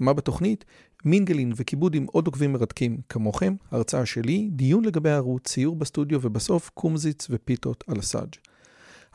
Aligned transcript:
מה 0.00 0.12
בתוכנית? 0.12 0.64
מינגלין 1.04 1.52
וכיבוד 1.56 1.94
עם 1.94 2.06
עוד 2.12 2.26
עוקבים 2.26 2.52
מרתקים 2.52 3.00
כמוכם, 3.08 3.54
הרצאה 3.70 4.06
שלי, 4.06 4.48
דיון 4.52 4.84
לגבי 4.84 5.10
הערוץ, 5.10 5.48
ציור 5.48 5.76
בסטודיו 5.76 6.18
ובסוף 6.22 6.70
קומזיץ 6.74 7.26
ופיתות 7.30 7.84
על 7.86 7.98
הסאג'. 7.98 8.34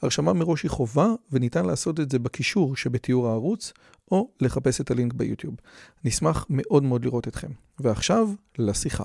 הרשמה 0.02 0.34
מראש 0.34 0.64
היא 0.64 0.72
חובה 0.72 1.08
וניתן 1.32 1.66
לעשות 1.66 2.00
את 2.00 2.12
זה 2.12 2.20
בקישור 2.20 2.76
שבתיאור 2.76 3.28
הערוץ 3.28 3.74
או 4.12 4.32
לחפש 4.42 4.82
את 4.82 4.92
הלינק 4.92 5.14
ביוטיוב. 5.14 5.56
נשמח 6.04 6.46
מאוד 6.50 6.84
מאוד 6.84 7.06
לראות 7.06 7.28
אתכם. 7.28 7.52
ועכשיו, 7.80 8.30
לשיחה. 8.58 9.04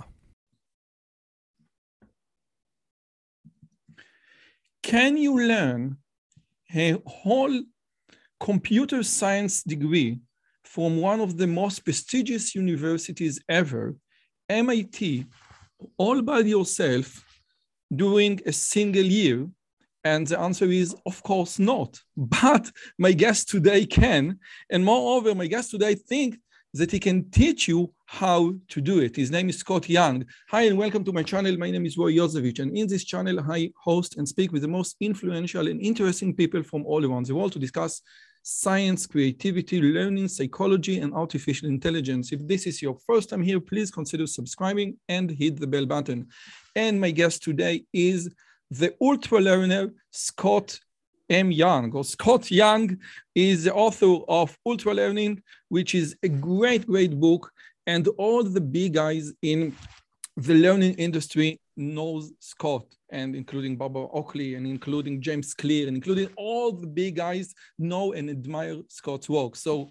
Can 4.86 5.16
you 5.16 5.32
learn 5.50 5.96
a 6.72 6.94
whole 7.06 7.56
computer 8.40 9.02
science 9.02 9.62
degree 9.72 10.18
from 10.74 11.00
one 11.00 11.20
of 11.20 11.36
the 11.36 11.48
most 11.48 11.80
prestigious 11.80 12.54
universities 12.54 13.40
ever, 13.48 13.96
MIT, 14.48 15.26
all 15.98 16.22
by 16.22 16.38
yourself 16.38 17.24
during 17.94 18.40
a 18.46 18.52
single 18.52 19.02
year? 19.02 19.48
And 20.04 20.28
the 20.28 20.38
answer 20.38 20.66
is, 20.66 20.94
of 21.06 21.22
course 21.24 21.58
not. 21.58 22.00
But 22.16 22.70
my 22.98 23.12
guest 23.12 23.48
today 23.48 23.84
can. 23.84 24.38
And 24.70 24.84
moreover, 24.84 25.34
my 25.34 25.48
guest 25.48 25.72
today 25.72 25.96
think 25.96 26.38
that 26.74 26.92
he 26.92 27.00
can 27.00 27.28
teach 27.30 27.66
you 27.66 27.92
how 28.06 28.54
to 28.68 28.80
do 28.80 29.00
it. 29.00 29.16
His 29.16 29.32
name 29.32 29.48
is 29.48 29.58
Scott 29.58 29.88
Young. 29.88 30.24
Hi, 30.50 30.62
and 30.62 30.78
welcome 30.78 31.02
to 31.04 31.12
my 31.12 31.24
channel. 31.24 31.56
My 31.58 31.72
name 31.72 31.84
is 31.84 31.98
Roy 31.98 32.12
Yozevich. 32.12 32.60
And 32.60 32.76
in 32.78 32.86
this 32.86 33.04
channel, 33.04 33.40
I 33.40 33.72
host 33.76 34.18
and 34.18 34.28
speak 34.28 34.52
with 34.52 34.62
the 34.62 34.68
most 34.68 34.94
influential 35.00 35.66
and 35.66 35.80
interesting 35.80 36.32
people 36.32 36.62
from 36.62 36.86
all 36.86 37.04
around 37.04 37.26
the 37.26 37.34
world 37.34 37.52
to 37.54 37.58
discuss 37.58 38.02
science, 38.42 39.06
creativity, 39.06 39.80
learning, 39.80 40.28
psychology, 40.28 40.98
and 40.98 41.14
artificial 41.14 41.68
intelligence. 41.68 42.32
If 42.32 42.46
this 42.46 42.66
is 42.66 42.80
your 42.80 42.96
first 43.06 43.30
time 43.30 43.42
here, 43.42 43.60
please 43.60 43.90
consider 43.90 44.26
subscribing 44.26 44.96
and 45.08 45.30
hit 45.30 45.60
the 45.60 45.66
bell 45.66 45.86
button. 45.86 46.28
And 46.74 47.00
my 47.00 47.10
guest 47.10 47.42
today 47.42 47.84
is 47.92 48.34
the 48.70 48.94
ultra 49.00 49.40
learner, 49.40 49.90
Scott 50.10 50.78
M. 51.28 51.52
Young, 51.52 51.92
or 51.92 52.04
Scott 52.04 52.50
Young 52.50 52.98
is 53.34 53.64
the 53.64 53.74
author 53.74 54.16
of 54.28 54.56
Ultra 54.66 54.94
Learning, 54.94 55.42
which 55.68 55.94
is 55.94 56.16
a 56.22 56.28
great, 56.28 56.86
great 56.86 57.18
book. 57.18 57.52
And 57.86 58.06
all 58.18 58.42
the 58.42 58.60
big 58.60 58.94
guys 58.94 59.32
in 59.42 59.74
the 60.36 60.54
learning 60.54 60.94
industry 60.94 61.60
knows 61.80 62.32
Scott, 62.38 62.84
and 63.10 63.34
including 63.34 63.76
Barbara 63.76 64.06
Oakley, 64.12 64.54
and 64.54 64.66
including 64.66 65.20
James 65.20 65.54
Clear, 65.54 65.88
and 65.88 65.96
including 65.96 66.28
all 66.36 66.72
the 66.72 66.86
big 66.86 67.16
guys 67.16 67.54
know 67.78 68.12
and 68.12 68.30
admire 68.30 68.76
Scott's 68.88 69.28
work. 69.28 69.56
So, 69.56 69.90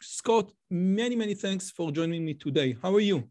Scott, 0.00 0.52
many, 0.70 1.16
many 1.16 1.34
thanks 1.34 1.70
for 1.70 1.90
joining 1.90 2.24
me 2.24 2.34
today. 2.34 2.76
How 2.82 2.94
are 2.94 3.00
you? 3.00 3.28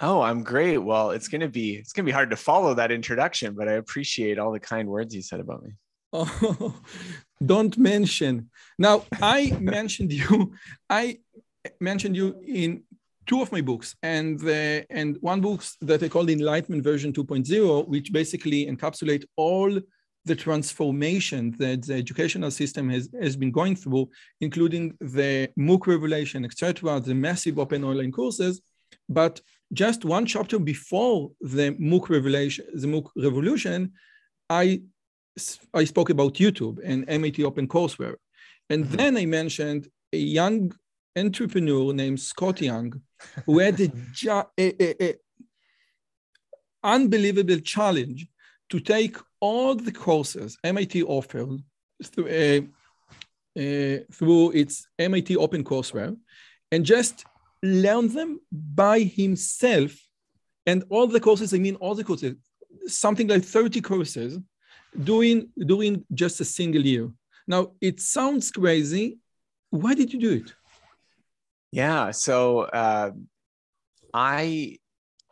Oh, 0.00 0.20
I'm 0.22 0.42
great. 0.42 0.78
Well, 0.78 1.10
it's 1.10 1.28
gonna 1.28 1.48
be 1.48 1.74
it's 1.74 1.92
gonna 1.92 2.06
be 2.06 2.12
hard 2.12 2.30
to 2.30 2.36
follow 2.36 2.74
that 2.74 2.90
introduction, 2.90 3.54
but 3.54 3.68
I 3.68 3.72
appreciate 3.72 4.38
all 4.38 4.52
the 4.52 4.60
kind 4.60 4.88
words 4.88 5.14
you 5.14 5.22
said 5.22 5.40
about 5.40 5.62
me. 5.62 5.72
Oh, 6.12 6.80
don't 7.44 7.76
mention. 7.76 8.50
Now, 8.78 9.04
I 9.20 9.56
mentioned 9.60 10.12
you. 10.12 10.54
I 10.88 11.18
mentioned 11.80 12.16
you 12.16 12.40
in 12.46 12.84
two 13.30 13.40
of 13.40 13.52
my 13.52 13.60
books, 13.60 13.94
and 14.02 14.40
the, 14.40 14.84
and 14.90 15.16
one 15.20 15.40
book 15.40 15.62
that 15.80 16.02
I 16.02 16.08
call 16.08 16.24
the 16.24 16.32
Enlightenment 16.32 16.82
Version 16.82 17.12
2.0, 17.12 17.86
which 17.86 18.12
basically 18.12 18.66
encapsulate 18.66 19.24
all 19.36 19.70
the 20.24 20.34
transformation 20.34 21.54
that 21.58 21.86
the 21.86 21.94
educational 21.94 22.50
system 22.50 22.90
has, 22.90 23.08
has 23.22 23.36
been 23.36 23.52
going 23.52 23.76
through, 23.76 24.10
including 24.40 24.96
the 25.00 25.48
MOOC 25.56 25.86
revelation, 25.86 26.44
etc., 26.44 26.98
the 26.98 27.14
massive 27.14 27.56
open 27.60 27.84
online 27.84 28.10
courses. 28.10 28.60
But 29.08 29.40
just 29.72 30.04
one 30.04 30.26
chapter 30.26 30.58
before 30.58 31.30
the 31.40 31.70
MOOC 31.90 32.08
revelation, 32.08 32.64
the 32.74 32.88
MOOC 32.88 33.06
revolution, 33.16 33.92
I 34.50 34.82
I 35.72 35.84
spoke 35.84 36.10
about 36.10 36.34
YouTube 36.34 36.80
and 36.84 37.08
MIT 37.08 37.38
OpenCourseWare. 37.44 38.16
And 38.68 38.84
mm-hmm. 38.84 38.96
then 38.96 39.16
I 39.16 39.26
mentioned 39.26 39.86
a 40.12 40.18
young 40.18 40.72
entrepreneur 41.16 41.92
named 41.92 42.20
Scott 42.20 42.60
Young 42.60 43.00
who 43.46 43.58
had 43.58 43.80
a, 44.26 44.46
a, 44.58 45.04
a, 45.04 45.14
unbelievable 46.82 47.58
challenge 47.60 48.26
to 48.70 48.80
take 48.80 49.16
all 49.40 49.74
the 49.74 49.92
courses 49.92 50.56
MIT 50.64 51.02
offered 51.02 51.60
through, 52.02 52.68
uh, 53.58 53.96
through 54.12 54.50
its 54.52 54.86
MIT 54.98 55.36
Open 55.36 55.62
Courseware 55.64 56.16
and 56.72 56.84
just 56.84 57.24
learn 57.62 58.08
them 58.08 58.40
by 58.52 59.00
himself. 59.00 59.92
And 60.66 60.84
all 60.88 61.06
the 61.06 61.20
courses, 61.20 61.52
I 61.52 61.58
mean 61.58 61.76
all 61.76 61.94
the 61.94 62.04
courses, 62.04 62.36
something 62.86 63.28
like 63.28 63.44
30 63.44 63.80
courses 63.80 64.38
doing 65.04 65.50
doing 65.66 66.04
just 66.14 66.40
a 66.40 66.44
single 66.44 66.82
year. 66.82 67.10
Now 67.46 67.72
it 67.80 68.00
sounds 68.00 68.50
crazy. 68.50 69.18
Why 69.70 69.94
did 69.94 70.12
you 70.12 70.20
do 70.20 70.32
it? 70.32 70.52
Yeah, 71.72 72.10
so 72.10 72.60
uh, 72.60 73.12
I 74.12 74.78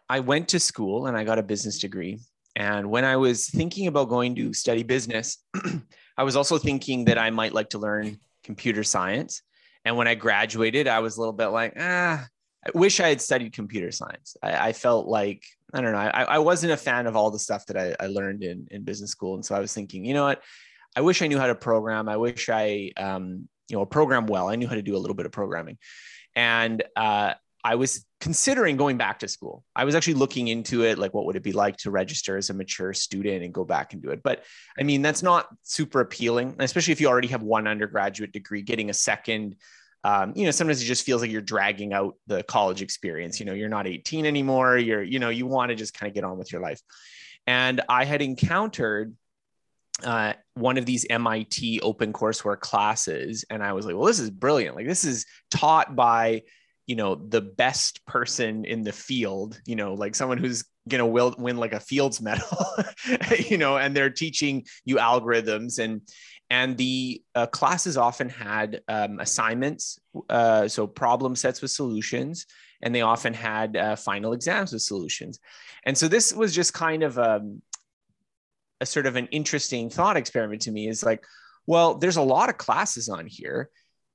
I 0.08 0.20
went 0.20 0.48
to 0.48 0.60
school 0.60 1.06
and 1.06 1.16
I 1.16 1.24
got 1.24 1.38
a 1.38 1.42
business 1.42 1.78
degree. 1.78 2.20
And 2.56 2.90
when 2.90 3.04
I 3.04 3.16
was 3.16 3.48
thinking 3.50 3.86
about 3.86 4.08
going 4.08 4.34
to 4.36 4.52
study 4.52 4.82
business, 4.82 5.38
I 6.16 6.22
was 6.24 6.34
also 6.34 6.58
thinking 6.58 7.04
that 7.04 7.18
I 7.18 7.30
might 7.30 7.52
like 7.52 7.70
to 7.70 7.78
learn 7.78 8.18
computer 8.42 8.82
science. 8.82 9.42
And 9.84 9.96
when 9.96 10.08
I 10.08 10.14
graduated, 10.14 10.88
I 10.88 10.98
was 10.98 11.16
a 11.16 11.20
little 11.20 11.32
bit 11.32 11.48
like, 11.48 11.74
ah, 11.78 12.26
I 12.66 12.70
wish 12.78 13.00
I 13.00 13.08
had 13.08 13.20
studied 13.20 13.52
computer 13.52 13.92
science. 13.92 14.36
I, 14.42 14.68
I 14.68 14.72
felt 14.72 15.06
like 15.06 15.44
I 15.72 15.80
don't 15.80 15.92
know. 15.92 15.98
I, 15.98 16.22
I 16.24 16.38
wasn't 16.38 16.72
a 16.72 16.76
fan 16.76 17.06
of 17.06 17.14
all 17.14 17.30
the 17.30 17.38
stuff 17.38 17.66
that 17.66 17.76
I, 17.76 17.94
I 18.00 18.08
learned 18.08 18.42
in, 18.42 18.66
in 18.70 18.82
business 18.82 19.10
school. 19.10 19.34
And 19.34 19.44
so 19.44 19.54
I 19.54 19.60
was 19.60 19.72
thinking, 19.72 20.04
you 20.04 20.14
know 20.14 20.24
what? 20.24 20.42
I 20.96 21.02
wish 21.02 21.20
I 21.20 21.26
knew 21.26 21.38
how 21.38 21.46
to 21.46 21.54
program. 21.54 22.08
I 22.08 22.16
wish 22.16 22.48
I, 22.48 22.90
um, 22.96 23.48
you 23.68 23.76
know, 23.76 23.84
program 23.84 24.26
well. 24.26 24.48
I 24.48 24.56
knew 24.56 24.66
how 24.66 24.74
to 24.74 24.82
do 24.82 24.96
a 24.96 24.98
little 24.98 25.14
bit 25.14 25.26
of 25.26 25.32
programming. 25.32 25.78
And 26.34 26.82
uh, 26.96 27.34
I 27.64 27.74
was 27.74 28.04
considering 28.20 28.76
going 28.76 28.96
back 28.96 29.20
to 29.20 29.28
school. 29.28 29.64
I 29.74 29.84
was 29.84 29.94
actually 29.94 30.14
looking 30.14 30.48
into 30.48 30.84
it, 30.84 30.98
like 30.98 31.14
what 31.14 31.26
would 31.26 31.36
it 31.36 31.42
be 31.42 31.52
like 31.52 31.76
to 31.78 31.90
register 31.90 32.36
as 32.36 32.50
a 32.50 32.54
mature 32.54 32.92
student 32.92 33.44
and 33.44 33.52
go 33.52 33.64
back 33.64 33.92
and 33.92 34.02
do 34.02 34.10
it. 34.10 34.22
But 34.22 34.44
I 34.78 34.82
mean, 34.82 35.02
that's 35.02 35.22
not 35.22 35.48
super 35.62 36.00
appealing, 36.00 36.56
especially 36.58 36.92
if 36.92 37.00
you 37.00 37.08
already 37.08 37.28
have 37.28 37.42
one 37.42 37.66
undergraduate 37.66 38.32
degree. 38.32 38.62
Getting 38.62 38.90
a 38.90 38.94
second 38.94 39.56
um, 40.04 40.32
you 40.36 40.44
know, 40.44 40.52
sometimes 40.52 40.80
it 40.80 40.86
just 40.86 41.04
feels 41.04 41.22
like 41.22 41.30
you're 41.30 41.40
dragging 41.40 41.92
out 41.92 42.14
the 42.26 42.42
college 42.44 42.82
experience. 42.82 43.40
You 43.40 43.46
know, 43.46 43.52
you're 43.52 43.68
not 43.68 43.86
18 43.86 44.26
anymore. 44.26 44.78
You're, 44.78 45.02
you 45.02 45.18
know, 45.18 45.28
you 45.28 45.46
want 45.46 45.70
to 45.70 45.74
just 45.74 45.92
kind 45.92 46.08
of 46.08 46.14
get 46.14 46.24
on 46.24 46.38
with 46.38 46.52
your 46.52 46.62
life. 46.62 46.80
And 47.46 47.80
I 47.88 48.04
had 48.04 48.22
encountered 48.22 49.16
uh, 50.04 50.34
one 50.54 50.78
of 50.78 50.86
these 50.86 51.06
MIT 51.08 51.80
open 51.80 52.12
courseware 52.12 52.58
classes, 52.58 53.44
and 53.50 53.62
I 53.62 53.72
was 53.72 53.86
like, 53.86 53.96
well, 53.96 54.06
this 54.06 54.20
is 54.20 54.30
brilliant. 54.30 54.76
Like, 54.76 54.86
this 54.86 55.04
is 55.04 55.26
taught 55.50 55.96
by, 55.96 56.42
you 56.86 56.96
know, 56.96 57.14
the 57.14 57.40
best 57.40 58.04
person 58.06 58.64
in 58.64 58.82
the 58.82 58.92
field, 58.92 59.60
you 59.66 59.76
know, 59.76 59.94
like 59.94 60.14
someone 60.14 60.38
who's 60.38 60.64
going 60.88 61.00
to 61.00 61.34
win 61.38 61.56
like 61.56 61.72
a 61.74 61.80
Fields 61.80 62.20
medal, 62.22 62.66
you 63.48 63.58
know, 63.58 63.76
and 63.76 63.94
they're 63.94 64.10
teaching 64.10 64.64
you 64.84 64.96
algorithms 64.96 65.78
and, 65.78 66.02
and 66.50 66.76
the 66.78 67.22
uh, 67.34 67.46
classes 67.46 67.96
often 67.96 68.28
had 68.28 68.80
um, 68.88 69.20
assignments 69.20 69.98
uh, 70.30 70.66
so 70.66 70.86
problem 70.86 71.36
sets 71.36 71.60
with 71.60 71.70
solutions 71.70 72.46
and 72.80 72.94
they 72.94 73.02
often 73.02 73.34
had 73.34 73.76
uh, 73.76 73.96
final 73.96 74.32
exams 74.32 74.72
with 74.72 74.80
solutions 74.80 75.38
and 75.84 75.96
so 75.96 76.08
this 76.08 76.32
was 76.32 76.54
just 76.54 76.72
kind 76.72 77.02
of 77.02 77.18
um, 77.18 77.62
a 78.80 78.86
sort 78.86 79.06
of 79.06 79.16
an 79.16 79.26
interesting 79.28 79.90
thought 79.90 80.16
experiment 80.16 80.62
to 80.62 80.70
me 80.70 80.88
is 80.88 81.02
like 81.02 81.24
well 81.66 81.94
there's 81.94 82.16
a 82.16 82.22
lot 82.22 82.48
of 82.48 82.58
classes 82.58 83.08
on 83.08 83.26
here. 83.26 83.70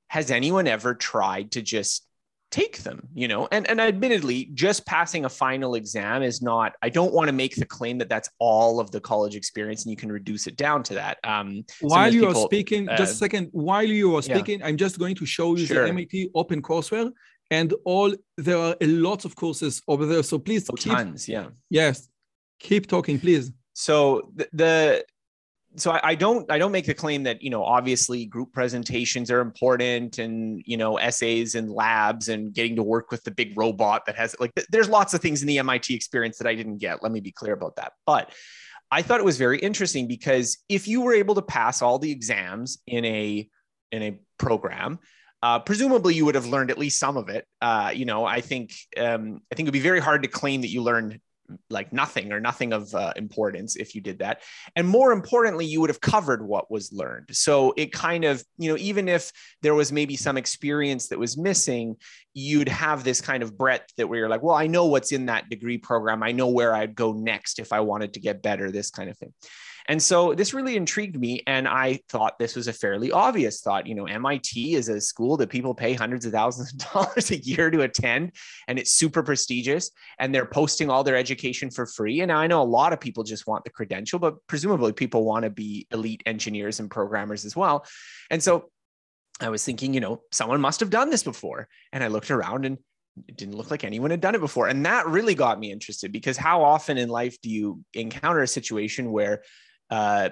Has 0.08 0.30
anyone 0.30 0.66
ever 0.66 0.94
tried 0.94 1.52
to 1.52 1.62
just 1.62 2.06
take 2.50 2.78
them 2.78 3.08
you 3.14 3.26
know? 3.26 3.48
And 3.50 3.68
and 3.68 3.80
admittedly 3.80 4.50
just 4.54 4.86
passing 4.86 5.24
a 5.24 5.28
final 5.28 5.74
exam 5.74 6.22
is 6.22 6.40
not 6.40 6.74
i 6.82 6.88
don't 6.88 7.12
want 7.12 7.28
to 7.28 7.32
make 7.32 7.56
the 7.56 7.66
claim 7.66 7.98
that 7.98 8.08
that's 8.08 8.28
all 8.38 8.78
of 8.78 8.90
the 8.92 9.00
college 9.00 9.34
experience 9.34 9.84
and 9.84 9.90
you 9.90 9.96
can 9.96 10.12
reduce 10.12 10.46
it 10.46 10.56
down 10.56 10.82
to 10.84 10.94
that. 10.94 11.18
Um 11.24 11.64
while 11.80 12.12
you 12.12 12.26
people, 12.26 12.42
are 12.42 12.46
speaking 12.46 12.88
uh, 12.88 12.96
just 12.96 13.14
a 13.14 13.16
second 13.16 13.48
while 13.52 13.82
you 13.82 14.16
are 14.16 14.22
speaking 14.22 14.60
yeah. 14.60 14.66
i'm 14.66 14.76
just 14.76 14.98
going 14.98 15.16
to 15.16 15.26
show 15.26 15.56
you 15.56 15.66
sure. 15.66 15.86
the 15.86 15.92
mit 15.92 16.30
open 16.34 16.62
courseware 16.62 17.10
and 17.50 17.74
all 17.84 18.14
there 18.36 18.58
are 18.58 18.76
a 18.80 18.86
lot 18.86 19.24
of 19.24 19.36
courses 19.36 19.82
over 19.86 20.06
there. 20.06 20.22
So 20.22 20.38
please 20.38 20.68
oh, 20.70 20.74
keep, 20.74 20.92
tons 20.92 21.28
yeah. 21.28 21.48
Yes 21.70 22.08
keep 22.60 22.86
talking 22.86 23.18
please 23.18 23.52
So 23.74 24.32
the, 24.34 24.48
the 24.52 25.04
so 25.76 25.90
I, 25.90 26.00
I, 26.10 26.14
don't 26.14 26.50
I 26.50 26.58
don't 26.58 26.72
make 26.72 26.86
the 26.86 26.94
claim 26.94 27.24
that 27.24 27.42
you 27.42 27.50
know 27.50 27.64
obviously 27.64 28.26
group 28.26 28.52
presentations 28.52 29.30
are 29.30 29.40
important 29.40 30.18
and 30.18 30.62
you 30.64 30.76
know 30.76 30.96
essays 30.96 31.54
and 31.56 31.70
labs 31.70 32.28
and 32.28 32.54
getting 32.54 32.76
to 32.76 32.82
work 32.82 33.10
with 33.10 33.24
the 33.24 33.32
big 33.32 33.58
robot 33.58 34.06
that 34.06 34.16
has 34.16 34.36
like 34.38 34.52
there's 34.70 34.88
lots 34.88 35.14
of 35.14 35.20
things 35.20 35.42
in 35.42 35.48
the 35.48 35.58
MIT 35.58 35.92
experience 35.94 36.38
that 36.38 36.46
I 36.46 36.54
didn't 36.54 36.78
get. 36.78 37.02
Let 37.02 37.12
me 37.12 37.20
be 37.20 37.32
clear 37.32 37.52
about 37.52 37.76
that. 37.76 37.92
But 38.06 38.32
I 38.90 39.02
thought 39.02 39.20
it 39.20 39.24
was 39.24 39.38
very 39.38 39.58
interesting 39.58 40.06
because 40.06 40.58
if 40.68 40.86
you 40.86 41.00
were 41.00 41.14
able 41.14 41.34
to 41.34 41.42
pass 41.42 41.82
all 41.82 41.98
the 41.98 42.12
exams 42.12 42.78
in 42.86 43.04
a 43.04 43.48
in 43.90 44.02
a 44.02 44.18
program, 44.38 45.00
uh, 45.42 45.58
presumably 45.58 46.14
you 46.14 46.24
would 46.24 46.36
have 46.36 46.46
learned 46.46 46.70
at 46.70 46.78
least 46.78 46.98
some 46.98 47.16
of 47.16 47.28
it. 47.28 47.46
Uh, 47.60 47.90
you 47.94 48.04
know, 48.04 48.24
I 48.24 48.40
think 48.40 48.72
um, 48.96 49.40
I 49.50 49.54
think 49.54 49.66
it'd 49.66 49.72
be 49.72 49.80
very 49.80 50.00
hard 50.00 50.22
to 50.22 50.28
claim 50.28 50.60
that 50.60 50.68
you 50.68 50.82
learned 50.82 51.20
like 51.68 51.92
nothing 51.92 52.32
or 52.32 52.40
nothing 52.40 52.72
of 52.72 52.94
uh, 52.94 53.12
importance 53.16 53.76
if 53.76 53.94
you 53.94 54.00
did 54.00 54.18
that. 54.20 54.42
And 54.76 54.88
more 54.88 55.12
importantly 55.12 55.66
you 55.66 55.80
would 55.80 55.90
have 55.90 56.00
covered 56.00 56.46
what 56.46 56.70
was 56.70 56.92
learned. 56.92 57.28
So 57.32 57.74
it 57.76 57.92
kind 57.92 58.24
of 58.24 58.42
you 58.58 58.70
know 58.70 58.78
even 58.78 59.08
if 59.08 59.30
there 59.62 59.74
was 59.74 59.92
maybe 59.92 60.16
some 60.16 60.36
experience 60.36 61.08
that 61.08 61.18
was 61.18 61.36
missing 61.36 61.96
you'd 62.34 62.68
have 62.68 63.04
this 63.04 63.20
kind 63.20 63.42
of 63.42 63.56
breadth 63.56 63.92
that 63.96 64.08
where 64.08 64.18
you're 64.18 64.28
like 64.28 64.42
well 64.42 64.56
i 64.56 64.66
know 64.66 64.86
what's 64.86 65.12
in 65.12 65.26
that 65.26 65.48
degree 65.48 65.78
program. 65.78 66.22
I 66.22 66.32
know 66.32 66.48
where 66.48 66.74
i'd 66.74 66.94
go 66.94 67.12
next 67.12 67.58
if 67.58 67.72
i 67.72 67.80
wanted 67.80 68.14
to 68.14 68.20
get 68.20 68.42
better 68.42 68.70
this 68.70 68.90
kind 68.90 69.08
of 69.08 69.16
thing 69.16 69.32
and 69.86 70.02
so 70.02 70.34
this 70.34 70.54
really 70.54 70.76
intrigued 70.76 71.18
me. 71.18 71.42
And 71.46 71.68
I 71.68 72.00
thought 72.08 72.38
this 72.38 72.56
was 72.56 72.68
a 72.68 72.72
fairly 72.72 73.12
obvious 73.12 73.60
thought. 73.60 73.86
You 73.86 73.94
know, 73.94 74.06
MIT 74.06 74.74
is 74.74 74.88
a 74.88 75.00
school 75.00 75.36
that 75.36 75.50
people 75.50 75.74
pay 75.74 75.92
hundreds 75.92 76.24
of 76.24 76.32
thousands 76.32 76.72
of 76.72 76.78
dollars 76.92 77.30
a 77.30 77.36
year 77.36 77.70
to 77.70 77.82
attend, 77.82 78.32
and 78.66 78.78
it's 78.78 78.92
super 78.92 79.22
prestigious. 79.22 79.90
And 80.18 80.34
they're 80.34 80.46
posting 80.46 80.90
all 80.90 81.04
their 81.04 81.16
education 81.16 81.70
for 81.70 81.86
free. 81.86 82.20
And 82.20 82.32
I 82.32 82.46
know 82.46 82.62
a 82.62 82.64
lot 82.64 82.92
of 82.92 83.00
people 83.00 83.24
just 83.24 83.46
want 83.46 83.64
the 83.64 83.70
credential, 83.70 84.18
but 84.18 84.34
presumably 84.46 84.92
people 84.92 85.24
want 85.24 85.44
to 85.44 85.50
be 85.50 85.86
elite 85.90 86.22
engineers 86.24 86.80
and 86.80 86.90
programmers 86.90 87.44
as 87.44 87.54
well. 87.54 87.84
And 88.30 88.42
so 88.42 88.70
I 89.40 89.50
was 89.50 89.64
thinking, 89.64 89.92
you 89.92 90.00
know, 90.00 90.22
someone 90.32 90.60
must 90.60 90.80
have 90.80 90.90
done 90.90 91.10
this 91.10 91.22
before. 91.22 91.68
And 91.92 92.02
I 92.02 92.06
looked 92.08 92.30
around 92.30 92.64
and 92.64 92.78
it 93.28 93.36
didn't 93.36 93.56
look 93.56 93.70
like 93.70 93.84
anyone 93.84 94.10
had 94.10 94.20
done 94.20 94.34
it 94.34 94.40
before. 94.40 94.68
And 94.68 94.84
that 94.86 95.06
really 95.06 95.34
got 95.34 95.58
me 95.58 95.70
interested 95.70 96.12
because 96.12 96.36
how 96.36 96.62
often 96.62 96.98
in 96.98 97.08
life 97.08 97.40
do 97.42 97.50
you 97.50 97.84
encounter 97.94 98.42
a 98.42 98.48
situation 98.48 99.12
where 99.12 99.42
uh, 99.90 100.30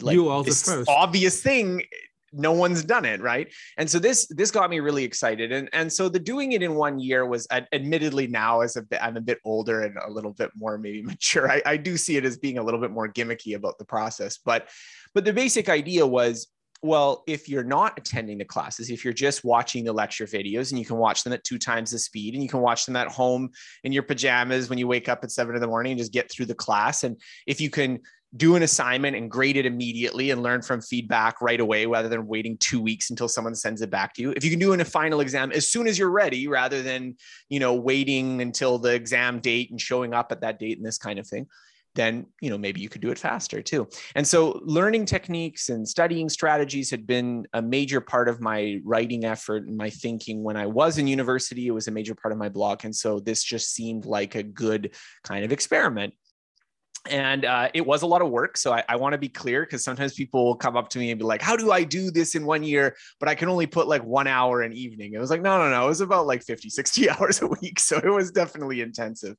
like 0.00 0.14
you 0.14 0.28
are 0.28 0.42
the 0.42 0.50
first. 0.50 0.88
obvious 0.88 1.42
thing 1.42 1.82
no 2.32 2.52
one's 2.52 2.82
done 2.82 3.04
it 3.04 3.20
right? 3.20 3.52
And 3.76 3.88
so 3.88 3.98
this 3.98 4.26
this 4.28 4.50
got 4.50 4.70
me 4.70 4.80
really 4.80 5.04
excited. 5.04 5.52
And 5.52 5.68
and 5.72 5.92
so 5.92 6.08
the 6.08 6.18
doing 6.18 6.52
it 6.52 6.62
in 6.62 6.74
one 6.74 6.98
year 6.98 7.26
was 7.26 7.46
admittedly 7.50 8.26
now 8.26 8.60
as 8.60 8.76
a 8.76 8.82
bit 8.82 9.02
i'm 9.02 9.16
a 9.16 9.20
bit 9.20 9.38
older 9.44 9.82
and 9.82 9.96
a 9.98 10.10
little 10.10 10.32
bit 10.32 10.50
more 10.56 10.78
maybe 10.78 11.02
mature. 11.12 11.50
I, 11.50 11.62
I 11.64 11.76
do 11.76 11.96
see 11.96 12.16
it 12.16 12.24
as 12.24 12.38
being 12.38 12.58
a 12.58 12.62
little 12.62 12.80
bit 12.80 12.90
more 12.90 13.08
gimmicky 13.08 13.54
about 13.54 13.78
the 13.78 13.84
process. 13.84 14.38
But 14.38 14.68
but 15.14 15.24
the 15.24 15.32
basic 15.32 15.68
idea 15.68 16.06
was 16.06 16.48
well 16.84 17.22
if 17.28 17.48
you're 17.48 17.62
not 17.62 17.96
attending 17.96 18.38
the 18.38 18.44
classes 18.44 18.90
if 18.90 19.04
you're 19.04 19.14
just 19.14 19.44
watching 19.44 19.84
the 19.84 19.92
lecture 19.92 20.26
videos 20.26 20.70
and 20.70 20.80
you 20.80 20.84
can 20.84 20.96
watch 20.96 21.22
them 21.22 21.32
at 21.32 21.44
two 21.44 21.56
times 21.56 21.92
the 21.92 21.98
speed 21.98 22.34
and 22.34 22.42
you 22.42 22.48
can 22.48 22.58
watch 22.58 22.86
them 22.86 22.96
at 22.96 23.06
home 23.06 23.48
in 23.84 23.92
your 23.92 24.02
pajamas 24.02 24.68
when 24.68 24.80
you 24.80 24.88
wake 24.88 25.08
up 25.08 25.22
at 25.22 25.30
seven 25.30 25.54
in 25.54 25.60
the 25.60 25.66
morning 25.68 25.92
and 25.92 25.98
just 26.00 26.12
get 26.12 26.28
through 26.28 26.46
the 26.46 26.54
class. 26.54 27.04
And 27.04 27.20
if 27.46 27.60
you 27.60 27.70
can 27.70 28.00
do 28.36 28.56
an 28.56 28.62
assignment 28.62 29.16
and 29.16 29.30
grade 29.30 29.56
it 29.56 29.66
immediately 29.66 30.30
and 30.30 30.42
learn 30.42 30.62
from 30.62 30.80
feedback 30.80 31.40
right 31.42 31.60
away 31.60 31.84
rather 31.84 32.08
than 32.08 32.26
waiting 32.26 32.56
two 32.58 32.80
weeks 32.80 33.10
until 33.10 33.28
someone 33.28 33.54
sends 33.54 33.82
it 33.82 33.90
back 33.90 34.14
to 34.14 34.22
you. 34.22 34.32
If 34.34 34.42
you 34.44 34.50
can 34.50 34.58
do 34.58 34.72
in 34.72 34.80
a 34.80 34.84
final 34.84 35.20
exam 35.20 35.52
as 35.52 35.68
soon 35.68 35.86
as 35.86 35.98
you're 35.98 36.10
ready 36.10 36.48
rather 36.48 36.82
than 36.82 37.16
you 37.50 37.60
know 37.60 37.74
waiting 37.74 38.40
until 38.40 38.78
the 38.78 38.94
exam 38.94 39.40
date 39.40 39.70
and 39.70 39.80
showing 39.80 40.14
up 40.14 40.32
at 40.32 40.40
that 40.40 40.58
date 40.58 40.78
and 40.78 40.86
this 40.86 40.98
kind 40.98 41.18
of 41.18 41.26
thing 41.26 41.46
then 41.94 42.24
you 42.40 42.48
know 42.48 42.56
maybe 42.56 42.80
you 42.80 42.88
could 42.88 43.02
do 43.02 43.10
it 43.10 43.18
faster 43.18 43.60
too. 43.60 43.86
And 44.14 44.26
so 44.26 44.60
learning 44.64 45.04
techniques 45.04 45.68
and 45.68 45.86
studying 45.86 46.30
strategies 46.30 46.90
had 46.90 47.06
been 47.06 47.46
a 47.52 47.60
major 47.60 48.00
part 48.00 48.30
of 48.30 48.40
my 48.40 48.80
writing 48.84 49.26
effort 49.26 49.66
and 49.66 49.76
my 49.76 49.90
thinking. 49.90 50.42
When 50.42 50.56
i 50.56 50.66
was 50.66 50.96
in 50.98 51.06
university 51.06 51.66
it 51.66 51.72
was 51.72 51.88
a 51.88 51.90
major 51.90 52.14
part 52.14 52.32
of 52.32 52.38
my 52.38 52.48
blog 52.48 52.84
and 52.84 52.94
so 52.96 53.20
this 53.20 53.44
just 53.44 53.74
seemed 53.74 54.06
like 54.06 54.34
a 54.34 54.42
good 54.42 54.94
kind 55.22 55.44
of 55.44 55.52
experiment 55.52 56.14
and 57.10 57.44
uh, 57.44 57.68
it 57.74 57.84
was 57.84 58.02
a 58.02 58.06
lot 58.06 58.22
of 58.22 58.30
work. 58.30 58.56
So 58.56 58.72
I, 58.72 58.84
I 58.88 58.96
want 58.96 59.12
to 59.12 59.18
be 59.18 59.28
clear 59.28 59.62
because 59.62 59.82
sometimes 59.82 60.14
people 60.14 60.44
will 60.44 60.56
come 60.56 60.76
up 60.76 60.88
to 60.90 60.98
me 60.98 61.10
and 61.10 61.18
be 61.18 61.24
like, 61.24 61.42
"How 61.42 61.56
do 61.56 61.72
I 61.72 61.82
do 61.82 62.10
this 62.10 62.34
in 62.34 62.46
one 62.46 62.62
year?" 62.62 62.96
But 63.18 63.28
I 63.28 63.34
can 63.34 63.48
only 63.48 63.66
put 63.66 63.88
like 63.88 64.04
one 64.04 64.26
hour 64.26 64.62
an 64.62 64.72
evening. 64.72 65.14
It 65.14 65.18
was 65.18 65.30
like, 65.30 65.42
no, 65.42 65.58
no, 65.58 65.70
no. 65.70 65.84
It 65.84 65.88
was 65.88 66.00
about 66.00 66.26
like 66.26 66.42
50, 66.42 66.70
60 66.70 67.10
hours 67.10 67.42
a 67.42 67.48
week. 67.48 67.80
So 67.80 67.96
it 67.98 68.10
was 68.10 68.30
definitely 68.30 68.80
intensive. 68.80 69.36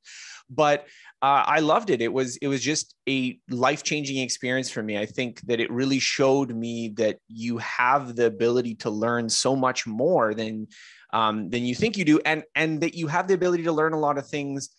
But 0.50 0.88
uh, 1.22 1.44
I 1.48 1.60
loved 1.60 1.90
it. 1.90 2.02
It 2.02 2.12
was 2.12 2.36
it 2.38 2.48
was 2.48 2.62
just 2.62 2.96
a 3.08 3.40
life 3.50 3.84
changing 3.84 4.18
experience 4.18 4.70
for 4.70 4.84
me. 4.84 4.98
I 4.98 5.06
think 5.06 5.40
that 5.42 5.62
it 5.62 5.72
really 5.72 6.00
showed 6.00 6.54
me 6.54 6.90
that 6.98 7.20
you 7.30 7.60
have 7.60 8.18
the 8.18 8.26
ability 8.26 8.76
to 8.76 8.90
learn 8.90 9.30
so 9.30 9.56
much 9.56 9.88
more 9.88 10.34
than 10.34 10.68
um, 11.14 11.50
than 11.50 11.64
you 11.64 11.76
think 11.76 11.96
you 11.96 12.04
do, 12.04 12.20
and 12.26 12.44
and 12.56 12.82
that 12.82 12.96
you 12.96 13.08
have 13.08 13.30
the 13.30 13.36
ability 13.36 13.64
to 13.64 13.72
learn 13.72 13.94
a 13.94 14.00
lot 14.00 14.18
of 14.18 14.28
things 14.28 14.70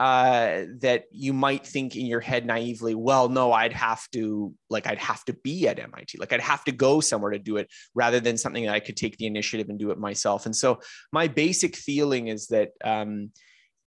uh, 0.00 0.62
that 0.78 1.04
you 1.10 1.32
might 1.32 1.66
think 1.66 1.96
in 1.96 2.06
your 2.06 2.20
head 2.20 2.46
naively, 2.46 2.94
well, 2.94 3.28
no, 3.28 3.52
I'd 3.52 3.72
have 3.72 4.08
to, 4.12 4.54
like, 4.70 4.86
I'd 4.86 4.98
have 4.98 5.24
to 5.24 5.32
be 5.32 5.66
at 5.66 5.78
MIT, 5.78 6.18
like, 6.18 6.32
I'd 6.32 6.40
have 6.40 6.64
to 6.64 6.72
go 6.72 7.00
somewhere 7.00 7.32
to 7.32 7.38
do 7.38 7.56
it 7.56 7.68
rather 7.94 8.20
than 8.20 8.38
something 8.38 8.64
that 8.64 8.74
I 8.74 8.80
could 8.80 8.96
take 8.96 9.16
the 9.16 9.26
initiative 9.26 9.68
and 9.68 9.78
do 9.78 9.90
it 9.90 9.98
myself. 9.98 10.46
And 10.46 10.54
so, 10.54 10.80
my 11.12 11.26
basic 11.26 11.74
feeling 11.76 12.28
is 12.28 12.46
that 12.48 12.70
um, 12.84 13.30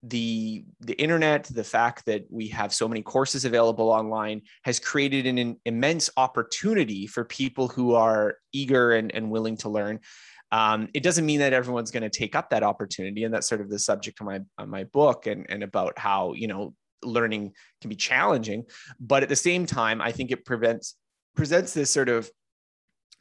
the 0.03 0.63
the 0.79 0.93
internet, 0.93 1.45
the 1.45 1.63
fact 1.63 2.05
that 2.05 2.25
we 2.29 2.47
have 2.49 2.73
so 2.73 2.87
many 2.87 3.01
courses 3.01 3.45
available 3.45 3.89
online, 3.89 4.41
has 4.63 4.79
created 4.79 5.25
an, 5.25 5.37
an 5.37 5.57
immense 5.65 6.09
opportunity 6.17 7.07
for 7.07 7.25
people 7.25 7.67
who 7.67 7.95
are 7.95 8.37
eager 8.53 8.93
and, 8.93 9.13
and 9.13 9.29
willing 9.29 9.57
to 9.57 9.69
learn. 9.69 9.99
Um, 10.51 10.87
it 10.93 11.03
doesn't 11.03 11.25
mean 11.25 11.39
that 11.39 11.53
everyone's 11.53 11.91
going 11.91 12.03
to 12.03 12.09
take 12.09 12.35
up 12.35 12.49
that 12.51 12.63
opportunity, 12.63 13.23
and 13.23 13.33
that's 13.33 13.47
sort 13.47 13.61
of 13.61 13.69
the 13.69 13.79
subject 13.79 14.19
of 14.21 14.27
my 14.27 14.39
of 14.57 14.69
my 14.69 14.85
book, 14.85 15.27
and 15.27 15.45
and 15.49 15.63
about 15.63 15.97
how 15.99 16.33
you 16.33 16.47
know 16.47 16.73
learning 17.03 17.53
can 17.81 17.89
be 17.89 17.95
challenging, 17.95 18.65
but 18.99 19.23
at 19.23 19.29
the 19.29 19.35
same 19.35 19.65
time, 19.65 20.01
I 20.01 20.11
think 20.11 20.31
it 20.31 20.45
prevents 20.45 20.95
presents 21.35 21.73
this 21.73 21.91
sort 21.91 22.09
of 22.09 22.29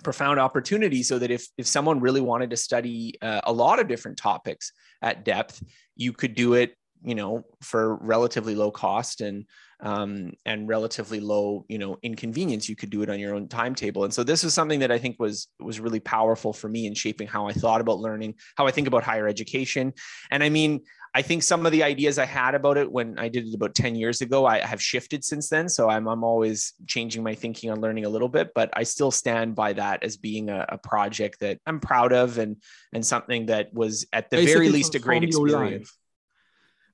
profound 0.02 0.38
opportunity 0.38 1.02
so 1.02 1.18
that 1.18 1.30
if 1.30 1.46
if 1.56 1.66
someone 1.66 2.00
really 2.00 2.20
wanted 2.20 2.50
to 2.50 2.56
study 2.56 3.14
uh, 3.22 3.40
a 3.44 3.52
lot 3.52 3.78
of 3.78 3.88
different 3.88 4.16
topics 4.16 4.72
at 5.02 5.24
depth 5.24 5.62
you 5.96 6.12
could 6.12 6.34
do 6.34 6.54
it 6.54 6.74
you 7.04 7.14
know 7.14 7.44
for 7.60 7.96
relatively 7.96 8.54
low 8.54 8.70
cost 8.70 9.20
and 9.20 9.46
um, 9.80 10.32
and 10.46 10.68
relatively 10.68 11.20
low 11.20 11.64
you 11.68 11.78
know 11.78 11.98
inconvenience 12.02 12.68
you 12.68 12.76
could 12.76 12.90
do 12.90 13.02
it 13.02 13.10
on 13.10 13.18
your 13.18 13.34
own 13.34 13.48
timetable. 13.48 14.04
And 14.04 14.14
so 14.14 14.24
this 14.24 14.42
was 14.42 14.54
something 14.54 14.80
that 14.80 14.90
i 14.90 14.98
think 14.98 15.16
was 15.18 15.48
was 15.60 15.80
really 15.80 16.00
powerful 16.00 16.52
for 16.52 16.68
me 16.68 16.86
in 16.86 16.94
shaping 16.94 17.26
how 17.26 17.46
i 17.46 17.52
thought 17.52 17.80
about 17.80 17.98
learning 17.98 18.34
how 18.56 18.66
i 18.66 18.70
think 18.70 18.86
about 18.86 19.02
higher 19.02 19.28
education. 19.28 19.92
And 20.30 20.42
i 20.42 20.48
mean 20.48 20.80
i 21.14 21.22
think 21.22 21.42
some 21.42 21.66
of 21.66 21.72
the 21.72 21.82
ideas 21.82 22.18
i 22.18 22.24
had 22.24 22.54
about 22.54 22.78
it 22.78 22.90
when 22.90 23.18
i 23.18 23.28
did 23.28 23.46
it 23.46 23.54
about 23.54 23.74
10 23.74 23.96
years 23.96 24.22
ago 24.22 24.46
i 24.46 24.58
have 24.58 24.82
shifted 24.82 25.24
since 25.24 25.48
then. 25.48 25.68
So 25.68 25.90
i'm, 25.90 26.08
I'm 26.08 26.24
always 26.24 26.72
changing 26.86 27.22
my 27.22 27.34
thinking 27.34 27.70
on 27.70 27.80
learning 27.80 28.06
a 28.06 28.08
little 28.08 28.28
bit 28.28 28.52
but 28.54 28.70
i 28.72 28.82
still 28.82 29.10
stand 29.10 29.54
by 29.54 29.74
that 29.74 30.02
as 30.02 30.16
being 30.16 30.48
a, 30.48 30.64
a 30.70 30.78
project 30.78 31.40
that 31.40 31.58
i'm 31.66 31.80
proud 31.80 32.12
of 32.12 32.38
and 32.38 32.56
and 32.94 33.04
something 33.04 33.46
that 33.46 33.72
was 33.74 34.06
at 34.12 34.30
the 34.30 34.38
Basically 34.38 34.54
very 34.54 34.68
least 34.70 34.94
a 34.94 34.98
great 34.98 35.24
experience 35.24 35.92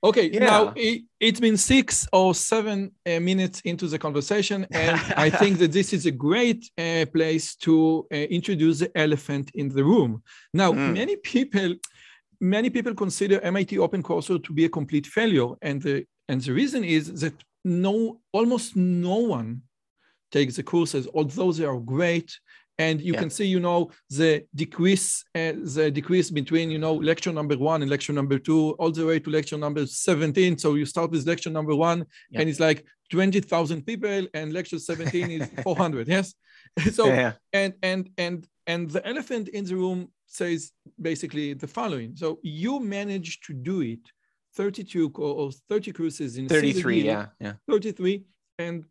Okay, 0.05 0.31
yeah. 0.31 0.41
now 0.41 0.73
it, 0.75 1.03
has 1.21 1.39
been 1.39 1.57
six 1.57 2.09
or 2.13 2.35
seven 2.35 2.91
uh, 3.07 3.21
minutes 3.21 3.61
into 3.61 3.87
the 3.87 3.99
conversation, 3.99 4.67
and 4.73 5.01
I 5.17 5.31
think 5.41 5.59
that 5.59 5.71
this 5.71 5.93
is 5.93 6.07
a 6.07 6.11
great 6.11 6.69
uh, 6.77 7.07
place 7.13 7.55
to 7.57 8.07
uh, 8.13 8.17
introduce 8.17 8.81
the 8.81 8.91
elephant 8.99 9.53
in 9.55 9.69
the 9.69 9.85
room. 9.85 10.23
Now, 10.53 10.73
mm. 10.73 10.95
many 10.95 11.17
people, 11.17 11.77
many 12.41 12.69
people 12.69 12.95
consider 12.95 13.41
MIT 13.43 13.79
Open 13.79 14.03
OpenCourseware 14.03 14.43
to 14.43 14.53
be 14.53 14.65
a 14.65 14.69
complete 14.69 15.07
failure, 15.07 15.51
and 15.63 15.81
the 15.81 16.05
and 16.29 16.41
the 16.41 16.53
reason 16.53 16.83
is 16.83 17.21
that 17.21 17.35
no, 17.65 18.21
almost 18.33 18.75
no 18.75 19.19
one 19.19 19.63
takes 20.33 20.57
the 20.57 20.65
courses, 20.65 21.07
although 21.15 21.53
they 21.53 21.65
are 21.65 21.79
great 21.79 22.37
and 22.79 23.01
you 23.01 23.13
yeah. 23.13 23.19
can 23.21 23.31
see 23.31 23.45
you 23.45 23.61
know 23.61 23.91
the 24.11 24.45
decrease 24.55 25.25
uh, 25.35 25.53
the 25.77 25.91
decrease 25.91 26.31
between 26.31 26.71
you 26.71 26.79
know 26.79 26.95
lecture 26.95 27.33
number 27.33 27.57
one 27.57 27.83
and 27.83 27.91
lecture 27.91 28.13
number 28.13 28.39
two 28.39 28.71
all 28.79 28.91
the 28.91 29.05
way 29.05 29.19
to 29.19 29.31
lecture 29.31 29.59
number 29.59 29.87
17 29.87 30.59
so 30.59 30.75
you 30.75 30.87
start 30.87 31.11
with 31.11 31.27
lecture 31.27 31.51
number 31.51 31.75
one 31.75 32.05
yeah. 32.31 32.41
and 32.41 32.49
it's 32.49 32.61
like 32.61 32.85
20000 33.11 33.85
people 33.85 34.27
and 34.35 34.53
lecture 34.53 34.79
17 34.79 35.31
is 35.31 35.51
400 35.63 36.09
yes 36.09 36.35
so 36.93 37.07
yeah. 37.07 37.33
and 37.53 37.75
and 37.83 38.11
and 38.17 38.47
and 38.67 38.91
the 38.91 39.07
elephant 39.07 39.49
in 39.49 39.65
the 39.65 39.77
room 39.77 40.09
says 40.27 40.73
basically 41.01 41.53
the 41.53 41.67
following 41.67 42.17
so 42.17 42.39
you 42.43 42.81
managed 42.81 43.45
to 43.47 43.53
do 43.53 43.83
it 43.83 44.01
32 44.55 45.11
or 45.17 45.51
30 45.69 45.93
courses 45.93 46.37
in 46.37 46.49
33 46.49 47.03
yeah 47.03 47.27
yeah 47.41 47.55
33 47.69 48.25
and 48.59 48.85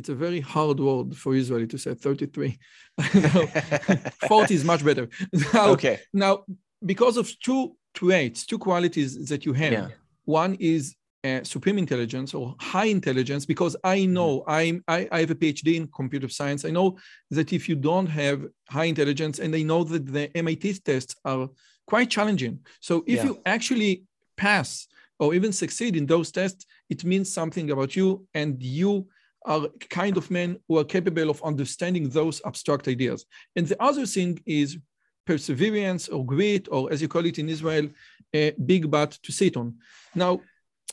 it's 0.00 0.08
a 0.08 0.14
very 0.14 0.40
hard 0.40 0.80
word 0.80 1.14
for 1.14 1.34
Israeli 1.34 1.66
to 1.66 1.78
say 1.78 1.92
33. 1.94 2.58
40 4.28 4.54
is 4.54 4.64
much 4.64 4.82
better. 4.82 5.08
Now, 5.52 5.66
okay. 5.74 6.00
Now, 6.12 6.44
because 6.84 7.16
of 7.18 7.26
two 7.40 7.76
traits, 7.94 8.46
two 8.46 8.58
qualities 8.58 9.28
that 9.28 9.44
you 9.44 9.52
have, 9.52 9.72
yeah. 9.72 9.88
one 10.24 10.54
is 10.58 10.96
uh, 11.22 11.42
supreme 11.44 11.76
intelligence 11.76 12.32
or 12.32 12.56
high 12.58 12.86
intelligence 12.86 13.44
because 13.44 13.76
I 13.84 13.98
mm-hmm. 13.98 14.14
know 14.14 14.44
I'm, 14.46 14.82
I, 14.88 15.06
I 15.12 15.20
have 15.20 15.32
a 15.32 15.34
PhD 15.34 15.76
in 15.76 15.86
computer 15.88 16.30
science. 16.30 16.64
I 16.64 16.70
know 16.70 16.96
that 17.30 17.52
if 17.52 17.68
you 17.68 17.76
don't 17.76 18.06
have 18.06 18.38
high 18.70 18.88
intelligence, 18.94 19.38
and 19.38 19.54
I 19.54 19.62
know 19.62 19.84
that 19.84 20.06
the 20.06 20.34
MIT 20.34 20.64
tests 20.88 21.14
are 21.26 21.50
quite 21.86 22.08
challenging. 22.08 22.60
So 22.80 23.04
if 23.06 23.18
yeah. 23.18 23.24
you 23.26 23.40
actually 23.44 24.04
pass 24.38 24.88
or 25.18 25.34
even 25.34 25.52
succeed 25.52 25.94
in 25.94 26.06
those 26.06 26.32
tests, 26.32 26.64
it 26.88 27.04
means 27.04 27.30
something 27.30 27.70
about 27.70 27.94
you, 27.94 28.26
and 28.32 28.62
you 28.62 29.06
are 29.46 29.68
kind 29.88 30.16
of 30.16 30.30
men 30.30 30.58
who 30.68 30.78
are 30.78 30.84
capable 30.84 31.30
of 31.30 31.42
understanding 31.42 32.08
those 32.08 32.42
abstract 32.44 32.88
ideas. 32.88 33.24
And 33.56 33.66
the 33.66 33.82
other 33.82 34.06
thing 34.06 34.40
is 34.46 34.78
perseverance 35.26 36.08
or 36.08 36.24
grit, 36.24 36.68
or 36.70 36.92
as 36.92 37.00
you 37.00 37.08
call 37.08 37.24
it 37.24 37.38
in 37.38 37.48
Israel, 37.48 37.88
a 38.34 38.50
big 38.52 38.90
butt 38.90 39.12
to 39.22 39.32
sit 39.32 39.56
on. 39.56 39.76
Now, 40.14 40.40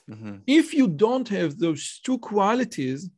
Mm-hmm. 0.10 0.38
If 0.48 0.74
you 0.74 0.88
don't 0.88 1.28
have 1.30 1.58
those 1.58 2.00
two 2.04 2.18
qualities, 2.20 3.10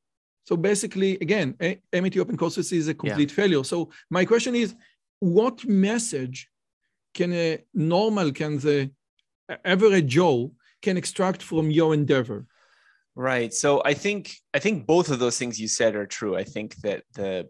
so 0.45 0.57
basically, 0.57 1.15
again, 1.21 1.55
MIT 1.93 2.19
Open 2.19 2.37
Courses 2.37 2.71
is 2.71 2.87
a 2.87 2.93
complete 2.93 3.29
yeah. 3.29 3.35
failure. 3.35 3.63
So 3.63 3.91
my 4.09 4.25
question 4.25 4.55
is, 4.55 4.75
what 5.19 5.65
message 5.67 6.49
can 7.13 7.33
a 7.33 7.59
normal, 7.73 8.31
can 8.31 8.57
the 8.57 8.91
average 9.63 10.07
Joe 10.07 10.51
can 10.81 10.97
extract 10.97 11.43
from 11.43 11.69
your 11.69 11.93
endeavor? 11.93 12.45
Right. 13.19 13.53
So 13.53 13.81
I 13.83 13.95
think 13.95 14.33
I 14.53 14.59
think 14.59 14.87
both 14.87 15.09
of 15.09 15.19
those 15.19 15.37
things 15.37 15.59
you 15.59 15.67
said 15.67 15.93
are 15.93 16.05
true. 16.05 16.37
I 16.37 16.45
think 16.45 16.77
that 16.77 17.03
the 17.15 17.49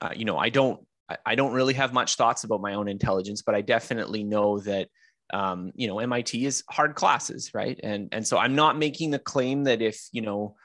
uh, 0.00 0.10
you 0.16 0.24
know 0.24 0.36
I 0.36 0.48
don't 0.48 0.84
I 1.24 1.36
don't 1.36 1.52
really 1.52 1.74
have 1.74 1.92
much 1.92 2.16
thoughts 2.16 2.42
about 2.42 2.60
my 2.60 2.74
own 2.74 2.88
intelligence, 2.88 3.42
but 3.42 3.54
I 3.54 3.60
definitely 3.60 4.24
know 4.24 4.58
that 4.58 4.88
um, 5.32 5.70
you 5.76 5.86
know 5.86 6.04
mit 6.04 6.34
is 6.34 6.64
hard 6.68 6.96
classes 6.96 7.52
right 7.54 7.78
and 7.84 8.08
and 8.10 8.26
so 8.26 8.36
i'm 8.36 8.56
not 8.56 8.76
making 8.76 9.12
the 9.12 9.18
claim 9.20 9.62
that 9.62 9.80
if 9.80 10.08
you 10.10 10.22
know 10.22 10.56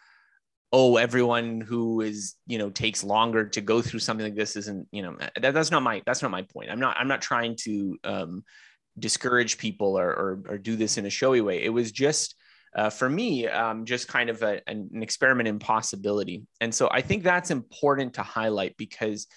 oh 0.73 0.97
everyone 0.97 1.61
who 1.61 2.01
is 2.01 2.33
you 2.47 2.57
know 2.57 2.71
takes 2.71 3.03
longer 3.03 3.47
to 3.49 3.61
go 3.61 3.79
through 3.79 3.99
something 3.99 4.25
like 4.25 4.35
this 4.35 4.55
isn't 4.55 4.87
you 4.91 5.03
know 5.03 5.15
that, 5.39 5.53
that's 5.53 5.69
not 5.69 5.83
my 5.83 6.01
that's 6.07 6.23
not 6.23 6.31
my 6.31 6.41
point 6.41 6.71
i'm 6.71 6.79
not 6.79 6.97
i'm 6.97 7.07
not 7.07 7.21
trying 7.21 7.55
to 7.55 7.95
um, 8.03 8.43
discourage 8.97 9.59
people 9.59 9.99
or, 9.99 10.09
or, 10.09 10.39
or 10.49 10.57
do 10.57 10.75
this 10.75 10.97
in 10.97 11.05
a 11.05 11.11
showy 11.11 11.41
way 11.41 11.63
it 11.63 11.69
was 11.69 11.91
just 11.91 12.33
uh, 12.75 12.89
for 12.89 13.09
me 13.09 13.47
um, 13.47 13.85
just 13.85 14.07
kind 14.07 14.29
of 14.29 14.43
a, 14.43 14.61
an 14.67 14.89
experiment 15.01 15.47
in 15.47 15.59
possibility 15.59 16.43
and 16.61 16.73
so 16.73 16.89
i 16.91 17.01
think 17.01 17.23
that's 17.23 17.51
important 17.51 18.13
to 18.13 18.21
highlight 18.21 18.75
because 18.77 19.27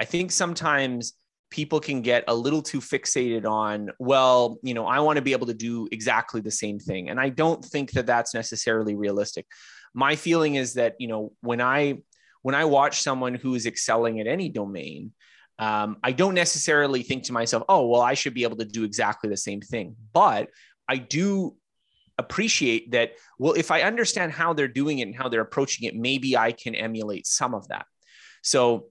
i 0.00 0.04
think 0.04 0.30
sometimes 0.30 1.14
people 1.54 1.78
can 1.78 2.02
get 2.02 2.24
a 2.26 2.34
little 2.34 2.60
too 2.60 2.80
fixated 2.80 3.48
on, 3.48 3.88
well, 4.00 4.58
you 4.64 4.74
know, 4.74 4.86
I 4.86 4.98
want 4.98 5.18
to 5.18 5.22
be 5.22 5.30
able 5.30 5.46
to 5.46 5.54
do 5.54 5.86
exactly 5.92 6.40
the 6.40 6.50
same 6.50 6.80
thing. 6.80 7.10
And 7.10 7.20
I 7.20 7.28
don't 7.28 7.64
think 7.64 7.92
that 7.92 8.06
that's 8.06 8.34
necessarily 8.34 8.96
realistic. 8.96 9.46
My 9.94 10.16
feeling 10.16 10.56
is 10.56 10.74
that, 10.74 10.96
you 10.98 11.06
know, 11.06 11.32
when 11.42 11.60
I 11.60 11.98
when 12.42 12.56
I 12.56 12.64
watch 12.64 13.02
someone 13.02 13.36
who 13.36 13.54
is 13.54 13.66
excelling 13.66 14.18
at 14.18 14.26
any 14.26 14.48
domain, 14.48 15.12
um, 15.60 15.96
I 16.02 16.10
don't 16.10 16.34
necessarily 16.34 17.04
think 17.04 17.22
to 17.24 17.32
myself, 17.32 17.62
oh, 17.68 17.86
well, 17.86 18.02
I 18.02 18.14
should 18.14 18.34
be 18.34 18.42
able 18.42 18.56
to 18.56 18.64
do 18.64 18.82
exactly 18.82 19.30
the 19.30 19.36
same 19.36 19.60
thing. 19.60 19.94
But 20.12 20.48
I 20.88 20.96
do 20.96 21.54
appreciate 22.18 22.92
that, 22.92 23.12
well, 23.38 23.54
if 23.54 23.70
I 23.70 23.82
understand 23.82 24.32
how 24.32 24.52
they're 24.52 24.68
doing 24.68 24.98
it 24.98 25.08
and 25.08 25.16
how 25.16 25.28
they're 25.28 25.40
approaching 25.40 25.88
it, 25.88 25.96
maybe 25.96 26.36
I 26.36 26.52
can 26.52 26.74
emulate 26.74 27.26
some 27.26 27.54
of 27.54 27.68
that. 27.68 27.86
So 28.42 28.88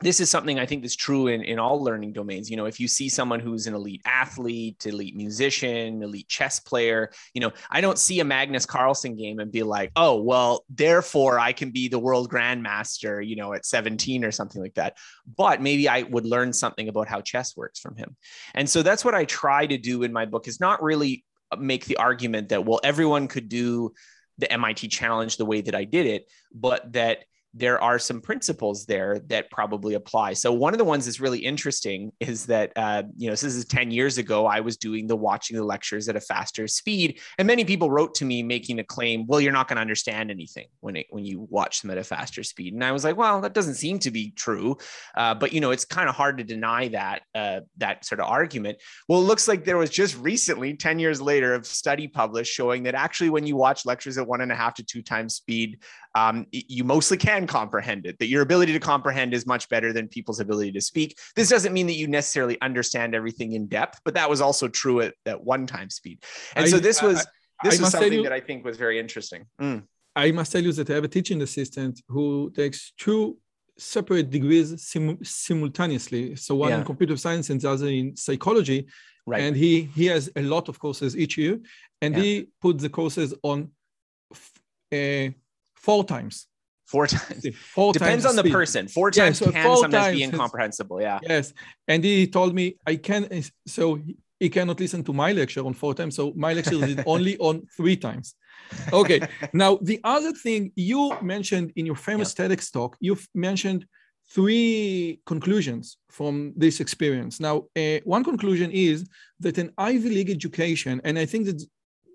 this 0.00 0.20
is 0.20 0.28
something 0.28 0.58
I 0.58 0.66
think 0.66 0.84
is 0.84 0.94
true 0.94 1.28
in, 1.28 1.42
in 1.42 1.58
all 1.58 1.82
learning 1.82 2.12
domains. 2.12 2.50
You 2.50 2.58
know, 2.58 2.66
if 2.66 2.78
you 2.78 2.86
see 2.86 3.08
someone 3.08 3.40
who's 3.40 3.66
an 3.66 3.74
elite 3.74 4.02
athlete, 4.04 4.84
elite 4.84 5.16
musician, 5.16 6.02
elite 6.02 6.28
chess 6.28 6.60
player, 6.60 7.10
you 7.32 7.40
know, 7.40 7.52
I 7.70 7.80
don't 7.80 7.98
see 7.98 8.20
a 8.20 8.24
Magnus 8.24 8.66
Carlsen 8.66 9.16
game 9.16 9.38
and 9.38 9.50
be 9.50 9.62
like, 9.62 9.92
oh, 9.96 10.20
well, 10.20 10.64
therefore 10.68 11.38
I 11.38 11.52
can 11.52 11.70
be 11.70 11.88
the 11.88 11.98
world 11.98 12.30
grandmaster, 12.30 13.26
you 13.26 13.36
know, 13.36 13.54
at 13.54 13.64
17 13.64 14.22
or 14.22 14.32
something 14.32 14.60
like 14.60 14.74
that. 14.74 14.98
But 15.34 15.62
maybe 15.62 15.88
I 15.88 16.02
would 16.02 16.26
learn 16.26 16.52
something 16.52 16.90
about 16.90 17.08
how 17.08 17.22
chess 17.22 17.56
works 17.56 17.80
from 17.80 17.96
him. 17.96 18.16
And 18.54 18.68
so 18.68 18.82
that's 18.82 19.04
what 19.04 19.14
I 19.14 19.24
try 19.24 19.66
to 19.66 19.78
do 19.78 20.02
in 20.02 20.12
my 20.12 20.26
book 20.26 20.46
is 20.46 20.60
not 20.60 20.82
really 20.82 21.24
make 21.60 21.84
the 21.84 21.96
argument 21.96 22.50
that, 22.50 22.64
well, 22.64 22.80
everyone 22.82 23.28
could 23.28 23.48
do 23.48 23.92
the 24.38 24.50
MIT 24.52 24.88
challenge 24.88 25.36
the 25.36 25.46
way 25.46 25.60
that 25.62 25.74
I 25.74 25.84
did 25.84 26.06
it, 26.06 26.30
but 26.54 26.92
that 26.92 27.24
there 27.56 27.82
are 27.82 27.98
some 27.98 28.20
principles 28.20 28.84
there 28.84 29.18
that 29.28 29.50
probably 29.50 29.94
apply. 29.94 30.34
So 30.34 30.52
one 30.52 30.74
of 30.74 30.78
the 30.78 30.84
ones 30.84 31.06
that's 31.06 31.20
really 31.20 31.38
interesting 31.38 32.12
is 32.20 32.46
that 32.46 32.72
uh, 32.76 33.04
you 33.16 33.28
know 33.28 33.32
this 33.32 33.42
is 33.42 33.64
10 33.64 33.90
years 33.90 34.18
ago. 34.18 34.46
I 34.46 34.60
was 34.60 34.76
doing 34.76 35.06
the 35.06 35.16
watching 35.16 35.56
the 35.56 35.64
lectures 35.64 36.08
at 36.08 36.16
a 36.16 36.20
faster 36.20 36.68
speed, 36.68 37.20
and 37.38 37.46
many 37.46 37.64
people 37.64 37.90
wrote 37.90 38.14
to 38.16 38.24
me 38.24 38.42
making 38.42 38.78
a 38.78 38.84
claim, 38.84 39.26
"Well, 39.26 39.40
you're 39.40 39.52
not 39.52 39.68
going 39.68 39.76
to 39.76 39.80
understand 39.80 40.30
anything 40.30 40.66
when 40.80 40.96
it 40.96 41.06
when 41.10 41.24
you 41.24 41.46
watch 41.48 41.80
them 41.80 41.90
at 41.90 41.98
a 41.98 42.04
faster 42.04 42.42
speed." 42.42 42.74
And 42.74 42.84
I 42.84 42.92
was 42.92 43.04
like, 43.04 43.16
"Well, 43.16 43.40
that 43.40 43.54
doesn't 43.54 43.74
seem 43.74 43.98
to 44.00 44.10
be 44.10 44.32
true," 44.32 44.76
uh, 45.16 45.34
but 45.34 45.52
you 45.52 45.60
know 45.60 45.70
it's 45.70 45.84
kind 45.84 46.08
of 46.08 46.14
hard 46.14 46.38
to 46.38 46.44
deny 46.44 46.88
that 46.88 47.22
uh, 47.34 47.60
that 47.78 48.04
sort 48.04 48.20
of 48.20 48.26
argument. 48.26 48.78
Well, 49.08 49.20
it 49.20 49.24
looks 49.24 49.48
like 49.48 49.64
there 49.64 49.78
was 49.78 49.90
just 49.90 50.18
recently, 50.18 50.74
10 50.74 50.98
years 50.98 51.22
later, 51.22 51.54
a 51.54 51.64
study 51.64 52.06
published 52.06 52.52
showing 52.52 52.82
that 52.82 52.94
actually 52.94 53.30
when 53.30 53.46
you 53.46 53.56
watch 53.56 53.86
lectures 53.86 54.18
at 54.18 54.26
one 54.26 54.42
and 54.42 54.52
a 54.52 54.54
half 54.54 54.74
to 54.74 54.82
two 54.84 55.02
times 55.02 55.34
speed, 55.34 55.78
um, 56.16 56.46
you 56.50 56.82
mostly 56.82 57.18
can 57.18 57.46
comprehend 57.46 58.06
it, 58.06 58.18
that 58.20 58.28
your 58.28 58.40
ability 58.40 58.72
to 58.72 58.80
comprehend 58.80 59.34
is 59.34 59.44
much 59.46 59.68
better 59.68 59.92
than 59.92 60.08
people's 60.08 60.40
ability 60.40 60.72
to 60.72 60.80
speak. 60.80 61.18
This 61.36 61.50
doesn't 61.50 61.74
mean 61.74 61.86
that 61.88 61.98
you 62.00 62.06
necessarily 62.08 62.56
understand 62.62 63.14
everything 63.14 63.52
in 63.52 63.66
depth, 63.66 64.00
but 64.02 64.14
that 64.14 64.28
was 64.30 64.40
also 64.40 64.66
true 64.66 65.02
at 65.02 65.12
that 65.26 65.38
one 65.44 65.66
time 65.66 65.90
speed. 65.90 66.24
And 66.56 66.64
I, 66.64 66.68
so 66.68 66.78
this 66.78 67.02
was 67.02 67.18
I, 67.18 67.68
this 67.68 67.78
I 67.78 67.82
was 67.82 67.92
something 67.92 68.14
you, 68.14 68.22
that 68.22 68.32
I 68.32 68.40
think 68.40 68.64
was 68.64 68.78
very 68.78 68.98
interesting. 68.98 69.44
Mm. 69.60 69.82
I 70.24 70.32
must 70.32 70.52
tell 70.52 70.62
you 70.62 70.72
that 70.72 70.88
I 70.88 70.94
have 70.94 71.04
a 71.04 71.08
teaching 71.08 71.42
assistant 71.42 72.00
who 72.08 72.50
takes 72.56 72.94
two 72.96 73.36
separate 73.76 74.30
degrees 74.30 74.68
sim- 74.90 75.22
simultaneously. 75.22 76.34
So 76.36 76.54
one 76.54 76.70
yeah. 76.70 76.78
in 76.78 76.84
computer 76.84 77.18
science 77.18 77.50
and 77.50 77.60
the 77.60 77.70
other 77.70 77.88
in 77.88 78.16
psychology. 78.16 78.86
Right. 79.26 79.42
And 79.42 79.54
he 79.54 79.90
he 79.94 80.06
has 80.06 80.30
a 80.34 80.42
lot 80.54 80.70
of 80.70 80.78
courses 80.78 81.14
each 81.14 81.36
year, 81.36 81.58
and 82.00 82.14
yeah. 82.14 82.22
he 82.22 82.48
puts 82.62 82.80
the 82.80 82.88
courses 82.88 83.34
on. 83.42 83.58
Uh, 84.90 85.30
four 85.76 86.04
times. 86.04 86.46
Four 86.86 87.06
times. 87.08 87.46
Four 87.74 87.92
Depends 87.92 88.24
times 88.24 88.38
on 88.38 88.44
the 88.44 88.50
person. 88.50 88.86
Four 88.86 89.10
times 89.10 89.40
yeah, 89.40 89.46
so 89.46 89.52
can 89.52 89.76
sometimes 89.76 90.04
times 90.04 90.16
be 90.16 90.22
incomprehensible. 90.22 91.00
Yeah. 91.00 91.18
Yes. 91.22 91.52
And 91.88 92.04
he 92.04 92.26
told 92.28 92.54
me 92.54 92.76
I 92.86 92.96
can 92.96 93.42
so 93.66 94.00
he 94.38 94.48
cannot 94.48 94.78
listen 94.78 95.02
to 95.04 95.12
my 95.12 95.32
lecture 95.32 95.64
on 95.66 95.74
four 95.74 95.94
times. 95.94 96.14
So 96.14 96.32
my 96.36 96.52
lecture 96.52 96.84
is 96.84 96.98
only 97.06 97.36
on 97.38 97.66
three 97.76 97.96
times. 97.96 98.34
Okay. 98.92 99.20
now 99.52 99.78
the 99.82 100.00
other 100.04 100.32
thing 100.32 100.72
you 100.76 101.16
mentioned 101.22 101.72
in 101.76 101.86
your 101.86 101.96
famous 101.96 102.34
yeah. 102.38 102.46
TEDx 102.46 102.72
talk, 102.72 102.96
you've 103.00 103.26
mentioned 103.34 103.86
three 104.28 105.20
conclusions 105.24 105.98
from 106.10 106.52
this 106.56 106.80
experience. 106.80 107.40
Now, 107.40 107.66
uh, 107.76 107.98
one 108.04 108.24
conclusion 108.24 108.70
is 108.72 109.08
that 109.40 109.58
an 109.58 109.72
Ivy 109.78 110.08
League 110.08 110.30
education, 110.30 111.00
and 111.04 111.18
I 111.18 111.26
think 111.26 111.46
that 111.46 111.62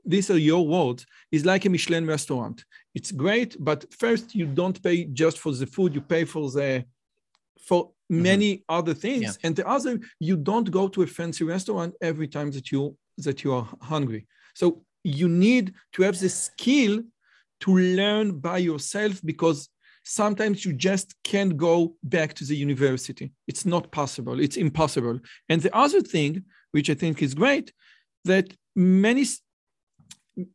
these 0.05 0.29
are 0.29 0.38
your 0.38 0.65
words, 0.67 1.05
is 1.31 1.46
like 1.46 1.65
a 1.65 1.70
Michelin 1.70 2.05
restaurant. 2.08 2.63
It's 2.93 3.12
great, 3.12 3.55
but 3.60 3.86
first 3.93 4.36
you 4.36 4.46
don't 4.46 4.81
pay 4.81 5.05
just 5.05 5.39
for 5.39 5.51
the 5.53 5.65
food, 5.65 5.93
you 5.96 6.01
pay 6.01 6.25
for 6.25 6.50
the 6.51 6.86
for 7.62 7.86
mm-hmm. 7.86 8.22
many 8.22 8.55
mm-hmm. 8.55 8.75
other 8.77 8.93
things. 8.93 9.24
Yeah. 9.24 9.48
And 9.48 9.55
the 9.55 9.67
other, 9.67 10.00
you 10.20 10.36
don't 10.38 10.70
go 10.72 10.88
to 10.89 11.03
a 11.03 11.08
fancy 11.08 11.43
restaurant 11.43 11.96
every 12.01 12.27
time 12.27 12.51
that 12.51 12.72
you 12.72 12.98
that 13.17 13.43
you 13.43 13.53
are 13.53 13.67
hungry. 13.81 14.27
So 14.55 14.84
you 15.03 15.27
need 15.27 15.74
to 15.93 16.03
have 16.03 16.20
the 16.20 16.29
skill 16.29 17.01
to 17.62 17.77
learn 17.77 18.39
by 18.39 18.58
yourself 18.58 19.22
because 19.24 19.70
sometimes 20.03 20.65
you 20.65 20.74
just 20.74 21.15
can't 21.24 21.55
go 21.58 21.96
back 22.03 22.34
to 22.34 22.46
the 22.46 22.55
university. 22.55 23.31
It's 23.48 23.65
not 23.65 23.91
possible. 23.91 24.39
It's 24.39 24.58
impossible. 24.58 25.20
And 25.50 25.62
the 25.62 25.75
other 25.75 26.01
thing, 26.01 26.43
which 26.72 26.89
I 26.89 26.96
think 26.96 27.22
is 27.22 27.34
great, 27.34 27.72
that 28.25 28.53
many 28.75 29.25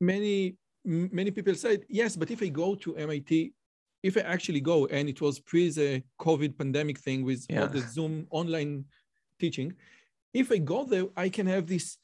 many 0.01 0.57
many 0.85 1.31
people 1.31 1.55
said 1.55 1.85
yes 1.89 2.17
but 2.17 2.31
if 2.31 2.43
i 2.43 2.49
go 2.49 2.75
to 2.75 2.95
mit 2.95 3.53
if 4.03 4.17
i 4.17 4.21
actually 4.21 4.61
go 4.61 4.87
and 4.87 5.09
it 5.09 5.21
was 5.21 5.41
pre 5.41 5.69
the 5.71 6.03
covid 6.21 6.57
pandemic 6.57 6.99
thing 6.99 7.25
with 7.25 7.45
yeah. 7.49 7.63
all 7.63 7.69
the 7.69 7.81
zoom 7.81 8.27
online 8.31 8.85
teaching 9.41 9.73
if 10.33 10.53
i 10.53 10.59
go 10.59 10.85
there 10.85 11.07
i 11.17 11.29
can 11.29 11.47
have 11.47 11.67
this 11.67 11.99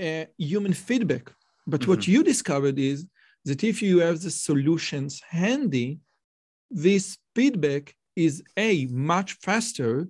uh, 0.00 0.24
human 0.38 0.72
feedback 0.72 1.30
but 1.66 1.80
mm-hmm. 1.80 1.90
what 1.90 2.08
you 2.08 2.24
discovered 2.24 2.78
is 2.78 3.06
that 3.44 3.62
if 3.62 3.82
you 3.82 4.00
have 4.00 4.20
the 4.20 4.30
solutions 4.30 5.20
handy 5.28 6.00
this 6.70 7.18
feedback 7.34 7.94
is 8.16 8.42
a 8.56 8.86
much 8.86 9.34
faster 9.34 10.08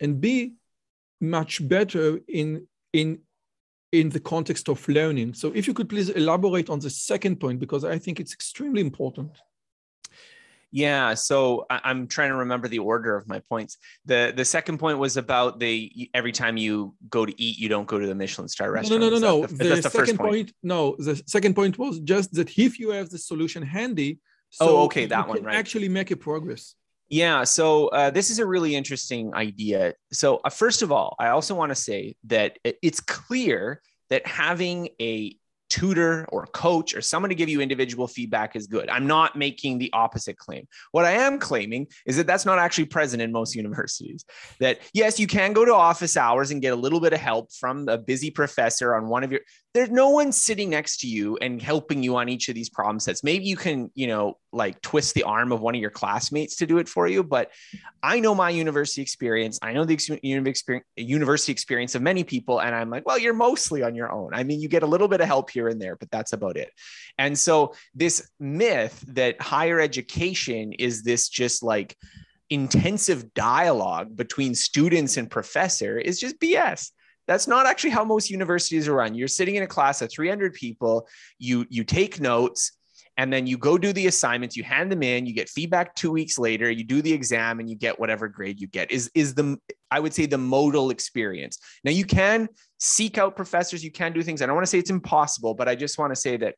and 0.00 0.20
b 0.20 0.54
much 1.20 1.66
better 1.66 2.20
in 2.28 2.66
in 2.92 3.18
in 4.00 4.08
the 4.10 4.20
context 4.20 4.68
of 4.68 4.86
learning. 4.88 5.34
So 5.34 5.52
if 5.54 5.66
you 5.66 5.74
could 5.74 5.88
please 5.88 6.10
elaborate 6.10 6.68
on 6.70 6.78
the 6.80 6.90
second 6.90 7.40
point, 7.40 7.58
because 7.60 7.84
I 7.84 7.98
think 7.98 8.20
it's 8.20 8.32
extremely 8.32 8.80
important. 8.80 9.32
Yeah, 10.72 11.14
so 11.14 11.64
I- 11.70 11.90
am 11.90 12.06
trying 12.06 12.30
to 12.30 12.36
remember 12.36 12.68
the 12.68 12.80
order 12.80 13.16
of 13.16 13.26
my 13.28 13.40
points. 13.48 13.78
the 14.04 14.32
The 14.36 14.44
second 14.44 14.78
point 14.78 14.98
was 14.98 15.16
about 15.16 15.58
the 15.58 16.10
every 16.12 16.32
time 16.32 16.56
you 16.56 16.94
go 17.08 17.24
to 17.24 17.34
eat, 17.40 17.56
you 17.58 17.68
don't 17.68 17.86
go 17.86 17.98
to 17.98 18.06
the 18.06 18.14
Michelin 18.14 18.48
star 18.48 18.70
restaurant. 18.70 19.00
No, 19.00 19.08
no, 19.08 19.18
no, 19.18 19.40
no. 19.40 19.46
The, 19.46 19.54
the, 19.54 19.74
the 19.76 19.90
second 19.90 20.18
point? 20.18 20.30
point? 20.30 20.52
no, 20.62 20.96
the 20.98 21.22
second 21.26 21.54
point 21.54 21.78
was 21.78 22.00
just 22.00 22.34
that 22.34 22.58
if 22.58 22.78
you 22.80 22.90
have 22.90 23.08
the 23.10 23.18
solution 23.18 23.62
handy, 23.62 24.18
oh, 24.60 24.66
so 24.66 24.76
oh, 24.76 24.84
okay, 24.84 25.06
that 25.06 25.28
one, 25.28 25.42
right? 25.44 25.56
Actually, 25.56 25.88
make 25.88 26.10
a 26.10 26.16
progress. 26.16 26.74
Yeah, 27.08 27.44
so 27.44 27.88
uh, 27.88 28.10
this 28.10 28.30
is 28.30 28.40
a 28.40 28.46
really 28.46 28.74
interesting 28.74 29.32
idea. 29.34 29.94
So, 30.12 30.40
uh, 30.44 30.50
first 30.50 30.82
of 30.82 30.90
all, 30.90 31.14
I 31.20 31.28
also 31.28 31.54
want 31.54 31.70
to 31.70 31.76
say 31.76 32.16
that 32.24 32.58
it's 32.64 33.00
clear 33.00 33.80
that 34.10 34.26
having 34.26 34.88
a 35.00 35.36
tutor 35.68 36.26
or 36.28 36.46
coach 36.46 36.94
or 36.94 37.00
someone 37.00 37.28
to 37.28 37.34
give 37.34 37.48
you 37.48 37.60
individual 37.60 38.06
feedback 38.06 38.54
is 38.56 38.66
good. 38.66 38.88
I'm 38.88 39.06
not 39.06 39.36
making 39.36 39.78
the 39.78 39.92
opposite 39.92 40.36
claim. 40.36 40.66
What 40.92 41.04
I 41.04 41.12
am 41.12 41.38
claiming 41.38 41.88
is 42.06 42.16
that 42.16 42.26
that's 42.26 42.46
not 42.46 42.58
actually 42.58 42.86
present 42.86 43.22
in 43.22 43.32
most 43.32 43.54
universities. 43.62 44.24
That 44.60 44.80
yes, 44.92 45.18
you 45.18 45.26
can 45.26 45.52
go 45.52 45.64
to 45.64 45.74
office 45.74 46.16
hours 46.16 46.50
and 46.50 46.62
get 46.62 46.72
a 46.72 46.76
little 46.76 47.00
bit 47.00 47.12
of 47.12 47.20
help 47.20 47.52
from 47.52 47.88
a 47.88 47.98
busy 47.98 48.30
professor 48.30 48.94
on 48.94 49.08
one 49.08 49.24
of 49.24 49.32
your 49.32 49.40
there's 49.76 49.90
no 49.90 50.08
one 50.08 50.32
sitting 50.32 50.70
next 50.70 51.00
to 51.00 51.06
you 51.06 51.36
and 51.36 51.60
helping 51.60 52.02
you 52.02 52.16
on 52.16 52.30
each 52.30 52.48
of 52.48 52.54
these 52.54 52.70
problem 52.70 52.98
sets. 52.98 53.22
Maybe 53.22 53.44
you 53.44 53.56
can, 53.56 53.90
you 53.94 54.06
know, 54.06 54.38
like 54.50 54.80
twist 54.80 55.12
the 55.12 55.24
arm 55.24 55.52
of 55.52 55.60
one 55.60 55.74
of 55.74 55.80
your 55.82 55.90
classmates 55.90 56.56
to 56.56 56.66
do 56.66 56.78
it 56.78 56.88
for 56.88 57.06
you. 57.06 57.22
But 57.22 57.52
I 58.02 58.18
know 58.18 58.34
my 58.34 58.48
university 58.48 59.02
experience. 59.02 59.58
I 59.60 59.74
know 59.74 59.84
the 59.84 60.22
university 60.96 61.52
experience 61.52 61.94
of 61.94 62.00
many 62.00 62.24
people. 62.24 62.62
And 62.62 62.74
I'm 62.74 62.88
like, 62.88 63.04
well, 63.04 63.18
you're 63.18 63.34
mostly 63.34 63.82
on 63.82 63.94
your 63.94 64.10
own. 64.10 64.30
I 64.32 64.44
mean, 64.44 64.62
you 64.62 64.68
get 64.70 64.82
a 64.82 64.86
little 64.86 65.08
bit 65.08 65.20
of 65.20 65.26
help 65.26 65.50
here 65.50 65.68
and 65.68 65.78
there, 65.78 65.96
but 65.96 66.10
that's 66.10 66.32
about 66.32 66.56
it. 66.56 66.70
And 67.18 67.38
so 67.38 67.74
this 67.94 68.30
myth 68.40 69.04
that 69.08 69.42
higher 69.42 69.78
education 69.78 70.72
is 70.72 71.02
this 71.02 71.28
just 71.28 71.62
like, 71.62 71.94
intensive 72.48 73.34
dialogue 73.34 74.16
between 74.16 74.54
students 74.54 75.16
and 75.16 75.28
professor 75.28 75.98
is 75.98 76.20
just 76.20 76.38
BS 76.38 76.92
that's 77.26 77.46
not 77.46 77.66
actually 77.66 77.90
how 77.90 78.04
most 78.04 78.30
universities 78.30 78.88
are 78.88 78.94
run. 78.94 79.14
You're 79.14 79.28
sitting 79.28 79.56
in 79.56 79.62
a 79.62 79.66
class 79.66 80.02
of 80.02 80.10
300 80.10 80.54
people. 80.54 81.08
You 81.38 81.66
you 81.68 81.84
take 81.84 82.20
notes 82.20 82.72
and 83.18 83.32
then 83.32 83.46
you 83.46 83.56
go 83.56 83.78
do 83.78 83.92
the 83.92 84.06
assignments. 84.06 84.56
You 84.56 84.64
hand 84.64 84.92
them 84.92 85.02
in. 85.02 85.26
You 85.26 85.32
get 85.32 85.48
feedback 85.48 85.94
two 85.94 86.12
weeks 86.12 86.38
later. 86.38 86.70
You 86.70 86.84
do 86.84 87.00
the 87.00 87.12
exam 87.12 87.60
and 87.60 87.68
you 87.68 87.76
get 87.76 87.98
whatever 87.98 88.28
grade 88.28 88.60
you 88.60 88.66
get. 88.66 88.90
Is 88.90 89.10
is 89.14 89.34
the 89.34 89.58
i 89.90 90.00
would 90.00 90.14
say 90.14 90.26
the 90.26 90.38
modal 90.38 90.90
experience. 90.90 91.58
Now 91.84 91.92
you 91.92 92.04
can 92.04 92.48
seek 92.78 93.18
out 93.18 93.36
professors. 93.36 93.82
You 93.82 93.90
can 93.90 94.12
do 94.12 94.22
things. 94.22 94.42
I 94.42 94.46
don't 94.46 94.54
want 94.54 94.66
to 94.66 94.70
say 94.70 94.78
it's 94.78 94.90
impossible 94.90 95.54
but 95.54 95.68
i 95.68 95.74
just 95.74 95.98
want 95.98 96.12
to 96.12 96.16
say 96.16 96.36
that 96.36 96.54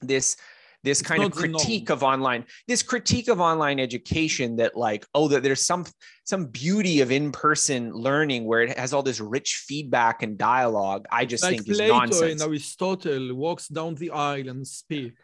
this 0.00 0.36
this 0.84 1.02
kind 1.02 1.24
of 1.24 1.32
critique 1.32 1.90
of 1.90 2.02
online 2.02 2.44
this 2.68 2.82
critique 2.82 3.28
of 3.28 3.40
online 3.40 3.80
education 3.80 4.56
that 4.56 4.76
like 4.76 5.04
oh 5.14 5.26
that 5.28 5.42
there's 5.42 5.64
some 5.64 5.84
some 6.24 6.46
beauty 6.46 7.00
of 7.00 7.10
in-person 7.10 7.92
learning 7.92 8.44
where 8.44 8.62
it 8.62 8.78
has 8.78 8.92
all 8.92 9.02
this 9.02 9.20
rich 9.20 9.64
feedback 9.66 10.22
and 10.22 10.38
dialogue 10.38 11.06
i 11.10 11.24
just 11.24 11.42
like 11.42 11.54
think 11.54 11.66
Plato 11.66 11.84
is 11.84 11.90
nonsense. 11.90 12.42
And 12.42 12.50
aristotle 12.50 13.34
walks 13.34 13.66
down 13.68 13.94
the 13.96 14.10
aisle 14.10 14.48
and 14.48 14.66
speak. 14.66 15.14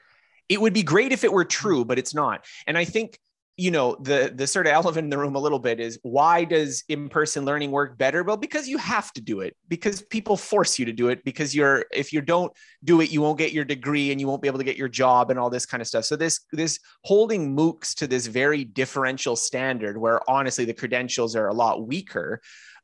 It 0.49 0.61
would 0.61 0.73
be 0.73 0.83
great 0.83 1.13
if 1.13 1.23
it 1.23 1.33
were 1.33 1.45
mm. 1.45 1.51
true 1.61 1.85
but 1.85 1.99
it's 1.99 2.15
not. 2.15 2.45
And 2.67 2.77
i 2.77 2.85
think 2.85 3.19
you 3.57 3.71
know 3.71 3.97
the 4.01 4.33
the 4.35 4.47
sort 4.47 4.67
of 4.67 4.73
elephant 4.73 5.05
in 5.05 5.11
the 5.11 5.19
room 5.19 5.35
a 5.35 5.39
little 5.39 5.59
bit 5.59 5.81
is 5.81 5.99
why 6.03 6.45
does 6.45 6.83
in-person 6.89 7.45
learning 7.45 7.71
work 7.71 7.99
better? 7.99 8.23
Well 8.23 8.37
because 8.37 8.69
you 8.69 8.79
have 8.79 9.13
to 9.13 9.21
do 9.21 9.41
it 9.41 9.57
because 9.69 10.03
people 10.03 10.37
force 10.37 10.79
you 10.79 10.87
to 10.87 10.93
do 10.93 11.09
it 11.09 11.25
because 11.25 11.55
you're 11.55 11.85
if 11.93 12.13
you 12.13 12.21
don't 12.21 12.53
do 12.85 13.01
it 13.01 13.11
you 13.11 13.21
won't 13.21 13.39
get 13.39 13.53
your 13.53 13.65
degree 13.65 14.13
and 14.13 14.21
you 14.21 14.27
won't 14.27 14.41
be 14.41 14.49
able 14.49 14.59
to 14.59 14.65
get 14.65 14.77
your 14.77 14.89
job 14.89 15.31
and 15.31 15.39
all 15.39 15.51
this 15.51 15.67
kind 15.67 15.81
of 15.81 15.87
stuff. 15.87 16.05
So 16.05 16.17
this 16.17 16.41
this 16.53 16.79
holding 17.05 17.55
moocs 17.55 17.95
to 17.97 18.07
this 18.07 18.27
very 18.27 18.65
differential 18.65 19.37
standard 19.37 19.99
where 19.99 20.21
honestly 20.29 20.65
the 20.65 20.75
credentials 20.75 21.37
are 21.37 21.49
a 21.49 21.55
lot 21.55 21.87
weaker 21.87 22.41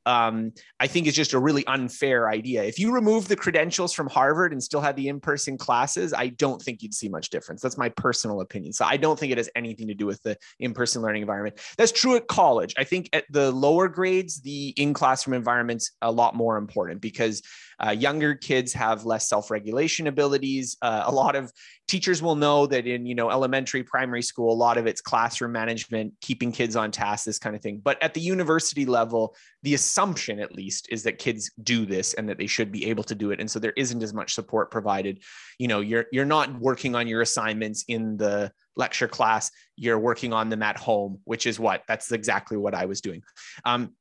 um, 0.07 0.53
I 0.81 0.87
think 0.87 1.07
is 1.07 1.15
just 1.15 1.33
a 1.33 1.39
really 1.39 1.67
unfair 1.67 2.31
idea. 2.31 2.63
If 2.63 2.79
you 2.79 2.93
remove 2.93 3.29
the 3.29 3.37
credentials 3.37 3.93
from 3.93 4.09
Harvard 4.09 4.53
and 4.53 4.63
still 4.63 4.81
had 4.81 4.97
the 4.97 5.09
in 5.09 5.21
person 5.21 5.59
classes, 5.59 6.15
I 6.15 6.29
don't 6.29 6.63
think 6.63 6.83
you'd 6.83 6.95
see 6.95 7.09
much 7.09 7.29
difference. 7.29 7.61
That's 7.61 7.77
my 7.77 7.89
personal 7.91 8.41
opinion. 8.41 8.73
So 8.73 8.85
I 8.85 8.97
don't 8.97 9.19
think 9.19 9.33
it 9.33 9.39
has 9.39 9.51
anything 9.57 9.89
to 9.89 9.95
do 9.95 10.07
with 10.07 10.23
the 10.23 10.39
in 10.61 10.73
person 10.73 11.03
learning 11.03 11.23
environment. 11.23 11.59
That's 11.77 11.93
true 11.93 12.17
at 12.17 12.29
college. 12.29 12.73
I 12.79 12.85
think 12.85 13.11
at 13.13 13.25
the 13.31 13.51
lower 13.51 13.89
grades, 13.89 14.41
the 14.41 14.69
in 14.77 14.95
classroom 14.95 15.35
environment's 15.35 15.91
a 16.01 16.11
lot 16.11 16.35
more 16.35 16.57
important 16.57 17.01
because 17.01 17.43
uh, 17.85 17.91
younger 17.91 18.35
kids 18.35 18.73
have 18.73 19.05
less 19.05 19.29
self-regulation 19.29 20.07
abilities. 20.07 20.77
Uh, 20.81 21.03
a 21.07 21.13
lot 21.13 21.37
of 21.37 21.53
teachers 21.89 22.23
will 22.23 22.37
know 22.37 22.67
that 22.67 22.87
in 22.87 23.07
you 23.07 23.15
know 23.15 23.31
elementary, 23.31 23.83
primary 23.83 24.23
school, 24.23 24.53
a 24.53 24.55
lot 24.55 24.79
of 24.79 24.87
it's 24.87 25.01
classroom 25.01 25.53
management, 25.53 26.15
keeping 26.21 26.53
kids 26.53 26.77
on 26.77 26.91
task, 26.91 27.25
this 27.25 27.39
kind 27.39 27.55
of 27.55 27.63
thing. 27.63 27.81
But 27.83 28.03
at 28.03 28.15
the 28.15 28.21
university 28.21 28.87
level, 28.87 29.35
the 29.63 29.75
assumption 29.97 30.41
at 30.41 30.55
least 30.55 30.89
is 30.91 31.03
that 31.05 31.19
kids 31.19 31.51
do 31.63 31.87
this 31.87 32.15
and 32.15 32.29
that 32.29 32.39
they 32.39 32.47
should 32.47 32.71
be 32.71 32.87
able 32.87 33.05
to 33.05 33.15
do 33.15 33.31
it, 33.31 33.41
and 33.41 33.51
so 33.51 33.59
there 33.59 33.73
isn't 33.77 34.03
as 34.03 34.13
much 34.13 34.35
support 34.35 34.71
provided. 34.71 35.23
You 35.59 35.69
know, 35.69 35.81
you're 35.81 36.07
you're 36.13 36.25
not 36.25 36.53
working 36.61 36.95
on 36.95 37.07
your 37.07 37.23
assignments 37.23 37.85
in 37.89 38.17
the 38.17 38.53
lecture 38.77 39.09
class. 39.09 39.51
You're 39.77 39.99
working 39.99 40.33
on 40.33 40.49
them 40.51 40.63
at 40.63 40.77
home 40.79 41.21
which 41.25 41.47
is 41.47 41.59
what 41.59 41.83
that's 41.89 42.13
exactly 42.13 42.57
what 42.57 42.75
i 42.75 42.85
was 42.87 43.01
doing. 43.01 43.23
Um, 43.65 43.95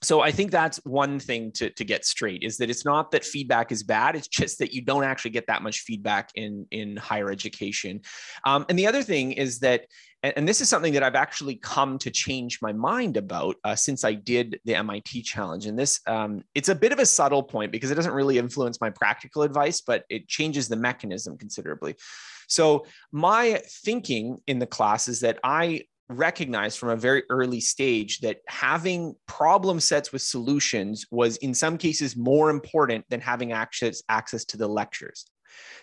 so 0.00 0.20
i 0.20 0.30
think 0.30 0.50
that's 0.52 0.78
one 0.84 1.18
thing 1.18 1.50
to, 1.52 1.70
to 1.70 1.84
get 1.84 2.04
straight 2.04 2.42
is 2.44 2.56
that 2.58 2.70
it's 2.70 2.84
not 2.84 3.10
that 3.10 3.24
feedback 3.24 3.72
is 3.72 3.82
bad. 3.82 4.14
It's 4.14 4.28
just 4.28 4.58
that 4.60 4.72
you 4.72 4.82
don't 4.82 5.04
actually 5.04 5.32
get 5.32 5.46
that 5.48 5.62
much 5.62 5.80
feedback 5.80 6.30
in 6.34 6.66
in 6.70 6.96
higher 6.96 7.30
education. 7.30 8.00
Um, 8.44 8.64
and 8.68 8.78
the 8.78 8.86
other 8.86 9.02
thing 9.02 9.32
is 9.32 9.58
that 9.60 9.86
and, 10.22 10.48
this 10.48 10.60
is 10.60 10.68
something 10.68 10.92
that 10.92 11.02
i've 11.02 11.14
actually 11.14 11.56
come 11.56 11.98
to 11.98 12.10
change 12.10 12.60
my 12.62 12.72
mind 12.72 13.16
about 13.16 13.56
uh, 13.64 13.74
since 13.74 14.04
i 14.04 14.12
did 14.12 14.60
the 14.64 14.74
mit 14.74 15.24
challenge. 15.24 15.66
And 15.66 15.78
this 15.78 16.00
um, 16.06 16.42
it's 16.54 16.68
a 16.68 16.74
bit 16.74 16.92
of 16.92 16.98
a 16.98 17.06
subtle 17.06 17.42
point 17.42 17.72
because 17.72 17.90
it 17.90 17.94
doesn't 17.94 18.12
really 18.12 18.38
influence 18.38 18.80
my 18.80 18.90
practical 18.90 19.42
advice 19.42 19.80
but 19.80 20.04
it 20.08 20.28
changes 20.28 20.68
the 20.68 20.76
mechanism 20.76 21.36
considerably. 21.36 21.94
So 22.48 22.86
my 23.12 23.60
thinking 23.66 24.38
in 24.46 24.58
the 24.58 24.66
class 24.66 25.08
is 25.08 25.20
that 25.20 25.38
i 25.44 25.82
recognized 26.08 26.78
from 26.78 26.88
a 26.88 26.96
very 26.96 27.22
early 27.28 27.60
stage 27.60 28.20
that 28.20 28.38
having 28.46 29.14
problem 29.26 29.78
sets 29.78 30.10
with 30.10 30.22
solutions 30.22 31.06
was 31.10 31.36
in 31.38 31.52
some 31.52 31.76
cases 31.76 32.16
more 32.16 32.48
important 32.48 33.04
than 33.10 33.20
having 33.20 33.52
access 33.52 34.02
access 34.08 34.44
to 34.46 34.56
the 34.56 34.66
lectures 34.66 35.26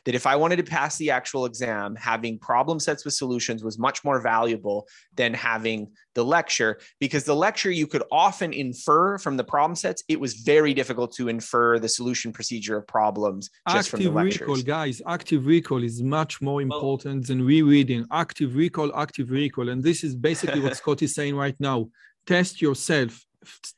that 0.06 0.15
if 0.15 0.25
I 0.28 0.36
wanted 0.36 0.58
to 0.58 0.63
pass 0.63 0.97
the 0.97 1.12
actual 1.12 1.45
exam, 1.45 1.95
having 1.95 2.38
problem 2.39 2.80
sets 2.80 3.06
with 3.06 3.13
solutions 3.13 3.63
was 3.63 3.78
much 3.78 4.04
more 4.04 4.19
valuable 4.19 4.88
than 5.15 5.34
having 5.34 5.91
the 6.13 6.23
lecture 6.23 6.80
because 6.99 7.23
the 7.23 7.36
lecture 7.36 7.71
you 7.71 7.88
could 7.88 8.04
often 8.12 8.54
infer 8.54 9.17
from 9.17 9.38
the 9.38 9.43
problem 9.43 9.75
sets. 9.75 10.04
It 10.08 10.19
was 10.19 10.34
very 10.36 10.73
difficult 10.73 11.13
to 11.15 11.28
infer 11.28 11.80
the 11.80 11.89
solution 11.89 12.32
procedure 12.32 12.78
of 12.78 12.88
problems 12.88 13.49
just 13.67 13.88
active 13.88 13.89
from 13.91 14.04
the 14.04 14.12
lectures. 14.12 14.41
recall, 14.41 14.62
guys. 14.62 15.01
Active 15.08 15.45
recall 15.45 15.84
is 15.84 16.01
much 16.01 16.41
more 16.41 16.62
important 16.62 17.28
well, 17.28 17.38
than 17.38 17.45
rereading. 17.45 18.06
Active 18.12 18.56
recall, 18.56 18.95
active 18.95 19.30
recall, 19.32 19.69
and 19.69 19.84
this 19.84 20.04
is 20.04 20.15
basically 20.15 20.62
what 20.62 20.78
Scott 20.82 21.01
is 21.01 21.13
saying 21.13 21.36
right 21.36 21.60
now. 21.60 21.89
Test 22.25 22.62
yourself. 22.62 23.25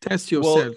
Test 0.01 0.31
yourself. 0.31 0.55
Well, 0.55 0.73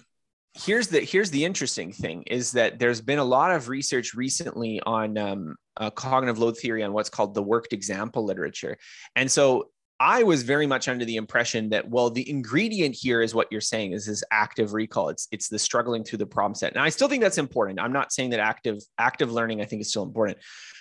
here's 0.61 0.89
the 0.89 1.01
here's 1.01 1.31
the 1.31 1.45
interesting 1.45 1.93
thing 1.93 2.23
is 2.27 2.53
that 2.53 2.79
there's 2.79 3.01
been 3.01 3.19
a 3.19 3.25
lot 3.25 3.55
of 3.55 3.69
research 3.69 4.15
recently 4.15 4.81
on 4.85 5.17
um, 5.17 5.57
uh, 5.77 5.91
cognitive 5.91 6.39
load 6.39 6.57
theory 6.59 6.83
on 6.83 6.93
what's 6.93 7.11
called 7.11 7.35
the 7.35 7.43
worked 7.43 7.73
example 7.73 8.25
literature. 8.25 8.77
And 9.17 9.31
so 9.31 9.71
i 10.01 10.23
was 10.23 10.43
very 10.43 10.67
much 10.67 10.89
under 10.89 11.05
the 11.05 11.17
impression 11.17 11.69
that 11.69 11.89
well 11.89 12.11
the 12.11 12.29
ingredient 12.29 12.95
here 12.95 13.23
is 13.23 13.35
what 13.35 13.47
you're 13.51 13.61
saying 13.61 13.93
is 13.93 14.07
this 14.07 14.25
active 14.33 14.73
recall. 14.73 15.11
It's 15.11 15.29
it's 15.31 15.49
the 15.49 15.59
struggling 15.59 16.03
through 16.03 16.19
the 16.19 16.27
problem 16.27 16.55
set. 16.55 16.73
And 16.73 16.83
i 16.83 16.89
still 16.89 17.09
think 17.09 17.23
that's 17.23 17.39
important. 17.39 17.79
I'm 17.81 17.93
not 17.93 18.13
saying 18.13 18.31
that 18.31 18.41
active 18.41 18.79
active 18.99 19.31
learning 19.33 19.61
i 19.61 19.65
think 19.65 19.83
is 19.83 19.91
still 19.91 20.03
important 20.03 20.39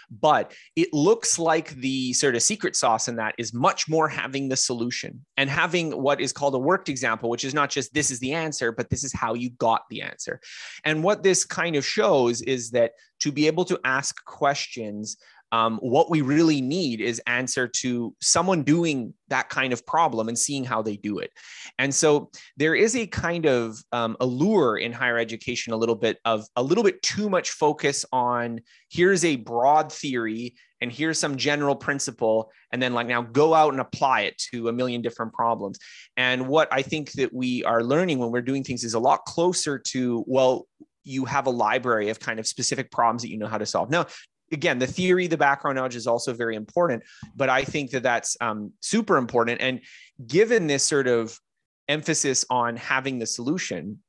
but 0.09 0.53
it 0.75 0.91
looks 0.93 1.37
like 1.37 1.69
the 1.75 2.13
sort 2.13 2.35
of 2.35 2.41
secret 2.41 2.75
sauce 2.75 3.07
in 3.07 3.17
that 3.17 3.35
is 3.37 3.53
much 3.53 3.87
more 3.87 4.07
having 4.07 4.49
the 4.49 4.55
solution 4.55 5.23
and 5.37 5.49
having 5.49 5.91
what 5.91 6.19
is 6.19 6.33
called 6.33 6.55
a 6.55 6.59
worked 6.59 6.89
example, 6.89 7.29
which 7.29 7.45
is 7.45 7.53
not 7.53 7.69
just 7.69 7.93
this 7.93 8.09
is 8.09 8.19
the 8.19 8.33
answer, 8.33 8.71
but 8.71 8.89
this 8.89 9.03
is 9.03 9.13
how 9.13 9.33
you 9.33 9.51
got 9.51 9.83
the 9.89 10.01
answer. 10.01 10.39
And 10.83 11.03
what 11.03 11.23
this 11.23 11.45
kind 11.45 11.75
of 11.75 11.85
shows 11.85 12.41
is 12.41 12.71
that 12.71 12.93
to 13.19 13.31
be 13.31 13.47
able 13.47 13.65
to 13.65 13.79
ask 13.83 14.23
questions 14.25 15.17
um, 15.51 15.77
what 15.77 16.09
we 16.09 16.21
really 16.21 16.61
need 16.61 17.01
is 17.01 17.21
answer 17.27 17.67
to 17.67 18.15
someone 18.21 18.63
doing 18.63 19.13
that 19.29 19.49
kind 19.49 19.73
of 19.73 19.85
problem 19.85 20.27
and 20.27 20.37
seeing 20.37 20.63
how 20.63 20.81
they 20.81 20.97
do 20.97 21.19
it. 21.19 21.31
And 21.77 21.93
so 21.93 22.31
there 22.57 22.75
is 22.75 22.95
a 22.95 23.07
kind 23.07 23.45
of 23.45 23.77
um, 23.91 24.15
allure 24.19 24.77
in 24.77 24.91
higher 24.91 25.17
education, 25.17 25.73
a 25.73 25.77
little 25.77 25.95
bit 25.95 26.17
of 26.25 26.45
a 26.55 26.63
little 26.63 26.83
bit 26.83 27.01
too 27.01 27.29
much 27.29 27.51
focus 27.51 28.05
on 28.11 28.59
here's 28.89 29.25
a 29.25 29.37
broad 29.37 29.91
theory 29.91 30.55
and 30.81 30.91
here's 30.91 31.17
some 31.17 31.35
general 31.35 31.75
principle 31.75 32.51
and 32.71 32.81
then 32.81 32.93
like 32.93 33.07
now 33.07 33.21
go 33.21 33.53
out 33.53 33.73
and 33.73 33.81
apply 33.81 34.21
it 34.21 34.37
to 34.37 34.69
a 34.69 34.73
million 34.73 35.01
different 35.01 35.33
problems 35.33 35.77
and 36.17 36.47
what 36.47 36.67
i 36.71 36.81
think 36.81 37.11
that 37.13 37.33
we 37.33 37.63
are 37.65 37.83
learning 37.83 38.17
when 38.19 38.31
we're 38.31 38.41
doing 38.41 38.63
things 38.63 38.83
is 38.83 38.93
a 38.93 38.99
lot 38.99 39.25
closer 39.25 39.77
to 39.77 40.23
well 40.27 40.67
you 41.03 41.25
have 41.25 41.47
a 41.47 41.51
library 41.51 42.09
of 42.09 42.19
kind 42.19 42.39
of 42.39 42.47
specific 42.47 42.91
problems 42.91 43.21
that 43.21 43.29
you 43.29 43.37
know 43.37 43.47
how 43.47 43.57
to 43.57 43.65
solve 43.65 43.89
now 43.89 44.05
again, 44.51 44.79
the 44.79 44.87
theory, 44.87 45.27
the 45.27 45.37
background 45.37 45.77
knowledge 45.77 45.95
is 45.95 46.07
also 46.07 46.33
very 46.33 46.55
important, 46.55 47.03
but 47.35 47.49
I 47.49 47.63
think 47.63 47.91
that 47.91 48.03
that's 48.03 48.37
um, 48.41 48.73
super 48.81 49.17
important. 49.17 49.61
And 49.61 49.81
given 50.27 50.67
this 50.67 50.83
sort 50.83 51.07
of 51.07 51.39
emphasis 51.87 52.45
on 52.49 52.75
having 52.75 53.19
the 53.19 53.25
solution, 53.25 53.99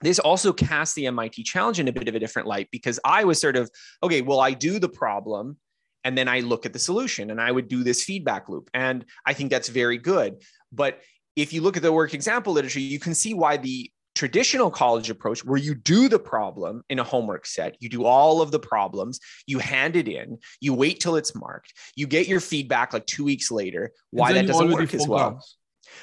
this 0.00 0.18
also 0.18 0.52
casts 0.52 0.94
the 0.94 1.06
MIT 1.06 1.42
challenge 1.44 1.78
in 1.78 1.88
a 1.88 1.92
bit 1.92 2.08
of 2.08 2.14
a 2.14 2.18
different 2.18 2.48
light 2.48 2.68
because 2.72 2.98
I 3.04 3.24
was 3.24 3.40
sort 3.40 3.56
of, 3.56 3.70
okay, 4.02 4.22
well, 4.22 4.40
I 4.40 4.52
do 4.52 4.78
the 4.78 4.88
problem 4.88 5.58
and 6.04 6.16
then 6.16 6.28
I 6.28 6.40
look 6.40 6.64
at 6.64 6.72
the 6.72 6.78
solution 6.78 7.30
and 7.30 7.40
I 7.40 7.52
would 7.52 7.68
do 7.68 7.84
this 7.84 8.04
feedback 8.04 8.48
loop. 8.48 8.70
And 8.72 9.04
I 9.26 9.34
think 9.34 9.50
that's 9.50 9.68
very 9.68 9.98
good. 9.98 10.42
But 10.72 11.00
if 11.36 11.52
you 11.52 11.60
look 11.60 11.76
at 11.76 11.82
the 11.82 11.92
work 11.92 12.14
example 12.14 12.54
literature, 12.54 12.80
you 12.80 12.98
can 12.98 13.14
see 13.14 13.34
why 13.34 13.58
the 13.58 13.90
traditional 14.14 14.70
college 14.70 15.08
approach 15.08 15.44
where 15.44 15.58
you 15.58 15.74
do 15.74 16.08
the 16.08 16.18
problem 16.18 16.82
in 16.90 16.98
a 16.98 17.04
homework 17.04 17.46
set 17.46 17.76
you 17.80 17.88
do 17.88 18.04
all 18.04 18.42
of 18.42 18.50
the 18.50 18.58
problems 18.58 19.20
you 19.46 19.58
hand 19.58 19.96
it 19.96 20.08
in 20.08 20.36
you 20.60 20.74
wait 20.74 21.00
till 21.00 21.16
it's 21.16 21.34
marked 21.34 21.72
you 21.94 22.06
get 22.06 22.26
your 22.26 22.40
feedback 22.40 22.92
like 22.92 23.06
two 23.06 23.24
weeks 23.24 23.50
later 23.50 23.92
why 24.10 24.32
that 24.32 24.46
doesn't 24.46 24.70
work 24.70 24.92
as 24.94 25.06
well. 25.06 25.42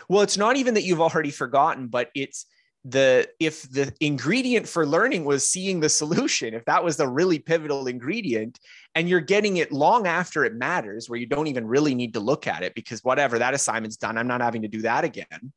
Well 0.10 0.22
it's 0.22 0.38
not 0.38 0.58
even 0.58 0.74
that 0.76 0.84
you've 0.84 1.02
already 1.02 1.32
forgotten 1.32 1.88
but 1.88 2.10
it's 2.16 2.46
the 2.86 3.28
if 3.40 3.70
the 3.70 3.94
ingredient 4.00 4.68
for 4.68 4.86
learning 4.86 5.26
was 5.26 5.48
seeing 5.48 5.82
the 5.82 5.90
solution 5.90 6.54
if 6.54 6.64
that 6.66 6.84
was 6.84 6.96
the 6.96 7.08
really 7.08 7.40
pivotal 7.40 7.88
ingredient 7.88 8.58
and 8.96 9.10
you're 9.10 9.20
getting 9.20 9.58
it 9.58 9.72
long 9.74 10.08
after 10.08 10.46
it 10.46 10.56
matters 10.56 11.10
where 11.10 11.20
you 11.20 11.26
don't 11.26 11.48
even 11.48 11.68
really 11.68 11.94
need 11.94 12.14
to 12.14 12.22
look 12.22 12.48
at 12.48 12.64
it 12.64 12.74
because 12.76 13.04
whatever 13.04 13.40
that 13.40 13.54
assignment's 13.54 13.98
done 13.98 14.18
i'm 14.18 14.28
not 14.28 14.42
having 14.42 14.62
to 14.62 14.70
do 14.70 14.82
that 14.82 15.04
again 15.04 15.52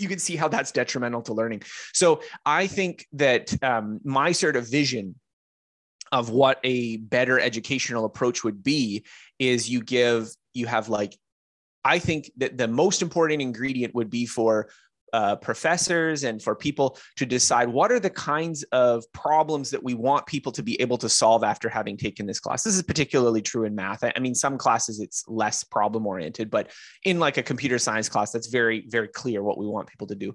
you 0.00 0.08
can 0.08 0.18
see 0.18 0.36
how 0.36 0.48
that's 0.48 0.72
detrimental 0.72 1.22
to 1.22 1.32
learning. 1.32 1.62
So 1.92 2.22
i 2.46 2.66
think 2.66 3.06
that 3.12 3.62
um, 3.62 4.00
my 4.04 4.32
sort 4.32 4.56
of 4.56 4.68
vision 4.68 5.14
of 6.12 6.30
what 6.30 6.58
a 6.64 6.96
better 6.96 7.38
educational 7.38 8.04
approach 8.04 8.42
would 8.42 8.62
be 8.62 9.04
is 9.38 9.70
you 9.70 9.80
give 9.82 10.28
you 10.54 10.66
have 10.66 10.88
like 10.88 11.16
I 11.84 11.98
think 11.98 12.30
that 12.36 12.58
the 12.58 12.68
most 12.68 13.00
important 13.00 13.40
ingredient 13.40 13.94
would 13.94 14.10
be 14.10 14.26
for 14.26 14.68
uh, 15.12 15.36
professors 15.36 16.24
and 16.24 16.42
for 16.42 16.54
people 16.54 16.98
to 17.16 17.26
decide 17.26 17.68
what 17.68 17.90
are 17.90 18.00
the 18.00 18.10
kinds 18.10 18.62
of 18.72 19.04
problems 19.12 19.70
that 19.70 19.82
we 19.82 19.94
want 19.94 20.26
people 20.26 20.52
to 20.52 20.62
be 20.62 20.80
able 20.80 20.98
to 20.98 21.08
solve 21.08 21.44
after 21.44 21.68
having 21.68 21.96
taken 21.96 22.26
this 22.26 22.40
class. 22.40 22.62
This 22.62 22.76
is 22.76 22.82
particularly 22.82 23.42
true 23.42 23.64
in 23.64 23.74
math. 23.74 24.02
I 24.04 24.18
mean, 24.20 24.34
some 24.34 24.58
classes 24.58 25.00
it's 25.00 25.24
less 25.28 25.64
problem 25.64 26.06
oriented, 26.06 26.50
but 26.50 26.70
in 27.04 27.18
like 27.18 27.36
a 27.36 27.42
computer 27.42 27.78
science 27.78 28.08
class, 28.08 28.32
that's 28.32 28.48
very, 28.48 28.84
very 28.88 29.08
clear 29.08 29.42
what 29.42 29.58
we 29.58 29.66
want 29.66 29.88
people 29.88 30.06
to 30.08 30.14
do. 30.14 30.34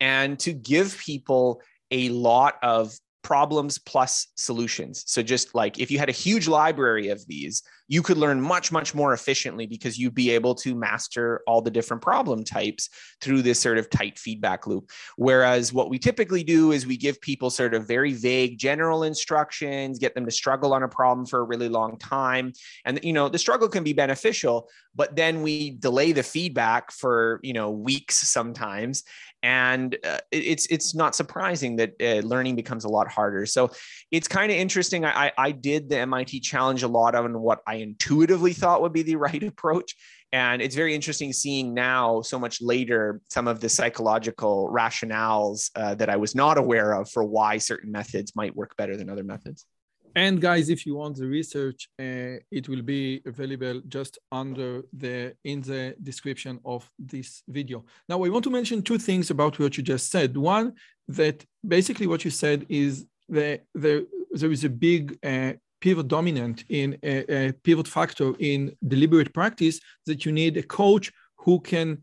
And 0.00 0.38
to 0.40 0.52
give 0.52 0.98
people 0.98 1.62
a 1.90 2.08
lot 2.10 2.56
of 2.62 2.92
problems 3.22 3.78
plus 3.78 4.28
solutions. 4.36 5.04
So 5.06 5.22
just 5.22 5.54
like 5.54 5.78
if 5.78 5.90
you 5.90 5.98
had 5.98 6.08
a 6.08 6.12
huge 6.12 6.48
library 6.48 7.08
of 7.08 7.26
these, 7.26 7.62
you 7.90 8.02
could 8.02 8.18
learn 8.18 8.40
much, 8.40 8.70
much 8.70 8.94
more 8.94 9.12
efficiently 9.12 9.66
because 9.66 9.98
you'd 9.98 10.14
be 10.14 10.30
able 10.30 10.54
to 10.54 10.76
master 10.76 11.42
all 11.48 11.60
the 11.60 11.72
different 11.72 12.00
problem 12.00 12.44
types 12.44 12.88
through 13.20 13.42
this 13.42 13.58
sort 13.58 13.78
of 13.78 13.90
tight 13.90 14.16
feedback 14.16 14.68
loop. 14.68 14.90
Whereas 15.16 15.72
what 15.72 15.90
we 15.90 15.98
typically 15.98 16.44
do 16.44 16.70
is 16.70 16.86
we 16.86 16.96
give 16.96 17.20
people 17.20 17.50
sort 17.50 17.74
of 17.74 17.88
very 17.88 18.12
vague 18.12 18.58
general 18.58 19.02
instructions, 19.02 19.98
get 19.98 20.14
them 20.14 20.24
to 20.24 20.30
struggle 20.30 20.72
on 20.72 20.84
a 20.84 20.88
problem 20.88 21.26
for 21.26 21.40
a 21.40 21.44
really 21.44 21.68
long 21.68 21.98
time. 21.98 22.52
And, 22.84 23.00
you 23.02 23.12
know, 23.12 23.28
the 23.28 23.38
struggle 23.38 23.68
can 23.68 23.82
be 23.82 23.92
beneficial, 23.92 24.68
but 24.94 25.16
then 25.16 25.42
we 25.42 25.72
delay 25.72 26.12
the 26.12 26.22
feedback 26.22 26.92
for, 26.92 27.40
you 27.42 27.52
know, 27.52 27.70
weeks 27.70 28.16
sometimes 28.28 29.02
and 29.42 29.96
uh, 30.04 30.18
it's 30.30 30.66
it's 30.66 30.94
not 30.94 31.14
surprising 31.14 31.76
that 31.76 31.94
uh, 32.00 32.26
learning 32.26 32.56
becomes 32.56 32.84
a 32.84 32.88
lot 32.88 33.08
harder. 33.08 33.46
So 33.46 33.70
it's 34.10 34.28
kind 34.28 34.52
of 34.52 34.58
interesting. 34.58 35.04
I, 35.04 35.32
I 35.36 35.52
did 35.52 35.88
the 35.88 36.06
mit 36.06 36.42
challenge 36.42 36.82
a 36.82 36.88
lot 36.88 37.14
on 37.14 37.40
what 37.40 37.60
i 37.66 37.76
intuitively 37.76 38.52
thought 38.52 38.82
would 38.82 38.92
be 38.92 39.02
the 39.02 39.16
right 39.26 39.42
approach. 39.42 39.94
And 40.32 40.62
it's 40.62 40.76
very 40.76 40.94
interesting 40.94 41.32
seeing 41.32 41.74
now 41.74 42.22
so 42.22 42.38
much 42.38 42.62
later 42.62 43.20
some 43.30 43.48
of 43.48 43.60
the 43.60 43.68
psychological 43.68 44.70
rationales 44.72 45.70
uh, 45.74 45.94
that 45.96 46.08
i 46.08 46.16
was 46.16 46.34
not 46.34 46.58
aware 46.58 46.92
of 46.92 47.10
for 47.10 47.24
why 47.24 47.58
certain 47.58 47.90
methods 47.90 48.36
might 48.36 48.54
work 48.54 48.76
better 48.76 48.96
than 48.96 49.10
other 49.10 49.24
methods 49.24 49.66
and 50.14 50.40
guys, 50.40 50.68
if 50.68 50.86
you 50.86 50.96
want 50.96 51.16
the 51.16 51.26
research, 51.26 51.88
uh, 51.98 52.36
it 52.50 52.68
will 52.68 52.82
be 52.82 53.22
available 53.26 53.80
just 53.88 54.18
under 54.32 54.82
the 54.92 55.34
in 55.44 55.60
the 55.60 55.94
description 56.02 56.58
of 56.64 56.90
this 56.98 57.42
video. 57.48 57.84
Now, 58.08 58.22
I 58.24 58.28
want 58.28 58.44
to 58.44 58.50
mention 58.50 58.82
two 58.82 58.98
things 58.98 59.30
about 59.30 59.58
what 59.58 59.76
you 59.76 59.82
just 59.82 60.10
said. 60.10 60.36
One, 60.36 60.74
that 61.08 61.44
basically 61.66 62.06
what 62.06 62.24
you 62.24 62.30
said 62.30 62.66
is 62.68 63.06
that 63.28 63.64
there, 63.74 64.02
there 64.32 64.52
is 64.52 64.64
a 64.64 64.68
big 64.68 65.18
uh, 65.24 65.52
pivot 65.80 66.08
dominant 66.08 66.64
in 66.68 66.98
a, 67.02 67.48
a 67.48 67.52
pivot 67.52 67.88
factor 67.88 68.34
in 68.38 68.76
deliberate 68.86 69.32
practice 69.32 69.80
that 70.06 70.24
you 70.24 70.32
need 70.32 70.56
a 70.56 70.62
coach 70.62 71.12
who 71.38 71.60
can 71.60 71.98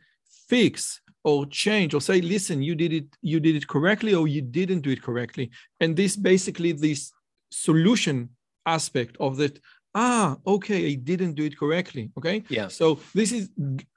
fix 0.50 1.02
or 1.24 1.46
change 1.48 1.94
or 1.94 2.02
say 2.02 2.22
listen 2.22 2.62
you 2.62 2.74
did 2.74 2.94
it 2.94 3.06
you 3.22 3.40
did 3.40 3.56
it 3.56 3.68
correctly 3.68 4.14
or 4.14 4.28
you 4.28 4.42
didn't 4.42 4.82
do 4.82 4.90
it 4.90 5.02
correctly 5.02 5.52
and 5.82 5.96
this 5.96 6.16
basically 6.16 6.72
this 6.72 7.12
solution 7.50 8.30
aspect 8.66 9.16
of 9.20 9.38
that 9.38 9.60
ah 9.96 10.38
okay 10.46 10.92
i 10.92 10.94
didn't 10.96 11.34
do 11.34 11.44
it 11.44 11.58
correctly 11.58 12.12
okay? 12.18 12.44
Yeah. 12.50 12.68
So 12.68 13.00
this 13.16 13.32
is 13.32 13.50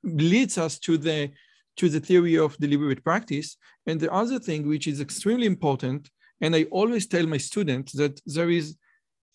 leads 0.02 0.56
us 0.58 0.78
to 0.80 0.96
the 0.96 1.30
to 1.76 1.88
the 1.88 2.00
theory 2.00 2.36
of 2.36 2.56
deliberate 2.58 3.02
practice. 3.02 3.56
And 3.86 3.98
the 3.98 4.12
other 4.12 4.38
thing 4.38 4.68
which 4.68 4.86
is 4.86 5.00
extremely 5.00 5.46
important 5.46 6.10
and 6.42 6.54
i 6.56 6.62
always 6.70 7.06
tell 7.06 7.26
my 7.26 7.40
students 7.50 7.92
that 8.00 8.20
there 8.26 8.50
is 8.50 8.76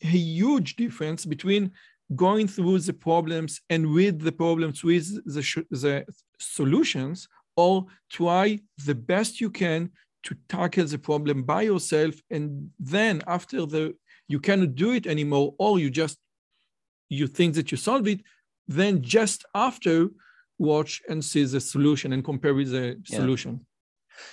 a 0.04 0.08
huge 0.08 0.76
difference 0.76 1.26
between 1.26 1.72
going 2.16 2.48
through 2.48 2.80
the 2.80 2.94
problems 2.94 3.62
and 3.70 3.92
with 3.92 4.20
the 4.22 4.32
problems 4.32 4.84
with 4.84 5.06
the, 5.26 5.66
the 5.72 6.06
solutions 6.40 7.28
or 7.58 7.86
try 8.10 8.60
the 8.86 8.96
best 8.96 9.42
you 9.42 9.50
can 9.50 9.90
to 10.24 10.36
tackle 10.50 10.86
the 10.86 10.98
problem 10.98 11.44
by 11.44 11.62
yourself. 11.64 12.16
And 12.30 12.70
then 12.80 13.22
after 13.28 13.66
the 13.66 13.96
you 14.28 14.40
cannot 14.40 14.76
do 14.76 14.92
it 14.92 15.08
anymore, 15.08 15.56
or 15.58 15.80
you 15.80 15.90
just 15.90 16.18
you 17.10 17.28
think 17.28 17.56
that 17.56 17.72
you 17.72 17.78
solve 17.78 18.08
it, 18.08 18.22
then 18.68 19.02
just 19.02 19.46
after 19.54 20.10
watch 20.58 21.02
and 21.10 21.24
see 21.24 21.44
the 21.44 21.60
solution 21.60 22.14
and 22.14 22.24
compare 22.24 22.54
with 22.54 22.72
the 22.72 23.02
yeah. 23.08 23.18
solution. 23.18 23.66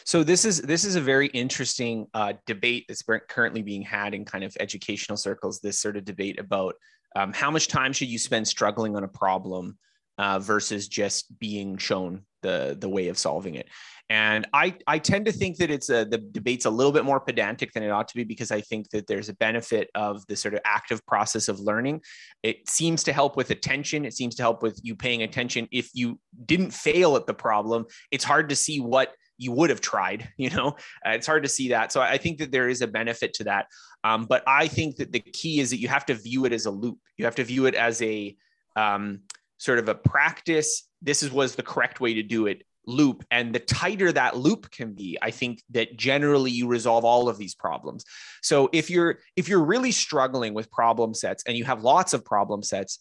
So 0.05 0.23
this 0.23 0.45
is 0.45 0.63
this 0.63 0.85
is 0.85 0.95
a 0.95 1.01
very 1.01 1.27
interesting 1.29 2.07
uh, 2.15 2.35
debate 2.47 2.87
that's 2.89 3.03
currently 3.29 3.63
being 3.63 3.83
had 3.83 4.15
in 4.15 4.25
kind 4.25 4.45
of 4.45 4.57
educational 4.61 5.17
circles. 5.17 5.61
This 5.61 5.79
sort 5.79 5.97
of 5.97 6.05
debate 6.05 6.39
about 6.39 6.75
um, 7.17 7.33
how 7.33 7.51
much 7.51 7.69
time 7.69 7.93
should 7.93 8.09
you 8.09 8.19
spend 8.19 8.47
struggling 8.47 8.97
on 8.97 9.05
a 9.05 9.09
problem 9.09 9.79
uh, 10.19 10.39
versus 10.39 10.89
just 10.89 11.39
being 11.39 11.77
shown 11.77 12.23
the 12.43 12.77
the 12.79 12.89
way 12.89 13.09
of 13.09 13.19
solving 13.19 13.55
it. 13.55 13.69
And 14.13 14.47
I, 14.53 14.77
I 14.87 14.99
tend 14.99 15.25
to 15.25 15.33
think 15.33 15.57
that 15.57 15.71
it's 15.71 15.89
a, 15.89 16.05
the 16.05 16.19
debate's 16.19 16.67
a 16.67 16.71
little 16.71 16.93
bit 16.93 17.07
more 17.07 17.19
pedantic 17.19 17.73
than 17.73 17.83
it 17.83 17.89
ought 17.89 18.09
to 18.09 18.15
be 18.15 18.25
because 18.25 18.51
I 18.51 18.61
think 18.61 18.91
that 18.91 19.07
there's 19.07 19.31
a 19.31 19.35
benefit 19.37 19.89
of 19.95 20.27
the 20.27 20.37
sort 20.37 20.53
of 20.53 20.61
active 20.67 21.05
process 21.07 21.49
of 21.49 21.61
learning. 21.61 22.03
It 22.43 22.69
seems 22.69 23.03
to 23.05 23.15
help 23.15 23.39
with 23.39 23.51
attention. 23.51 24.05
It 24.05 24.13
seems 24.13 24.35
to 24.35 24.43
help 24.43 24.63
with 24.63 24.79
you 24.83 24.95
paying 24.95 25.23
attention. 25.23 25.67
If 25.73 25.89
you 25.95 26.21
didn't 26.45 26.73
fail 26.75 27.17
at 27.17 27.25
the 27.25 27.33
problem, 27.33 27.87
it's 28.11 28.23
hard 28.23 28.51
to 28.51 28.55
see 28.55 28.81
what 28.81 29.15
you 29.39 29.51
would 29.51 29.71
have 29.71 29.81
tried. 29.81 30.29
You 30.37 30.51
know, 30.51 30.77
uh, 31.07 31.13
it's 31.13 31.27
hard 31.27 31.45
to 31.45 31.49
see 31.49 31.71
that. 31.71 31.91
So 31.91 32.03
I 32.03 32.19
think 32.19 32.37
that 32.41 32.53
there 32.53 32.69
is 32.69 32.83
a 32.83 32.87
benefit 32.87 33.33
to 33.35 33.45
that. 33.45 33.65
Um, 34.05 34.27
but 34.27 34.43
I 34.47 34.69
think 34.69 34.97
that 34.97 35.13
the 35.13 35.21
key 35.21 35.61
is 35.61 35.71
that 35.71 35.79
you 35.79 35.89
have 35.89 36.05
to 36.07 36.15
view 36.15 36.45
it 36.45 36.53
as 36.53 36.67
a 36.67 36.71
loop. 36.71 36.99
You 37.17 37.25
have 37.25 37.37
to 37.37 37.45
view 37.45 37.65
it 37.65 37.75
as 37.75 38.03
a 38.03 38.37
um, 38.77 39.21
sort 39.57 39.79
of 39.79 39.89
a 39.89 39.95
practice. 39.95 40.87
This 41.01 41.23
is 41.23 41.33
was 41.33 41.55
the 41.55 41.63
correct 41.63 41.99
way 41.99 42.13
to 42.13 42.23
do 42.23 42.47
it 42.47 42.63
loop 42.87 43.25
and 43.31 43.55
the 43.55 43.59
tighter 43.59 44.11
that 44.11 44.37
loop 44.37 44.71
can 44.71 44.93
be 44.93 45.17
i 45.23 45.31
think 45.31 45.63
that 45.71 45.97
generally 45.97 46.51
you 46.51 46.67
resolve 46.67 47.05
all 47.05 47.29
of 47.29 47.39
these 47.39 47.55
problems. 47.55 48.05
So 48.43 48.69
if 48.73 48.91
you're 48.91 49.19
if 49.37 49.49
you're 49.49 49.65
really 49.65 49.93
struggling 49.93 50.55
with 50.55 50.71
problem 50.71 51.15
sets 51.15 51.45
and 51.47 51.57
you 51.57 51.65
have 51.65 51.83
lots 51.83 52.13
of 52.13 52.25
problem 52.25 52.63
sets 52.63 52.99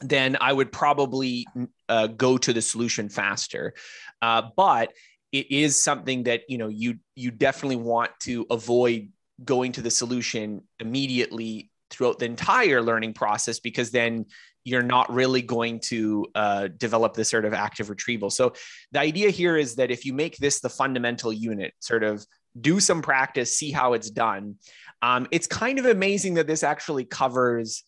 then 0.00 0.36
i 0.40 0.52
would 0.52 0.72
probably 0.72 1.46
uh, 1.88 2.08
go 2.08 2.36
to 2.38 2.52
the 2.52 2.62
solution 2.62 3.08
faster. 3.08 3.74
Uh, 4.20 4.42
but 4.56 4.92
it 5.32 5.50
is 5.50 5.80
something 5.80 6.24
that 6.24 6.42
you 6.48 6.58
know 6.58 6.68
you 6.68 6.98
you 7.14 7.30
definitely 7.30 7.76
want 7.76 8.10
to 8.20 8.46
avoid 8.50 9.10
going 9.44 9.72
to 9.72 9.82
the 9.82 9.90
solution 9.90 10.62
immediately 10.80 11.70
throughout 11.90 12.18
the 12.18 12.24
entire 12.24 12.82
learning 12.82 13.12
process 13.12 13.60
because 13.60 13.90
then 13.90 14.24
you're 14.66 14.82
not 14.82 15.06
really 15.12 15.42
going 15.42 15.78
to 15.78 16.26
uh, 16.34 16.68
develop 16.76 17.14
this 17.14 17.28
sort 17.28 17.44
of 17.44 17.54
active 17.54 17.88
retrieval. 17.88 18.30
So 18.30 18.52
the 18.90 19.00
idea 19.00 19.30
here 19.30 19.56
is 19.56 19.76
that 19.76 19.90
if 19.92 20.04
you 20.04 20.12
make 20.12 20.36
this 20.38 20.60
the 20.60 20.68
fundamental 20.68 21.32
unit, 21.32 21.72
sort 21.78 22.02
of 22.02 22.26
do 22.60 22.80
some 22.80 23.00
practice, 23.00 23.56
see 23.56 23.70
how 23.70 23.92
it's 23.92 24.10
done. 24.10 24.56
Um, 25.02 25.28
it's 25.30 25.46
kind 25.46 25.78
of 25.78 25.86
amazing 25.86 26.34
that 26.34 26.48
this 26.48 26.64
actually 26.64 27.04
covers 27.04 27.84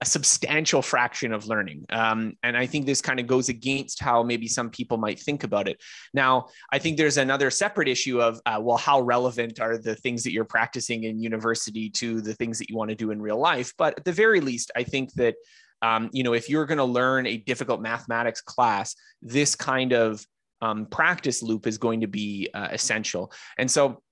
a 0.00 0.04
substantial 0.04 0.82
fraction 0.82 1.32
of 1.32 1.46
learning. 1.46 1.84
Um, 1.90 2.36
and 2.42 2.56
I 2.56 2.66
think 2.66 2.86
this 2.86 3.00
kind 3.00 3.18
of 3.18 3.26
goes 3.26 3.48
against 3.48 4.00
how 4.00 4.22
maybe 4.22 4.46
some 4.46 4.70
people 4.70 4.96
might 4.96 5.18
think 5.18 5.44
about 5.44 5.66
it. 5.66 5.82
Now, 6.14 6.48
I 6.70 6.78
think 6.78 6.96
there's 6.96 7.16
another 7.16 7.50
separate 7.50 7.88
issue 7.88 8.20
of, 8.20 8.40
uh, 8.46 8.60
well, 8.60 8.76
how 8.76 9.00
relevant 9.00 9.60
are 9.60 9.76
the 9.78 9.96
things 9.96 10.22
that 10.24 10.32
you're 10.32 10.44
practicing 10.44 11.04
in 11.04 11.18
university 11.18 11.90
to 11.90 12.20
the 12.20 12.34
things 12.34 12.58
that 12.58 12.68
you 12.70 12.76
want 12.76 12.90
to 12.90 12.96
do 12.96 13.10
in 13.10 13.20
real 13.20 13.38
life? 13.38 13.72
But 13.76 13.98
at 13.98 14.04
the 14.04 14.12
very 14.12 14.40
least, 14.40 14.70
I 14.76 14.84
think 14.84 15.12
that, 15.14 15.34
um, 15.82 16.10
you 16.12 16.22
know, 16.22 16.34
if 16.34 16.48
you're 16.48 16.66
going 16.66 16.78
to 16.78 16.84
learn 16.84 17.26
a 17.26 17.36
difficult 17.36 17.80
mathematics 17.80 18.40
class, 18.40 18.94
this 19.22 19.54
kind 19.54 19.92
of 19.92 20.24
um, 20.60 20.86
practice 20.86 21.42
loop 21.42 21.66
is 21.66 21.78
going 21.78 22.00
to 22.00 22.08
be 22.08 22.48
uh, 22.54 22.68
essential. 22.70 23.32
And 23.58 23.70
so 23.70 24.02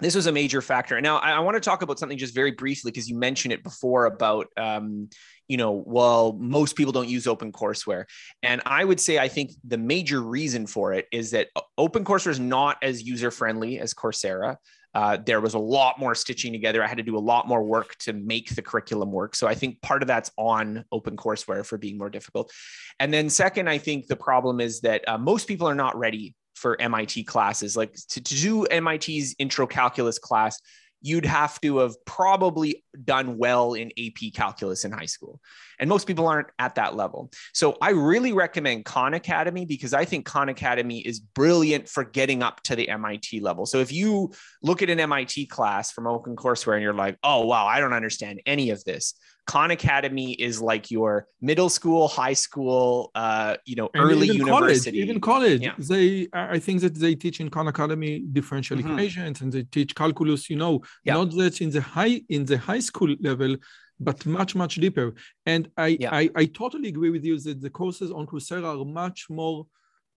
this 0.00 0.14
was 0.14 0.26
a 0.26 0.32
major 0.32 0.60
factor. 0.60 1.00
Now, 1.00 1.16
I, 1.18 1.32
I 1.32 1.40
want 1.40 1.56
to 1.56 1.60
talk 1.60 1.82
about 1.82 1.98
something 1.98 2.18
just 2.18 2.34
very 2.34 2.52
briefly 2.52 2.90
because 2.90 3.08
you 3.08 3.18
mentioned 3.18 3.52
it 3.52 3.64
before 3.64 4.06
about, 4.06 4.46
um, 4.56 5.08
you 5.48 5.56
know, 5.56 5.82
well, 5.86 6.34
most 6.38 6.76
people 6.76 6.92
don't 6.92 7.08
use 7.08 7.26
open 7.26 7.50
OpenCourseWare, 7.50 8.04
and 8.42 8.62
I 8.64 8.84
would 8.84 9.00
say 9.00 9.18
I 9.18 9.28
think 9.28 9.52
the 9.66 9.78
major 9.78 10.20
reason 10.20 10.66
for 10.66 10.92
it 10.92 11.06
is 11.10 11.32
that 11.32 11.48
open 11.76 12.04
OpenCourseWare 12.04 12.30
is 12.30 12.40
not 12.40 12.76
as 12.82 13.02
user 13.02 13.30
friendly 13.30 13.80
as 13.80 13.94
Coursera. 13.94 14.56
Uh, 14.94 15.18
there 15.24 15.40
was 15.40 15.54
a 15.54 15.58
lot 15.58 15.98
more 15.98 16.14
stitching 16.14 16.52
together. 16.52 16.82
I 16.82 16.86
had 16.86 16.96
to 16.96 17.02
do 17.02 17.16
a 17.16 17.20
lot 17.20 17.46
more 17.46 17.62
work 17.62 17.96
to 18.00 18.12
make 18.12 18.54
the 18.54 18.62
curriculum 18.62 19.12
work. 19.12 19.34
So 19.34 19.46
I 19.46 19.54
think 19.54 19.80
part 19.82 20.02
of 20.02 20.08
that's 20.08 20.30
on 20.36 20.84
OpenCourseWare 20.92 21.64
for 21.64 21.78
being 21.78 21.98
more 21.98 22.10
difficult. 22.10 22.50
And 22.98 23.12
then 23.12 23.28
second, 23.28 23.68
I 23.68 23.78
think 23.78 24.06
the 24.06 24.16
problem 24.16 24.60
is 24.60 24.80
that 24.80 25.06
uh, 25.08 25.18
most 25.18 25.46
people 25.46 25.68
are 25.68 25.74
not 25.74 25.96
ready 25.96 26.34
for 26.54 26.80
MIT 26.80 27.24
classes. 27.24 27.76
Like 27.76 27.94
to, 28.10 28.22
to 28.22 28.34
do 28.34 28.66
MIT's 28.70 29.34
intro 29.38 29.66
calculus 29.66 30.18
class, 30.18 30.60
you'd 31.00 31.26
have 31.26 31.60
to 31.60 31.78
have 31.78 31.94
probably 32.04 32.84
done 33.04 33.38
well 33.38 33.74
in 33.74 33.92
AP 33.98 34.32
calculus 34.34 34.84
in 34.84 34.92
high 34.92 35.06
school. 35.06 35.40
And 35.78 35.88
most 35.88 36.06
people 36.06 36.26
aren't 36.26 36.48
at 36.58 36.74
that 36.74 36.96
level. 36.96 37.30
So 37.52 37.76
I 37.80 37.90
really 37.90 38.32
recommend 38.32 38.84
Khan 38.84 39.14
Academy 39.14 39.64
because 39.64 39.94
I 39.94 40.04
think 40.04 40.26
Khan 40.26 40.48
Academy 40.48 41.00
is 41.00 41.20
brilliant 41.20 41.88
for 41.88 42.04
getting 42.04 42.42
up 42.42 42.62
to 42.64 42.76
the 42.76 42.88
MIT 42.88 43.40
level. 43.40 43.66
So 43.66 43.78
if 43.78 43.92
you 43.92 44.32
look 44.62 44.82
at 44.82 44.90
an 44.90 45.00
MIT 45.00 45.46
class 45.46 45.92
from 45.92 46.04
OpenCourseWare 46.04 46.74
and 46.74 46.82
you're 46.82 46.94
like, 46.94 47.18
oh, 47.22 47.46
wow, 47.46 47.66
I 47.66 47.80
don't 47.80 47.92
understand 47.92 48.40
any 48.46 48.70
of 48.70 48.82
this, 48.84 49.14
Khan 49.48 49.70
Academy 49.70 50.32
is 50.32 50.60
like 50.60 50.90
your 50.90 51.26
middle 51.40 51.70
school, 51.70 52.06
high 52.06 52.34
school, 52.34 53.10
uh, 53.14 53.56
you 53.64 53.76
know, 53.76 53.88
and 53.94 54.04
early 54.04 54.26
even 54.28 54.46
university. 54.46 54.90
College, 54.90 55.08
even 55.08 55.20
college, 55.20 55.62
yeah. 55.62 55.74
they 55.78 56.28
I 56.34 56.58
think 56.58 56.82
that 56.82 56.94
they 56.94 57.14
teach 57.14 57.40
in 57.40 57.48
Khan 57.48 57.66
Academy 57.66 58.20
differential 58.30 58.76
mm-hmm. 58.76 58.90
equations 58.90 59.40
and 59.40 59.50
they 59.50 59.62
teach 59.62 59.94
calculus. 59.94 60.50
You 60.50 60.56
know, 60.56 60.82
yeah. 61.02 61.14
not 61.14 61.30
that 61.36 61.62
in 61.62 61.70
the 61.70 61.80
high 61.80 62.20
in 62.28 62.44
the 62.44 62.58
high 62.58 62.80
school 62.92 63.14
level, 63.28 63.56
but 63.98 64.18
much 64.26 64.52
much 64.62 64.74
deeper. 64.84 65.08
And 65.46 65.62
I 65.76 65.88
yeah. 66.00 66.14
I, 66.20 66.22
I 66.42 66.44
totally 66.60 66.88
agree 66.94 67.12
with 67.16 67.24
you 67.24 67.38
that 67.46 67.60
the 67.60 67.72
courses 67.80 68.10
on 68.10 68.26
Coursera 68.26 68.70
are 68.80 68.84
much 69.02 69.20
more 69.30 69.66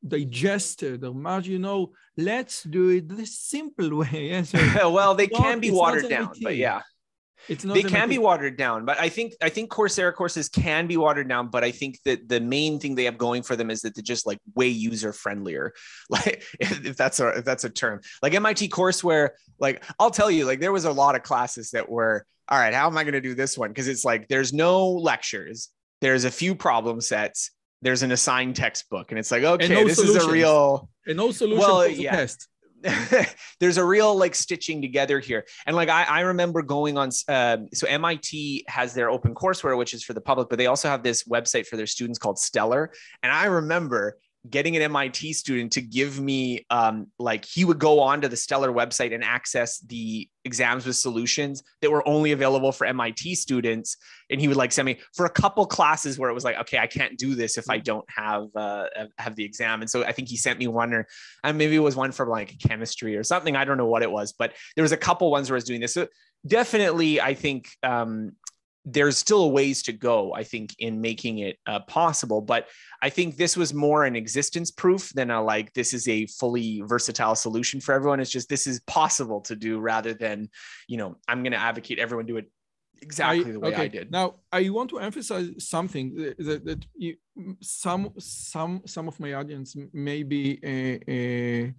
digested 0.07 1.05
or 1.05 1.15
much 1.15 1.47
you 1.47 1.59
know 1.59 1.93
let's 2.17 2.63
do 2.63 2.89
it 2.89 3.07
the 3.07 3.27
simple 3.27 3.91
way 4.01 4.31
yes 4.33 4.49
well 4.99 5.15
they 5.15 5.27
can 5.27 5.61
be 5.61 5.71
watered 5.71 6.09
down 6.09 6.33
but 6.41 6.57
yeah 6.57 6.81
it's 7.49 7.65
not 7.65 7.75
they 7.75 7.83
can 7.83 8.09
be 8.09 8.19
watered 8.19 8.57
down, 8.57 8.85
but 8.85 9.01
I 9.01 9.09
think 9.09 9.35
I 9.41 9.49
think 9.49 9.71
Coursera 9.71 10.15
courses 10.15 10.49
can 10.49 10.87
be 10.87 10.97
watered 10.97 11.29
down. 11.29 11.49
But 11.49 11.65
I 11.65 11.71
think 11.71 11.99
that 12.05 12.29
the 12.29 12.41
main 12.41 12.79
thing 12.79 12.95
they 12.95 13.05
have 13.05 13.19
going 13.19 13.43
for 13.43 13.57
them 13.57 13.71
is 13.71 13.81
that 13.81 13.95
they're 13.95 14.03
just 14.03 14.27
like 14.27 14.39
way 14.55 14.69
user 14.69 15.13
friendlier. 15.13 15.73
Like 16.11 16.43
if 16.59 16.97
that's 16.97 17.21
a 17.21 17.29
if 17.39 17.45
that's 17.45 17.65
a 17.65 17.71
term, 17.71 18.01
like 18.23 18.35
MIT 18.35 18.69
courseware. 18.69 19.31
Like 19.59 19.85
I'll 19.99 20.11
tell 20.11 20.31
you, 20.31 20.45
like 20.45 20.61
there 20.61 20.73
was 20.73 20.85
a 20.85 20.93
lot 20.93 21.15
of 21.15 21.23
classes 21.23 21.71
that 21.71 21.89
were 21.89 22.27
all 22.51 22.59
right. 22.59 22.75
How 22.75 22.87
am 22.87 22.99
I 22.99 23.05
going 23.05 23.15
to 23.15 23.21
do 23.21 23.35
this 23.35 23.57
one? 23.57 23.71
Because 23.71 23.89
it's 23.89 24.05
like 24.05 24.29
there's 24.29 24.53
no 24.53 24.89
lectures. 24.89 25.71
There's 26.01 26.25
a 26.25 26.31
few 26.31 26.55
problem 26.55 27.01
sets. 27.01 27.51
There's 27.83 28.03
an 28.03 28.13
assigned 28.13 28.57
textbook, 28.57 29.11
and 29.11 29.19
it's 29.19 29.31
like 29.31 29.43
okay, 29.43 29.69
no 29.69 29.87
this 29.87 29.97
solutions. 29.97 30.25
is 30.25 30.29
a 30.29 30.31
real 30.33 30.91
and 31.07 31.17
no 31.17 31.31
solution 31.31 31.61
well, 31.61 31.87
yeah. 31.87 32.11
test. 32.11 32.49
there's 33.61 33.77
a 33.77 33.85
real 33.85 34.17
like 34.17 34.35
stitching 34.35 34.81
together 34.81 35.21
here. 35.21 35.45
And 35.67 35.77
like 35.77 35.89
I, 35.89 36.05
I 36.05 36.21
remember 36.21 36.63
going 36.63 36.97
on, 36.97 37.11
uh, 37.29 37.59
so 37.75 37.87
MIT 37.87 38.65
has 38.69 38.95
their 38.95 39.11
open 39.11 39.35
courseware 39.35 39.77
which 39.77 39.93
is 39.93 40.03
for 40.03 40.15
the 40.15 40.21
public, 40.21 40.49
but 40.49 40.59
they 40.59 40.67
also 40.67 40.89
have 40.89 41.03
this 41.03 41.25
website 41.25 41.67
for 41.67 41.77
their 41.77 41.87
students 41.87 42.19
called 42.19 42.39
Stellar. 42.39 42.93
And 43.23 43.31
I 43.31 43.47
remember 43.47 44.17
getting 44.49 44.75
an 44.75 44.83
MIT 44.83 45.35
student 45.35 45.73
to 45.73 45.83
give 45.83 46.19
me 46.19 46.65
um, 46.71 47.09
like 47.19 47.45
he 47.45 47.65
would 47.65 47.79
go 47.79 48.01
onto 48.01 48.27
the 48.27 48.37
Stellar 48.37 48.73
website 48.73 49.15
and 49.15 49.23
access 49.23 49.81
the 49.81 50.29
exams 50.45 50.87
with 50.87 50.97
solutions 50.97 51.63
that 51.83 51.91
were 51.91 52.07
only 52.09 52.33
available 52.33 52.73
for 52.73 52.87
MIT 52.87 53.35
students, 53.35 53.97
and 54.31 54.41
he 54.41 54.49
would 54.49 54.57
like 54.57 54.73
send 54.73 54.87
me 54.87 54.99
for 55.15 55.27
a 55.27 55.31
couple 55.31 55.67
classes 55.67 56.19
where 56.19 56.31
it 56.31 56.35
was 56.35 56.45
like, 56.45 56.59
okay, 56.59 56.79
I 56.79 56.87
can't 56.87 57.19
do 57.19 57.35
this 57.35 57.59
if 57.59 57.69
I 57.69 57.79
don't 57.79 58.09
have 58.09 58.47
uh, 58.57 58.87
have 59.19 59.37
the 59.37 59.45
exam, 59.45 59.83
and 59.83 59.91
so 59.91 60.05
I 60.05 60.13
think 60.13 60.29
he 60.29 60.39
sent 60.39 60.59
me 60.59 60.69
one 60.69 60.95
or 60.95 61.07
and 61.45 61.59
maybe 61.59 61.77
it 61.77 61.81
was 61.81 61.97
one 61.97 62.13
for 62.13 62.27
like 62.27 62.59
chemistry 62.67 63.17
or 63.17 63.25
something. 63.25 63.57
I 63.57 63.65
don't 63.65 63.77
know 63.77 63.87
what 63.87 64.03
it 64.03 64.11
was, 64.11 64.33
but 64.33 64.55
there 64.75 64.83
was 64.83 64.93
a 64.93 64.97
couple 64.97 65.31
ones 65.31 65.51
where 65.51 65.57
I 65.57 65.59
was 65.59 65.65
doing 65.65 65.81
this. 65.81 65.93
So 65.93 66.09
definitely, 66.47 67.21
I 67.21 67.35
think 67.35 67.69
um, 67.83 68.33
there's 68.85 69.19
still 69.19 69.43
a 69.43 69.49
ways 69.49 69.83
to 69.85 69.93
go, 69.93 70.33
I 70.35 70.43
think, 70.43 70.75
in 70.79 71.01
making 71.01 71.39
it 71.39 71.59
uh, 71.67 71.81
possible. 71.81 72.41
But 72.41 72.67
I 73.03 73.11
think 73.11 73.37
this 73.37 73.57
was 73.57 73.75
more 73.75 74.05
an 74.05 74.17
existence 74.17 74.71
proof 74.71 75.11
than 75.11 75.31
a 75.31 75.43
like, 75.43 75.73
this 75.75 75.93
is 75.93 76.09
a 76.09 76.27
fully 76.27 76.83
versatile 76.87 77.35
solution 77.35 77.81
for 77.81 77.95
everyone. 77.95 78.21
It's 78.21 78.31
just 78.31 78.49
this 78.49 78.67
is 78.67 78.81
possible 78.81 79.41
to 79.43 79.57
do 79.57 79.79
rather 79.79 80.15
than, 80.15 80.49
you 80.89 80.97
know, 80.97 81.17
I'm 81.29 81.43
going 81.43 81.53
to 81.53 81.59
advocate 81.59 81.99
everyone 81.99 82.27
do 82.27 82.39
it 82.39 82.51
exactly 83.03 83.51
I, 83.51 83.53
the 83.53 83.61
way 83.61 83.73
okay. 83.73 83.83
I 83.83 83.89
did. 83.89 84.11
Now, 84.11 84.37
I 84.53 84.69
want 84.71 84.91
to 84.91 84.99
emphasize 84.99 85.51
something 85.59 86.35
that, 86.39 86.65
that 86.65 86.87
you, 86.97 87.17
some 87.61 88.13
some 88.19 88.83
some 88.87 89.09
of 89.09 89.19
my 89.21 89.35
audience 89.35 89.77
may 89.93 90.23
be 90.23 90.59
uh, 90.63 91.11
uh, 91.11 91.73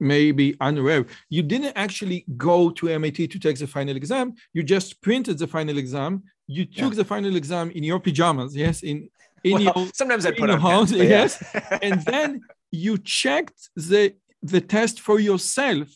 maybe 0.00 0.56
unaware. 0.60 1.06
You 1.28 1.42
didn't 1.42 1.72
actually 1.76 2.24
go 2.36 2.70
to 2.70 2.88
MIT 2.88 3.28
to 3.28 3.38
take 3.38 3.58
the 3.58 3.66
final 3.66 3.96
exam. 3.96 4.34
You 4.52 4.62
just 4.62 5.00
printed 5.00 5.38
the 5.38 5.46
final 5.46 5.78
exam. 5.78 6.24
You 6.46 6.64
took 6.64 6.92
yeah. 6.92 6.98
the 6.98 7.04
final 7.04 7.36
exam 7.36 7.70
in 7.70 7.82
your 7.82 8.00
pajamas, 8.00 8.54
yes, 8.54 8.82
in 8.82 9.08
in 9.42 9.52
well, 9.52 9.62
your 9.62 9.88
sometimes 9.94 10.26
I 10.26 10.32
put 10.32 10.50
on 10.50 10.60
house, 10.60 10.92
yes, 10.92 11.42
yeah. 11.54 11.78
and 11.82 12.02
then 12.02 12.40
you 12.70 12.98
checked 12.98 13.70
the 13.74 14.14
the 14.42 14.60
test 14.60 15.00
for 15.00 15.18
yourself. 15.20 15.88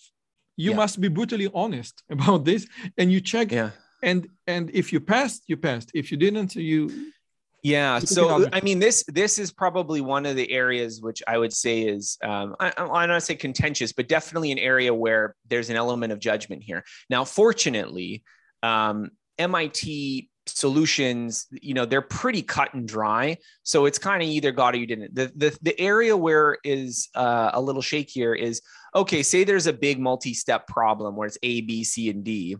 You 0.56 0.70
yeah. 0.70 0.76
must 0.76 1.00
be 1.00 1.08
brutally 1.08 1.48
honest 1.54 2.02
about 2.10 2.44
this, 2.44 2.66
and 2.98 3.10
you 3.12 3.20
check. 3.20 3.52
Yeah. 3.52 3.70
And 4.02 4.28
and 4.46 4.70
if 4.70 4.92
you 4.92 5.00
passed, 5.00 5.44
you 5.46 5.56
passed. 5.56 5.90
If 5.94 6.10
you 6.10 6.16
didn't, 6.16 6.54
you 6.56 7.12
yeah. 7.62 7.98
So 7.98 8.48
I 8.52 8.60
mean, 8.60 8.78
this 8.78 9.04
this 9.08 9.38
is 9.38 9.52
probably 9.52 10.00
one 10.00 10.26
of 10.26 10.36
the 10.36 10.50
areas 10.50 11.00
which 11.00 11.22
I 11.26 11.38
would 11.38 11.52
say 11.52 11.82
is 11.82 12.16
um, 12.22 12.56
I, 12.58 12.72
I 12.76 13.06
don't 13.06 13.20
say 13.20 13.34
contentious, 13.34 13.92
but 13.92 14.08
definitely 14.08 14.52
an 14.52 14.58
area 14.58 14.94
where 14.94 15.36
there's 15.48 15.70
an 15.70 15.76
element 15.76 16.12
of 16.12 16.18
judgment 16.20 16.62
here. 16.62 16.84
Now, 17.08 17.24
fortunately, 17.24 18.22
um, 18.62 19.10
MIT 19.38 20.30
solutions, 20.46 21.46
you 21.50 21.74
know, 21.74 21.84
they're 21.84 22.02
pretty 22.02 22.42
cut 22.42 22.74
and 22.74 22.86
dry. 22.88 23.36
So 23.62 23.86
it's 23.86 23.98
kind 23.98 24.22
of 24.22 24.28
either 24.28 24.52
got 24.52 24.74
or 24.74 24.78
you 24.78 24.86
didn't. 24.86 25.14
The 25.14 25.32
the 25.36 25.58
the 25.62 25.80
area 25.80 26.16
where 26.16 26.58
is 26.64 27.08
uh, 27.14 27.50
a 27.52 27.60
little 27.60 27.82
shakier 27.82 28.38
is 28.38 28.62
okay. 28.94 29.22
Say 29.22 29.44
there's 29.44 29.66
a 29.66 29.72
big 29.72 29.98
multi-step 29.98 30.66
problem 30.66 31.16
where 31.16 31.26
it's 31.26 31.38
A, 31.42 31.60
B, 31.62 31.84
C, 31.84 32.10
and 32.10 32.24
D, 32.24 32.56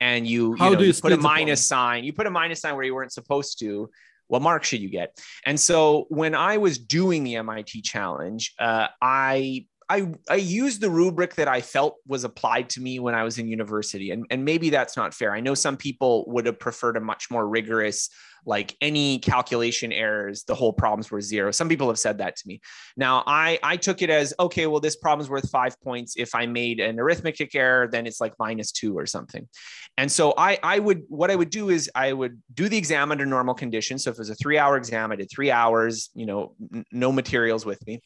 and 0.00 0.26
you, 0.26 0.52
you, 0.52 0.56
know, 0.56 0.78
you 0.78 0.94
put 0.94 1.12
a 1.12 1.16
minus 1.16 1.66
sign. 1.66 2.04
You 2.04 2.12
put 2.12 2.26
a 2.26 2.30
minus 2.30 2.60
sign 2.60 2.74
where 2.74 2.84
you 2.84 2.94
weren't 2.94 3.12
supposed 3.12 3.58
to 3.60 3.90
what 4.28 4.42
mark 4.42 4.64
should 4.64 4.80
you 4.80 4.88
get? 4.88 5.18
And 5.44 5.58
so 5.58 6.06
when 6.08 6.34
I 6.34 6.58
was 6.58 6.78
doing 6.78 7.24
the 7.24 7.36
MIT 7.36 7.82
challenge, 7.82 8.54
uh, 8.58 8.88
I 9.02 9.66
I, 9.88 10.12
I 10.28 10.36
used 10.36 10.80
the 10.80 10.90
rubric 10.90 11.34
that 11.36 11.48
I 11.48 11.60
felt 11.60 11.96
was 12.06 12.24
applied 12.24 12.68
to 12.70 12.80
me 12.80 12.98
when 12.98 13.14
I 13.14 13.24
was 13.24 13.38
in 13.38 13.48
university. 13.48 14.10
And, 14.10 14.26
and 14.30 14.44
maybe 14.44 14.70
that's 14.70 14.96
not 14.96 15.14
fair. 15.14 15.32
I 15.32 15.40
know 15.40 15.54
some 15.54 15.76
people 15.76 16.24
would 16.28 16.46
have 16.46 16.58
preferred 16.58 16.96
a 16.96 17.00
much 17.00 17.30
more 17.30 17.48
rigorous 17.48 18.10
like 18.46 18.76
any 18.80 19.18
calculation 19.18 19.92
errors 19.92 20.44
the 20.44 20.54
whole 20.54 20.72
problems 20.72 21.10
were 21.10 21.20
zero. 21.20 21.50
Some 21.50 21.68
people 21.68 21.88
have 21.88 21.98
said 21.98 22.18
that 22.18 22.36
to 22.36 22.42
me. 22.46 22.60
Now 22.96 23.22
i 23.26 23.58
i 23.62 23.76
took 23.76 24.00
it 24.00 24.10
as 24.10 24.32
okay 24.38 24.66
well 24.66 24.80
this 24.80 24.96
problem's 24.96 25.28
worth 25.28 25.50
five 25.50 25.78
points. 25.80 26.14
If 26.16 26.34
i 26.34 26.46
made 26.46 26.80
an 26.80 26.98
arithmetic 26.98 27.54
error 27.54 27.88
then 27.88 28.06
it's 28.06 28.20
like 28.20 28.34
minus 28.38 28.72
two 28.72 28.96
or 28.96 29.06
something. 29.06 29.48
And 29.96 30.10
so 30.10 30.34
i 30.38 30.58
i 30.62 30.78
would 30.78 31.02
what 31.08 31.30
i 31.30 31.36
would 31.36 31.50
do 31.50 31.70
is 31.70 31.90
i 31.94 32.12
would 32.12 32.40
do 32.54 32.68
the 32.68 32.78
exam 32.78 33.10
under 33.10 33.26
normal 33.26 33.54
conditions. 33.54 34.04
So 34.04 34.10
if 34.10 34.14
it 34.14 34.20
was 34.20 34.30
a 34.30 34.34
three 34.36 34.58
hour 34.58 34.76
exam 34.76 35.12
i 35.12 35.16
did 35.16 35.30
three 35.30 35.50
hours 35.50 36.10
you 36.14 36.26
know 36.26 36.54
n- 36.74 36.84
no 36.92 37.12
materials 37.12 37.66
with 37.66 37.84
me 37.86 38.00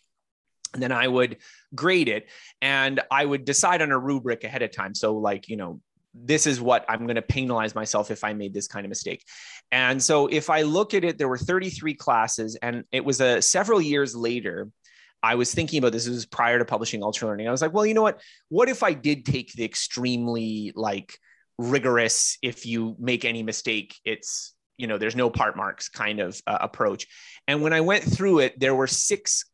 and 0.75 0.83
then 0.83 0.93
I 0.93 1.07
would 1.09 1.39
grade 1.75 2.09
it 2.09 2.29
and 2.61 3.01
I 3.11 3.25
would 3.25 3.45
decide 3.45 3.83
on 3.83 3.91
a 3.91 3.99
rubric 3.99 4.45
ahead 4.45 4.63
of 4.63 4.71
time. 4.71 4.95
So, 4.95 5.17
like, 5.17 5.49
you 5.49 5.57
know, 5.57 5.81
this 6.15 6.47
is 6.47 6.61
what 6.61 6.85
I'm 6.89 7.07
going 7.07 7.17
to 7.17 7.23
penalize 7.23 7.75
myself 7.75 8.11
if 8.11 8.25
I 8.25 8.33
made 8.35 8.53
this 8.53 8.69
kind 8.69 8.85
of 8.85 8.91
mistake. 8.91 9.25
And 9.71 10.03
so 10.03 10.27
if 10.27 10.51
I 10.51 10.63
look 10.63 10.95
at 10.95 11.05
it, 11.05 11.19
there 11.19 11.29
were 11.29 11.39
33 11.39 11.95
classes, 11.95 12.57
and 12.61 12.85
it 12.93 13.05
was 13.05 13.21
a 13.21 13.41
several 13.41 13.81
years 13.81 14.15
later. 14.15 14.69
I 15.25 15.37
was 15.37 15.55
thinking 15.55 15.79
about 15.79 15.93
this. 15.93 16.07
This 16.07 16.15
was 16.15 16.27
prior 16.27 16.59
to 16.59 16.65
publishing 16.65 17.01
Ultra 17.01 17.29
Learning. 17.29 17.47
I 17.47 17.53
was 17.53 17.63
like, 17.63 17.73
well, 17.73 17.87
you 17.87 17.95
know 17.95 18.03
what? 18.03 18.21
What 18.49 18.69
if 18.69 18.83
I 18.83 18.93
did 18.93 19.25
take 19.25 19.53
the 19.53 19.65
extremely 19.65 20.73
like 20.75 21.17
rigorous? 21.59 22.39
If 22.43 22.67
you 22.67 22.97
make 22.99 23.25
any 23.25 23.45
mistake, 23.45 23.95
it's 24.05 24.53
you 24.79 24.89
know 24.89 24.99
there's 24.99 25.15
no 25.15 25.31
part 25.31 25.57
marks 25.57 25.89
kind 25.89 26.19
of 26.19 26.41
uh, 26.47 26.59
approach 26.61 27.07
and 27.47 27.63
when 27.63 27.73
i 27.73 27.81
went 27.81 28.03
through 28.03 28.41
it 28.41 28.59
there 28.59 28.75
were 28.75 28.87
six 28.87 29.45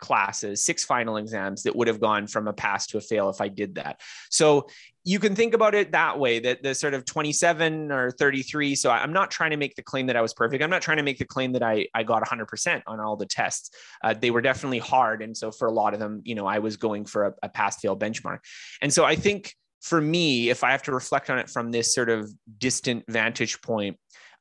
classes, 0.00 0.64
six 0.64 0.84
final 0.84 1.16
exams 1.16 1.62
that 1.62 1.76
would 1.76 1.88
have 1.88 2.00
gone 2.00 2.26
from 2.26 2.48
a 2.48 2.52
pass 2.52 2.86
to 2.88 2.98
a 2.98 3.00
fail 3.00 3.28
if 3.28 3.40
I 3.40 3.48
did 3.48 3.76
that. 3.76 4.00
So 4.30 4.66
you 5.04 5.18
can 5.18 5.34
think 5.34 5.54
about 5.54 5.74
it 5.74 5.92
that 5.92 6.18
way 6.18 6.40
that 6.40 6.62
the 6.62 6.74
sort 6.74 6.92
of 6.92 7.04
27 7.04 7.90
or 7.90 8.10
33. 8.10 8.74
So 8.74 8.90
I'm 8.90 9.12
not 9.12 9.30
trying 9.30 9.50
to 9.50 9.56
make 9.56 9.74
the 9.74 9.82
claim 9.82 10.06
that 10.06 10.16
I 10.16 10.20
was 10.20 10.34
perfect. 10.34 10.62
I'm 10.62 10.70
not 10.70 10.82
trying 10.82 10.98
to 10.98 11.02
make 11.02 11.18
the 11.18 11.24
claim 11.24 11.52
that 11.52 11.62
I, 11.62 11.86
I 11.94 12.02
got 12.02 12.22
100% 12.22 12.82
on 12.86 13.00
all 13.00 13.16
the 13.16 13.26
tests. 13.26 13.70
Uh, 14.02 14.14
they 14.14 14.30
were 14.30 14.42
definitely 14.42 14.78
hard. 14.78 15.22
And 15.22 15.36
so 15.36 15.50
for 15.50 15.68
a 15.68 15.72
lot 15.72 15.94
of 15.94 16.00
them, 16.00 16.20
you 16.24 16.34
know, 16.34 16.46
I 16.46 16.58
was 16.58 16.76
going 16.76 17.06
for 17.06 17.26
a, 17.26 17.34
a 17.44 17.48
pass 17.48 17.80
fail 17.80 17.96
benchmark. 17.96 18.40
And 18.82 18.92
so 18.92 19.04
I 19.04 19.16
think 19.16 19.54
for 19.80 20.00
me, 20.00 20.50
if 20.50 20.62
I 20.62 20.72
have 20.72 20.82
to 20.84 20.92
reflect 20.92 21.30
on 21.30 21.38
it 21.38 21.48
from 21.48 21.70
this 21.70 21.94
sort 21.94 22.10
of 22.10 22.30
distant 22.58 23.04
vantage 23.08 23.62
point, 23.62 23.96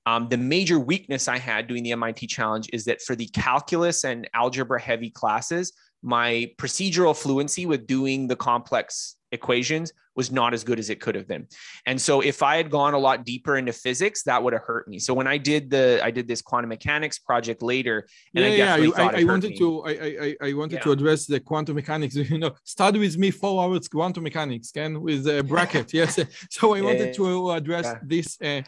um, 0.09 0.27
the 0.27 0.37
major 0.37 0.79
weakness 0.79 1.27
I 1.27 1.37
had 1.37 1.67
doing 1.67 1.83
the 1.83 1.91
MIT 1.91 2.25
challenge 2.27 2.67
is 2.73 2.85
that 2.85 2.99
for 2.99 3.15
the 3.15 3.27
calculus 3.27 4.03
and 4.03 4.27
algebra 4.33 4.81
heavy 4.81 5.11
classes, 5.11 5.71
my 6.01 6.51
procedural 6.57 7.15
fluency 7.15 7.67
with 7.67 7.85
doing 7.85 8.27
the 8.27 8.35
complex 8.35 9.17
equations 9.31 9.93
was 10.15 10.31
not 10.31 10.55
as 10.55 10.63
good 10.63 10.79
as 10.79 10.89
it 10.89 10.99
could 10.99 11.13
have 11.13 11.27
been. 11.27 11.45
And 11.85 12.01
so 12.01 12.21
if 12.21 12.41
I 12.41 12.57
had 12.57 12.71
gone 12.71 12.95
a 12.95 12.97
lot 12.97 13.23
deeper 13.23 13.55
into 13.57 13.71
physics, 13.71 14.23
that 14.23 14.43
would 14.43 14.53
have 14.53 14.63
hurt 14.63 14.87
me. 14.87 14.97
So 14.97 15.13
when 15.13 15.27
I 15.27 15.37
did 15.37 15.69
the 15.69 16.01
I 16.03 16.09
did 16.09 16.27
this 16.27 16.41
quantum 16.41 16.69
mechanics 16.69 17.19
project 17.19 17.61
later, 17.61 18.07
and 18.35 18.43
yeah, 18.43 18.73
I 18.73 18.77
yeah, 18.77 18.91
I, 18.97 19.21
I 19.21 19.23
wanted 19.25 19.51
me. 19.51 19.57
to 19.59 19.83
I, 19.83 19.91
I 19.91 20.35
I 20.49 20.53
wanted 20.53 20.77
yeah. 20.77 20.85
to 20.85 20.91
address 20.91 21.27
the 21.27 21.39
quantum 21.39 21.75
mechanics. 21.75 22.15
You 22.31 22.39
know, 22.39 22.53
study 22.63 22.99
with 22.99 23.17
me 23.17 23.29
four 23.29 23.63
hours 23.63 23.87
quantum 23.87 24.23
mechanics, 24.23 24.71
can 24.71 24.99
with 25.01 25.27
a 25.27 25.43
bracket. 25.43 25.93
yes. 25.99 26.19
So 26.49 26.73
I 26.73 26.81
wanted 26.81 27.13
to 27.13 27.51
address 27.51 27.87
this. 28.03 28.37
Uh, 28.41 28.63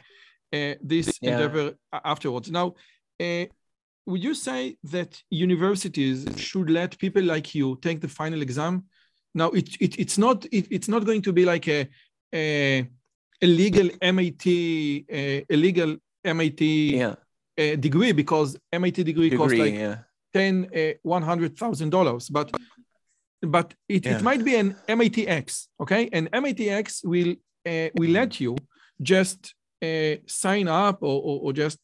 uh, 0.53 0.75
this 0.81 1.17
yeah. 1.21 1.31
endeavor 1.31 1.73
afterwards. 1.91 2.51
Now, 2.51 2.75
uh, 3.19 3.45
would 4.05 4.23
you 4.23 4.33
say 4.33 4.77
that 4.83 5.21
universities 5.29 6.27
should 6.37 6.69
let 6.69 6.97
people 6.97 7.23
like 7.23 7.53
you 7.55 7.77
take 7.81 8.01
the 8.01 8.07
final 8.07 8.41
exam? 8.41 8.85
Now, 9.33 9.49
it, 9.51 9.69
it 9.79 9.99
it's 9.99 10.17
not 10.17 10.45
it, 10.51 10.67
it's 10.69 10.87
not 10.87 11.05
going 11.05 11.21
to 11.21 11.33
be 11.33 11.45
like 11.45 11.67
a, 11.67 11.87
a, 12.33 12.87
a 13.41 13.47
legal 13.47 13.89
MIT 14.01 15.05
a, 15.09 15.45
a 15.49 15.55
legal 15.55 15.97
MIT 16.23 16.97
yeah. 16.97 17.15
Uh, 17.57 17.75
degree 17.75 18.11
because 18.11 18.57
MIT 18.71 19.03
degree, 19.03 19.29
degree 19.29 19.37
costs 19.37 19.57
like 19.57 19.73
yeah. 19.73 19.97
ten 20.33 20.69
uh, 20.75 20.93
one 21.03 21.21
hundred 21.21 21.57
thousand 21.57 21.89
dollars, 21.89 22.29
but 22.29 22.51
but 23.41 23.73
it, 23.89 24.05
yeah. 24.05 24.17
it 24.17 24.21
might 24.21 24.43
be 24.43 24.55
an 24.55 24.75
MITx, 24.87 25.67
okay? 25.79 26.09
And 26.13 26.31
MITx 26.31 27.05
will 27.05 27.35
uh, 27.65 27.89
will 27.95 28.11
let 28.11 28.39
you 28.39 28.55
just 29.01 29.53
uh, 29.81 30.15
sign 30.27 30.67
up 30.67 31.01
or, 31.01 31.21
or, 31.21 31.39
or, 31.43 31.53
just 31.53 31.79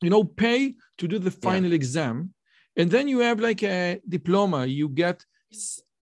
you 0.00 0.10
know 0.10 0.24
pay 0.24 0.74
to 0.98 1.08
do 1.08 1.18
the 1.18 1.30
final 1.30 1.70
yeah. 1.70 1.76
exam. 1.76 2.32
And 2.76 2.90
then 2.90 3.08
you 3.08 3.20
have 3.20 3.40
like 3.40 3.62
a 3.62 4.00
diploma. 4.08 4.66
You 4.66 4.88
get 4.88 5.24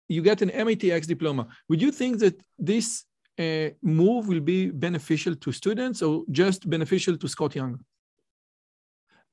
you 0.08 0.22
get 0.22 0.42
an 0.42 0.50
MITx 0.50 1.06
diploma. 1.06 1.48
Would 1.68 1.82
you 1.82 1.92
think 1.92 2.18
that 2.20 2.40
this 2.58 3.04
uh, 3.38 3.70
move 3.82 4.28
will 4.28 4.40
be 4.40 4.70
beneficial 4.70 5.34
to 5.36 5.52
students 5.52 6.02
or 6.02 6.24
just 6.30 6.68
beneficial 6.68 7.16
to 7.16 7.28
Scott 7.28 7.54
Young? 7.54 7.80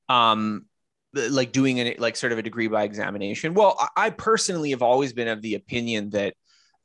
Um 0.10 0.66
like 1.14 1.52
doing 1.52 1.78
it 1.78 2.00
like 2.00 2.16
sort 2.16 2.32
of 2.32 2.38
a 2.38 2.44
degree 2.44 2.68
by 2.68 2.84
examination? 2.84 3.54
Well 3.54 3.78
i 3.96 4.10
personally 4.10 4.72
have 4.72 4.82
always 4.82 5.14
been 5.14 5.28
of 5.28 5.42
the 5.42 5.56
opinion 5.56 6.12
that 6.12 6.34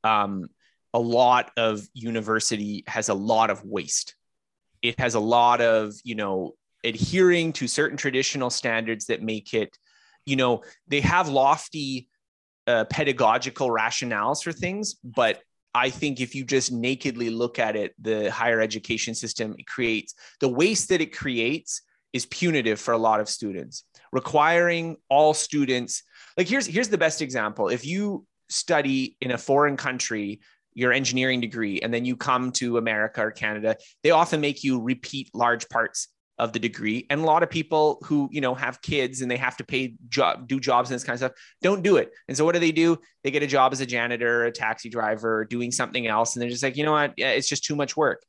um, 0.05 0.49
a 0.95 0.99
lot 0.99 1.51
of 1.57 1.87
university 1.95 2.85
has 2.87 3.09
a 3.09 3.15
lot 3.15 3.51
of 3.51 3.65
waste 3.65 4.15
it 4.83 4.99
has 4.99 5.15
a 5.15 5.21
lot 5.21 5.61
of 5.61 5.95
you 6.05 6.15
know 6.15 6.53
adhering 6.85 7.53
to 7.53 7.69
certain 7.69 7.97
traditional 7.97 8.51
standards 8.51 9.07
that 9.07 9.23
make 9.23 9.55
it 9.55 9.77
you 10.27 10.37
know 10.37 10.63
they 10.89 11.01
have 11.01 11.29
lofty 11.29 12.09
uh, 12.67 12.85
pedagogical 12.85 13.69
rationales 13.69 14.43
for 14.43 14.53
things 14.53 14.97
but 15.03 15.41
i 15.75 15.89
think 15.89 16.21
if 16.21 16.35
you 16.35 16.45
just 16.45 16.73
nakedly 16.73 17.31
look 17.31 17.59
at 17.59 17.77
it 17.77 17.95
the 18.01 18.31
higher 18.31 18.61
education 18.61 19.15
system 19.15 19.55
it 19.59 19.67
creates 19.67 20.15
the 20.41 20.49
waste 20.49 20.89
that 20.89 21.01
it 21.01 21.17
creates 21.17 21.83
is 22.13 22.27
punitive 22.27 22.79
for 22.79 22.93
a 22.93 22.99
lot 22.99 23.21
of 23.21 23.29
students 23.29 23.85
requiring 24.13 24.97
all 25.09 25.33
students 25.35 26.03
like 26.37 26.49
here's 26.49 26.67
here's 26.67 26.89
the 26.89 26.99
best 26.99 27.23
example. 27.23 27.69
If 27.69 27.85
you 27.85 28.27
study 28.49 29.17
in 29.21 29.31
a 29.31 29.39
foreign 29.39 29.77
country 29.77 30.41
your 30.75 30.93
engineering 30.93 31.41
degree 31.41 31.81
and 31.81 31.93
then 31.93 32.05
you 32.05 32.17
come 32.17 32.53
to 32.53 32.79
America 32.79 33.21
or 33.23 33.31
Canada, 33.31 33.77
they 34.03 34.11
often 34.11 34.41
make 34.41 34.65
you 34.65 34.81
repeat 34.81 35.31
large 35.35 35.69
parts 35.69 36.09
of 36.39 36.53
the 36.53 36.59
degree. 36.59 37.07
And 37.11 37.21
a 37.21 37.25
lot 37.25 37.43
of 37.43 37.51
people 37.51 37.99
who, 38.05 38.29
you 38.33 38.41
know, 38.41 38.55
have 38.55 38.83
kids 38.83 39.21
and 39.21 39.31
they 39.31 39.37
have 39.37 39.57
to 39.59 39.65
pay 39.65 39.95
job, 40.09 40.49
do 40.49 40.59
jobs 40.59 40.91
and 40.91 40.95
this 40.95 41.05
kind 41.05 41.15
of 41.15 41.19
stuff, 41.19 41.33
don't 41.61 41.83
do 41.83 41.97
it. 41.97 42.11
And 42.27 42.37
so 42.37 42.45
what 42.45 42.53
do 42.53 42.59
they 42.59 42.73
do? 42.73 42.99
They 43.23 43.31
get 43.31 43.43
a 43.43 43.47
job 43.47 43.73
as 43.73 43.81
a 43.81 43.87
janitor, 43.87 44.45
a 44.47 44.53
taxi 44.53 44.89
driver, 44.89 45.45
doing 45.45 45.71
something 45.71 46.07
else. 46.07 46.35
And 46.35 46.43
they're 46.43 46.51
just 46.51 46.63
like, 46.63 46.77
you 46.77 46.85
know 46.85 46.93
what? 46.93 47.15
It's 47.17 47.49
just 47.49 47.65
too 47.65 47.77
much 47.77 47.97
work. 47.97 48.23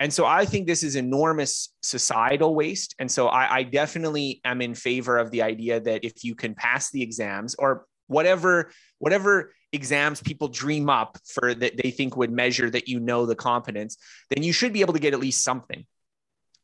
And 0.00 0.12
so 0.12 0.24
I 0.24 0.44
think 0.44 0.66
this 0.66 0.84
is 0.84 0.94
enormous 0.94 1.74
societal 1.82 2.54
waste. 2.54 2.94
And 3.00 3.10
so 3.10 3.26
I, 3.26 3.56
I 3.56 3.62
definitely 3.64 4.40
am 4.44 4.62
in 4.62 4.74
favor 4.74 5.18
of 5.18 5.30
the 5.32 5.42
idea 5.42 5.80
that 5.80 6.04
if 6.04 6.22
you 6.22 6.36
can 6.36 6.54
pass 6.54 6.90
the 6.90 7.02
exams 7.02 7.56
or 7.56 7.84
whatever, 8.06 8.70
whatever 8.98 9.52
exams 9.72 10.22
people 10.22 10.48
dream 10.48 10.88
up 10.88 11.18
for 11.24 11.54
that 11.54 11.76
they 11.82 11.90
think 11.90 12.16
would 12.16 12.30
measure 12.30 12.70
that 12.70 12.88
you 12.88 13.00
know 13.00 13.26
the 13.26 13.34
competence, 13.34 13.96
then 14.30 14.42
you 14.42 14.52
should 14.52 14.72
be 14.72 14.80
able 14.80 14.94
to 14.94 14.98
get 14.98 15.12
at 15.14 15.20
least 15.20 15.44
something. 15.44 15.84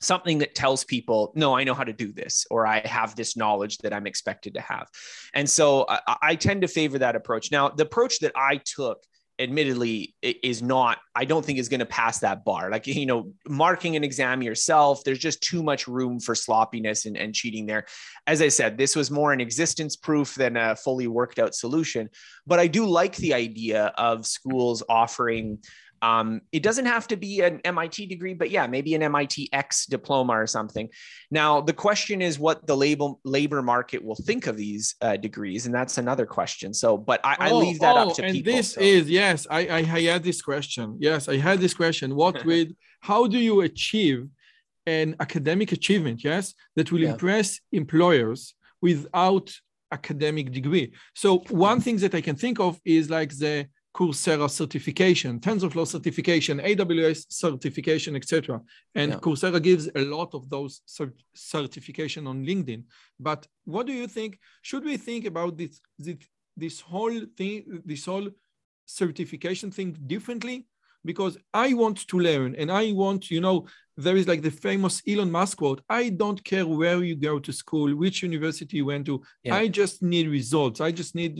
Something 0.01 0.38
that 0.38 0.55
tells 0.55 0.85
people, 0.85 1.33
no, 1.35 1.57
I 1.57 1.64
know 1.64 1.73
how 1.73 1.85
to 1.85 1.93
do 1.93 2.12
this, 2.12 2.47
or 2.51 2.67
I 2.67 2.81
have 2.87 3.14
this 3.17 3.37
knowledge 3.37 3.79
that 3.79 3.95
I'm 3.95 4.07
expected 4.07 4.55
to 4.55 4.61
have. 4.61 4.88
And 5.33 5.49
so 5.49 5.87
I, 5.88 6.17
I 6.21 6.35
tend 6.35 6.62
to 6.62 6.69
favor 6.69 6.99
that 6.99 7.17
approach. 7.17 7.51
Now, 7.51 7.71
the 7.71 7.85
approach 7.85 8.19
that 8.19 8.33
I 8.37 8.61
took 8.62 9.03
admittedly 9.38 10.14
is 10.23 10.62
not 10.62 10.99
i 11.16 11.25
don't 11.25 11.44
think 11.44 11.59
is 11.59 11.68
going 11.68 11.81
to 11.81 11.87
pass 11.87 12.20
that 12.20 12.44
bar. 12.44 12.70
Like 12.70 12.87
you 12.87 13.07
know 13.07 13.33
marking 13.49 13.97
an 13.97 14.05
exam 14.05 14.42
yourself 14.42 15.03
there's 15.05 15.18
just 15.18 15.42
too 15.42 15.62
much 15.62 15.88
room 15.88 16.20
for 16.20 16.35
sloppiness 16.35 17.07
and, 17.07 17.16
and 17.16 17.35
cheating 17.35 17.66
there. 17.66 17.87
As 18.27 18.40
i 18.40 18.49
said 18.49 18.79
this 18.79 18.94
was 18.94 19.11
more 19.11 19.33
an 19.33 19.40
existence 19.40 19.97
proof 19.97 20.35
than 20.35 20.57
a 20.57 20.77
fully 20.77 21.09
worked 21.09 21.38
out 21.38 21.55
solution 21.55 22.09
but 22.47 22.59
i 22.59 22.66
do 22.66 22.87
like 22.87 23.16
the 23.16 23.35
idea 23.35 23.87
of 23.99 24.27
schools 24.27 24.83
offering 24.88 25.59
um, 26.05 26.43
it 26.53 26.62
doesn't 26.62 26.85
have 26.85 27.09
to 27.09 27.17
be 27.17 27.40
an 27.40 27.61
MIT 27.64 28.07
degree, 28.07 28.35
but 28.35 28.51
yeah, 28.51 28.67
maybe 28.67 28.95
an 28.95 29.03
MIT 29.03 29.49
X 29.53 29.87
diploma 29.87 30.35
or 30.35 30.47
something. 30.47 30.90
Now, 31.31 31.62
the 31.62 31.73
question 31.73 32.21
is 32.21 32.38
what 32.38 32.67
the 32.67 32.77
label, 32.77 33.21
labor 33.25 33.62
market 33.62 34.05
will 34.05 34.14
think 34.17 34.47
of 34.47 34.55
these 34.59 34.97
uh, 35.01 35.17
degrees, 35.17 35.64
and 35.64 35.75
that's 35.75 35.97
another 35.97 36.27
question. 36.27 36.75
So, 36.75 36.99
but 36.99 37.21
I, 37.25 37.33
oh, 37.33 37.45
I 37.47 37.53
leave 37.53 37.81
that 37.81 37.97
oh, 37.97 38.11
up 38.11 38.17
to 38.17 38.25
and 38.25 38.35
people. 38.35 38.51
And 38.53 38.59
this 38.59 38.73
so. 38.75 38.83
is 38.83 39.09
yes, 39.09 39.47
I, 39.51 39.61
I 39.69 39.83
had 39.83 40.23
this 40.23 40.43
question. 40.43 40.99
Yes, 41.01 41.27
I 41.27 41.38
had 41.38 41.59
this 41.59 41.73
question. 41.73 42.14
What 42.14 42.45
with 42.51 42.69
how 43.01 43.27
do 43.27 43.38
you 43.38 43.62
achieve 43.62 44.29
an 44.87 45.17
academic 45.21 45.73
achievement? 45.73 46.23
Yes, 46.23 46.55
that 46.77 46.93
will 46.93 47.01
yeah. 47.01 47.12
impress 47.12 47.61
employers 47.73 48.55
without 48.83 49.51
academic 49.90 50.53
degree. 50.53 50.93
So 51.14 51.38
one 51.49 51.81
thing 51.81 51.97
that 51.99 52.14
I 52.14 52.21
can 52.21 52.37
think 52.37 52.61
of 52.61 52.79
is 52.85 53.09
like 53.09 53.31
the 53.38 53.69
Coursera 53.94 54.50
certification, 54.50 55.38
TensorFlow 55.38 55.87
certification, 55.87 56.59
AWS 56.59 57.26
certification, 57.28 58.16
etc. 58.16 58.61
And 58.94 59.12
yeah. 59.12 59.18
Coursera 59.18 59.62
gives 59.62 59.88
a 59.94 60.00
lot 60.00 60.35
of 60.35 60.50
those 60.50 60.83
cert 60.88 61.12
certification 61.35 62.26
on 62.26 62.44
LinkedIn. 62.44 62.83
But 63.20 63.46
what 63.64 63.87
do 63.87 63.92
you 63.92 64.09
think? 64.09 64.38
Should 64.62 64.85
we 64.85 64.96
think 64.96 65.26
about 65.26 65.57
this, 65.57 65.80
this, 65.96 66.16
this 66.57 66.80
whole 66.80 67.20
thing, 67.37 67.83
this 67.85 68.07
whole 68.07 68.28
certification 68.85 69.70
thing 69.70 69.96
differently? 70.07 70.66
Because 71.04 71.38
I 71.52 71.74
want 71.74 72.09
to 72.09 72.18
learn 72.18 72.57
and 72.57 72.72
I 72.72 72.90
want, 72.92 73.30
you 73.30 73.40
know, 73.40 73.66
there 73.96 74.16
is 74.16 74.26
like 74.26 74.42
the 74.42 74.50
famous 74.50 75.02
Elon 75.07 75.30
Musk 75.30 75.59
quote 75.59 75.83
I 75.88 76.09
don't 76.09 76.42
care 76.42 76.66
where 76.66 77.04
you 77.04 77.14
go 77.14 77.38
to 77.38 77.52
school, 77.52 77.94
which 77.94 78.22
university 78.22 78.78
you 78.78 78.87
went 78.87 79.07
to. 79.07 79.22
Yeah. 79.44 79.54
I 79.54 79.68
just 79.68 80.02
need 80.02 80.28
results. 80.28 80.80
I 80.80 80.90
just 80.90 81.14
need 81.14 81.38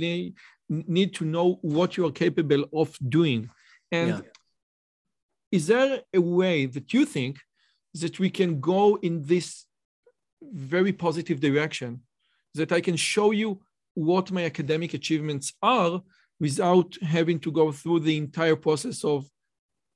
need 0.69 1.15
to 1.15 1.25
know 1.25 1.59
what 1.63 1.97
you 1.97 2.07
are 2.07 2.13
capable 2.13 2.65
of 2.73 2.97
doing. 3.09 3.51
And 3.93 4.09
yeah. 4.09 4.21
is 5.53 5.67
there 5.67 6.01
a 6.13 6.21
way 6.21 6.67
that 6.67 6.93
you 6.93 7.05
think 7.05 7.39
that 7.95 8.19
we 8.19 8.31
can 8.31 8.61
go 8.61 8.97
in 8.97 9.23
this 9.25 9.67
very 10.43 10.93
positive 10.93 11.41
direction, 11.41 12.01
that 12.55 12.73
I 12.73 12.81
can 12.81 12.97
show 12.97 13.31
you 13.31 13.61
what 13.95 14.33
my 14.33 14.45
academic 14.45 14.95
achievements 14.95 15.53
are 15.63 16.03
without 16.41 16.97
having 17.03 17.39
to 17.41 17.53
go 17.53 17.71
through 17.71 18.01
the 18.01 18.17
entire 18.17 18.57
process 18.57 19.05
of 19.05 19.29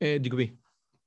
a 0.00 0.18
degree 0.18 0.52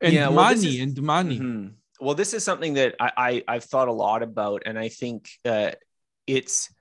and 0.02 0.14
yeah, 0.14 0.28
well, 0.28 0.48
money 0.48 0.68
is, 0.68 0.80
and 0.80 1.02
money. 1.02 1.40
Mm-hmm. 1.40 1.68
Well, 2.00 2.16
this 2.16 2.34
is 2.34 2.44
something 2.44 2.74
that 2.74 2.96
I, 3.00 3.44
I 3.48 3.54
have 3.54 3.64
thought 3.64 3.88
a 3.88 3.94
lot 3.94 4.24
about, 4.24 4.64
and 4.66 4.78
I 4.78 4.90
think 4.90 5.30
uh, 5.46 5.72
it's 6.26 6.74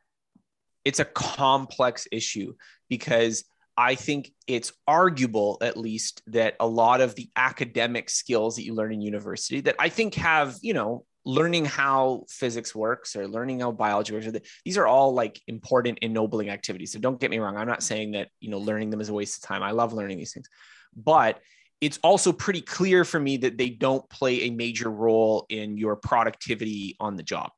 it's 0.85 0.99
a 0.99 1.05
complex 1.05 2.09
issue 2.11 2.55
because 2.91 3.45
I 3.79 3.95
think 3.95 4.31
it's 4.47 4.73
arguable, 4.87 5.57
at 5.63 5.79
least, 5.79 6.23
that 6.27 6.57
a 6.61 6.67
lot 6.67 7.01
of 7.01 7.15
the 7.15 7.31
academic 7.35 8.11
skills 8.11 8.57
that 8.57 8.65
you 8.65 8.75
learn 8.75 8.93
in 8.93 9.01
university 9.01 9.63
that 9.63 9.77
I 9.79 9.89
think 9.89 10.17
have, 10.17 10.59
you 10.61 10.75
know, 10.75 11.07
learning 11.25 11.65
how 11.65 12.25
physics 12.29 12.75
works 12.75 13.15
or 13.17 13.27
learning 13.29 13.61
how 13.61 13.71
biology 13.71 14.13
works 14.13 14.27
these 14.65 14.79
are 14.79 14.87
all 14.87 15.15
like 15.15 15.41
important 15.47 15.99
ennobling 16.03 16.51
activities. 16.51 16.93
So 16.93 16.99
don't 16.99 17.21
get 17.21 17.31
me 17.31 17.39
wrong. 17.39 17.57
I'm 17.57 17.69
not 17.69 17.83
saying 17.83 18.13
that 18.13 18.29
you 18.41 18.51
know 18.51 18.59
learning 18.59 18.91
them 18.91 19.01
is 19.01 19.09
a 19.09 19.15
waste 19.15 19.43
of 19.43 19.49
time. 19.49 19.63
I 19.63 19.71
love 19.71 19.93
learning 19.93 20.19
these 20.19 20.33
things. 20.33 20.49
But 20.97 21.41
it's 21.81 21.99
also 22.03 22.33
pretty 22.33 22.61
clear 22.61 23.05
for 23.05 23.21
me 23.21 23.39
that 23.39 23.57
they 23.57 23.71
don't 23.71 24.09
play 24.11 24.43
a 24.43 24.51
major 24.51 24.91
role 24.91 25.47
in 25.49 25.79
your 25.79 25.97
productivity 25.97 26.97
on 27.01 27.17
the 27.17 27.23
job 27.23 27.51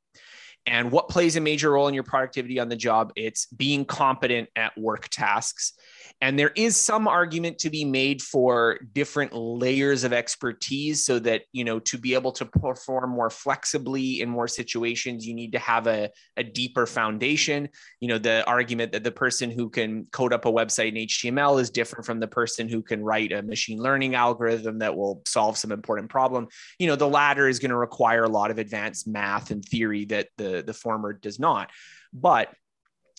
and 0.67 0.91
what 0.91 1.09
plays 1.09 1.37
a 1.37 1.41
major 1.41 1.73
role 1.73 1.89
in 1.89 1.95
your 1.95 2.03
productivity 2.05 2.59
on 2.61 2.69
the 2.69 2.77
job? 2.77 3.13
It's 3.17 3.47
being 3.47 3.85
competent 3.85 4.49
at 4.57 4.77
work 4.79 5.09
tasks 5.09 5.73
and 6.21 6.39
there 6.39 6.53
is 6.55 6.77
some 6.77 7.09
argument 7.09 7.59
to 7.59 7.71
be 7.71 7.85
made 7.85 8.23
for 8.23 8.79
different 8.93 9.33
layers 9.33 10.05
of 10.05 10.13
expertise 10.13 11.05
so 11.05 11.19
that, 11.19 11.43
you 11.53 11.65
know, 11.65 11.79
to 11.81 11.99
be 11.99 12.15
able 12.15 12.33
to 12.33 12.45
perform 12.45 13.11
more 13.11 13.31
flexibly 13.31 14.21
in 14.21 14.29
more 14.29 14.49
situations, 14.49 15.27
you 15.27 15.35
need 15.35 15.53
to 15.53 15.59
have 15.59 15.87
a, 15.87 16.11
a 16.37 16.45
deeper 16.45 16.87
foundation. 16.87 17.69
You 18.01 18.09
know, 18.09 18.19
the 18.19 18.45
argument 18.47 18.93
that 18.93 19.05
the 19.05 19.13
person 19.13 19.51
who 19.51 19.69
can 19.71 20.07
code 20.13 20.33
up 20.33 20.45
a 20.45 20.53
website 20.53 20.89
in 20.89 21.07
HTML 21.07 21.61
is 21.61 21.71
different 21.71 22.07
from 22.07 22.21
the 22.21 22.29
person 22.29 22.69
who 22.69 22.83
can 22.83 23.03
write 23.03 23.33
a 23.33 23.43
machine 23.43 23.79
learning 23.79 24.15
algorithm 24.15 24.79
that 24.79 24.97
will 24.97 25.23
solve 25.27 25.57
some 25.59 25.73
important 25.73 26.09
problem. 26.09 26.49
You 26.79 26.87
know, 26.87 26.97
the 26.97 27.09
latter 27.09 27.49
is 27.49 27.59
going 27.59 27.71
to 27.71 27.77
require 27.77 28.25
a 28.25 28.29
lot 28.29 28.51
of 28.51 28.59
advanced 28.59 29.09
math 29.09 29.51
and 29.51 29.65
theory 29.65 30.05
that 30.07 30.29
the, 30.37 30.63
the 30.65 30.75
former 30.75 31.13
does 31.13 31.39
not. 31.39 31.71
But 32.13 32.55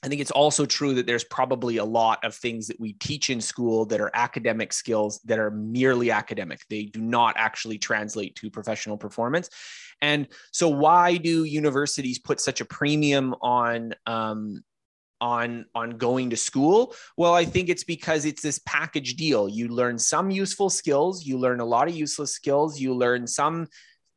I 0.04 0.10
think 0.10 0.20
it's 0.20 0.32
also 0.32 0.66
true 0.66 0.94
that 0.96 1.06
there's 1.06 1.24
probably 1.24 1.78
a 1.78 1.86
lot 1.86 2.24
of 2.26 2.36
things 2.36 2.68
that 2.68 2.80
we 2.80 2.94
teach 2.94 3.30
in 3.30 3.40
school 3.40 3.86
that 3.86 4.02
are 4.02 4.12
academic 4.14 4.74
skills 4.74 5.22
that 5.24 5.40
are 5.40 5.50
merely 5.50 6.12
academic. 6.12 6.60
They 6.70 6.84
do 6.84 7.00
not 7.00 7.36
actually 7.38 7.78
translate 7.78 8.36
to 8.36 8.52
professional 8.52 8.98
performance. 8.98 9.50
And 10.02 10.28
so, 10.52 10.68
why 10.68 11.16
do 11.16 11.46
universities 11.46 12.20
put 12.20 12.42
such 12.42 12.60
a 12.60 12.66
premium 12.66 13.34
on 13.42 13.94
um, 14.06 14.62
on 15.22 15.66
on 15.74 15.92
going 15.92 16.30
to 16.30 16.36
school 16.36 16.94
well 17.16 17.34
i 17.34 17.46
think 17.46 17.70
it's 17.70 17.86
because 17.86 18.26
it's 18.26 18.42
this 18.42 18.60
package 18.66 19.16
deal 19.16 19.48
you 19.48 19.70
learn 19.70 19.98
some 19.98 20.30
useful 20.30 20.70
skills 20.70 21.26
you 21.26 21.38
learn 21.38 21.62
a 21.62 21.66
lot 21.66 21.88
of 21.88 21.96
useless 21.96 22.34
skills 22.34 22.78
you 22.78 22.94
learn 22.94 23.26
some 23.26 23.66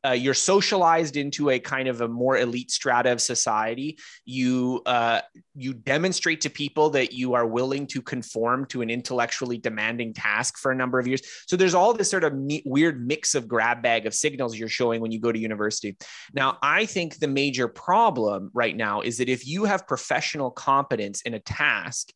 uh, 0.05 0.11
you're 0.11 0.33
socialized 0.33 1.17
into 1.17 1.49
a 1.49 1.59
kind 1.59 1.87
of 1.87 2.01
a 2.01 2.07
more 2.07 2.37
elite 2.37 2.71
strata 2.71 3.11
of 3.11 3.19
society. 3.19 3.97
You 4.25 4.81
uh, 4.85 5.21
you 5.55 5.73
demonstrate 5.73 6.41
to 6.41 6.49
people 6.49 6.91
that 6.91 7.13
you 7.13 7.33
are 7.33 7.45
willing 7.45 7.87
to 7.87 8.01
conform 8.01 8.65
to 8.67 8.81
an 8.81 8.89
intellectually 8.89 9.57
demanding 9.57 10.13
task 10.13 10.57
for 10.57 10.71
a 10.71 10.75
number 10.75 10.99
of 10.99 11.07
years. 11.07 11.21
So 11.47 11.55
there's 11.55 11.73
all 11.73 11.93
this 11.93 12.09
sort 12.09 12.23
of 12.23 12.33
me- 12.33 12.63
weird 12.65 13.05
mix 13.05 13.35
of 13.35 13.47
grab 13.47 13.81
bag 13.81 14.05
of 14.05 14.13
signals 14.13 14.57
you're 14.57 14.69
showing 14.69 15.01
when 15.01 15.11
you 15.11 15.19
go 15.19 15.31
to 15.31 15.39
university. 15.39 15.97
Now, 16.33 16.57
I 16.61 16.85
think 16.85 17.17
the 17.17 17.27
major 17.27 17.67
problem 17.67 18.51
right 18.53 18.75
now 18.75 19.01
is 19.01 19.17
that 19.17 19.29
if 19.29 19.47
you 19.47 19.65
have 19.65 19.87
professional 19.87 20.51
competence 20.51 21.21
in 21.21 21.33
a 21.33 21.39
task, 21.39 22.09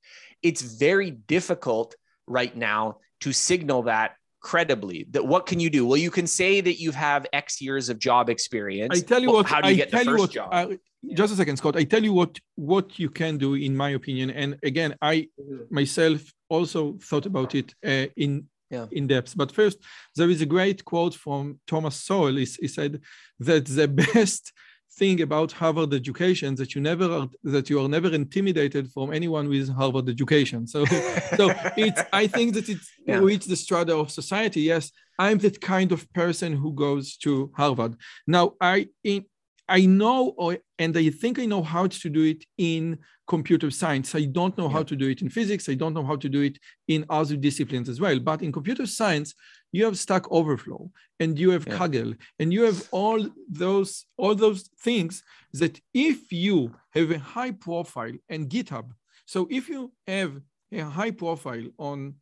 it's 0.44 0.62
very 0.62 1.12
difficult 1.12 1.96
right 2.28 2.56
now 2.56 2.98
to 3.22 3.34
signal 3.34 3.84
that 3.84 4.16
credibly 4.42 5.06
that 5.12 5.26
what 5.26 5.46
can 5.46 5.60
you 5.60 5.70
do? 5.70 5.86
Well 5.86 5.98
you 5.98 6.12
can 6.12 6.28
say 6.28 6.62
that 6.62 6.80
you 6.80 6.92
have 6.92 7.26
x 7.34 7.62
years 7.62 7.90
of 7.90 8.00
job 8.00 8.30
experience 8.30 8.98
i 8.98 9.02
tell 9.02 9.22
you 9.22 9.32
what 9.32 9.46
how 9.46 9.62
do 9.62 9.70
you 9.70 9.74
I 9.74 9.78
get 9.78 9.92
the 9.92 10.06
first 10.06 10.20
what, 10.20 10.32
job? 10.32 10.50
uh, 10.52 10.68
just 11.14 11.34
a 11.34 11.36
second 11.36 11.58
scott. 11.58 11.76
I 11.76 11.84
tell 11.84 12.04
you 12.04 12.14
what 12.14 12.38
what 12.56 13.00
you 13.00 13.10
can 13.10 13.38
do 13.38 13.56
in 13.56 13.76
my 13.76 13.92
opinion 13.92 14.30
and 14.30 14.58
again 14.64 14.96
i 15.02 15.28
myself 15.70 16.22
also 16.50 16.98
thought 17.02 17.26
about 17.26 17.56
it 17.56 17.74
uh, 17.86 18.08
in 18.18 18.48
yeah. 18.70 18.86
in 18.92 19.08
depth. 19.08 19.36
But 19.36 19.52
first 19.52 19.78
there 20.16 20.30
is 20.30 20.42
a 20.42 20.46
great 20.46 20.84
quote 20.86 21.14
from 21.14 21.60
thomas 21.68 21.96
sowell. 21.96 22.36
He, 22.36 22.48
he 22.60 22.68
said 22.68 23.02
that 23.40 23.66
the 23.66 23.88
best 24.14 24.54
thing 24.94 25.22
about 25.22 25.52
Harvard 25.52 25.94
education 25.94 26.56
that 26.56 26.76
you 26.76 26.82
never 26.82 27.10
are, 27.12 27.28
that 27.44 27.70
you 27.70 27.80
are 27.82 27.88
never 27.88 28.10
intimidated 28.10 28.92
from 28.92 29.14
anyone 29.14 29.48
with 29.48 29.74
Harvard 29.74 30.10
education. 30.10 30.68
So, 30.68 30.86
so 31.38 31.54
it's 31.78 32.02
I 32.12 32.28
think 32.28 32.54
that 32.56 32.70
it's 32.70 32.90
yeah. 33.06 33.20
reached 33.20 33.48
the 33.48 33.56
strata 33.56 33.96
of 33.96 34.12
society. 34.12 34.62
Yes, 34.62 34.92
I'm 35.18 35.38
that 35.40 35.62
kind 35.62 35.92
of 35.92 36.12
person 36.14 36.54
who 36.54 36.74
goes 36.74 37.18
to 37.18 37.52
Harvard. 37.56 37.96
Now, 38.28 38.54
I 38.60 38.88
in, 39.04 39.26
I 39.72 39.86
know, 39.86 40.34
or, 40.38 40.58
and 40.78 40.98
I 40.98 41.10
think 41.10 41.40
I 41.40 41.46
know 41.46 41.64
how 41.64 41.88
to 41.88 42.10
do 42.10 42.24
it 42.24 42.44
in 42.58 42.98
computer 43.28 43.72
science. 43.72 44.14
I 44.14 44.26
don't 44.26 44.58
know 44.58 44.68
yeah. 44.68 44.74
how 44.74 44.84
to 44.84 44.96
do 44.98 45.08
it 45.08 45.22
in 45.22 45.30
physics. 45.30 45.70
I 45.70 45.76
don't 45.76 45.94
know 45.94 46.04
how 46.06 46.18
to 46.18 46.28
do 46.28 46.42
it 46.42 46.58
in 46.90 47.06
other 47.10 47.38
disciplines 47.38 47.88
as 47.88 48.02
well. 48.02 48.20
But 48.20 48.42
in 48.42 48.52
computer 48.52 48.86
science, 48.86 49.34
you 49.72 49.86
have 49.86 49.98
Stack 49.98 50.30
Overflow 50.32 50.92
and 51.20 51.38
you 51.40 51.52
have 51.52 51.68
yeah. 51.68 51.78
Kaggle 51.78 52.18
and 52.40 52.52
you 52.52 52.64
have 52.64 52.88
all 52.92 53.28
those 53.50 54.06
all 54.18 54.36
those 54.36 54.70
things 54.80 55.24
that 55.54 55.80
if 55.94 56.32
you 56.32 56.76
have 56.92 57.12
a 57.12 57.20
high 57.20 57.52
profile 57.52 58.14
and 58.30 58.50
GitHub, 58.50 58.92
so 59.26 59.48
if 59.50 59.70
you 59.70 59.92
have 60.08 60.42
a 60.72 60.82
high 60.82 61.12
profile 61.12 61.66
on 61.78 62.16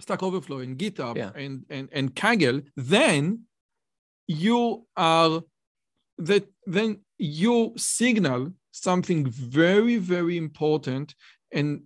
Stack 0.00 0.22
Overflow 0.22 0.58
and 0.58 0.78
GitHub 0.78 1.16
yeah. 1.16 1.30
and, 1.34 1.64
and, 1.70 1.88
and 1.92 2.14
Kaggle, 2.14 2.64
then 2.76 3.42
you 4.26 4.86
are 4.96 5.42
that 6.18 6.46
then 6.66 7.00
you 7.18 7.72
signal 7.76 8.52
something 8.70 9.26
very, 9.26 9.96
very 9.96 10.36
important. 10.36 11.14
And 11.52 11.82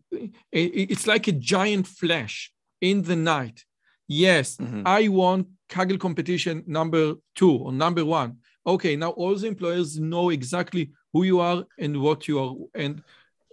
it's 0.51 1.07
like 1.07 1.29
a 1.29 1.33
giant 1.33 1.87
flash 1.87 2.51
in 2.81 3.03
the 3.03 3.17
night 3.17 3.65
Yes, 4.09 4.57
mm-hmm. 4.57 4.83
I 4.87 5.09
want 5.09 5.49
Kaggle 5.69 6.01
competition 6.01 6.65
number 6.67 7.15
two 7.35 7.53
or 7.53 7.73
number 7.73 8.05
one. 8.05 8.39
Okay, 8.67 8.97
now 8.97 9.11
all 9.11 9.35
the 9.35 9.47
employers 9.47 9.99
know 9.99 10.31
exactly 10.31 10.91
who 11.13 11.25
you 11.25 11.41
are 11.41 11.65
and 11.79 12.01
what 12.01 12.27
you 12.27 12.39
are 12.39 12.55
and 12.75 13.03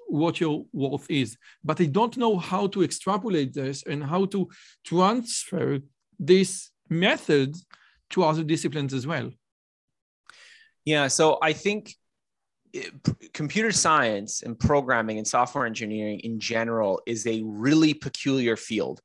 what 0.07 0.39
your 0.39 0.65
worth 0.71 1.09
is. 1.09 1.37
But 1.63 1.81
I 1.81 1.85
don't 1.85 2.15
know 2.17 2.37
how 2.37 2.67
to 2.67 2.83
extrapolate 2.83 3.53
this 3.53 3.83
and 3.83 4.03
how 4.03 4.25
to 4.25 4.49
transfer 4.85 5.79
this 6.19 6.71
method 6.89 7.55
to 8.11 8.23
other 8.23 8.43
disciplines 8.43 8.93
as 8.93 9.05
well. 9.05 9.31
Yeah, 10.85 11.07
so 11.07 11.37
I 11.41 11.53
think 11.53 11.95
computer 13.33 13.71
science 13.71 14.41
and 14.41 14.57
programming 14.59 15.17
and 15.17 15.27
software 15.27 15.65
engineering 15.65 16.19
in 16.19 16.39
general 16.39 17.01
is 17.05 17.25
a 17.25 17.41
really 17.43 17.93
peculiar 17.93 18.55
field 18.55 19.01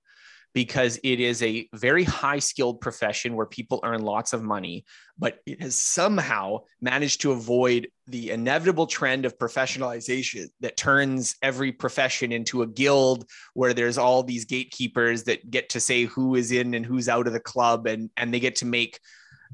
because 0.52 0.98
it 1.04 1.20
is 1.20 1.42
a 1.42 1.68
very 1.74 2.04
high 2.04 2.38
skilled 2.38 2.80
profession 2.80 3.36
where 3.36 3.46
people 3.46 3.80
earn 3.84 4.02
lots 4.02 4.32
of 4.32 4.42
money, 4.42 4.84
but 5.18 5.38
it 5.46 5.62
has 5.62 5.78
somehow 5.78 6.60
managed 6.80 7.20
to 7.20 7.32
avoid 7.32 7.88
the 8.08 8.30
inevitable 8.30 8.86
trend 8.86 9.24
of 9.24 9.38
professionalization 9.38 10.46
that 10.60 10.76
turns 10.76 11.36
every 11.42 11.70
profession 11.70 12.32
into 12.32 12.62
a 12.62 12.66
guild 12.66 13.24
where 13.54 13.72
there's 13.72 13.98
all 13.98 14.22
these 14.22 14.44
gatekeepers 14.44 15.22
that 15.24 15.50
get 15.50 15.68
to 15.68 15.78
say 15.78 16.04
who 16.04 16.34
is 16.34 16.50
in 16.50 16.74
and 16.74 16.84
who's 16.84 17.08
out 17.08 17.28
of 17.28 17.32
the 17.32 17.40
club 17.40 17.86
and, 17.86 18.10
and 18.16 18.34
they 18.34 18.40
get 18.40 18.56
to 18.56 18.66
make 18.66 18.98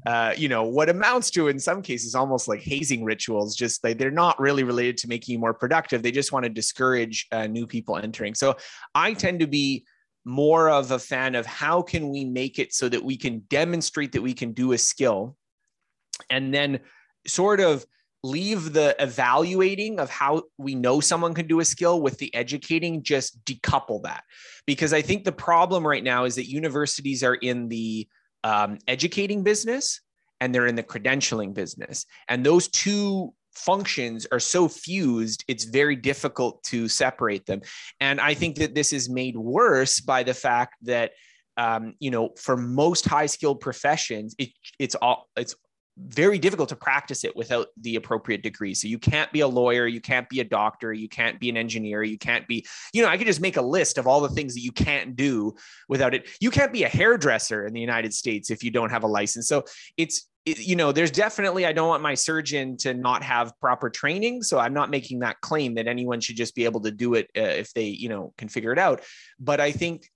uh, 0.05 0.31
you 0.37 0.47
know 0.47 0.63
what 0.63 0.89
amounts 0.89 1.31
to 1.31 1.47
in 1.47 1.59
some 1.59 1.81
cases 1.81 2.13
almost 2.13 2.47
like 2.47 2.61
hazing 2.61 3.03
rituals 3.03 3.55
just 3.55 3.83
like 3.83 3.97
they're 3.97 4.11
not 4.11 4.39
really 4.39 4.63
related 4.63 4.95
to 4.95 5.07
making 5.07 5.33
you 5.33 5.39
more 5.39 5.55
productive. 5.55 6.03
They 6.03 6.11
just 6.11 6.31
want 6.31 6.43
to 6.43 6.49
discourage 6.49 7.25
uh, 7.31 7.47
new 7.47 7.65
people 7.65 7.97
entering. 7.97 8.35
So 8.35 8.55
i 8.93 9.13
tend 9.13 9.39
to 9.39 9.47
be 9.47 9.85
more 10.27 10.69
of 10.69 10.91
a 10.91 10.99
fan 10.99 11.35
of 11.35 11.45
how 11.45 11.81
can 11.81 12.09
we 12.09 12.25
make 12.25 12.59
it 12.59 12.73
so 12.73 12.89
that 12.89 13.03
we 13.03 13.15
can 13.15 13.39
demonstrate 13.49 14.11
that 14.11 14.21
we 14.21 14.33
can 14.33 14.51
do 14.51 14.73
a 14.73 14.77
skill 14.77 15.37
and 16.29 16.53
then 16.53 16.81
sort 17.25 17.61
of 17.61 17.85
leave 18.23 18.73
the 18.73 18.93
evaluating 18.99 19.99
of 19.99 20.09
how 20.09 20.43
we 20.57 20.75
know 20.75 20.99
someone 20.99 21.33
can 21.33 21.47
do 21.47 21.61
a 21.61 21.65
skill 21.65 22.01
with 22.01 22.17
the 22.17 22.33
educating 22.35 23.01
just 23.01 23.43
decouple 23.45 24.03
that. 24.03 24.23
Because 24.65 24.91
i 24.91 25.01
think 25.01 25.23
the 25.23 25.31
problem 25.31 25.87
right 25.87 26.03
now 26.03 26.25
is 26.25 26.35
that 26.35 26.49
universities 26.49 27.23
are 27.23 27.35
in 27.35 27.69
the 27.69 28.07
um, 28.43 28.79
educating 28.87 29.43
business 29.43 30.01
and 30.41 30.53
they're 30.53 30.67
in 30.67 30.75
the 30.75 30.83
credentialing 30.83 31.53
business. 31.53 32.05
And 32.27 32.45
those 32.45 32.67
two 32.67 33.33
functions 33.57 34.27
are 34.31 34.39
so 34.39 34.67
fused, 34.67 35.43
it's 35.47 35.65
very 35.65 35.95
difficult 35.95 36.63
to 36.63 36.87
separate 36.87 37.45
them. 37.45 37.61
And 37.99 38.21
I 38.21 38.33
think 38.33 38.55
that 38.57 38.75
this 38.75 38.93
is 38.93 39.09
made 39.09 39.35
worse 39.35 39.99
by 39.99 40.23
the 40.23 40.33
fact 40.33 40.75
that, 40.83 41.11
um, 41.57 41.95
you 41.99 42.11
know, 42.11 42.29
for 42.37 42.55
most 42.55 43.05
high 43.05 43.25
skilled 43.25 43.59
professions, 43.59 44.35
it, 44.37 44.49
it's 44.79 44.95
all, 44.95 45.27
it's 45.35 45.55
very 45.97 46.37
difficult 46.37 46.69
to 46.69 46.75
practice 46.75 47.23
it 47.23 47.35
without 47.35 47.67
the 47.81 47.95
appropriate 47.95 48.43
degree. 48.43 48.73
So 48.73 48.87
you 48.87 48.99
can't 48.99 49.31
be 49.31 49.39
a 49.39 49.47
lawyer, 49.47 49.87
you 49.87 50.01
can't 50.01 50.29
be 50.29 50.39
a 50.39 50.43
doctor, 50.43 50.93
you 50.93 51.09
can't 51.09 51.39
be 51.39 51.49
an 51.49 51.57
engineer, 51.57 52.03
you 52.03 52.17
can't 52.17 52.47
be, 52.47 52.65
you 52.93 53.01
know, 53.01 53.09
I 53.09 53.17
could 53.17 53.27
just 53.27 53.41
make 53.41 53.57
a 53.57 53.61
list 53.61 53.97
of 53.97 54.07
all 54.07 54.21
the 54.21 54.29
things 54.29 54.53
that 54.53 54.61
you 54.61 54.71
can't 54.71 55.15
do 55.15 55.55
without 55.89 56.13
it. 56.13 56.27
You 56.39 56.51
can't 56.51 56.71
be 56.71 56.83
a 56.83 56.89
hairdresser 56.89 57.65
in 57.65 57.73
the 57.73 57.81
United 57.81 58.13
States 58.13 58.51
if 58.51 58.63
you 58.63 58.71
don't 58.71 58.91
have 58.91 59.03
a 59.03 59.07
license. 59.07 59.47
So 59.47 59.63
it's 59.97 60.27
you 60.45 60.77
know, 60.77 60.93
there's 60.93 61.11
definitely, 61.11 61.65
I 61.65 61.73
don't 61.73 61.89
want 61.89 62.01
my 62.01 62.13
surgeon 62.13 62.77
to 62.77 62.93
not 62.93 63.21
have 63.21 63.51
proper 63.59 63.89
training. 63.89 64.43
So 64.43 64.59
I'm 64.59 64.73
not 64.73 64.89
making 64.89 65.19
that 65.19 65.41
claim 65.41 65.75
that 65.75 65.87
anyone 65.87 66.21
should 66.21 66.37
just 66.37 66.55
be 66.55 66.63
able 66.63 66.79
to 66.81 66.91
do 66.91 67.15
it 67.15 67.29
uh, 67.37 67.41
if 67.41 67.73
they, 67.73 67.87
you 67.87 68.07
know, 68.07 68.33
can 68.37 68.47
figure 68.47 68.71
it 68.71 68.79
out. 68.79 69.01
But 69.39 69.59
I 69.59 69.71
think, 69.73 70.09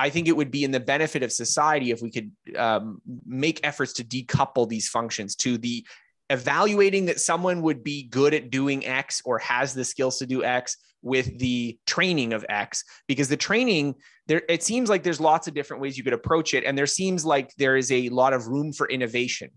I 0.00 0.08
think 0.08 0.28
it 0.28 0.36
would 0.36 0.50
be 0.50 0.64
in 0.64 0.70
the 0.70 0.80
benefit 0.80 1.22
of 1.22 1.30
society 1.30 1.90
if 1.90 2.00
we 2.00 2.10
could 2.10 2.32
um, 2.56 3.02
make 3.26 3.60
efforts 3.62 3.92
to 3.94 4.04
decouple 4.04 4.66
these 4.66 4.88
functions 4.88 5.36
to 5.36 5.58
the 5.58 5.86
evaluating 6.30 7.06
that 7.06 7.20
someone 7.20 7.60
would 7.62 7.84
be 7.84 8.04
good 8.04 8.32
at 8.32 8.50
doing 8.50 8.86
X 8.86 9.20
or 9.24 9.38
has 9.40 9.74
the 9.74 9.84
skills 9.84 10.18
to 10.18 10.26
do 10.26 10.42
X 10.42 10.76
with 11.02 11.38
the 11.38 11.78
training 11.86 12.32
of 12.32 12.46
X 12.48 12.84
because 13.08 13.28
the 13.28 13.36
training 13.36 13.94
there 14.26 14.42
it 14.48 14.62
seems 14.62 14.88
like 14.88 15.02
there's 15.02 15.20
lots 15.20 15.48
of 15.48 15.54
different 15.54 15.82
ways 15.82 15.98
you 15.98 16.04
could 16.04 16.12
approach 16.12 16.54
it 16.54 16.64
and 16.64 16.78
there 16.78 16.86
seems 16.86 17.24
like 17.24 17.50
there 17.56 17.76
is 17.76 17.90
a 17.90 18.08
lot 18.10 18.32
of 18.32 18.46
room 18.46 18.72
for 18.72 18.88
innovation 18.88 19.50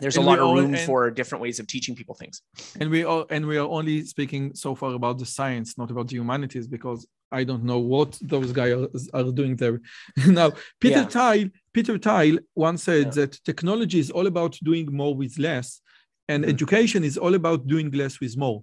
there's 0.00 0.16
and 0.16 0.24
a 0.24 0.28
lot 0.28 0.38
of 0.38 0.54
room 0.54 0.74
all, 0.74 0.80
for 0.86 1.10
different 1.10 1.42
ways 1.42 1.58
of 1.58 1.66
teaching 1.66 1.94
people 1.94 2.14
things 2.14 2.42
and 2.80 2.90
we 2.90 3.04
are 3.04 3.26
and 3.30 3.46
we 3.46 3.56
are 3.56 3.68
only 3.68 4.04
speaking 4.04 4.54
so 4.54 4.74
far 4.74 4.94
about 4.94 5.18
the 5.18 5.26
science 5.26 5.76
not 5.78 5.90
about 5.90 6.08
the 6.08 6.16
humanities 6.16 6.66
because 6.66 7.06
i 7.32 7.44
don't 7.44 7.64
know 7.64 7.78
what 7.78 8.18
those 8.22 8.52
guys 8.52 8.72
are, 9.14 9.32
doing 9.32 9.56
there 9.56 9.80
now 10.26 10.50
peter 10.80 11.00
yeah. 11.00 11.32
Thiel 11.34 11.48
peter 11.72 11.98
Thiel 11.98 12.38
once 12.54 12.84
said 12.84 13.06
yeah. 13.06 13.10
that 13.10 13.44
technology 13.44 13.98
is 13.98 14.10
all 14.10 14.26
about 14.26 14.58
doing 14.62 14.88
more 14.94 15.14
with 15.14 15.38
less 15.38 15.80
and 16.28 16.42
mm-hmm. 16.42 16.50
education 16.50 17.04
is 17.04 17.18
all 17.18 17.34
about 17.34 17.66
doing 17.66 17.90
less 17.90 18.20
with 18.20 18.36
more 18.36 18.62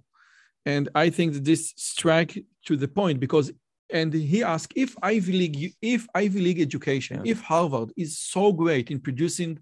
and 0.64 0.88
i 0.94 1.10
think 1.10 1.32
that 1.34 1.44
this 1.44 1.72
strike 1.76 2.44
to 2.64 2.76
the 2.76 2.88
point 2.88 3.20
because 3.20 3.52
and 3.90 4.12
he 4.12 4.42
asked 4.42 4.72
if 4.74 4.96
ivy 5.02 5.32
league 5.32 5.72
if 5.80 6.08
ivy 6.14 6.40
league 6.40 6.60
education 6.60 7.24
yeah. 7.24 7.32
if 7.32 7.40
harvard 7.40 7.92
is 7.96 8.18
so 8.18 8.52
great 8.52 8.90
in 8.90 8.98
producing 8.98 9.58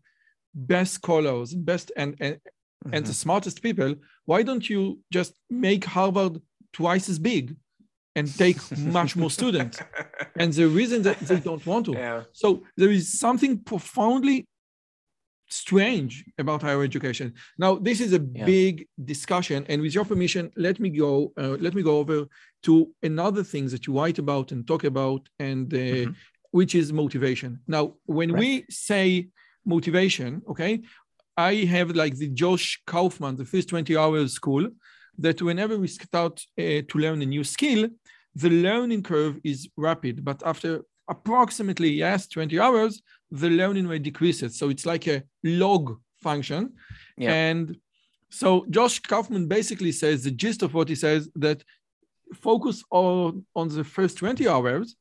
best 0.54 0.94
scholars 0.94 1.54
best 1.54 1.92
and 1.96 2.16
and, 2.20 2.34
mm-hmm. 2.36 2.94
and 2.94 3.04
the 3.04 3.10
mm-hmm. 3.10 3.12
smartest 3.12 3.62
people 3.62 3.94
why 4.24 4.42
don't 4.42 4.68
you 4.68 4.98
just 5.10 5.34
make 5.50 5.84
harvard 5.84 6.40
twice 6.72 7.08
as 7.08 7.18
big 7.18 7.56
and 8.16 8.32
take 8.36 8.58
much 8.78 9.16
more 9.16 9.30
students 9.30 9.80
and 10.38 10.52
the 10.52 10.68
reason 10.68 11.02
that 11.02 11.18
they 11.20 11.40
don't 11.40 11.66
want 11.66 11.86
to 11.86 11.92
yeah. 12.04 12.22
so 12.32 12.62
there 12.76 12.90
is 12.90 13.18
something 13.18 13.58
profoundly 13.58 14.46
strange 15.48 16.24
about 16.38 16.62
higher 16.62 16.82
education. 16.82 17.34
Now, 17.58 17.76
this 17.76 18.00
is 18.00 18.12
a 18.12 18.20
yeah. 18.32 18.44
big 18.44 18.86
discussion, 19.04 19.64
and 19.68 19.80
with 19.80 19.94
your 19.94 20.04
permission, 20.04 20.50
let 20.56 20.80
me 20.80 20.90
go. 20.90 21.32
Uh, 21.36 21.56
let 21.60 21.74
me 21.74 21.82
go 21.82 21.98
over 21.98 22.26
to 22.64 22.90
another 23.02 23.44
thing 23.44 23.68
that 23.68 23.86
you 23.86 23.98
write 23.98 24.18
about 24.18 24.52
and 24.52 24.66
talk 24.66 24.84
about, 24.84 25.28
and 25.38 25.72
uh, 25.72 25.76
mm-hmm. 25.76 26.12
which 26.50 26.74
is 26.74 26.92
motivation. 26.92 27.60
Now, 27.66 27.94
when 28.06 28.32
right. 28.32 28.40
we 28.40 28.64
say 28.70 29.28
motivation, 29.64 30.42
okay, 30.48 30.82
I 31.36 31.54
have 31.64 31.90
like 31.90 32.16
the 32.16 32.28
Josh 32.28 32.80
Kaufman, 32.86 33.36
the 33.36 33.44
first 33.44 33.68
20 33.68 33.96
hours 33.96 34.32
school, 34.32 34.68
that 35.18 35.42
whenever 35.42 35.78
we 35.78 35.88
start 35.88 36.40
uh, 36.58 36.82
to 36.88 36.98
learn 36.98 37.22
a 37.22 37.26
new 37.26 37.44
skill, 37.44 37.88
the 38.34 38.50
learning 38.50 39.02
curve 39.02 39.38
is 39.44 39.68
rapid, 39.76 40.24
but 40.24 40.42
after 40.44 40.82
approximately 41.08 41.90
yes 41.90 42.26
20 42.28 42.58
hours 42.58 43.02
the 43.30 43.50
learning 43.50 43.86
rate 43.86 44.02
decreases. 44.02 44.58
So 44.58 44.70
it's 44.70 44.86
like 44.86 45.06
a 45.06 45.22
log 45.42 45.98
function. 46.22 46.72
Yeah. 47.18 47.32
and 47.32 47.76
so 48.30 48.66
josh 48.70 48.98
kaufman 48.98 49.46
basically 49.46 49.92
says 49.92 50.24
the 50.24 50.30
gist 50.32 50.62
of 50.62 50.74
what 50.74 50.88
he 50.88 50.96
says 50.96 51.28
that 51.36 51.62
focus 52.34 52.82
on 52.90 53.44
on 53.54 53.68
the 53.68 53.84
first 53.84 54.18
20 54.18 54.48
hours 54.48 54.96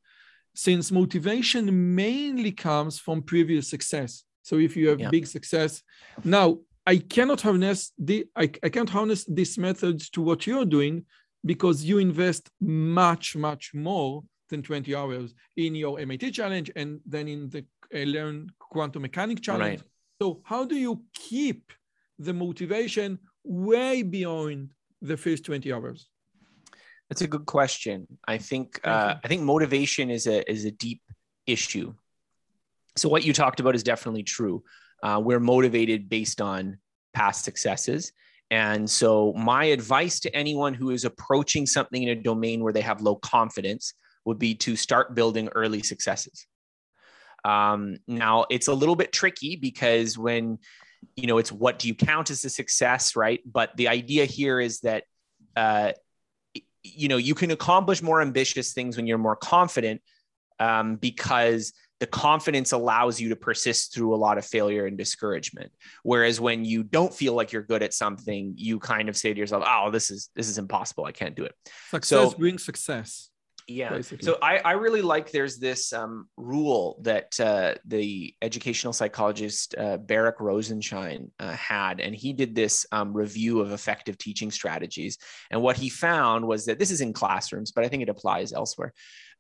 since 0.54 0.92
motivation 0.92 1.96
mainly 1.96 2.52
comes 2.52 3.00
from 3.00 3.24
previous 3.24 3.68
success 3.68 4.24
so 4.44 4.58
if 4.58 4.78
you 4.78 4.90
have 4.90 5.00
yeah. 5.00 5.10
big 5.10 5.26
success 5.26 5.82
now 6.24 6.58
i 6.86 6.98
cannot 6.98 7.42
harness 7.42 7.92
the 7.98 8.26
I, 8.36 8.52
I 8.62 8.70
can't 8.70 8.90
harness 8.90 9.26
this 9.26 9.58
method 9.58 10.00
to 10.14 10.22
what 10.22 10.46
you're 10.46 10.66
doing 10.66 11.06
because 11.46 11.84
you 11.84 11.98
invest 11.98 12.50
much 12.62 13.36
much 13.36 13.74
more 13.74 14.24
than 14.54 14.62
20 14.62 14.96
hours 14.96 15.34
in 15.58 15.76
your 15.76 16.00
MIT 16.00 16.32
challenge 16.32 16.72
and 16.76 17.00
then 17.06 17.28
in 17.28 17.50
the 17.50 17.66
uh, 17.94 18.06
Learn 18.06 18.50
Quantum 18.60 19.02
Mechanics 19.02 19.42
challenge. 19.42 19.80
Right. 19.80 19.90
So 20.22 20.42
how 20.44 20.64
do 20.66 20.76
you 20.76 21.04
keep 21.14 21.74
the 22.20 22.34
motivation 22.34 23.20
way 23.44 24.04
beyond 24.04 24.72
the 25.02 25.18
first 25.18 25.46
20 25.46 25.74
hours? 25.74 26.08
That's 27.10 27.22
a 27.22 27.28
good 27.28 27.46
question. 27.46 28.08
I 28.28 28.38
think 28.38 28.80
uh, 28.84 29.16
I 29.24 29.28
think 29.28 29.42
motivation 29.42 30.10
is 30.10 30.26
a 30.28 30.50
is 30.50 30.66
a 30.66 30.72
deep 30.72 31.02
issue. 31.46 31.94
So 32.96 33.10
what 33.10 33.26
you 33.26 33.34
talked 33.34 33.60
about 33.60 33.76
is 33.76 33.84
definitely 33.84 34.24
true. 34.24 34.64
Uh, 35.02 35.22
we're 35.24 35.40
motivated 35.40 36.10
based 36.10 36.42
on 36.42 36.78
past 37.14 37.44
successes. 37.44 38.12
And 38.52 38.90
so, 38.90 39.34
my 39.34 39.66
advice 39.66 40.20
to 40.22 40.36
anyone 40.36 40.74
who 40.74 40.92
is 40.92 41.06
approaching 41.06 41.66
something 41.66 42.04
in 42.04 42.10
a 42.10 42.16
domain 42.16 42.64
where 42.64 42.74
they 42.74 42.82
have 42.82 43.02
low 43.02 43.16
confidence 43.16 43.96
would 44.26 44.38
be 44.38 44.54
to 44.56 44.76
start 44.76 45.16
building 45.16 45.50
early 45.56 45.82
successes. 45.82 46.46
Um, 47.44 47.98
now, 48.08 48.46
it's 48.50 48.68
a 48.68 48.74
little 48.74 48.96
bit 48.96 49.12
tricky 49.12 49.56
because 49.56 50.18
when 50.18 50.60
you 51.16 51.28
know 51.28 51.38
it's 51.38 51.52
what 51.52 51.80
do 51.80 51.88
you 51.88 51.96
count 51.96 52.30
as 52.30 52.46
a 52.46 52.50
success, 52.50 53.16
right? 53.16 53.42
But 53.46 53.76
the 53.76 53.88
idea 53.88 54.26
here 54.26 54.60
is 54.60 54.82
that 54.82 55.06
uh, 55.56 55.94
you 56.84 57.08
know 57.08 57.18
you 57.18 57.36
can 57.36 57.52
accomplish 57.52 58.02
more 58.02 58.22
ambitious 58.22 58.74
things 58.74 58.98
when 58.98 59.08
you're 59.08 59.18
more 59.18 59.36
confident 59.36 60.02
um, 60.60 60.96
because 60.96 61.74
the 62.04 62.08
confidence 62.08 62.74
allows 62.74 63.22
you 63.22 63.30
to 63.30 63.36
persist 63.38 63.94
through 63.94 64.14
a 64.14 64.18
lot 64.18 64.38
of 64.38 64.46
failure 64.46 64.88
and 64.88 64.98
discouragement 64.98 65.72
whereas 66.04 66.42
when 66.42 66.66
you 66.66 66.84
don't 66.84 67.14
feel 67.14 67.34
like 67.34 67.54
you're 67.54 67.64
good 67.64 67.82
at 67.82 67.94
something 67.94 68.54
you 68.58 68.78
kind 68.78 69.08
of 69.08 69.16
say 69.16 69.34
to 69.34 69.40
yourself 69.40 69.64
oh 69.66 69.90
this 69.90 70.12
is 70.12 70.30
this 70.36 70.50
is 70.50 70.58
impossible 70.58 71.06
i 71.06 71.14
can't 71.14 71.34
do 71.34 71.46
it 71.46 71.56
success 71.92 72.32
so, 72.32 72.38
brings 72.38 72.62
success 72.62 73.30
yeah. 73.66 73.92
Basically. 73.92 74.26
So 74.26 74.38
I, 74.42 74.58
I 74.58 74.72
really 74.74 75.02
like 75.02 75.32
there's 75.32 75.58
this 75.58 75.94
um, 75.94 76.28
rule 76.36 77.00
that 77.04 77.40
uh, 77.40 77.76
the 77.86 78.36
educational 78.42 78.92
psychologist 78.92 79.74
uh, 79.78 79.96
Barak 79.96 80.42
Rosenshine 80.42 81.32
uh, 81.40 81.54
had, 81.54 82.02
and 82.02 82.14
he 82.14 82.34
did 82.34 82.56
this 82.56 82.86
um, 82.92 83.14
review 83.14 83.62
of 83.62 83.72
effective 83.72 84.18
teaching 84.18 84.52
strategies. 84.52 85.18
And 85.50 85.62
what 85.62 85.78
he 85.78 85.88
found 85.88 86.46
was 86.46 86.66
that 86.66 86.78
this 86.78 86.92
is 86.92 87.00
in 87.00 87.14
classrooms, 87.14 87.72
but 87.72 87.86
I 87.86 87.88
think 87.88 88.04
it 88.04 88.10
applies 88.10 88.52
elsewhere. 88.52 88.94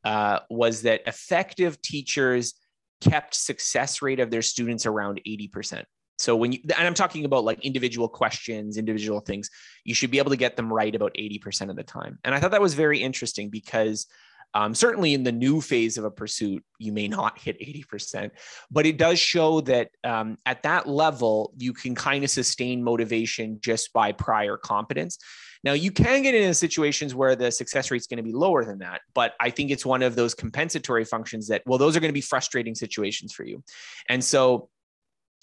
Uh, 0.04 0.40
was 0.50 0.82
that 0.82 1.02
effective 1.08 1.82
teachers 1.82 2.56
kept 3.02 3.36
success 3.36 4.02
rate 4.02 4.20
of 4.20 4.32
their 4.32 4.42
students 4.42 4.86
around 4.86 5.22
80%. 5.28 5.84
So 6.20 6.36
when 6.36 6.52
you 6.52 6.60
and 6.78 6.88
I'm 6.88 6.94
talking 6.94 7.26
about 7.26 7.44
like 7.44 7.60
individual 7.66 8.08
questions, 8.08 8.78
individual 8.78 9.20
things, 9.20 9.50
you 9.84 9.94
should 9.94 10.12
be 10.12 10.20
able 10.20 10.30
to 10.30 10.38
get 10.38 10.56
them 10.56 10.72
right 10.72 10.94
about 10.94 11.14
80% 11.20 11.70
of 11.70 11.76
the 11.76 11.84
time. 11.84 12.20
And 12.24 12.36
I 12.36 12.40
thought 12.40 12.52
that 12.52 12.62
was 12.62 12.76
very 12.76 13.02
interesting 13.02 13.50
because 13.50 14.08
um, 14.54 14.76
certainly 14.76 15.16
in 15.16 15.24
the 15.24 15.32
new 15.32 15.62
phase 15.62 15.98
of 15.98 16.06
a 16.06 16.12
pursuit, 16.12 16.64
you 16.78 16.94
may 16.94 17.08
not 17.08 17.40
hit 17.40 17.60
80%, 17.60 18.30
but 18.70 18.86
it 18.86 18.98
does 18.98 19.20
show 19.20 19.62
that 19.62 19.90
um, 20.04 20.38
at 20.46 20.64
that 20.64 20.88
level, 20.88 21.54
you 21.58 21.74
can 21.74 21.96
kind 21.96 22.24
of 22.24 22.30
sustain 22.30 22.84
motivation 22.84 23.58
just 23.62 23.92
by 23.94 24.12
prior 24.12 24.58
competence. 24.58 25.18
Now, 25.64 25.74
you 25.74 25.92
can 25.92 26.22
get 26.22 26.36
into 26.36 26.54
situations 26.54 27.16
where 27.16 27.36
the 27.36 27.52
success 27.52 27.90
rate 27.90 28.02
is 28.02 28.08
going 28.08 28.18
to 28.18 28.24
be 28.24 28.34
lower 28.34 28.66
than 28.66 28.80
that, 28.80 29.02
but 29.14 29.34
I 29.40 29.50
think 29.50 29.72
it's 29.72 29.86
one 29.86 30.02
of 30.02 30.16
those 30.16 30.34
compensatory 30.34 31.06
functions 31.06 31.48
that, 31.48 31.64
well, 31.66 31.78
those 31.78 31.96
are 31.96 32.00
going 32.02 32.10
to 32.10 32.14
be 32.14 32.22
frustrating 32.22 32.76
situations 32.76 33.34
for 33.34 33.46
you. 33.46 33.64
And 34.10 34.24
so 34.24 34.70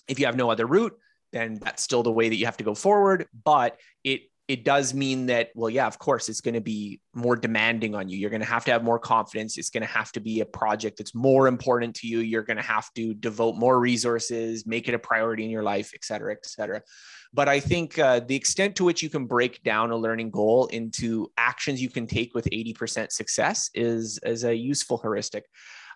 if 0.09 0.19
you 0.19 0.27
have 0.27 0.37
no 0.37 0.51
other 0.51 0.67
route, 0.67 0.93
then 1.33 1.55
that's 1.55 1.83
still 1.83 2.03
the 2.03 2.13
way 2.13 2.29
that 2.29 2.37
you 2.37 2.45
have 2.45 2.57
to 2.59 2.65
go 2.65 2.75
forward. 2.75 3.29
But 3.45 3.79
it 4.05 4.23
it 4.51 4.65
does 4.65 4.93
mean 4.93 5.27
that, 5.27 5.51
well, 5.55 5.71
yeah, 5.71 5.87
of 5.87 6.01
course, 6.01 6.29
it's 6.29 6.41
going 6.41 6.55
to 6.55 6.61
be 6.61 6.99
more 7.15 7.37
demanding 7.37 7.95
on 7.95 8.09
you. 8.09 8.19
You're 8.19 8.31
going 8.31 8.43
to 8.43 8.49
have 8.49 8.65
to 8.65 8.73
have 8.73 8.83
more 8.83 8.99
confidence. 8.99 9.57
It's 9.57 9.71
going 9.71 9.83
to 9.83 9.87
have 9.87 10.11
to 10.11 10.21
be 10.21 10.41
a 10.41 10.45
project 10.45 10.99
that's 10.99 11.15
more 11.15 11.47
important 11.47 11.95
to 11.97 12.09
you. 12.09 12.19
You're 12.19 12.43
going 12.43 12.57
to 12.57 12.63
have 12.65 12.93
to 12.95 13.15
devote 13.15 13.55
more 13.55 13.79
resources, 13.79 14.67
make 14.67 14.89
it 14.89 14.95
a 14.95 14.99
priority 14.99 15.45
in 15.45 15.51
your 15.51 15.63
life, 15.63 15.93
et 15.95 16.05
cetera, 16.05 16.33
et 16.33 16.45
cetera. 16.45 16.83
But 17.33 17.49
I 17.49 17.61
think 17.61 17.97
uh, 17.97 18.23
the 18.27 18.35
extent 18.35 18.75
to 18.77 18.85
which 18.85 19.05
you 19.05 19.09
can 19.09 19.27
break 19.27 19.63
down 19.63 19.93
a 19.93 19.97
learning 19.97 20.33
goal 20.33 20.67
into 20.67 21.31
actions 21.39 21.81
you 21.81 21.89
can 21.89 22.09
take 22.09 22.35
with 22.35 22.47
80% 22.47 23.13
success 23.13 23.71
is, 23.73 24.19
is 24.25 24.43
a 24.43 24.53
useful 24.53 24.99
heuristic. 24.99 25.45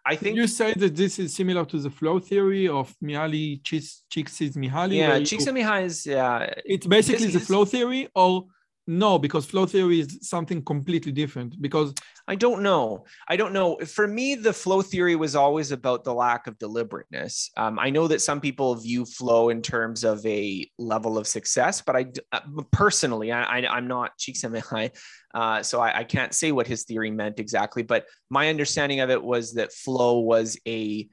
I 0.07 0.17
think 0.17 0.37
you 0.37 0.47
say 0.47 0.75
that 0.75 0.95
this 0.95 1.19
is 1.19 1.35
similar 1.35 1.65
to 1.65 1.79
the 1.79 1.91
flow 1.91 2.19
theory 2.19 2.69
of 2.69 2.95
Mihaly 3.03 3.63
Csikszentmihalyi. 3.63 4.97
Yeah, 4.97 5.19
Csikszentmihalyi 5.21 5.85
is 5.85 6.07
yeah. 6.07 6.53
It's 6.65 6.87
basically 6.87 7.29
the 7.29 7.41
flow 7.41 7.65
theory, 7.65 8.09
or 8.15 8.45
no, 8.87 9.19
because 9.19 9.47
flow 9.47 9.65
theory 9.65 10.01
is 10.01 10.19
something 10.23 10.63
completely 10.63 11.13
different. 11.13 11.61
Because 11.61 11.95
I 12.29 12.35
don't 12.35 12.63
know. 12.63 13.05
I 13.29 13.37
don't 13.37 13.53
know. 13.53 13.79
For 13.79 14.07
me, 14.07 14.35
the 14.35 14.53
flow 14.53 14.83
theory 14.83 15.17
was 15.17 15.35
always 15.35 15.73
about 15.73 16.05
the 16.05 16.13
lack 16.13 16.47
of 16.47 16.59
deliberateness. 16.59 17.51
Um, 17.57 17.79
I 17.79 17.91
know 17.91 18.09
that 18.09 18.21
some 18.21 18.41
people 18.41 18.75
view 18.75 19.07
flow 19.07 19.49
in 19.49 19.63
terms 19.63 20.05
of 20.05 20.25
a 20.27 20.67
level 20.79 21.17
of 21.17 21.27
success, 21.27 21.81
but 21.81 21.97
I 21.97 22.07
uh, 22.33 22.41
personally, 22.73 23.33
I, 23.33 23.61
I, 23.61 23.79
am 23.79 23.89
not 23.89 24.13
uh, 25.35 25.63
so 25.63 25.81
I, 25.81 25.99
I 26.01 26.05
can't 26.05 26.35
say 26.35 26.53
what 26.53 26.67
his 26.67 26.85
theory 26.85 27.11
meant 27.11 27.41
exactly. 27.41 27.83
But 27.83 28.05
my 28.29 28.49
understanding 28.49 29.01
of 29.01 29.11
it 29.11 29.23
was 29.23 29.55
that 29.55 29.73
flow 29.73 30.21
was 30.21 30.59
a 30.67 31.09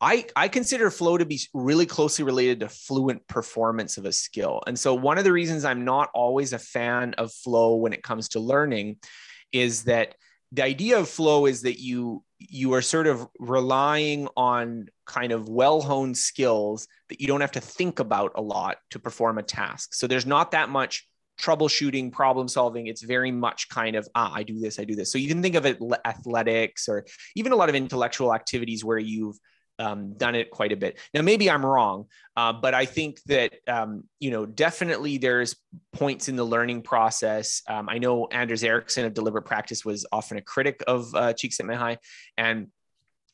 I, 0.00 0.26
I 0.36 0.48
consider 0.48 0.90
flow 0.90 1.16
to 1.16 1.24
be 1.24 1.40
really 1.54 1.86
closely 1.86 2.24
related 2.24 2.60
to 2.60 2.68
fluent 2.68 3.26
performance 3.28 3.96
of 3.96 4.04
a 4.04 4.12
skill. 4.12 4.62
And 4.66 4.78
so, 4.78 4.94
one 4.94 5.16
of 5.16 5.24
the 5.24 5.32
reasons 5.32 5.64
I'm 5.64 5.84
not 5.84 6.10
always 6.14 6.52
a 6.52 6.58
fan 6.58 7.14
of 7.14 7.32
flow 7.32 7.76
when 7.76 7.92
it 7.92 8.02
comes 8.02 8.28
to 8.30 8.40
learning 8.40 8.96
is 9.52 9.84
that 9.84 10.14
the 10.52 10.64
idea 10.64 10.98
of 10.98 11.08
flow 11.08 11.46
is 11.46 11.62
that 11.62 11.80
you 11.80 12.22
you 12.38 12.74
are 12.74 12.82
sort 12.82 13.06
of 13.06 13.26
relying 13.38 14.28
on 14.36 14.88
kind 15.06 15.32
of 15.32 15.48
well-honed 15.48 16.16
skills 16.16 16.86
that 17.08 17.20
you 17.20 17.26
don't 17.26 17.40
have 17.40 17.52
to 17.52 17.60
think 17.60 17.98
about 17.98 18.32
a 18.34 18.42
lot 18.42 18.76
to 18.90 18.98
perform 18.98 19.38
a 19.38 19.42
task. 19.42 19.94
So 19.94 20.06
there's 20.06 20.26
not 20.26 20.50
that 20.50 20.68
much 20.68 21.08
troubleshooting, 21.40 22.12
problem 22.12 22.48
solving. 22.48 22.86
It's 22.86 23.02
very 23.02 23.32
much 23.32 23.68
kind 23.70 23.96
of, 23.96 24.06
ah, 24.14 24.32
I 24.34 24.42
do 24.42 24.58
this, 24.58 24.78
I 24.78 24.84
do 24.84 24.94
this. 24.94 25.10
So 25.10 25.18
you 25.18 25.28
can 25.28 25.42
think 25.42 25.54
of 25.54 25.64
it 25.64 25.78
athletics 26.04 26.88
or 26.88 27.06
even 27.34 27.52
a 27.52 27.56
lot 27.56 27.68
of 27.68 27.74
intellectual 27.74 28.34
activities 28.34 28.84
where 28.84 28.98
you've 28.98 29.38
um, 29.78 30.14
done 30.14 30.34
it 30.34 30.50
quite 30.50 30.72
a 30.72 30.76
bit. 30.76 30.98
Now, 31.12 31.22
maybe 31.22 31.50
I'm 31.50 31.64
wrong, 31.64 32.06
uh, 32.36 32.52
but 32.52 32.74
I 32.74 32.84
think 32.86 33.22
that 33.24 33.52
um, 33.68 34.04
you 34.20 34.30
know 34.30 34.46
definitely 34.46 35.18
there's 35.18 35.56
points 35.92 36.28
in 36.28 36.36
the 36.36 36.44
learning 36.44 36.82
process. 36.82 37.62
Um, 37.68 37.88
I 37.88 37.98
know 37.98 38.26
Anders 38.26 38.64
Ericsson 38.64 39.04
of 39.04 39.14
Deliberate 39.14 39.44
Practice 39.44 39.84
was 39.84 40.06
often 40.12 40.38
a 40.38 40.42
critic 40.42 40.82
of 40.86 41.14
uh, 41.14 41.32
Csikszentmihalyi, 41.32 41.98
and 42.36 42.68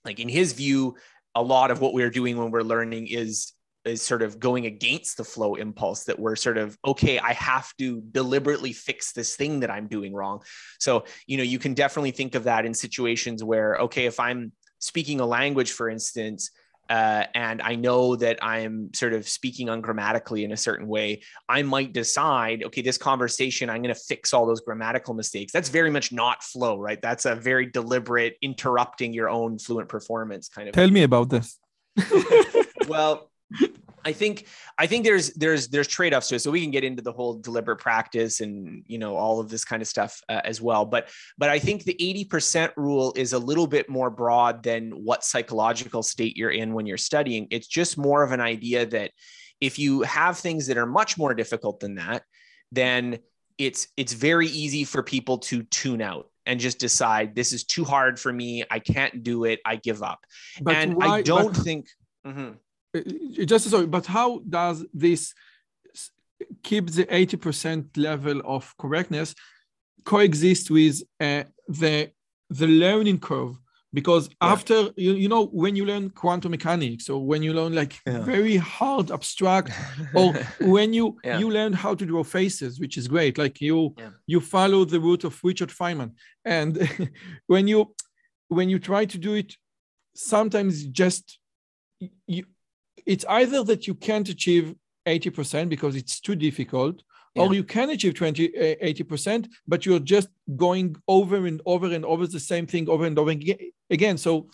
like 0.04 0.20
in 0.20 0.28
his 0.28 0.52
view, 0.52 0.96
a 1.34 1.42
lot 1.42 1.70
of 1.70 1.80
what 1.80 1.94
we're 1.94 2.10
doing 2.10 2.36
when 2.36 2.50
we're 2.50 2.62
learning 2.62 3.08
is 3.08 3.52
is 3.84 4.00
sort 4.00 4.22
of 4.22 4.38
going 4.38 4.66
against 4.66 5.16
the 5.16 5.24
flow 5.24 5.56
impulse 5.56 6.04
that 6.04 6.18
we're 6.18 6.36
sort 6.36 6.56
of 6.56 6.78
okay 6.84 7.18
i 7.18 7.32
have 7.32 7.72
to 7.78 8.00
deliberately 8.12 8.72
fix 8.72 9.12
this 9.12 9.34
thing 9.34 9.58
that 9.58 9.70
i'm 9.72 9.88
doing 9.88 10.14
wrong 10.14 10.40
so 10.78 11.04
you 11.26 11.36
know 11.36 11.42
you 11.42 11.58
can 11.58 11.74
definitely 11.74 12.12
think 12.12 12.36
of 12.36 12.44
that 12.44 12.64
in 12.64 12.74
situations 12.74 13.42
where 13.42 13.76
okay 13.76 14.06
if 14.06 14.20
i'm 14.20 14.52
speaking 14.82 15.20
a 15.20 15.26
language, 15.26 15.72
for 15.72 15.88
instance, 15.88 16.50
uh, 16.90 17.24
and 17.34 17.62
I 17.62 17.76
know 17.76 18.16
that 18.16 18.42
I'm 18.42 18.92
sort 18.92 19.14
of 19.14 19.26
speaking 19.28 19.68
ungrammatically 19.68 20.44
in 20.44 20.52
a 20.52 20.56
certain 20.56 20.88
way, 20.88 21.22
I 21.48 21.62
might 21.62 21.92
decide, 21.92 22.64
okay, 22.64 22.82
this 22.82 22.98
conversation, 22.98 23.70
I'm 23.70 23.82
going 23.82 23.94
to 23.94 24.00
fix 24.00 24.34
all 24.34 24.44
those 24.44 24.60
grammatical 24.60 25.14
mistakes. 25.14 25.52
That's 25.52 25.68
very 25.68 25.90
much 25.90 26.12
not 26.12 26.42
flow, 26.42 26.78
right? 26.78 27.00
That's 27.00 27.24
a 27.24 27.34
very 27.34 27.66
deliberate 27.66 28.36
interrupting 28.42 29.14
your 29.14 29.30
own 29.30 29.58
fluent 29.58 29.88
performance 29.88 30.48
kind 30.48 30.68
of. 30.68 30.74
Tell 30.74 30.90
me 30.90 31.04
about 31.04 31.30
this. 31.30 31.58
well, 32.88 33.30
I 34.04 34.12
think 34.12 34.46
I 34.78 34.86
think 34.86 35.04
there's 35.04 35.32
there's 35.34 35.68
there's 35.68 35.88
trade-offs 35.88 36.28
to 36.28 36.36
it. 36.36 36.40
So 36.40 36.50
we 36.50 36.60
can 36.60 36.70
get 36.70 36.84
into 36.84 37.02
the 37.02 37.12
whole 37.12 37.34
deliberate 37.34 37.78
practice 37.78 38.40
and 38.40 38.82
you 38.86 38.98
know 38.98 39.16
all 39.16 39.40
of 39.40 39.48
this 39.48 39.64
kind 39.64 39.82
of 39.82 39.88
stuff 39.88 40.20
uh, 40.28 40.40
as 40.44 40.60
well. 40.60 40.84
But 40.84 41.08
but 41.38 41.50
I 41.50 41.58
think 41.58 41.84
the 41.84 41.94
80% 42.28 42.72
rule 42.76 43.12
is 43.16 43.32
a 43.32 43.38
little 43.38 43.66
bit 43.66 43.88
more 43.88 44.10
broad 44.10 44.62
than 44.62 44.90
what 44.90 45.24
psychological 45.24 46.02
state 46.02 46.36
you're 46.36 46.50
in 46.50 46.74
when 46.74 46.86
you're 46.86 46.96
studying. 46.96 47.48
It's 47.50 47.66
just 47.66 47.98
more 47.98 48.22
of 48.22 48.32
an 48.32 48.40
idea 48.40 48.86
that 48.86 49.12
if 49.60 49.78
you 49.78 50.02
have 50.02 50.38
things 50.38 50.66
that 50.66 50.76
are 50.76 50.86
much 50.86 51.16
more 51.16 51.34
difficult 51.34 51.80
than 51.80 51.96
that, 51.96 52.22
then 52.72 53.18
it's 53.58 53.88
it's 53.96 54.12
very 54.12 54.48
easy 54.48 54.84
for 54.84 55.02
people 55.02 55.38
to 55.38 55.62
tune 55.64 56.02
out 56.02 56.28
and 56.46 56.58
just 56.58 56.78
decide 56.80 57.36
this 57.36 57.52
is 57.52 57.64
too 57.64 57.84
hard 57.84 58.18
for 58.18 58.32
me. 58.32 58.64
I 58.68 58.80
can't 58.80 59.22
do 59.22 59.44
it. 59.44 59.60
I 59.64 59.76
give 59.76 60.02
up. 60.02 60.18
But 60.60 60.74
and 60.76 60.96
why, 60.96 61.06
I 61.06 61.22
don't 61.22 61.54
but- 61.54 61.62
think. 61.62 61.86
Mm-hmm 62.26 62.52
just 63.46 63.70
sorry, 63.70 63.86
but 63.86 64.06
how 64.06 64.40
does 64.48 64.84
this 64.92 65.34
keep 66.62 66.90
the 66.90 67.04
80% 67.04 67.96
level 67.96 68.40
of 68.44 68.74
correctness 68.78 69.34
coexist 70.04 70.70
with 70.70 71.02
uh, 71.20 71.44
the 71.68 72.10
the 72.50 72.66
learning 72.66 73.18
curve 73.18 73.58
because 73.94 74.28
yeah. 74.28 74.52
after 74.52 74.90
you, 74.96 75.12
you 75.14 75.28
know 75.28 75.46
when 75.46 75.76
you 75.76 75.84
learn 75.86 76.10
quantum 76.10 76.50
mechanics 76.50 77.08
or 77.08 77.24
when 77.24 77.42
you 77.42 77.52
learn 77.52 77.74
like 77.74 77.98
yeah. 78.06 78.20
very 78.20 78.56
hard 78.56 79.10
abstract 79.10 79.70
or 80.14 80.34
when 80.60 80.92
you 80.92 81.18
yeah. 81.24 81.38
you 81.38 81.50
learn 81.50 81.72
how 81.72 81.94
to 81.94 82.04
draw 82.04 82.22
faces 82.22 82.80
which 82.80 82.96
is 82.96 83.08
great 83.08 83.38
like 83.38 83.60
you 83.60 83.94
you 84.26 84.40
follow 84.40 84.84
the 84.84 85.00
route 85.00 85.24
of 85.24 85.38
richard 85.42 85.70
feynman 85.70 86.12
and 86.44 86.88
when 87.46 87.66
you 87.68 87.94
when 88.48 88.68
you 88.68 88.78
try 88.78 89.04
to 89.04 89.18
do 89.18 89.34
it 89.34 89.54
sometimes 90.14 90.84
just 90.84 91.38
you 92.26 92.44
it's 93.06 93.24
either 93.28 93.64
that 93.64 93.86
you 93.86 93.94
can't 93.94 94.28
achieve 94.28 94.74
80% 95.06 95.68
because 95.68 95.96
it's 95.96 96.20
too 96.20 96.36
difficult, 96.36 97.02
yeah. 97.34 97.42
or 97.42 97.54
you 97.54 97.64
can 97.64 97.90
achieve 97.90 98.14
20, 98.14 98.48
80%, 98.48 99.48
but 99.66 99.84
you're 99.84 99.98
just 99.98 100.28
going 100.56 100.96
over 101.08 101.46
and 101.46 101.60
over 101.66 101.86
and 101.86 102.04
over 102.04 102.26
the 102.26 102.40
same 102.40 102.66
thing 102.66 102.88
over 102.88 103.04
and 103.04 103.18
over 103.18 103.34
again. 103.90 104.18
So 104.18 104.48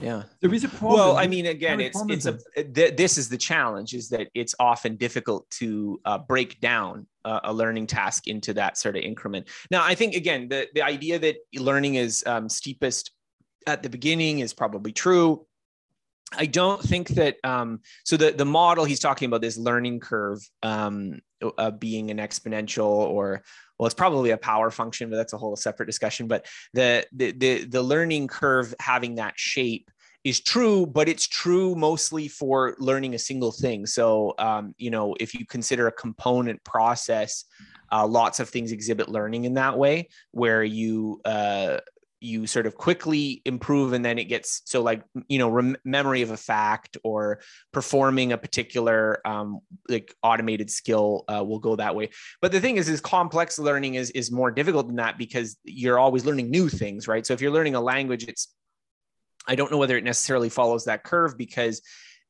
yeah. 0.00 0.24
there 0.40 0.52
is 0.52 0.64
a 0.64 0.68
problem. 0.68 0.98
Well 0.98 1.16
i 1.16 1.26
mean 1.26 1.46
again 1.46 1.80
it's 1.80 2.02
it's 2.08 2.26
a 2.26 2.38
th- 2.62 2.96
this 2.96 3.16
is 3.16 3.28
the 3.28 3.38
challenge 3.38 3.94
is 3.94 4.08
that 4.08 4.28
it's 4.34 4.54
often 4.58 4.96
difficult 4.96 5.48
to 5.50 6.00
uh, 6.04 6.18
break 6.18 6.60
down 6.60 7.06
uh, 7.24 7.40
a 7.44 7.52
learning 7.52 7.86
task 7.86 8.26
into 8.26 8.52
that 8.54 8.76
sort 8.76 8.96
of 8.96 9.02
increment. 9.02 9.48
Now 9.70 9.84
i 9.84 9.94
think 9.94 10.14
again 10.14 10.48
the, 10.48 10.68
the 10.74 10.82
idea 10.82 11.18
that 11.20 11.36
learning 11.54 11.94
is 11.94 12.24
um, 12.26 12.48
steepest 12.48 13.12
at 13.66 13.82
the 13.82 13.88
beginning 13.88 14.40
is 14.40 14.52
probably 14.52 14.92
true 14.92 15.46
I 16.32 16.46
don't 16.46 16.82
think 16.82 17.08
that 17.10 17.36
um, 17.44 17.80
so 18.04 18.16
the 18.16 18.32
the 18.32 18.44
model 18.44 18.84
he's 18.84 19.00
talking 19.00 19.26
about 19.26 19.40
this 19.40 19.56
learning 19.56 20.00
curve 20.00 20.40
um, 20.62 21.20
uh, 21.58 21.70
being 21.70 22.10
an 22.10 22.18
exponential 22.18 22.86
or 22.86 23.42
well 23.78 23.86
it's 23.86 23.94
probably 23.94 24.30
a 24.30 24.36
power 24.36 24.70
function 24.70 25.10
but 25.10 25.16
that's 25.16 25.32
a 25.32 25.38
whole 25.38 25.56
separate 25.56 25.86
discussion. 25.86 26.26
But 26.26 26.46
the 26.72 27.06
the 27.12 27.32
the, 27.32 27.64
the 27.64 27.82
learning 27.82 28.28
curve 28.28 28.74
having 28.80 29.16
that 29.16 29.34
shape 29.36 29.90
is 30.24 30.40
true 30.40 30.86
but 30.86 31.08
it's 31.08 31.26
true 31.28 31.74
mostly 31.74 32.28
for 32.28 32.74
learning 32.78 33.14
a 33.14 33.18
single 33.18 33.52
thing. 33.52 33.86
So 33.86 34.34
um, 34.38 34.74
you 34.78 34.90
know 34.90 35.14
if 35.20 35.34
you 35.34 35.46
consider 35.46 35.86
a 35.86 35.92
component 35.92 36.62
process 36.64 37.44
uh, 37.92 38.06
lots 38.06 38.40
of 38.40 38.48
things 38.48 38.72
exhibit 38.72 39.08
learning 39.08 39.44
in 39.44 39.54
that 39.54 39.78
way 39.78 40.08
where 40.32 40.64
you 40.64 41.20
uh, 41.24 41.78
you 42.24 42.46
sort 42.46 42.66
of 42.66 42.74
quickly 42.74 43.42
improve 43.44 43.92
and 43.92 44.04
then 44.04 44.18
it 44.18 44.24
gets 44.24 44.62
so 44.64 44.82
like 44.82 45.02
you 45.28 45.38
know 45.38 45.48
rem- 45.48 45.76
memory 45.84 46.22
of 46.22 46.30
a 46.30 46.36
fact 46.36 46.96
or 47.04 47.40
performing 47.72 48.32
a 48.32 48.38
particular 48.38 49.20
um, 49.26 49.60
like 49.88 50.14
automated 50.22 50.70
skill 50.70 51.24
uh, 51.28 51.44
will 51.44 51.58
go 51.58 51.76
that 51.76 51.94
way. 51.94 52.10
But 52.40 52.52
the 52.52 52.60
thing 52.60 52.76
is 52.76 52.88
is 52.88 53.00
complex 53.00 53.58
learning 53.58 53.94
is 53.94 54.10
is 54.10 54.32
more 54.32 54.50
difficult 54.50 54.86
than 54.86 54.96
that 54.96 55.18
because 55.18 55.56
you're 55.64 55.98
always 55.98 56.24
learning 56.24 56.50
new 56.50 56.68
things 56.68 57.06
right? 57.06 57.26
So 57.26 57.34
if 57.34 57.40
you're 57.40 57.52
learning 57.52 57.74
a 57.74 57.80
language 57.80 58.24
it's 58.24 58.48
i 59.46 59.54
don't 59.54 59.70
know 59.70 59.76
whether 59.76 59.98
it 59.98 60.04
necessarily 60.04 60.48
follows 60.48 60.86
that 60.86 61.04
curve 61.04 61.36
because 61.36 61.82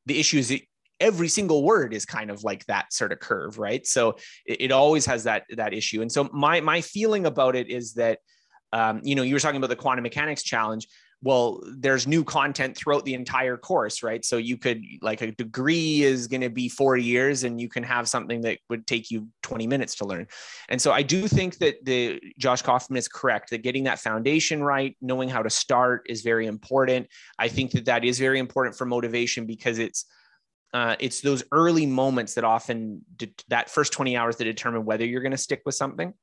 the 0.05 0.19
issue 0.19 0.37
is 0.37 0.51
every 0.99 1.27
single 1.27 1.63
word 1.63 1.93
is 1.93 2.05
kind 2.05 2.29
of 2.29 2.43
like 2.43 2.65
that 2.65 2.93
sort 2.93 3.11
of 3.11 3.19
curve 3.19 3.57
right? 3.57 3.85
So 3.85 4.17
it, 4.45 4.61
it 4.61 4.71
always 4.71 5.05
has 5.05 5.23
that 5.25 5.43
that 5.51 5.73
issue. 5.73 6.01
And 6.01 6.11
so 6.11 6.29
my 6.33 6.61
my 6.61 6.81
feeling 6.81 7.25
about 7.25 7.55
it 7.55 7.69
is 7.69 7.93
that 7.93 8.19
um, 8.75 8.99
you 9.03 9.15
know, 9.15 9.23
you 9.23 9.33
were 9.33 9.39
talking 9.39 9.55
about 9.55 9.69
the 9.69 9.75
quantum 9.77 10.03
mechanics 10.03 10.43
challenge. 10.43 10.89
Well, 11.21 11.63
there's 11.77 12.05
new 12.05 12.25
content 12.25 12.75
throughout 12.75 13.05
the 13.05 13.13
entire 13.13 13.55
course, 13.55 14.03
right? 14.03 14.23
So 14.23 14.35
you 14.35 14.57
could 14.57 14.83
like 15.01 15.21
a 15.21 15.31
degree 15.31 16.03
is 16.03 16.27
going 16.27 16.41
to 16.41 16.49
be 16.49 16.67
four 16.67 16.97
years, 16.97 17.45
and 17.45 17.59
you 17.59 17.69
can 17.69 17.83
have 17.83 18.09
something 18.09 18.41
that 18.41 18.59
would 18.69 18.85
take 18.85 19.09
you 19.09 19.29
20 19.43 19.65
minutes 19.65 19.95
to 19.95 20.05
learn. 20.05 20.27
And 20.67 20.79
so 20.79 20.91
I 20.91 21.03
do 21.03 21.25
think 21.29 21.57
that 21.59 21.85
the 21.85 22.21
Josh 22.37 22.63
Kaufman 22.63 22.97
is 22.97 23.07
correct 23.07 23.49
that 23.51 23.63
getting 23.63 23.85
that 23.85 23.99
foundation 23.99 24.61
right, 24.61 24.95
knowing 25.01 25.29
how 25.29 25.41
to 25.41 25.49
start 25.49 26.05
is 26.09 26.21
very 26.21 26.45
important. 26.45 27.07
I 27.39 27.47
think 27.47 27.71
that 27.71 27.85
that 27.85 28.03
is 28.03 28.19
very 28.19 28.39
important 28.39 28.77
for 28.77 28.85
motivation 28.85 29.45
because 29.45 29.79
it's 29.79 30.05
uh, 30.73 30.97
it's 30.99 31.21
those 31.21 31.43
early 31.53 31.85
moments 31.85 32.33
that 32.33 32.43
often 32.43 33.01
de- 33.15 33.33
that 33.47 33.69
first 33.69 33.93
20 33.93 34.17
hours 34.17 34.35
that 34.35 34.43
determine 34.43 34.83
whether 34.83 35.05
you're 35.05 35.21
going 35.21 35.31
to 35.31 35.37
stick 35.37 35.61
with 35.65 35.75
something 35.75 36.13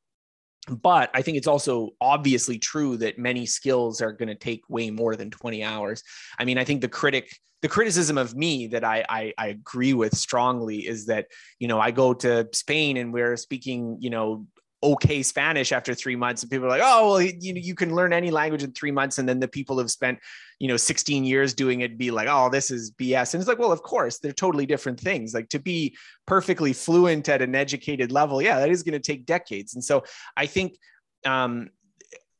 but 0.68 1.10
I 1.12 1.22
think 1.22 1.36
it's 1.36 1.46
also 1.46 1.90
obviously 2.00 2.58
true 2.58 2.96
that 2.98 3.18
many 3.18 3.46
skills 3.46 4.00
are 4.00 4.12
going 4.12 4.28
to 4.28 4.34
take 4.34 4.62
way 4.68 4.90
more 4.90 5.16
than 5.16 5.30
20 5.30 5.64
hours. 5.64 6.02
I 6.38 6.44
mean, 6.44 6.58
I 6.58 6.64
think 6.64 6.80
the 6.80 6.88
critic, 6.88 7.36
the 7.62 7.68
criticism 7.68 8.16
of 8.16 8.36
me 8.36 8.68
that 8.68 8.84
I, 8.84 9.04
I, 9.08 9.34
I 9.38 9.46
agree 9.48 9.92
with 9.92 10.16
strongly 10.16 10.86
is 10.86 11.06
that, 11.06 11.26
you 11.58 11.66
know, 11.66 11.80
I 11.80 11.90
go 11.90 12.14
to 12.14 12.48
Spain 12.52 12.96
and 12.96 13.12
we're 13.12 13.36
speaking, 13.36 13.96
you 14.00 14.10
know, 14.10 14.46
okay 14.83 15.22
Spanish 15.22 15.72
after 15.72 15.95
three 15.95 16.16
months, 16.16 16.43
and 16.43 16.51
people 16.51 16.66
are 16.66 16.70
like, 16.70 16.83
oh, 16.83 17.11
well, 17.11 17.20
you 17.22 17.55
know, 17.55 17.61
you 17.61 17.74
can 17.74 17.95
learn 17.95 18.12
any 18.12 18.30
language 18.30 18.62
in 18.62 18.72
three 18.72 18.91
months, 18.91 19.18
and 19.18 19.28
then 19.28 19.39
the 19.39 19.49
people 19.49 19.78
have 19.78 19.91
spent, 19.91 20.18
you 20.59 20.68
know, 20.68 20.76
16 20.76 21.24
years 21.24 21.55
doing 21.55 21.80
it, 21.80 21.99
be 21.99 22.11
like, 22.11 22.28
oh, 22.30 22.49
this 22.51 22.70
is 22.70 22.91
BS, 22.93 23.35
and 23.35 23.41
it's 23.41 23.49
like, 23.49 23.59
well, 23.59 23.72
of 23.72 23.83
course, 23.83 24.18
they're 24.18 24.33
totally 24.33 24.66
different 24.66 24.99
things. 24.99 25.35
Like 25.35 25.49
to 25.51 25.59
be 25.59 25.97
perfectly 26.26 26.72
fluent 26.72 27.28
at 27.28 27.43
an 27.43 27.55
educated 27.55 28.11
level, 28.11 28.43
yeah, 28.43 28.59
that 28.59 28.70
is 28.70 28.83
going 28.83 29.01
to 29.01 29.01
take 29.01 29.26
decades, 29.26 29.74
and 29.74 29.85
so 29.85 30.05
I 30.37 30.47
think. 30.47 30.76
Um, 31.24 31.70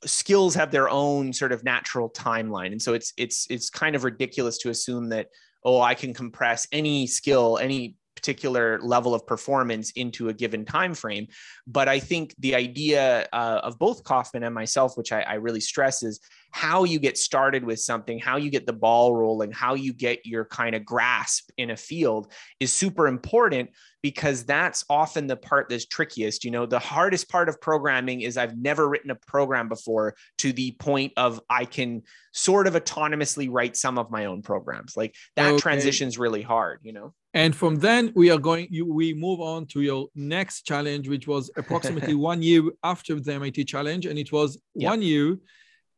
skills 0.05 0.57
have 0.57 0.73
their 0.73 0.89
own 0.89 1.33
sort 1.33 1.53
of 1.53 1.63
natural 1.63 2.11
timeline 2.11 2.73
and 2.73 2.83
so 2.83 2.93
it's 2.93 3.13
it's 3.17 3.47
it's 3.51 3.71
kind 3.71 3.95
of 3.95 4.03
ridiculous 4.03 4.59
to 4.59 4.69
assume 4.69 5.09
that 5.09 5.29
oh 5.65 5.81
i 5.81 5.95
can 5.95 6.13
compress 6.13 6.67
any 6.73 7.07
skill 7.07 7.57
any 7.59 7.97
particular 8.23 8.79
level 8.81 9.15
of 9.15 9.27
performance 9.27 9.91
into 9.93 10.29
a 10.29 10.33
given 10.33 10.65
time 10.65 10.95
frame. 10.95 11.27
But 11.67 11.89
I 11.89 11.99
think 11.99 12.35
the 12.39 12.55
idea 12.55 13.27
uh, 13.33 13.61
of 13.65 13.81
both 13.81 14.05
Kaufman 14.05 14.45
and 14.45 14.55
myself, 14.55 14.97
which 14.97 15.11
I, 15.11 15.23
I 15.23 15.35
really 15.35 15.61
stress, 15.61 16.05
is 16.05 16.21
how 16.53 16.85
you 16.85 17.01
get 17.01 17.19
started 17.19 17.65
with 17.65 17.81
something, 17.81 18.21
how 18.21 18.37
you 18.37 18.51
get 18.51 18.65
the 18.65 18.73
ball 18.73 19.17
rolling, 19.17 19.51
how 19.51 19.75
you 19.75 19.93
get 19.93 20.25
your 20.25 20.45
kind 20.45 20.77
of 20.77 20.85
grasp 20.85 21.51
in 21.57 21.71
a 21.71 21.77
field 21.77 22.33
is 22.61 22.73
super 22.73 23.09
important 23.09 23.71
because 24.03 24.45
that's 24.45 24.85
often 24.91 25.27
the 25.27 25.37
part 25.37 25.69
that's 25.69 25.87
trickiest. 25.87 26.45
You 26.45 26.51
know, 26.51 26.67
the 26.67 26.79
hardest 26.79 27.29
part 27.29 27.49
of 27.49 27.61
programming 27.61 28.21
is 28.21 28.37
I've 28.37 28.57
never 28.57 28.89
written 28.89 29.11
a 29.11 29.15
program 29.15 29.69
before 29.69 30.15
to 30.39 30.53
the 30.53 30.73
point 30.79 31.13
of 31.17 31.41
I 31.51 31.65
can 31.65 32.03
sort 32.33 32.67
of 32.67 32.75
autonomously 32.75 33.49
write 33.51 33.77
some 33.77 33.99
of 33.99 34.11
my 34.11 34.27
own 34.27 34.43
programs. 34.43 34.97
Like 34.97 35.15
that 35.37 35.53
okay. 35.53 35.61
transition 35.61 36.07
is 36.07 36.19
really 36.19 36.43
hard, 36.43 36.81
you 36.83 36.93
know. 36.93 37.15
And 37.35 37.57
from 37.57 37.77
then 37.77 38.13
we 38.15 38.31
are 38.31 38.39
going, 38.39 38.69
you, 38.71 38.85
we 38.85 39.15
move 39.15 39.41
on 39.41 39.67
to 39.67 39.81
your 39.81 40.09
next 40.15 40.63
challenge, 40.63 41.09
which 41.09 41.27
was 41.27 41.51
approximately 41.57 42.15
one 42.31 42.43
year 42.43 42.63
after 42.83 43.19
the 43.19 43.33
MIT 43.35 43.65
challenge. 43.65 44.07
And 44.07 44.19
it 44.19 44.31
was 44.33 44.59
yep. 44.75 44.91
one 44.91 45.03
year 45.03 45.39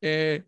uh, 0.05 0.39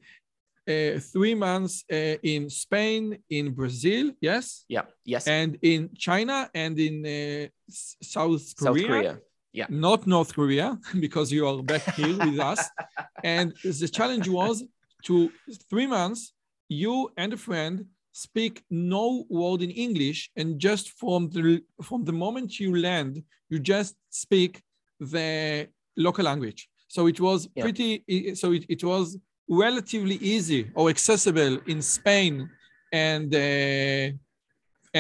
uh, 0.68 0.98
three 0.98 1.34
months 1.34 1.84
uh, 1.92 2.16
in 2.22 2.50
Spain, 2.50 3.18
in 3.30 3.52
Brazil, 3.52 4.12
yes? 4.20 4.64
Yeah, 4.68 4.82
yes. 5.04 5.26
And 5.26 5.58
in 5.62 5.90
China 5.96 6.50
and 6.54 6.78
in 6.78 7.06
uh, 7.06 7.48
South 7.68 8.54
Korea. 8.56 8.82
South 8.82 8.86
Korea. 8.88 9.18
Yeah. 9.52 9.66
Not 9.70 10.06
North 10.06 10.34
Korea, 10.34 10.78
because 11.00 11.32
you 11.32 11.48
are 11.48 11.62
back 11.62 11.82
here 11.94 12.16
with 12.18 12.38
us. 12.38 12.68
And 13.24 13.54
the 13.64 13.88
challenge 13.88 14.28
was 14.28 14.62
to 15.04 15.32
three 15.70 15.86
months, 15.86 16.32
you 16.68 17.10
and 17.16 17.32
a 17.32 17.36
friend 17.36 17.86
speak 18.16 18.62
no 18.70 19.26
word 19.28 19.60
in 19.60 19.70
English, 19.70 20.30
and 20.36 20.58
just 20.58 20.86
from 21.00 21.28
the 21.34 21.62
from 21.82 22.00
the 22.08 22.16
moment 22.24 22.58
you 22.58 22.74
land, 22.88 23.22
you 23.50 23.58
just 23.58 23.94
speak 24.08 24.62
the 24.98 25.68
local 25.96 26.24
language. 26.24 26.68
So 26.88 27.08
it 27.08 27.20
was 27.20 27.40
yeah. 27.54 27.64
pretty. 27.64 27.90
So 28.34 28.52
it, 28.52 28.64
it 28.74 28.82
was 28.82 29.18
relatively 29.48 30.16
easy 30.34 30.62
or 30.74 30.88
accessible 30.88 31.58
in 31.66 31.82
Spain 31.82 32.48
and 32.90 33.28
uh, 33.34 34.06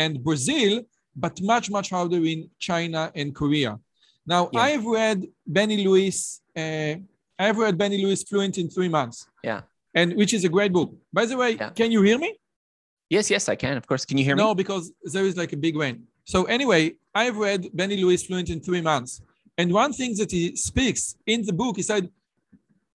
and 0.02 0.12
Brazil, 0.22 0.82
but 1.24 1.40
much 1.40 1.70
much 1.70 1.88
harder 1.96 2.22
in 2.32 2.50
China 2.58 3.10
and 3.14 3.34
Korea. 3.34 3.72
Now 4.26 4.42
yeah. 4.52 4.60
I've 4.66 4.84
read 4.84 5.18
Benny 5.46 5.78
Lewis. 5.86 6.42
Uh, 6.54 6.96
I've 7.38 7.58
read 7.64 7.78
Benny 7.78 7.98
Lewis 8.04 8.22
Fluent 8.28 8.58
in 8.58 8.68
three 8.68 8.90
months. 8.98 9.26
Yeah, 9.42 9.62
and 9.94 10.08
which 10.20 10.34
is 10.34 10.44
a 10.44 10.50
great 10.56 10.72
book. 10.78 10.90
By 11.18 11.24
the 11.24 11.36
way, 11.42 11.52
yeah. 11.52 11.70
can 11.70 11.90
you 11.90 12.02
hear 12.02 12.18
me? 12.18 12.30
Yes, 13.08 13.30
yes, 13.30 13.48
I 13.48 13.56
can. 13.56 13.76
Of 13.76 13.86
course. 13.86 14.04
Can 14.04 14.18
you 14.18 14.24
hear 14.24 14.36
me? 14.36 14.42
No, 14.42 14.54
because 14.54 14.92
there 15.04 15.24
is 15.24 15.36
like 15.36 15.52
a 15.52 15.56
big 15.56 15.76
rain. 15.76 16.04
So 16.24 16.44
anyway, 16.44 16.94
I've 17.14 17.36
read 17.36 17.68
Benny 17.72 17.96
Lewis 17.96 18.24
Fluent 18.26 18.50
in 18.50 18.60
three 18.60 18.80
months. 18.80 19.22
And 19.58 19.72
one 19.72 19.92
thing 19.92 20.14
that 20.16 20.30
he 20.30 20.56
speaks 20.56 21.16
in 21.26 21.46
the 21.46 21.52
book, 21.52 21.76
he 21.76 21.82
said, 21.82 22.10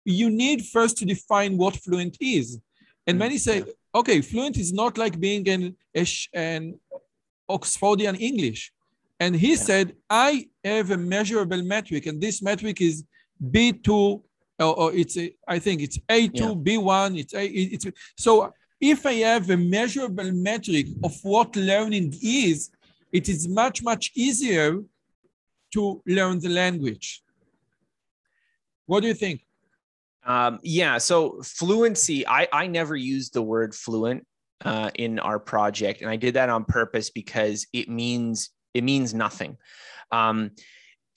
you 0.05 0.29
need 0.29 0.65
first 0.65 0.97
to 0.97 1.05
define 1.05 1.57
what 1.57 1.75
fluent 1.75 2.17
is. 2.19 2.59
And 3.07 3.17
many 3.17 3.35
mm, 3.35 3.39
say, 3.39 3.63
okay, 3.95 4.21
fluent 4.21 4.57
is 4.57 4.73
not 4.73 4.97
like 4.97 5.19
being 5.19 5.47
an, 5.49 5.75
an 6.33 6.79
Oxfordian 7.49 8.19
English. 8.19 8.71
And 9.19 9.35
he 9.35 9.51
yeah. 9.51 9.57
said, 9.57 9.95
I 10.09 10.47
have 10.63 10.91
a 10.91 10.97
measurable 10.97 11.61
metric, 11.61 12.05
and 12.07 12.19
this 12.19 12.41
metric 12.41 12.81
is 12.81 13.03
B2, 13.43 13.89
or, 13.89 14.23
or 14.59 14.93
it's, 14.93 15.17
a, 15.17 15.33
I 15.47 15.59
think 15.59 15.81
it's 15.81 15.97
A2, 16.09 16.31
yeah. 16.33 16.77
B1, 16.77 17.19
it's 17.19 17.33
A, 17.33 17.45
it's, 17.45 17.85
so 18.17 18.53
if 18.81 19.05
I 19.05 19.13
have 19.13 19.49
a 19.49 19.57
measurable 19.57 20.31
metric 20.31 20.87
of 21.03 21.13
what 21.21 21.55
learning 21.55 22.15
is, 22.21 22.71
it 23.11 23.29
is 23.29 23.47
much, 23.47 23.83
much 23.83 24.11
easier 24.15 24.79
to 25.73 26.01
learn 26.07 26.39
the 26.39 26.49
language. 26.49 27.21
What 28.87 29.01
do 29.01 29.07
you 29.07 29.13
think? 29.13 29.45
Um, 30.25 30.59
yeah. 30.63 30.97
So 30.97 31.41
fluency, 31.43 32.27
I, 32.27 32.47
I 32.51 32.67
never 32.67 32.95
used 32.95 33.33
the 33.33 33.41
word 33.41 33.73
fluent 33.73 34.25
uh, 34.65 34.89
in 34.95 35.19
our 35.19 35.39
project, 35.39 36.01
and 36.01 36.09
I 36.09 36.15
did 36.15 36.33
that 36.35 36.49
on 36.49 36.65
purpose 36.65 37.09
because 37.09 37.65
it 37.73 37.89
means 37.89 38.49
it 38.73 38.83
means 38.83 39.13
nothing. 39.13 39.57
Um, 40.11 40.51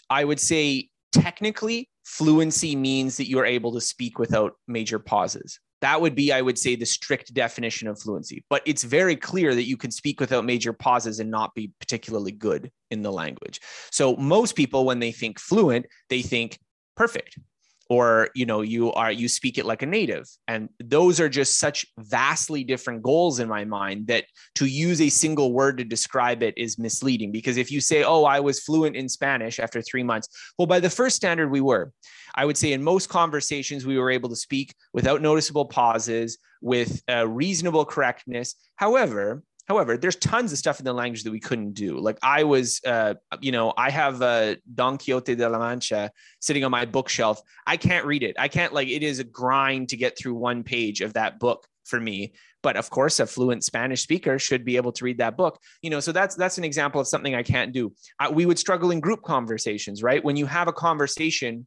I 0.09 0.25
would 0.25 0.41
say 0.41 0.89
technically, 1.13 1.89
fluency 2.05 2.75
means 2.75 3.17
that 3.17 3.29
you 3.29 3.39
are 3.39 3.45
able 3.47 3.73
to 3.73 3.81
speak 3.81 4.19
without 4.19 4.55
major 4.67 4.99
pauses. 4.99 5.61
That 5.85 6.01
would 6.01 6.15
be, 6.15 6.33
I 6.33 6.41
would 6.41 6.59
say, 6.59 6.77
the 6.77 6.87
strict 6.87 7.35
definition 7.35 7.89
of 7.89 8.01
fluency. 8.01 8.43
But 8.49 8.63
it's 8.65 8.85
very 8.85 9.17
clear 9.17 9.55
that 9.55 9.67
you 9.67 9.77
can 9.77 9.91
speak 9.91 10.19
without 10.19 10.47
major 10.47 10.73
pauses 10.73 11.21
and 11.21 11.31
not 11.31 11.55
be 11.55 11.73
particularly 11.79 12.33
good 12.33 12.73
in 12.91 13.03
the 13.03 13.13
language. 13.13 13.61
So 13.91 14.17
most 14.17 14.57
people, 14.57 14.87
when 14.87 14.99
they 14.99 15.13
think 15.13 15.39
fluent, 15.39 15.85
they 16.09 16.23
think 16.23 16.59
perfect 16.97 17.39
or 17.91 18.29
you 18.35 18.47
know 18.47 18.63
you 18.63 18.93
are 18.93 19.13
you 19.13 19.29
speak 19.29 19.59
it 19.59 19.67
like 19.67 19.83
a 19.83 19.87
native. 19.87 20.27
And 20.49 20.69
those 20.79 21.21
are 21.21 21.29
just 21.29 21.59
such 21.59 21.87
vastly 21.99 22.65
different 22.65 23.03
goals 23.03 23.41
in 23.41 23.49
my 23.49 23.65
mind 23.65 24.07
that 24.09 24.25
to 24.57 24.67
use 24.67 25.01
a 25.01 25.09
single 25.09 25.53
word 25.53 25.79
to 25.79 25.85
describe 25.85 26.43
it 26.43 26.55
is 26.57 26.79
misleading. 26.79 27.33
Because 27.33 27.57
if 27.57 27.71
you 27.71 27.81
say 27.81 28.05
oh 28.05 28.25
i 28.25 28.41
was 28.41 28.61
fluent 28.61 28.97
in 28.97 29.09
spanish 29.09 29.59
after 29.59 29.83
3 29.83 30.03
months 30.03 30.29
well 30.59 30.67
by 30.67 30.81
the 30.81 30.91
first 30.91 31.17
standard 31.17 31.51
we 31.51 31.61
were. 31.61 31.93
I 32.35 32.45
would 32.45 32.57
say 32.57 32.73
in 32.73 32.83
most 32.83 33.09
conversations 33.09 33.87
we 33.87 33.99
were 33.99 34.11
able 34.11 34.29
to 34.29 34.37
speak 34.37 34.75
without 34.93 35.23
noticeable 35.23 35.67
pauses 35.67 36.39
with 36.61 37.03
uh, 37.09 37.29
reasonable 37.29 37.85
correctness. 37.85 38.57
However 38.77 39.45
However, 39.67 39.97
there's 39.97 40.17
tons 40.17 40.53
of 40.53 40.59
stuff 40.59 40.79
in 40.79 40.85
the 40.85 40.93
language 40.93 41.25
that 41.25 41.31
we 41.31 41.41
couldn't 41.41 41.73
do. 41.73 41.99
Like 41.99 42.19
I 42.23 42.45
was, 42.45 42.81
uh, 42.87 43.15
you 43.41 43.51
know, 43.51 43.73
I 43.77 43.91
have 43.91 44.21
uh, 44.21 44.57
Don 44.75 44.99
Quixote 44.99 45.35
de 45.35 45.49
la 45.49 45.59
Mancha 45.59 46.11
sitting 46.41 46.65
on 46.65 46.71
my 46.71 46.85
bookshelf. 46.85 47.41
I 47.67 47.77
can't 47.77 48.05
read 48.05 48.23
it. 48.23 48.37
I 48.39 48.49
can't 48.49 48.75
like 48.75 48.89
it 48.89 49.03
is 49.03 49.21
a 49.21 49.25
grind 49.25 49.89
to 49.91 49.97
get 49.97 50.19
through 50.19 50.35
one 50.35 50.65
page 50.65 51.01
of 51.01 51.15
that 51.15 51.39
book 51.39 51.67
for 51.85 51.99
me. 51.99 52.35
But 52.63 52.77
of 52.77 52.91
course, 52.91 53.21
a 53.21 53.27
fluent 53.27 53.65
Spanish 53.65 54.03
speaker 54.03 54.39
should 54.39 54.65
be 54.65 54.77
able 54.77 54.93
to 54.93 55.05
read 55.05 55.19
that 55.19 55.37
book. 55.37 55.59
You 55.83 55.91
know, 55.91 56.01
so 56.01 56.13
that's 56.13 56.35
that's 56.35 56.59
an 56.59 56.65
example 56.65 57.01
of 57.01 57.09
something 57.09 57.35
I 57.35 57.43
can't 57.43 57.73
do. 57.73 57.93
I, 58.19 58.31
we 58.31 58.47
would 58.47 58.59
struggle 58.59 58.91
in 58.91 59.01
group 59.01 59.23
conversations, 59.23 60.03
right? 60.03 60.25
When 60.25 60.37
you 60.37 60.47
have 60.47 60.69
a 60.69 60.73
conversation 60.73 61.67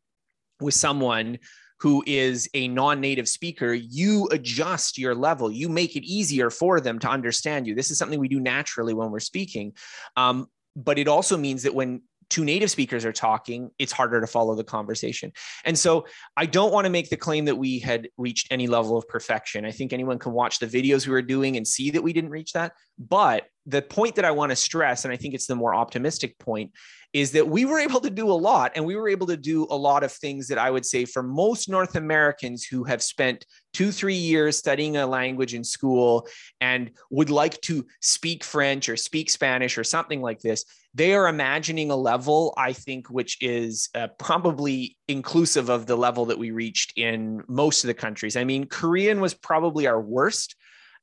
with 0.59 0.73
someone 0.73 1.37
who 1.79 2.03
is 2.07 2.49
a 2.53 2.67
non-native 2.67 3.27
speaker 3.27 3.73
you 3.73 4.27
adjust 4.31 4.97
your 4.97 5.13
level. 5.13 5.51
You 5.51 5.69
make 5.69 5.95
it 5.95 6.03
easier 6.03 6.49
for 6.49 6.81
them 6.81 6.99
to 6.99 7.09
understand 7.09 7.67
you. 7.67 7.75
This 7.75 7.91
is 7.91 7.97
something 7.97 8.19
we 8.19 8.27
do 8.27 8.39
naturally 8.39 8.93
when 8.93 9.11
we're 9.11 9.19
speaking. 9.19 9.73
Um, 10.15 10.47
but 10.75 10.99
it 10.99 11.07
also 11.07 11.37
means 11.37 11.63
that 11.63 11.73
when 11.73 12.01
two 12.29 12.43
native 12.43 12.69
speakers 12.69 13.05
are 13.05 13.13
talking, 13.13 13.71
it's 13.79 13.91
harder 13.91 14.19
to 14.21 14.27
follow 14.27 14.55
the 14.55 14.63
conversation. 14.63 15.31
And 15.65 15.77
so 15.77 16.05
I 16.35 16.45
don't 16.45 16.73
want 16.73 16.85
to 16.85 16.89
make 16.89 17.09
the 17.09 17.17
claim 17.17 17.45
that 17.45 17.55
we 17.55 17.79
had 17.79 18.09
reached 18.17 18.47
any 18.51 18.67
level 18.67 18.97
of 18.97 19.07
perfection. 19.07 19.65
I 19.65 19.71
think 19.71 19.93
anyone 19.93 20.19
can 20.19 20.33
watch 20.33 20.59
the 20.59 20.67
videos 20.67 21.07
we 21.07 21.13
were 21.13 21.21
doing 21.21 21.57
and 21.57 21.67
see 21.67 21.91
that 21.91 22.03
we 22.03 22.13
didn't 22.13 22.31
reach 22.31 22.53
that. 22.53 22.73
But 22.99 23.45
the 23.65 23.81
point 23.81 24.15
that 24.15 24.25
I 24.25 24.31
want 24.31 24.49
to 24.51 24.55
stress, 24.55 25.05
and 25.05 25.13
I 25.13 25.17
think 25.17 25.33
it's 25.33 25.47
the 25.47 25.55
more 25.55 25.75
optimistic 25.75 26.37
point, 26.39 26.71
is 27.13 27.31
that 27.31 27.47
we 27.47 27.65
were 27.65 27.79
able 27.79 27.99
to 28.01 28.09
do 28.09 28.29
a 28.29 28.33
lot 28.33 28.73
and 28.75 28.85
we 28.85 28.95
were 28.95 29.09
able 29.09 29.27
to 29.27 29.37
do 29.37 29.65
a 29.69 29.75
lot 29.75 30.03
of 30.03 30.11
things 30.11 30.47
that 30.47 30.57
I 30.57 30.69
would 30.69 30.85
say 30.85 31.05
for 31.05 31.23
most 31.23 31.69
North 31.69 31.95
Americans 31.95 32.65
who 32.65 32.83
have 32.83 33.01
spent 33.01 33.45
two, 33.77 33.91
three 33.91 34.15
years 34.15 34.57
studying 34.57 34.97
a 34.97 35.05
language 35.05 35.53
in 35.53 35.63
school 35.63 36.27
and 36.59 36.89
would 37.11 37.29
like 37.29 37.61
to 37.61 37.85
speak 38.01 38.43
French 38.43 38.89
or 38.89 38.97
speak 38.97 39.29
Spanish 39.29 39.77
or 39.77 39.83
something 39.83 40.19
like 40.19 40.39
this, 40.39 40.65
they 40.95 41.13
are 41.13 41.27
imagining 41.27 41.91
a 41.91 41.95
level, 41.95 42.55
I 42.57 42.73
think, 42.73 43.11
which 43.11 43.37
is 43.39 43.89
uh, 43.93 44.07
probably 44.17 44.97
inclusive 45.07 45.69
of 45.69 45.85
the 45.85 45.95
level 45.95 46.25
that 46.25 46.39
we 46.39 46.49
reached 46.49 46.97
in 46.97 47.43
most 47.47 47.83
of 47.83 47.87
the 47.87 47.93
countries. 47.93 48.35
I 48.35 48.45
mean, 48.45 48.65
Korean 48.65 49.21
was 49.21 49.35
probably 49.35 49.85
our 49.85 50.01
worst. 50.01 50.55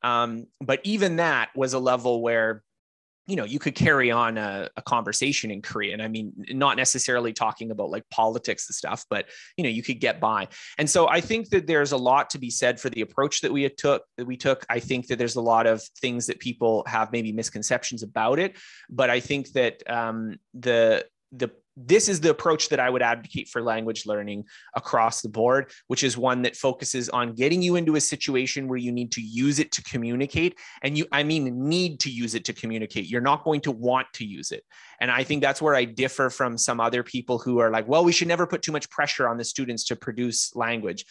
Um, 0.03 0.47
but 0.61 0.81
even 0.83 1.16
that 1.16 1.51
was 1.55 1.75
a 1.75 1.79
level 1.79 2.22
where 2.22 2.64
you 3.27 3.37
know 3.37 3.45
you 3.45 3.59
could 3.59 3.75
carry 3.75 4.11
on 4.11 4.37
a, 4.37 4.68
a, 4.77 4.83
conversation 4.83 5.51
in 5.51 5.62
korean. 5.62 6.01
I 6.01 6.09
mean 6.09 6.33
not 6.51 6.77
necessarily 6.77 7.33
talking 7.33 7.70
about 7.70 7.91
like 7.91 8.09
politics 8.11 8.68
and 8.68 8.75
stuff 8.75 9.05
but 9.09 9.27
you 9.57 9.64
know 9.64 9.70
you 9.70 9.83
could 9.83 10.01
get 10.01 10.20
by. 10.20 10.49
And 10.79 10.89
so 10.89 11.09
i 11.09 11.20
think 11.20 11.51
that 11.51 11.66
there's 11.66 11.93
a 11.93 11.97
lot 11.97 12.31
to 12.31 12.39
be 12.39 12.51
said 12.51 12.81
for 12.81 12.91
the 12.91 13.01
approach 13.01 13.41
that 13.41 13.53
we 13.53 13.68
took 13.68 14.03
that 14.16 14.27
we 14.27 14.37
took. 14.37 14.64
I 14.68 14.81
think 14.81 15.07
that 15.09 15.18
there's 15.18 15.37
a 15.37 15.41
lot 15.41 15.66
of 15.66 15.83
things 16.01 16.27
that 16.27 16.39
people 16.39 16.85
have 16.87 17.12
maybe 17.12 17.33
misconceptions 17.33 18.03
about 18.03 18.39
it 18.39 18.57
but 18.91 19.11
i 19.11 19.20
think 19.20 19.53
that 19.53 19.83
um, 19.91 20.39
the 20.53 21.07
the 21.33 21.51
this 21.77 22.09
is 22.09 22.20
the 22.20 22.31
approach 22.31 22.68
that 22.68 22.79
I 22.79 22.89
would 22.89 23.03
advocate 23.03 23.49
for 23.49 23.61
language 23.62 24.07
learning 24.07 24.45
across 24.75 25.22
the 25.22 25.29
board, 25.29 25.70
which 25.89 26.05
is 26.05 26.16
one 26.16 26.43
that 26.43 26.57
focuses 26.57 27.09
on 27.09 27.35
getting 27.35 27.62
you 27.62 27.77
into 27.77 27.97
a 27.97 28.01
situation 28.01 28.68
where 28.68 28.79
you 28.79 28.93
need 28.93 29.12
to 29.12 29.20
use 29.20 29.59
it 29.59 29.72
to 29.72 29.83
communicate. 29.83 30.59
And 30.83 30.97
you, 30.97 31.07
I 31.11 31.22
mean, 31.22 31.68
need 31.68 32.01
to 32.01 32.11
use 32.11 32.35
it 32.35 32.45
to 32.47 32.53
communicate. 32.53 33.07
You're 33.07 33.20
not 33.20 33.45
going 33.45 33.61
to 33.62 33.72
want 33.72 34.07
to 34.14 34.25
use 34.25 34.53
it. 34.53 34.64
And 35.01 35.11
I 35.11 35.25
think 35.25 35.43
that's 35.43 35.61
where 35.61 35.75
I 35.75 35.85
differ 35.85 36.31
from 36.31 36.57
some 36.57 36.81
other 36.81 37.03
people 37.03 37.39
who 37.39 37.59
are 37.59 37.70
like, 37.70 37.89
well, 37.89 38.05
we 38.05 38.12
should 38.12 38.29
never 38.29 38.47
put 38.47 38.62
too 38.62 38.72
much 38.72 38.89
pressure 38.91 39.29
on 39.29 39.37
the 39.37 39.45
students 39.45 39.85
to 39.85 39.97
produce 39.97 40.55
language. 40.55 41.05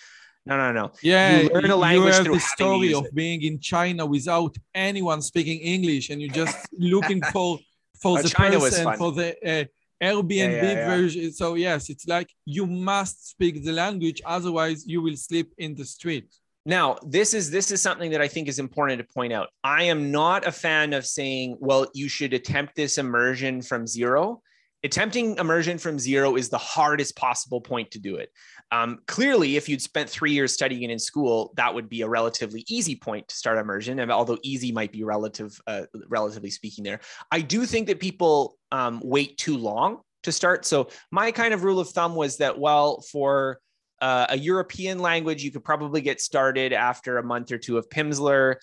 No, 0.46 0.58
no, 0.58 0.72
no. 0.74 0.92
Yeah, 1.02 1.42
you 1.42 1.50
learn 1.50 1.72
a 1.72 1.76
language 1.76 2.16
you 2.16 2.24
have 2.24 2.34
the 2.34 2.40
story 2.40 2.94
of 2.94 3.06
it. 3.06 3.16
being 3.16 3.42
in 3.44 3.60
China 3.60 4.06
without 4.06 4.56
anyone 4.76 5.22
speaking 5.22 5.60
English, 5.60 6.10
and 6.10 6.22
you're 6.22 6.34
just 6.34 6.58
looking 6.78 7.22
for 7.22 7.60
for 8.02 8.20
Oh, 8.20 8.22
the 8.22 8.28
China 8.28 8.60
person 8.60 8.98
for 8.98 9.14
the 9.14 9.36
uh, 9.50 9.64
Airbnb 10.04 10.62
Yeah, 10.62 10.62
yeah, 10.62 10.88
version. 10.96 11.32
So 11.32 11.56
yes, 11.56 11.90
it's 11.90 12.08
like 12.08 12.30
you 12.46 12.66
must 12.66 13.30
speak 13.30 13.64
the 13.64 13.72
language, 13.72 14.22
otherwise 14.26 14.86
you 14.86 15.02
will 15.02 15.16
sleep 15.16 15.50
in 15.58 15.76
the 15.76 15.86
street. 15.86 16.28
Now, 16.66 16.98
this 17.06 17.34
is 17.34 17.52
this 17.52 17.72
is 17.72 17.82
something 17.82 18.12
that 18.12 18.22
I 18.22 18.30
think 18.30 18.48
is 18.48 18.60
important 18.60 19.00
to 19.00 19.14
point 19.14 19.34
out. 19.34 19.50
I 19.64 19.84
am 19.84 20.12
not 20.12 20.48
a 20.48 20.52
fan 20.52 20.94
of 20.94 21.06
saying, 21.06 21.58
well, 21.60 21.88
you 21.94 22.08
should 22.08 22.34
attempt 22.34 22.76
this 22.76 22.98
immersion 22.98 23.62
from 23.62 23.86
zero. 23.86 24.42
Attempting 24.86 25.38
immersion 25.38 25.78
from 25.78 25.98
zero 25.98 26.36
is 26.36 26.50
the 26.50 26.58
hardest 26.58 27.16
possible 27.16 27.62
point 27.62 27.92
to 27.92 28.00
do 28.00 28.18
it. 28.18 28.30
Um, 28.72 29.00
clearly, 29.08 29.56
if 29.56 29.70
you'd 29.70 29.82
spent 29.82 30.10
three 30.10 30.32
years 30.32 30.52
studying 30.52 30.84
it 30.84 30.90
in 30.90 31.00
school, 31.00 31.54
that 31.56 31.74
would 31.74 31.88
be 31.88 32.02
a 32.02 32.10
relatively 32.10 32.66
easy 32.68 32.96
point 32.96 33.28
to 33.28 33.36
start 33.36 33.58
immersion. 33.58 34.00
And 34.00 34.12
although 34.12 34.38
easy 34.42 34.72
might 34.72 34.92
be 34.92 35.04
relative, 35.04 35.58
uh, 35.68 35.84
relatively 36.10 36.50
speaking, 36.50 36.84
there, 36.84 37.00
I 37.32 37.40
do 37.42 37.66
think 37.66 37.88
that 37.88 38.00
people 38.00 38.58
um, 38.74 39.00
wait 39.04 39.38
too 39.38 39.56
long 39.56 40.00
to 40.24 40.32
start. 40.32 40.66
So 40.66 40.90
my 41.12 41.32
kind 41.32 41.54
of 41.54 41.64
rule 41.64 41.80
of 41.80 41.90
thumb 41.90 42.16
was 42.16 42.38
that, 42.38 42.60
well, 42.60 43.02
for 43.12 43.60
uh, 44.02 44.26
a 44.30 44.38
European 44.38 45.00
language, 45.00 45.44
you 45.44 45.52
could 45.52 45.64
probably 45.64 46.02
get 46.02 46.20
started 46.20 46.74
after 46.74 47.20
a 47.20 47.24
month 47.24 47.52
or 47.52 47.58
two 47.58 47.78
of 47.78 47.88
Pimsleur. 47.90 48.56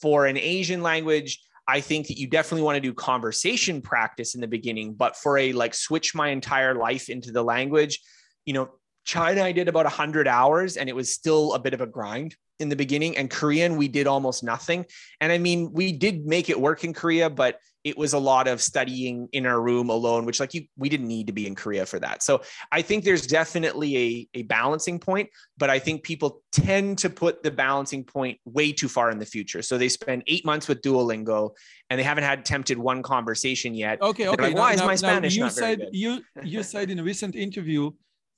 For 0.00 0.26
an 0.26 0.38
Asian 0.38 0.82
language, 0.82 1.40
I 1.66 1.80
think 1.80 2.06
that 2.06 2.18
you 2.18 2.28
definitely 2.28 2.62
want 2.62 2.76
to 2.76 2.80
do 2.80 2.94
conversation 2.94 3.82
practice 3.82 4.34
in 4.34 4.40
the 4.40 4.46
beginning, 4.46 4.94
but 4.94 5.16
for 5.16 5.36
a 5.36 5.52
like 5.52 5.74
switch 5.74 6.14
my 6.14 6.28
entire 6.28 6.74
life 6.74 7.10
into 7.10 7.30
the 7.30 7.42
language, 7.42 8.00
you 8.46 8.54
know, 8.54 8.70
China, 9.08 9.42
I 9.42 9.52
did 9.52 9.68
about 9.68 9.86
100 9.86 10.28
hours 10.28 10.76
and 10.76 10.86
it 10.86 10.94
was 10.94 11.14
still 11.14 11.54
a 11.54 11.58
bit 11.58 11.72
of 11.72 11.80
a 11.80 11.86
grind 11.86 12.36
in 12.60 12.68
the 12.68 12.76
beginning. 12.76 13.16
And 13.16 13.30
Korean, 13.30 13.78
we 13.78 13.88
did 13.88 14.06
almost 14.06 14.44
nothing. 14.44 14.84
And 15.22 15.32
I 15.32 15.38
mean, 15.38 15.72
we 15.72 15.92
did 15.92 16.26
make 16.26 16.50
it 16.50 16.60
work 16.60 16.84
in 16.84 16.92
Korea, 16.92 17.30
but 17.30 17.58
it 17.84 17.96
was 17.96 18.12
a 18.12 18.18
lot 18.18 18.46
of 18.48 18.60
studying 18.60 19.26
in 19.32 19.46
our 19.46 19.62
room 19.62 19.88
alone, 19.88 20.26
which 20.26 20.40
like 20.40 20.52
you, 20.52 20.66
we 20.76 20.90
didn't 20.90 21.08
need 21.08 21.28
to 21.28 21.32
be 21.32 21.46
in 21.46 21.54
Korea 21.54 21.86
for 21.86 21.98
that. 22.00 22.22
So 22.22 22.42
I 22.70 22.82
think 22.82 23.02
there's 23.02 23.26
definitely 23.26 23.96
a, 23.96 24.40
a 24.40 24.42
balancing 24.42 24.98
point, 24.98 25.30
but 25.56 25.70
I 25.70 25.78
think 25.78 26.02
people 26.02 26.42
tend 26.52 26.98
to 26.98 27.08
put 27.08 27.42
the 27.42 27.50
balancing 27.50 28.04
point 28.04 28.38
way 28.44 28.72
too 28.72 28.88
far 28.88 29.10
in 29.10 29.18
the 29.18 29.24
future. 29.24 29.62
So 29.62 29.78
they 29.78 29.88
spend 29.88 30.22
eight 30.26 30.44
months 30.44 30.68
with 30.68 30.82
Duolingo 30.82 31.52
and 31.88 31.98
they 31.98 32.04
haven't 32.04 32.24
had 32.24 32.40
attempted 32.40 32.76
one 32.76 33.02
conversation 33.02 33.74
yet. 33.74 34.02
Okay, 34.02 34.24
They're 34.24 34.32
okay. 34.32 34.42
like, 34.48 34.54
Why 34.54 34.72
is 34.74 34.80
my 34.80 34.88
now 34.88 34.96
Spanish 34.96 35.34
you 35.34 35.44
not 35.44 35.54
very 35.54 35.66
said 35.66 35.78
good?" 35.78 35.88
you 35.92 36.20
you 36.42 36.62
said 36.62 36.90
in 36.90 36.98
a 36.98 37.02
recent 37.02 37.34
interview, 37.36 37.90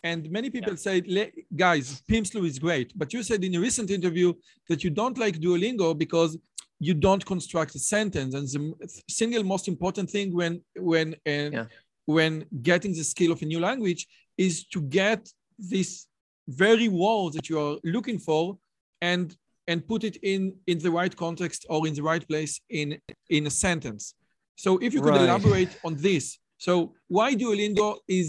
and 0.03 0.31
many 0.31 0.51
people 0.51 0.77
said, 0.77 1.07
"Le- 1.07 1.31
guys, 1.57 2.03
Pimsleur 2.11 2.47
is 2.47 2.59
great, 2.59 2.93
but 2.97 3.13
you 3.13 3.23
said 3.23 3.45
in 3.45 3.55
a 3.55 3.61
recent 3.61 3.91
interview 3.91 4.33
that 4.69 4.83
you 4.85 4.91
don't 4.91 5.19
like 5.19 5.39
Duolingo 5.39 5.97
because 5.97 6.39
you 6.79 6.95
don't 6.95 7.25
construct 7.27 7.75
a 7.75 7.79
sentence, 7.79 8.35
and 8.35 8.49
the 8.49 9.03
single 9.09 9.45
most 9.45 9.69
important 9.69 10.09
thing 10.11 10.35
when 10.35 10.63
when 10.77 11.15
uh, 11.27 11.51
Yeah. 11.57 11.67
when 12.07 12.47
getting 12.63 12.93
the 12.95 13.05
skill 13.05 13.33
of 13.33 13.43
a 13.43 13.47
new 13.47 13.61
language 13.61 14.07
is 14.39 14.67
to 14.69 14.81
get 14.81 15.29
this 15.59 16.07
very 16.49 16.89
word 16.89 17.35
that 17.35 17.49
you 17.51 17.59
are 17.61 17.77
looking 17.85 18.19
for 18.19 18.59
and 19.03 19.37
and 19.69 19.87
put 19.87 20.03
it 20.05 20.17
in 20.23 20.41
in 20.67 20.79
the 20.79 20.91
right 20.91 21.15
context 21.17 21.67
or 21.69 21.87
in 21.87 21.95
the 21.95 22.03
right 22.03 22.27
place 22.27 22.61
in 22.71 22.99
in 23.29 23.47
a 23.47 23.51
sentence. 23.51 24.15
So 24.57 24.79
if 24.79 24.93
you 24.95 25.01
could 25.03 25.15
Right. 25.15 25.29
elaborate 25.29 25.73
on 25.85 25.97
this. 25.97 26.39
So 26.59 26.95
why 27.09 27.35
duolingo 27.35 27.99
is 28.09 28.29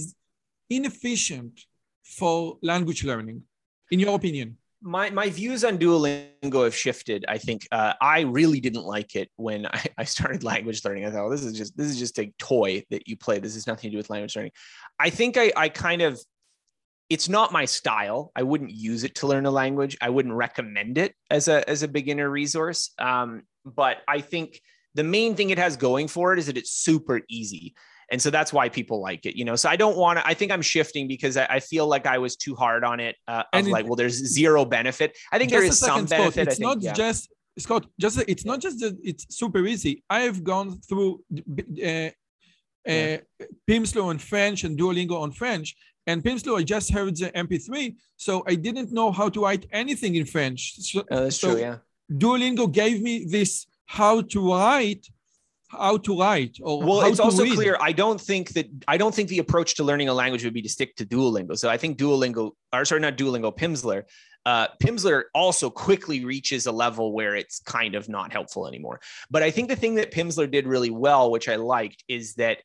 inefficient 0.71 1.61
for 2.03 2.57
language 2.63 3.03
learning 3.03 3.43
in 3.91 3.99
your 3.99 4.15
opinion 4.15 4.57
my 4.81 5.09
my 5.11 5.29
views 5.29 5.63
on 5.63 5.77
Duolingo 5.77 6.63
have 6.63 6.75
shifted. 6.75 7.23
I 7.27 7.37
think 7.37 7.67
uh, 7.71 7.93
I 8.01 8.21
really 8.21 8.59
didn't 8.59 8.83
like 8.83 9.15
it 9.15 9.29
when 9.35 9.67
I, 9.67 9.85
I 9.99 10.03
started 10.03 10.43
language 10.43 10.83
learning. 10.83 11.05
I 11.05 11.11
thought, 11.11 11.21
well, 11.21 11.29
this 11.29 11.43
is 11.43 11.53
just 11.53 11.77
this 11.77 11.87
is 11.87 11.99
just 11.99 12.19
a 12.19 12.33
toy 12.39 12.83
that 12.89 13.07
you 13.07 13.15
play. 13.15 13.39
This 13.39 13.53
has 13.53 13.67
nothing 13.67 13.89
to 13.89 13.91
do 13.91 13.97
with 13.97 14.09
language 14.09 14.35
learning. 14.35 14.51
I 14.99 15.09
think 15.09 15.37
I 15.37 15.51
I 15.55 15.69
kind 15.69 16.01
of 16.01 16.19
it's 17.09 17.29
not 17.29 17.51
my 17.51 17.65
style. 17.65 18.31
I 18.35 18.43
wouldn't 18.43 18.71
use 18.71 19.03
it 19.03 19.15
to 19.15 19.27
learn 19.27 19.45
a 19.45 19.51
language. 19.51 19.97
I 20.01 20.09
wouldn't 20.09 20.33
recommend 20.33 20.97
it 20.97 21.13
as 21.29 21.47
a 21.47 21.67
as 21.69 21.83
a 21.83 21.87
beginner 21.87 22.29
resource. 22.29 22.91
Um, 22.97 23.43
but 23.65 23.97
I 24.07 24.21
think 24.21 24.61
the 24.95 25.03
main 25.03 25.35
thing 25.35 25.51
it 25.51 25.59
has 25.59 25.77
going 25.77 26.07
for 26.07 26.33
it 26.33 26.39
is 26.39 26.47
that 26.47 26.57
it's 26.57 26.71
super 26.71 27.21
easy. 27.29 27.75
And 28.11 28.21
so 28.21 28.29
that's 28.29 28.51
why 28.51 28.67
people 28.69 28.99
like 29.01 29.25
it, 29.25 29.35
you 29.37 29.45
know. 29.45 29.55
So 29.55 29.69
I 29.69 29.77
don't 29.77 29.97
want 29.97 30.19
to. 30.19 30.27
I 30.27 30.33
think 30.33 30.51
I'm 30.51 30.61
shifting 30.61 31.07
because 31.07 31.37
I, 31.37 31.45
I 31.49 31.59
feel 31.61 31.87
like 31.87 32.05
I 32.05 32.17
was 32.17 32.35
too 32.35 32.55
hard 32.55 32.83
on 32.83 32.99
it. 32.99 33.15
Uh, 33.27 33.43
of 33.53 33.65
it- 33.67 33.71
like, 33.71 33.85
well, 33.85 33.95
there's 33.95 34.17
zero 34.37 34.65
benefit. 34.65 35.17
I 35.31 35.37
think 35.39 35.49
there 35.49 35.63
is 35.63 35.79
some 35.79 36.05
second, 36.05 36.07
Scott. 36.07 36.17
benefit. 36.19 36.47
It's 36.47 36.55
I 36.55 36.57
think, 36.57 36.67
not 36.69 36.81
yeah. 36.83 36.93
just 36.93 37.29
Scott. 37.57 37.85
Just 37.99 38.21
it's 38.27 38.45
not 38.45 38.59
just 38.59 38.79
that 38.81 38.97
it's 39.01 39.25
super 39.35 39.65
easy. 39.65 40.03
I 40.09 40.19
have 40.21 40.43
gone 40.43 40.79
through 40.81 41.23
uh, 41.33 41.39
uh, 41.87 42.09
Yeah. 42.85 43.17
Pimsleur 43.69 44.05
on 44.05 44.17
French 44.17 44.63
and 44.65 44.77
Duolingo 44.77 45.19
on 45.21 45.31
French. 45.31 45.75
And 46.07 46.23
Pimsleur, 46.23 46.59
I 46.59 46.63
just 46.63 46.91
heard 46.91 47.15
the 47.15 47.29
MP3, 47.31 47.95
so 48.17 48.43
I 48.47 48.55
didn't 48.55 48.91
know 48.91 49.11
how 49.11 49.29
to 49.29 49.43
write 49.43 49.67
anything 49.71 50.15
in 50.15 50.25
French. 50.25 50.75
So, 50.81 51.03
Oh, 51.11 51.23
that's 51.23 51.37
so 51.37 51.51
true. 51.51 51.59
Yeah. 51.61 51.77
Duolingo 52.11 52.69
gave 52.71 53.01
me 53.01 53.25
this 53.25 53.67
how 53.85 54.21
to 54.21 54.51
write, 54.51 55.05
how 55.71 55.97
to 55.97 56.19
write, 56.19 56.57
or 56.61 56.81
Well, 56.83 57.01
it's 57.01 57.19
also 57.19 57.43
read. 57.43 57.53
clear. 57.55 57.77
I 57.79 57.91
don't 57.91 58.19
think 58.19 58.49
that 58.53 58.67
I 58.87 58.97
don't 58.97 59.13
think 59.15 59.29
the 59.29 59.39
approach 59.39 59.75
to 59.75 59.83
learning 59.83 60.09
a 60.09 60.13
language 60.13 60.43
would 60.43 60.53
be 60.53 60.61
to 60.61 60.69
stick 60.69 60.95
to 60.97 61.05
Duolingo. 61.05 61.57
So 61.57 61.69
I 61.69 61.77
think 61.77 61.97
Duolingo, 61.97 62.51
or 62.73 62.85
sorry, 62.85 63.01
not 63.01 63.17
Duolingo, 63.17 63.55
Pimsleur. 63.55 64.03
Uh, 64.45 64.67
Pimsleur 64.83 65.23
also 65.35 65.69
quickly 65.69 66.25
reaches 66.25 66.65
a 66.65 66.71
level 66.71 67.13
where 67.13 67.35
it's 67.35 67.59
kind 67.59 67.95
of 67.95 68.09
not 68.09 68.31
helpful 68.31 68.67
anymore. 68.67 68.99
But 69.29 69.43
I 69.43 69.51
think 69.51 69.69
the 69.69 69.75
thing 69.75 69.95
that 69.95 70.11
Pimsleur 70.11 70.49
did 70.49 70.67
really 70.67 70.89
well, 70.89 71.31
which 71.31 71.47
I 71.47 71.55
liked, 71.57 72.03
is 72.07 72.33
that 72.35 72.57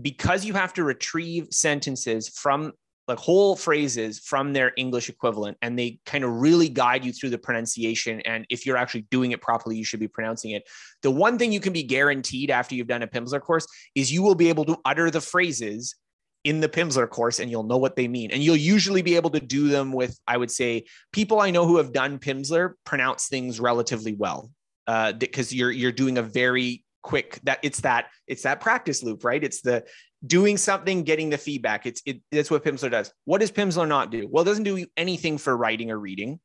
because 0.00 0.44
you 0.44 0.54
have 0.54 0.72
to 0.74 0.84
retrieve 0.84 1.48
sentences 1.50 2.28
from 2.28 2.72
like 3.06 3.18
whole 3.18 3.54
phrases 3.54 4.18
from 4.18 4.52
their 4.52 4.72
English 4.76 5.08
equivalent, 5.08 5.58
and 5.62 5.78
they 5.78 5.98
kind 6.06 6.24
of 6.24 6.30
really 6.30 6.68
guide 6.68 7.04
you 7.04 7.12
through 7.12 7.30
the 7.30 7.38
pronunciation. 7.38 8.20
And 8.22 8.46
if 8.48 8.64
you're 8.64 8.76
actually 8.76 9.06
doing 9.10 9.32
it 9.32 9.42
properly, 9.42 9.76
you 9.76 9.84
should 9.84 10.00
be 10.00 10.08
pronouncing 10.08 10.52
it. 10.52 10.64
The 11.02 11.10
one 11.10 11.38
thing 11.38 11.52
you 11.52 11.60
can 11.60 11.72
be 11.72 11.82
guaranteed 11.82 12.50
after 12.50 12.74
you've 12.74 12.86
done 12.86 13.02
a 13.02 13.06
Pimsleur 13.06 13.40
course 13.40 13.66
is 13.94 14.12
you 14.12 14.22
will 14.22 14.34
be 14.34 14.48
able 14.48 14.64
to 14.66 14.78
utter 14.84 15.10
the 15.10 15.20
phrases 15.20 15.96
in 16.44 16.60
the 16.60 16.68
Pimsleur 16.68 17.08
course 17.08 17.40
and 17.40 17.50
you'll 17.50 17.64
know 17.64 17.78
what 17.78 17.96
they 17.96 18.06
mean. 18.06 18.30
And 18.30 18.42
you'll 18.42 18.56
usually 18.56 19.02
be 19.02 19.16
able 19.16 19.30
to 19.30 19.40
do 19.40 19.68
them 19.68 19.92
with, 19.92 20.18
I 20.26 20.36
would 20.36 20.50
say, 20.50 20.84
people 21.12 21.40
I 21.40 21.50
know 21.50 21.66
who 21.66 21.78
have 21.78 21.92
done 21.92 22.18
Pimsleur 22.18 22.74
pronounce 22.84 23.28
things 23.28 23.60
relatively 23.60 24.14
well. 24.14 24.50
Uh, 24.86 25.12
because 25.12 25.50
you're 25.50 25.70
you're 25.70 25.90
doing 25.90 26.18
a 26.18 26.22
very 26.22 26.84
quick 27.02 27.40
that 27.44 27.58
it's 27.62 27.80
that 27.80 28.08
it's 28.26 28.42
that 28.42 28.60
practice 28.60 29.02
loop, 29.02 29.24
right? 29.24 29.42
It's 29.42 29.62
the 29.62 29.84
doing 30.26 30.56
something, 30.56 31.02
getting 31.02 31.30
the 31.30 31.38
feedback. 31.38 31.86
It's 31.86 32.02
it, 32.06 32.20
that's 32.30 32.50
what 32.50 32.64
Pimsleur 32.64 32.90
does. 32.90 33.12
What 33.24 33.40
does 33.40 33.52
Pimsleur 33.52 33.88
not 33.88 34.10
do? 34.10 34.28
Well, 34.30 34.42
it 34.42 34.46
doesn't 34.46 34.64
do 34.64 34.86
anything 34.96 35.38
for 35.38 35.56
writing 35.56 35.90
or 35.90 35.98
reading. 35.98 36.40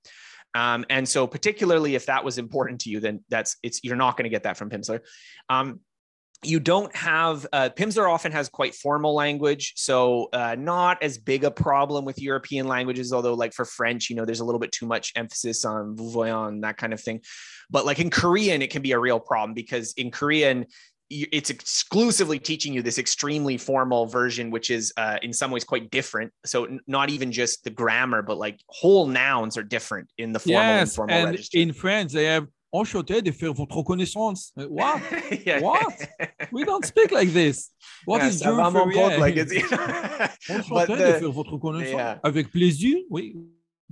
Um, 0.56 0.86
and 0.90 1.08
so 1.08 1.28
particularly 1.28 1.96
if 1.96 2.08
that 2.08 2.24
was 2.24 2.38
important 2.38 2.82
to 2.82 2.90
you, 2.90 3.00
then 3.00 3.24
that's 3.30 3.58
it's 3.64 3.84
you're 3.84 3.96
not 3.96 4.18
going 4.18 4.24
to 4.24 4.30
get 4.30 4.44
that 4.44 4.58
from 4.58 4.70
Pimsleur. 4.70 5.02
Um, 5.48 5.82
you 6.42 6.60
don't 6.60 6.96
have 6.96 7.46
uh, 7.52 7.70
Pimsleur 7.76 8.10
often 8.10 8.32
has 8.32 8.48
quite 8.48 8.74
formal 8.74 9.14
language, 9.14 9.74
so 9.76 10.30
uh, 10.32 10.56
not 10.58 11.04
as 11.04 11.18
big 11.18 11.44
a 11.44 11.52
problem 11.52 12.06
with 12.06 12.22
European 12.22 12.66
languages. 12.66 13.12
Although, 13.12 13.34
like 13.34 13.54
for 13.54 13.66
French, 13.66 14.10
you 14.10 14.16
know, 14.16 14.24
there's 14.24 14.40
a 14.40 14.46
little 14.46 14.60
bit 14.60 14.72
too 14.72 14.86
much 14.86 15.12
emphasis 15.16 15.66
on 15.66 15.98
vous 15.98 16.10
voyez 16.12 16.62
that 16.62 16.78
kind 16.78 16.94
of 16.94 17.02
thing. 17.02 17.22
But 17.70 17.86
like 17.86 18.00
in 18.00 18.10
Korean, 18.10 18.62
it 18.62 18.70
can 18.70 18.82
be 18.82 18.94
a 18.94 19.00
real 19.00 19.20
problem 19.20 19.54
because 19.54 19.94
in 19.94 20.12
Korean, 20.12 20.66
it's 21.10 21.50
exclusively 21.50 22.38
teaching 22.40 22.74
you 22.74 22.82
this 22.84 23.00
extremely 23.00 23.58
formal 23.58 24.06
version, 24.06 24.52
which 24.52 24.70
is 24.70 24.94
uh, 24.98 25.18
in 25.24 25.34
some 25.34 25.50
ways 25.52 25.64
quite 25.64 25.90
different. 25.90 26.32
So 26.46 26.66
n- 26.66 26.80
not 26.88 27.10
even 27.10 27.32
just 27.32 27.64
the 27.64 27.70
grammar, 27.72 28.22
but 28.22 28.38
like 28.38 28.60
whole 28.68 29.08
nouns 29.08 29.58
are 29.58 29.64
different 29.64 30.08
in 30.18 30.32
the 30.34 30.40
formal 30.40 30.62
and 30.62 30.70
Yes, 30.82 30.90
informal 30.92 31.16
and 31.16 31.32
register. 31.32 31.58
in 31.58 31.74
French 31.74 32.12
they 32.14 32.26
have 32.26 32.46
enchanté 32.74 33.24
de 33.24 33.32
faire 33.32 33.54
votre 33.54 33.82
connaissance. 33.84 34.52
Uh, 34.56 34.66
What? 34.70 35.02
Yeah. 35.46 35.60
What? 35.62 35.94
We 36.52 36.64
don't 36.64 36.86
speak 36.86 37.12
like 37.12 37.30
this. 37.34 37.72
What 38.06 38.22
Yeah, 38.22 38.28
is 38.30 38.42
ça 38.42 38.52
va, 38.56 38.70
Jure 38.70 38.72
mon 38.72 38.92
pote, 38.92 38.94
Ferrier? 38.94 39.20
like 39.20 39.36
it's, 39.38 39.54
but 40.70 40.90
Enchanté 40.90 40.98
de 40.98 41.14
faire 41.20 41.32
votre 41.32 41.58
connaissance. 41.58 41.92
yeah. 41.98 42.20
Avec 42.24 42.52
plaisir, 42.52 42.98
oui. 43.10 43.36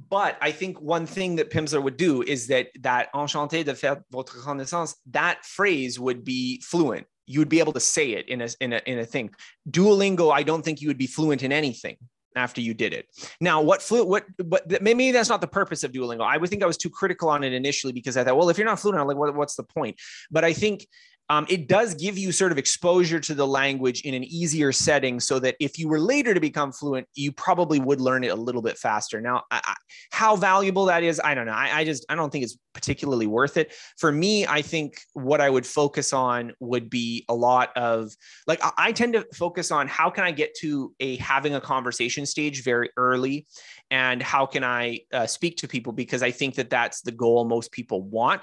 But 0.10 0.38
I 0.41 0.52
think 0.52 0.80
one 0.80 1.06
thing 1.06 1.38
that 1.38 1.50
Pimsleur 1.50 1.82
would 1.82 1.98
do 1.98 2.22
is 2.22 2.48
that 2.48 2.68
that 2.82 3.12
enchanté 3.14 3.66
de 3.66 3.74
faire 3.74 4.04
votre 4.12 4.39
connaissance, 4.41 4.95
that 5.12 5.43
phrase 5.43 6.00
would 6.00 6.24
be 6.24 6.62
fluent. 6.62 7.08
You 7.26 7.39
would 7.39 7.50
be 7.50 7.60
able 7.60 7.74
to 7.74 7.80
say 7.80 8.12
it 8.12 8.30
in 8.30 8.41
a 8.41 8.50
in 8.62 8.74
a 8.74 8.82
in 8.86 9.00
a 9.00 9.06
thing. 9.06 9.32
Duolingo, 9.70 10.32
I 10.32 10.43
don't 10.43 10.64
think 10.64 10.82
you 10.82 10.88
would 10.88 10.98
be 10.98 11.08
fluent 11.08 11.43
in 11.43 11.52
anything 11.52 11.98
after 12.36 12.62
you 12.62 12.74
did 12.74 12.93
it. 12.93 13.08
Now, 13.41 13.62
what 13.62 13.82
flu 13.82 14.06
what 14.06 14.26
but 14.38 14.82
maybe 14.82 15.12
that's 15.12 15.30
not 15.30 15.41
the 15.41 15.48
purpose 15.48 15.84
of 15.84 15.91
Duolingo. 15.91 16.22
I 16.22 16.38
would 16.38 16.50
think 16.50 16.64
I 16.64 16.68
was 16.68 16.78
too 16.78 16.89
critical 16.89 17.30
on 17.30 17.43
it 17.43 17.54
initially 17.54 17.91
because 17.91 18.16
I 18.16 18.24
thought, 18.24 18.38
well, 18.38 18.50
if 18.50 18.58
you're 18.58 18.68
not 18.68 18.80
fluent, 18.80 19.00
I'm 19.00 19.08
like, 19.08 19.18
what, 19.18 19.36
what's 19.36 19.56
the 19.56 19.64
point? 19.64 20.00
But 20.30 20.43
I 20.45 20.54
think 20.54 20.88
um, 21.30 21.46
it 21.50 21.68
does 21.68 21.94
give 21.94 22.18
you 22.18 22.32
sort 22.32 22.52
of 22.52 22.58
exposure 22.58 23.20
to 23.20 23.34
the 23.34 23.46
language 23.46 24.02
in 24.02 24.14
an 24.14 24.24
easier 24.24 24.72
setting 24.72 25.20
so 25.20 25.40
that 25.40 25.56
if 25.60 25.78
you 25.78 25.90
were 25.90 26.00
later 26.00 26.34
to 26.34 26.40
become 26.40 26.72
fluent, 26.72 27.08
you 27.16 27.32
probably 27.32 27.80
would 27.80 28.00
learn 28.00 28.24
it 28.24 28.30
a 28.30 28.36
little 28.36 28.62
bit 28.62 28.78
faster. 28.78 29.20
Now, 29.20 29.44
I, 29.52 29.62
I, 29.64 29.76
how 30.12 30.36
valuable 30.36 30.86
that 30.86 31.04
is, 31.04 31.20
I 31.24 31.36
don't 31.36 31.46
know. 31.46 31.54
I, 31.54 31.80
I 31.80 31.84
just, 31.84 32.06
I 32.10 32.16
don't 32.16 32.32
think 32.32 32.44
it's 32.44 32.58
particularly 32.74 33.28
worth 33.28 33.58
it. 33.58 33.74
For 33.98 34.12
me, 34.12 34.48
I 34.48 34.62
think 34.62 35.02
what 35.14 35.42
I 35.42 35.50
would 35.50 35.66
focus 35.66 36.14
on 36.14 36.54
would 36.60 36.90
be 36.90 37.26
a 37.28 37.34
lot 37.34 37.76
of 37.76 38.12
like, 38.46 38.62
I 38.78 38.92
tend 38.92 39.14
to 39.14 39.26
focus 39.34 39.72
on 39.72 39.88
how 39.88 40.10
can 40.10 40.24
I 40.24 40.32
get 40.32 40.56
to 40.60 40.94
a 41.00 41.18
having 41.18 41.56
a 41.56 41.62
conversation 41.62 42.26
stage 42.26 42.64
very 42.64 42.90
early 42.96 43.48
and 43.92 44.22
how 44.22 44.46
can 44.46 44.64
I 44.64 45.00
uh, 45.12 45.28
speak 45.28 45.58
to 45.58 45.68
people 45.68 45.92
because 45.92 46.24
I 46.24 46.32
think 46.32 46.56
that 46.56 46.70
that's 46.70 47.02
the 47.02 47.12
goal 47.12 47.46
most 47.46 47.72
people 47.72 48.02
want. 48.02 48.42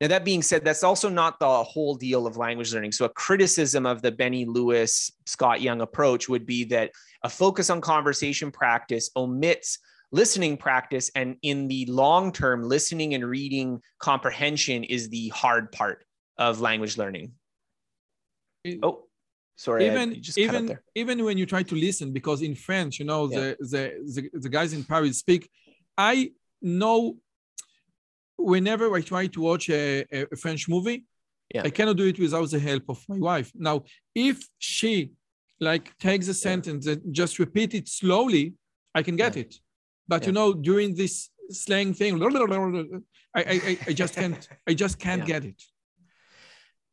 Now, 0.00 0.08
that 0.08 0.24
being 0.24 0.42
said, 0.42 0.64
that's 0.64 0.82
also 0.82 1.08
not 1.08 1.38
the 1.38 1.62
whole 1.62 1.94
deal 1.94 2.26
of 2.26 2.36
language 2.36 2.72
learning. 2.74 2.92
So, 2.92 3.04
a 3.04 3.10
criticism 3.10 3.86
of 3.86 4.02
the 4.02 4.12
Benny 4.12 4.44
Lewis, 4.44 5.12
Scott 5.26 5.60
Young 5.60 5.80
approach 5.80 6.28
would 6.28 6.46
be 6.46 6.64
that 6.64 6.90
a 7.22 7.28
focus 7.28 7.70
on 7.70 7.80
conversation 7.80 8.50
practice 8.50 9.10
omits 9.16 9.78
listening 10.14 10.56
practice. 10.56 11.10
And 11.14 11.36
in 11.42 11.68
the 11.68 11.86
long 11.86 12.32
term, 12.32 12.62
listening 12.62 13.14
and 13.14 13.24
reading 13.26 13.82
comprehension 13.98 14.84
is 14.84 15.08
the 15.08 15.28
hard 15.30 15.72
part 15.72 16.04
of 16.38 16.60
language 16.60 16.96
learning. 16.96 17.32
oh, 18.82 19.04
sorry. 19.56 19.86
Even, 19.86 20.22
even, 20.36 20.78
even 20.94 21.24
when 21.24 21.36
you 21.36 21.46
try 21.46 21.64
to 21.64 21.74
listen, 21.74 22.12
because 22.12 22.42
in 22.42 22.54
French, 22.54 23.00
you 23.00 23.04
know, 23.04 23.28
yeah. 23.28 23.38
the, 23.40 23.56
the, 23.60 24.30
the, 24.32 24.38
the 24.38 24.48
guys 24.48 24.72
in 24.72 24.84
Paris 24.84 25.18
speak, 25.18 25.50
I 25.98 26.30
know 26.62 27.16
whenever 28.36 28.94
I 28.94 29.00
try 29.00 29.26
to 29.26 29.40
watch 29.40 29.68
a, 29.70 30.04
a 30.12 30.36
French 30.36 30.68
movie, 30.68 31.04
yeah. 31.54 31.62
I 31.64 31.70
cannot 31.70 31.96
do 31.96 32.06
it 32.06 32.18
without 32.18 32.50
the 32.50 32.58
help 32.58 32.84
of 32.88 33.04
my 33.08 33.18
wife. 33.18 33.52
Now, 33.54 33.84
if 34.14 34.46
she 34.58 35.12
like 35.60 35.96
takes 35.98 36.28
a 36.28 36.34
sentence 36.34 36.86
and 36.86 37.14
just 37.14 37.38
repeat 37.38 37.74
it 37.74 37.88
slowly, 37.88 38.54
I 38.94 39.02
can 39.02 39.16
get 39.16 39.36
yeah. 39.36 39.42
it. 39.42 39.54
But 40.08 40.26
you 40.26 40.32
know, 40.32 40.52
during 40.52 40.94
this 40.94 41.30
slang 41.50 41.94
thing, 41.94 42.22
I, 42.22 43.42
I, 43.42 43.78
I 43.88 43.92
just 43.92 44.14
can't, 44.14 44.48
I 44.66 44.74
just 44.74 44.98
can't 44.98 45.24
get 45.24 45.44
it. 45.44 45.62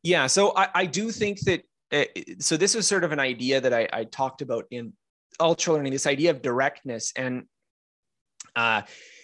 Yeah. 0.02 0.26
So 0.26 0.52
I, 0.56 0.68
I 0.74 0.86
do 0.86 1.10
think 1.10 1.40
that, 1.40 1.62
uh, 1.92 2.04
so 2.38 2.56
this 2.56 2.74
was 2.74 2.86
sort 2.88 3.04
of 3.04 3.12
an 3.12 3.20
idea 3.20 3.60
that 3.60 3.72
I, 3.72 3.88
I 3.92 4.04
talked 4.04 4.42
about 4.42 4.66
in 4.70 4.92
ultra 5.38 5.74
learning, 5.74 5.92
this 5.92 6.06
idea 6.06 6.30
of 6.30 6.42
directness 6.42 7.12
and, 7.16 7.44
uh, 8.56 8.82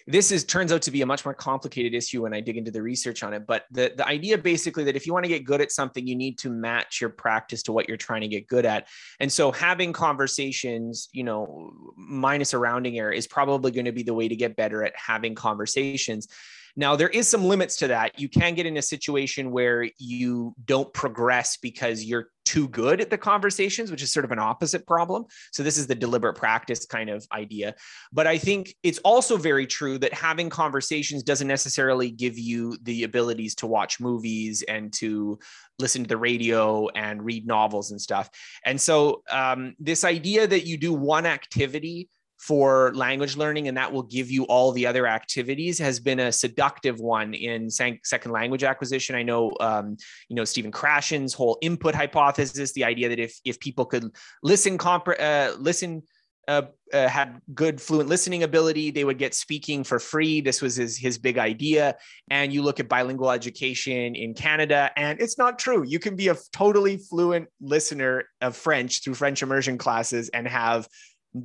this 0.09 0.32
is 0.32 0.42
turns 0.42 0.72
out 0.72 0.80
to 0.80 0.90
be 0.90 1.02
a 1.02 1.06
much 1.06 1.26
more 1.26 1.34
complicated 1.34 1.92
issue 1.92 2.22
when 2.22 2.32
I 2.32 2.40
dig 2.40 2.56
into 2.56 2.70
the 2.70 2.80
research 2.80 3.22
on 3.22 3.34
it. 3.34 3.46
But 3.46 3.66
the, 3.70 3.92
the 3.94 4.09
idea 4.09 4.38
basically 4.38 4.82
that 4.84 4.96
if 4.96 5.06
you 5.06 5.12
want 5.12 5.26
to 5.26 5.28
get 5.28 5.44
good 5.44 5.61
at 5.61 5.70
something, 5.70 6.06
you 6.06 6.16
need 6.16 6.38
to 6.38 6.48
match 6.48 6.98
your 6.98 7.11
practice 7.11 7.62
to 7.64 7.72
what 7.72 7.88
you're 7.88 7.98
trying 7.98 8.22
to 8.22 8.28
get 8.28 8.48
good 8.48 8.64
at. 8.64 8.88
And 9.20 9.30
so 9.30 9.52
having 9.52 9.92
conversations, 9.92 11.11
you 11.12 11.24
know, 11.24 11.92
minus 11.94 12.54
a 12.54 12.59
rounding 12.59 12.98
error 12.98 13.12
is 13.12 13.26
probably 13.26 13.70
going 13.70 13.84
to 13.84 13.92
be 13.92 14.02
the 14.02 14.14
way 14.14 14.28
to 14.28 14.36
get 14.36 14.56
better 14.56 14.82
at 14.82 14.96
having 14.96 15.34
conversations. 15.34 16.26
Now, 16.79 16.95
there 16.95 17.09
is 17.09 17.26
some 17.26 17.45
limits 17.45 17.76
to 17.79 17.89
that. 17.89 18.20
You 18.20 18.29
can 18.29 18.55
get 18.55 18.64
in 18.64 18.76
a 18.76 18.83
situation 18.83 19.51
where 19.51 19.91
you 19.99 20.55
don't 20.64 20.95
progress 20.95 21.57
because 21.57 22.05
you're 22.05 22.29
too 22.45 22.68
good 22.68 23.01
at 23.01 23.11
the 23.11 23.18
conversations, 23.18 23.91
which 23.91 24.01
is 24.01 24.12
sort 24.12 24.24
of 24.24 24.31
an 24.31 24.39
opposite 24.39 24.87
problem. 24.87 25.24
So, 25.51 25.64
this 25.64 25.76
is 25.76 25.89
the 25.89 25.97
deliberate 25.97 26.37
practice 26.37 26.87
kind 26.87 27.11
of 27.11 27.26
idea. 27.33 27.74
But 28.12 28.29
I 28.29 28.39
think 28.39 28.76
it's 28.85 29.01
also 29.01 29.37
very 29.37 29.66
true 29.66 29.99
that 29.99 30.14
having 30.14 30.51
conversations 30.51 31.24
doesn't 31.24 31.49
necessarily 31.49 32.12
give 32.12 32.39
you 32.39 32.79
the 32.85 33.03
abilities 33.03 33.57
to 33.57 33.66
watch 33.66 33.99
movies 33.99 34.62
and 34.68 34.93
to 34.95 35.41
listen 35.81 36.05
to 36.05 36.09
the 36.09 36.16
radio 36.16 36.89
and 36.91 37.24
read 37.24 37.45
novels 37.45 37.91
and 37.91 38.01
stuff. 38.01 38.31
And 38.64 38.81
so, 38.81 39.24
um, 39.33 39.74
this 39.81 40.05
idea 40.05 40.47
that 40.47 40.64
you 40.64 40.76
do 40.76 40.93
one 40.93 41.26
activity 41.26 42.09
for 42.39 42.93
language 42.95 43.36
learning 43.36 43.68
and 43.68 43.76
that 43.76 43.93
will 43.93 44.05
give 44.05 44.30
you 44.30 44.45
all 44.45 44.70
the 44.72 44.86
other 44.86 45.07
activities 45.07 45.78
has 45.78 45.99
been 45.99 46.20
a 46.20 46.32
seductive 46.32 47.01
one 47.01 47.34
in 47.34 47.68
second 47.68 48.30
language 48.30 48.62
acquisition. 48.62 49.16
I 49.16 49.22
know 49.22 49.53
um, 49.61 49.97
you 50.28 50.36
know 50.36 50.45
stephen 50.45 50.70
krashen's 50.70 51.34
whole 51.34 51.59
input 51.61 51.95
hypothesis 51.95 52.72
the 52.72 52.84
idea 52.84 53.09
that 53.09 53.18
if 53.18 53.39
if 53.45 53.59
people 53.61 53.84
could 53.84 54.14
listen 54.43 54.78
compre- 54.78 55.20
uh, 55.20 55.57
listen 55.59 56.03
uh, 56.49 56.62
uh, 56.95 57.07
had 57.07 57.43
good 57.53 57.78
fluent 57.78 58.09
listening 58.09 58.43
ability 58.43 58.91
they 58.91 59.05
would 59.05 59.18
get 59.18 59.34
speaking 59.34 59.84
for 59.84 59.99
free. 59.99 60.41
This 60.41 60.62
was 60.62 60.76
his 60.76 60.97
his 60.97 61.18
big 61.18 61.36
idea. 61.36 61.97
And 62.30 62.51
you 62.51 62.62
look 62.62 62.80
at 62.80 62.89
bilingual 62.89 63.30
education 63.30 64.14
in 64.14 64.32
canada 64.32 64.91
and 64.97 65.20
it's 65.20 65.36
not 65.36 65.59
true. 65.59 65.84
You 65.86 65.99
can 65.99 66.16
be 66.16 66.28
a 66.28 66.36
totally 66.53 66.97
fluent 66.97 67.49
listener 67.61 68.24
of 68.41 68.57
french 68.57 69.05
through 69.05 69.14
french 69.14 69.43
immersion 69.43 69.76
classes 69.76 70.30
and 70.30 70.49
have 70.49 70.89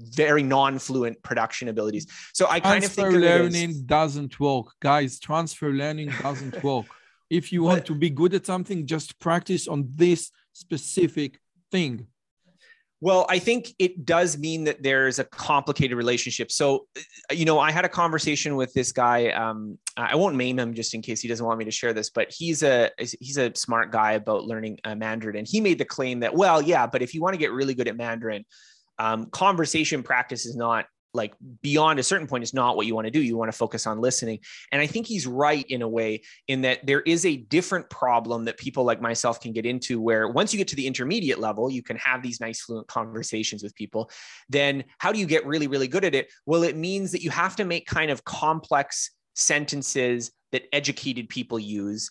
very 0.02 0.44
non-fluent 0.44 1.22
production 1.24 1.68
abilities. 1.68 2.08
So 2.34 2.48
I 2.50 2.60
kind 2.60 2.84
transfer 2.84 3.08
of 3.08 3.14
think 3.14 3.24
learning 3.24 3.70
as, 3.72 3.82
doesn't 3.82 4.40
work, 4.40 4.68
guys. 4.80 5.20
Transfer 5.20 5.70
learning 5.70 6.12
doesn't 6.22 6.64
work. 6.70 6.86
If 7.30 7.52
you 7.52 7.64
want 7.64 7.86
to 7.88 7.96
be 7.96 8.10
good 8.10 8.34
at 8.34 8.46
something, 8.46 8.86
just 8.86 9.20
practice 9.20 9.68
on 9.68 9.90
this 9.96 10.32
specific 10.54 11.40
thing. 11.72 12.08
Well, 13.04 13.26
I 13.28 13.38
think 13.38 13.74
it 13.80 14.06
does 14.06 14.38
mean 14.38 14.64
that 14.64 14.82
there's 14.82 15.20
a 15.20 15.26
complicated 15.26 15.98
relationship. 15.98 16.50
So, 16.50 16.88
uh, 16.96 17.34
you 17.34 17.44
know, 17.44 17.60
I 17.60 17.70
had 17.70 17.84
a 17.84 17.90
conversation 17.90 18.56
with 18.56 18.72
this 18.74 18.94
guy. 18.94 19.28
Um, 19.32 19.78
I 19.98 20.16
won't 20.16 20.38
name 20.38 20.58
him 20.58 20.74
just 20.74 20.94
in 20.94 21.02
case 21.02 21.20
he 21.20 21.28
doesn't 21.28 21.46
want 21.46 21.60
me 21.60 21.66
to 21.66 21.72
share 21.72 21.92
this, 21.92 22.10
but 22.10 22.32
he's 22.32 22.64
a 22.64 22.92
he's 22.98 23.38
a 23.38 23.54
smart 23.56 23.92
guy 23.92 24.14
about 24.14 24.46
learning 24.46 24.80
uh, 24.86 24.96
Mandarin, 24.96 25.36
and 25.36 25.46
he 25.46 25.60
made 25.60 25.80
the 25.80 25.86
claim 25.86 26.22
that, 26.22 26.34
well, 26.34 26.62
yeah, 26.62 26.88
but 26.88 27.02
if 27.02 27.14
you 27.14 27.22
want 27.22 27.34
to 27.34 27.38
get 27.38 27.52
really 27.52 27.74
good 27.74 27.90
at 27.90 27.98
Mandarin, 27.98 28.46
um, 29.00 29.26
conversation 29.28 30.04
practice 30.04 30.46
is 30.46 30.56
not 30.56 30.86
like 31.14 31.34
beyond 31.62 32.00
a 32.00 32.04
certain 32.04 32.26
point 32.26 32.44
is 32.44 32.54
not 32.54 32.76
what 32.76 32.88
you 32.88 32.96
want 32.96 33.06
to 33.06 33.12
do. 33.12 33.22
You 33.22 33.38
want 33.38 33.52
to 33.52 33.58
focus 33.58 33.86
on 33.86 34.02
listening. 34.02 34.40
And 34.72 34.82
i 34.82 34.88
think 34.88 35.06
he's 35.06 35.28
right 35.28 35.66
in 35.70 35.82
a 35.82 35.88
way 35.88 36.24
in 36.48 36.62
that 36.62 36.86
there 36.86 37.02
is 37.02 37.26
a 37.26 37.38
different 37.38 37.90
problem 37.90 38.46
that 38.46 38.58
people 38.58 38.84
like 38.84 39.02
myself 39.02 39.40
can 39.40 39.54
get 39.54 39.66
into 39.66 40.02
where 40.02 40.28
once 40.28 40.54
you 40.54 40.58
get 40.58 40.68
to 40.70 40.76
the 40.76 40.88
intermediate 40.88 41.40
level 41.40 41.70
you 41.70 41.84
can 41.84 41.98
have 41.98 42.22
these 42.22 42.40
nice 42.40 42.62
fluent 42.62 42.88
conversations 42.88 43.64
with 43.64 43.76
people. 43.76 44.10
Then 44.50 44.84
how 44.98 45.12
do 45.12 45.20
you 45.20 45.26
get 45.26 45.46
really 45.46 45.68
really 45.68 45.88
good 45.88 46.06
at 46.06 46.16
it? 46.16 46.32
Well 46.46 46.64
it 46.64 46.76
means 46.76 47.12
that 47.12 47.22
you 47.22 47.30
have 47.30 47.56
to 47.58 47.66
make 47.66 47.86
kind 47.86 48.10
of 48.10 48.24
complex 48.24 49.12
sentences 49.36 50.32
that 50.52 50.64
educated 50.72 51.30
people 51.30 51.60
use 51.60 52.10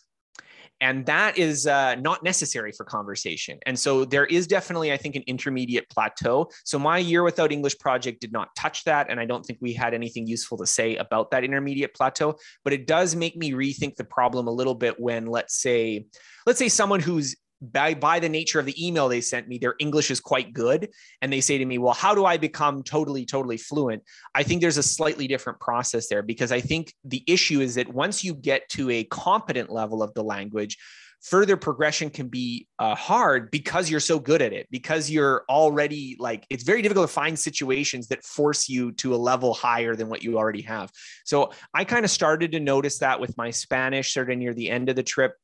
and 0.83 1.07
that 1.07 1.39
is 1.39 1.67
uh, 1.67 1.95
not 1.95 2.23
necessary 2.25 2.73
for 2.73 2.85
conversation. 2.85 3.59
And 3.67 3.79
so 3.79 4.05
there 4.05 4.27
is 4.27 4.47
definitely 4.47 4.93
i 4.93 4.97
think 4.97 5.17
an 5.17 5.23
intermediate 5.27 5.89
plateau. 5.89 6.51
So 6.65 6.79
my 6.79 6.99
year 6.99 7.23
without 7.23 7.53
english 7.53 7.79
project 7.79 8.21
did 8.21 8.33
not 8.33 8.55
touch 8.57 8.85
that 8.85 9.07
and 9.09 9.19
i 9.21 9.25
don't 9.25 9.47
think 9.47 9.59
we 9.63 9.73
had 9.73 9.95
anything 9.95 10.27
useful 10.27 10.59
to 10.59 10.67
say 10.67 10.97
about 10.97 11.31
that 11.31 11.45
intermediate 11.45 11.95
plateau. 11.95 12.37
But 12.65 12.73
it 12.73 12.87
does 12.87 13.15
make 13.15 13.37
me 13.37 13.53
rethink 13.53 13.97
the 13.97 14.05
problem 14.05 14.49
a 14.49 14.51
little 14.51 14.75
bit 14.75 14.99
when 15.01 15.27
let's 15.27 15.55
say 15.55 16.07
let's 16.47 16.59
say 16.59 16.69
someone 16.69 17.01
who's 17.01 17.37
by, 17.63 17.95
by 17.95 18.19
the 18.19 18.29
nature 18.29 18.59
of 18.59 18.67
the 18.67 18.87
email 18.87 19.09
they 19.09 19.21
sent 19.21 19.49
me, 19.49 19.59
their 19.59 19.77
English 19.79 20.11
is 20.11 20.21
quite 20.21 20.53
good. 20.53 20.91
And 21.21 21.33
they 21.33 21.41
say 21.41 21.59
to 21.59 21.65
me, 21.65 21.79
Well, 21.79 21.95
how 21.95 22.15
do 22.15 22.25
I 22.25 22.37
become 22.37 22.83
totally, 22.83 23.25
totally 23.25 23.57
fluent? 23.57 24.03
I 24.35 24.43
think 24.43 24.61
there's 24.61 24.79
a 24.79 24.83
slightly 24.83 25.29
different 25.29 25.61
process 25.61 26.09
there 26.09 26.23
because 26.23 26.51
I 26.51 26.61
think 26.61 26.93
the 27.05 27.23
issue 27.27 27.61
is 27.61 27.77
that 27.77 27.93
once 27.93 28.25
you 28.25 28.35
get 28.35 28.69
to 28.71 28.91
a 28.91 29.05
competent 29.05 29.71
level 29.71 30.03
of 30.03 30.13
the 30.15 30.25
language, 30.25 30.77
further 31.23 31.57
progression 31.57 32.11
can 32.11 32.27
be 32.27 32.67
uh, 32.81 32.97
hard 32.97 33.51
because 33.53 33.89
you're 33.89 34.01
so 34.01 34.19
good 34.19 34.43
at 34.43 34.53
it 34.53 34.67
because 34.73 35.09
you're 35.09 35.45
already 35.49 36.17
like 36.19 36.45
it's 36.51 36.65
very 36.65 36.83
difficult 36.83 37.09
to 37.09 37.13
find 37.13 37.39
situations 37.39 38.09
that 38.09 38.25
force 38.25 38.69
you 38.69 38.91
to 38.91 39.15
a 39.15 39.17
level 39.17 39.55
higher 39.55 39.95
than 39.95 40.09
what 40.09 40.25
you 40.25 40.37
already 40.37 40.63
have 40.63 40.91
so 41.25 41.53
i 41.75 41.85
kind 41.85 42.05
of 42.05 42.11
started 42.11 42.51
to 42.51 42.59
notice 42.59 42.99
that 42.99 43.21
with 43.21 43.37
my 43.37 43.51
spanish 43.51 44.13
sort 44.13 44.31
of 44.33 44.37
near 44.37 44.53
the 44.53 44.69
end 44.69 44.89
of 44.89 44.97
the 44.97 45.03
trip 45.03 45.37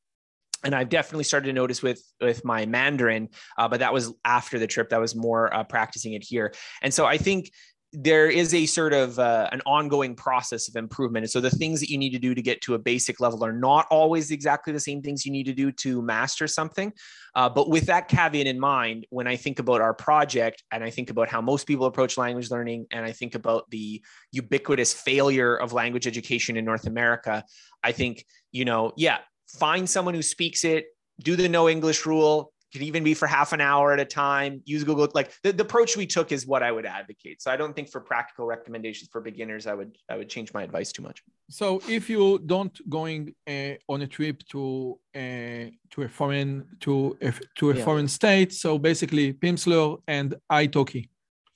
and 0.63 0.75
I've 0.75 0.89
definitely 0.89 1.23
started 1.23 1.47
to 1.47 1.53
notice 1.53 1.81
with 1.81 2.01
with 2.21 2.43
my 2.43 2.65
Mandarin, 2.65 3.29
uh, 3.57 3.67
but 3.67 3.79
that 3.79 3.93
was 3.93 4.13
after 4.25 4.59
the 4.59 4.67
trip. 4.67 4.89
That 4.89 5.01
was 5.01 5.15
more 5.15 5.53
uh, 5.53 5.63
practicing 5.63 6.13
it 6.13 6.23
here, 6.23 6.53
and 6.81 6.93
so 6.93 7.05
I 7.05 7.17
think 7.17 7.51
there 7.91 8.29
is 8.29 8.53
a 8.53 8.67
sort 8.67 8.93
of 8.93 9.17
uh, 9.17 9.49
an 9.51 9.61
ongoing 9.65 10.15
process 10.15 10.67
of 10.67 10.75
improvement. 10.75 11.23
And 11.23 11.31
so 11.31 11.41
the 11.41 11.49
things 11.49 11.79
that 11.79 11.89
you 11.89 11.97
need 11.97 12.11
to 12.11 12.19
do 12.19 12.35
to 12.35 12.41
get 12.41 12.61
to 12.61 12.75
a 12.75 12.79
basic 12.79 13.19
level 13.19 13.43
are 13.43 13.51
not 13.51 13.87
always 13.89 14.29
exactly 14.29 14.71
the 14.71 14.79
same 14.79 15.01
things 15.01 15.25
you 15.25 15.31
need 15.31 15.45
to 15.45 15.53
do 15.53 15.71
to 15.71 16.01
master 16.01 16.47
something. 16.47 16.93
Uh, 17.33 17.49
but 17.49 17.67
with 17.67 17.87
that 17.87 18.07
caveat 18.07 18.45
in 18.45 18.59
mind, 18.59 19.07
when 19.09 19.25
I 19.25 19.35
think 19.35 19.57
about 19.57 19.81
our 19.81 19.93
project 19.93 20.63
and 20.71 20.83
I 20.83 20.91
think 20.91 21.09
about 21.09 21.29
how 21.29 21.41
most 21.41 21.65
people 21.65 21.87
approach 21.87 22.15
language 22.17 22.51
learning, 22.51 22.85
and 22.91 23.03
I 23.03 23.11
think 23.11 23.33
about 23.33 23.69
the 23.71 24.03
ubiquitous 24.31 24.93
failure 24.93 25.55
of 25.55 25.73
language 25.73 26.05
education 26.05 26.57
in 26.57 26.65
North 26.65 26.85
America, 26.85 27.43
I 27.83 27.91
think, 27.91 28.23
you 28.51 28.65
know, 28.65 28.93
yeah, 28.97 29.17
find 29.57 29.89
someone 29.89 30.13
who 30.13 30.21
speaks 30.21 30.63
it, 30.63 30.87
do 31.21 31.35
the 31.35 31.49
no 31.49 31.69
English 31.69 32.05
rule, 32.05 32.51
can 32.71 32.83
even 32.83 33.03
be 33.03 33.13
for 33.13 33.27
half 33.27 33.51
an 33.51 33.61
hour 33.61 33.93
at 33.93 33.99
a 33.99 34.05
time. 34.05 34.61
Use 34.65 34.83
Google. 34.83 35.07
Like 35.13 35.31
the, 35.41 35.51
the 35.51 35.63
approach 35.63 35.97
we 35.97 36.05
took 36.05 36.31
is 36.31 36.45
what 36.45 36.61
I 36.61 36.71
would 36.71 36.85
advocate. 36.85 37.41
So 37.41 37.51
I 37.51 37.57
don't 37.57 37.75
think 37.75 37.89
for 37.89 37.99
practical 37.99 38.45
recommendations 38.45 39.09
for 39.11 39.21
beginners, 39.21 39.65
I 39.65 39.73
would 39.73 39.97
I 40.09 40.17
would 40.17 40.29
change 40.29 40.53
my 40.53 40.63
advice 40.63 40.91
too 40.91 41.01
much. 41.01 41.23
So 41.49 41.81
if 41.87 42.09
you 42.09 42.39
don't 42.45 42.77
going 42.89 43.33
uh, 43.47 43.73
on 43.87 44.03
a 44.03 44.07
trip 44.07 44.43
to 44.51 44.99
uh, 45.15 45.73
to 45.91 46.03
a 46.03 46.07
foreign 46.07 46.67
to 46.81 47.17
a, 47.21 47.33
to 47.55 47.71
a 47.71 47.75
yeah. 47.75 47.83
foreign 47.83 48.07
state, 48.07 48.53
so 48.53 48.77
basically 48.77 49.33
Pimsleur 49.33 50.01
and 50.07 50.35
italki, 50.51 51.09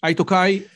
italki 0.03 0.67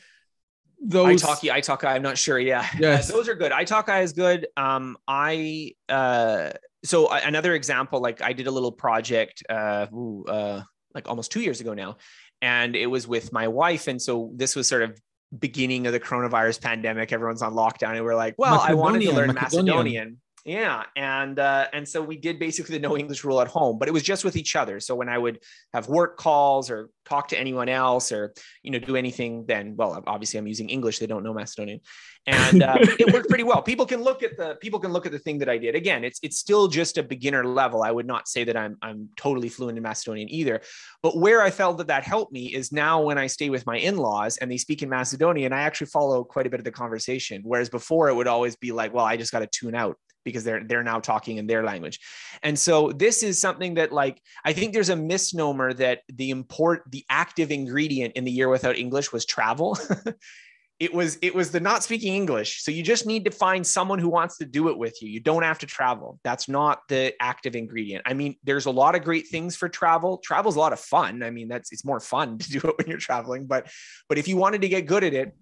those 0.80 1.22
Italki, 1.22 1.50
Italki, 1.50 1.84
I'm 1.86 2.02
not 2.02 2.16
sure. 2.16 2.38
Yeah. 2.38 2.64
Yes. 2.78 3.10
Uh, 3.10 3.12
those 3.16 3.28
are 3.28 3.34
good. 3.34 3.50
Italki 3.50 4.02
is 4.02 4.12
good. 4.12 4.46
Um, 4.56 4.96
I 5.08 5.72
uh 5.88 6.52
so 6.88 7.10
another 7.10 7.54
example, 7.54 8.00
like 8.00 8.22
I 8.22 8.32
did 8.32 8.46
a 8.46 8.50
little 8.50 8.72
project 8.72 9.42
uh, 9.48 9.86
ooh, 9.92 10.24
uh 10.28 10.62
like 10.94 11.08
almost 11.08 11.30
two 11.30 11.40
years 11.40 11.60
ago 11.60 11.74
now, 11.74 11.98
and 12.40 12.74
it 12.74 12.86
was 12.86 13.06
with 13.06 13.32
my 13.32 13.48
wife. 13.48 13.88
And 13.88 14.00
so 14.00 14.30
this 14.34 14.56
was 14.56 14.68
sort 14.68 14.82
of 14.82 14.98
beginning 15.38 15.86
of 15.86 15.92
the 15.92 16.00
coronavirus 16.00 16.62
pandemic. 16.62 17.12
Everyone's 17.12 17.42
on 17.42 17.54
lockdown, 17.54 17.94
and 17.94 18.04
we're 18.04 18.14
like, 18.14 18.34
well, 18.38 18.54
Macedonian, 18.54 18.78
I 18.78 18.82
wanted 18.82 19.02
to 19.02 19.12
learn 19.12 19.34
Macedonian. 19.34 19.66
Macedonian. 19.66 20.20
Yeah, 20.48 20.84
and 20.96 21.38
uh, 21.38 21.66
and 21.74 21.86
so 21.86 22.00
we 22.00 22.16
did 22.16 22.38
basically 22.38 22.78
the 22.78 22.80
no 22.80 22.96
English 22.96 23.22
rule 23.22 23.42
at 23.42 23.48
home, 23.48 23.78
but 23.78 23.86
it 23.86 23.92
was 23.92 24.02
just 24.02 24.24
with 24.24 24.34
each 24.34 24.56
other. 24.56 24.80
So 24.80 24.94
when 24.94 25.10
I 25.10 25.18
would 25.18 25.40
have 25.74 25.88
work 25.90 26.16
calls 26.16 26.70
or 26.70 26.88
talk 27.04 27.28
to 27.28 27.38
anyone 27.38 27.68
else 27.68 28.10
or 28.12 28.32
you 28.62 28.70
know 28.70 28.78
do 28.78 28.96
anything, 28.96 29.44
then 29.44 29.76
well, 29.76 30.02
obviously 30.06 30.38
I'm 30.38 30.46
using 30.46 30.70
English. 30.70 31.00
They 31.00 31.06
don't 31.06 31.22
know 31.22 31.34
Macedonian, 31.34 31.80
and 32.26 32.62
uh, 32.62 32.78
it 32.80 33.12
worked 33.12 33.28
pretty 33.28 33.44
well. 33.44 33.60
People 33.60 33.84
can 33.84 34.02
look 34.02 34.22
at 34.22 34.38
the 34.38 34.56
people 34.62 34.80
can 34.80 34.90
look 34.90 35.04
at 35.04 35.12
the 35.12 35.18
thing 35.18 35.36
that 35.40 35.50
I 35.50 35.58
did. 35.58 35.74
Again, 35.74 36.02
it's 36.02 36.18
it's 36.22 36.38
still 36.38 36.66
just 36.66 36.96
a 36.96 37.02
beginner 37.02 37.44
level. 37.44 37.82
I 37.82 37.90
would 37.90 38.06
not 38.06 38.26
say 38.26 38.44
that 38.44 38.56
I'm 38.56 38.78
I'm 38.80 39.10
totally 39.18 39.50
fluent 39.50 39.76
in 39.76 39.82
Macedonian 39.82 40.30
either. 40.30 40.62
But 41.02 41.18
where 41.18 41.42
I 41.42 41.50
felt 41.50 41.76
that 41.76 41.88
that 41.88 42.04
helped 42.04 42.32
me 42.32 42.54
is 42.54 42.72
now 42.72 43.02
when 43.02 43.18
I 43.18 43.26
stay 43.26 43.50
with 43.50 43.66
my 43.66 43.76
in-laws 43.76 44.38
and 44.38 44.50
they 44.50 44.56
speak 44.56 44.82
in 44.82 44.88
Macedonian, 44.88 45.52
I 45.52 45.60
actually 45.60 45.88
follow 45.88 46.24
quite 46.24 46.46
a 46.46 46.50
bit 46.50 46.58
of 46.58 46.64
the 46.64 46.72
conversation. 46.72 47.42
Whereas 47.44 47.68
before 47.68 48.08
it 48.08 48.14
would 48.14 48.28
always 48.28 48.56
be 48.56 48.72
like, 48.72 48.94
well, 48.94 49.04
I 49.04 49.18
just 49.18 49.30
got 49.30 49.40
to 49.40 49.46
tune 49.46 49.74
out 49.74 49.98
because 50.24 50.44
they're 50.44 50.64
they're 50.64 50.82
now 50.82 51.00
talking 51.00 51.38
in 51.38 51.46
their 51.46 51.62
language. 51.62 52.00
And 52.42 52.58
so 52.58 52.92
this 52.92 53.22
is 53.22 53.40
something 53.40 53.74
that 53.74 53.92
like 53.92 54.20
I 54.44 54.52
think 54.52 54.72
there's 54.72 54.88
a 54.88 54.96
misnomer 54.96 55.72
that 55.74 56.02
the 56.08 56.30
import 56.30 56.82
the 56.90 57.04
active 57.08 57.50
ingredient 57.50 58.14
in 58.14 58.24
the 58.24 58.32
year 58.32 58.48
without 58.48 58.76
English 58.76 59.12
was 59.12 59.24
travel. 59.24 59.78
it 60.80 60.94
was 60.94 61.18
it 61.22 61.34
was 61.34 61.50
the 61.50 61.60
not 61.60 61.82
speaking 61.82 62.14
english. 62.14 62.62
So 62.62 62.70
you 62.70 62.82
just 62.82 63.06
need 63.06 63.24
to 63.24 63.30
find 63.30 63.66
someone 63.66 63.98
who 63.98 64.08
wants 64.08 64.38
to 64.38 64.44
do 64.44 64.68
it 64.68 64.78
with 64.78 65.02
you. 65.02 65.08
You 65.08 65.20
don't 65.20 65.42
have 65.42 65.58
to 65.60 65.66
travel. 65.66 66.20
That's 66.22 66.48
not 66.48 66.82
the 66.88 67.14
active 67.20 67.56
ingredient. 67.56 68.02
I 68.06 68.14
mean 68.14 68.36
there's 68.44 68.66
a 68.66 68.70
lot 68.70 68.94
of 68.94 69.02
great 69.02 69.28
things 69.28 69.56
for 69.56 69.68
travel. 69.68 70.18
Travel's 70.18 70.56
a 70.56 70.60
lot 70.60 70.72
of 70.72 70.78
fun. 70.78 71.22
I 71.22 71.30
mean 71.30 71.48
that's 71.48 71.72
it's 71.72 71.84
more 71.84 72.00
fun 72.00 72.38
to 72.38 72.50
do 72.50 72.58
it 72.58 72.78
when 72.78 72.86
you're 72.86 72.98
traveling 72.98 73.46
but 73.46 73.68
but 74.08 74.18
if 74.18 74.28
you 74.28 74.36
wanted 74.36 74.62
to 74.62 74.68
get 74.68 74.86
good 74.86 75.04
at 75.04 75.14
it 75.14 75.32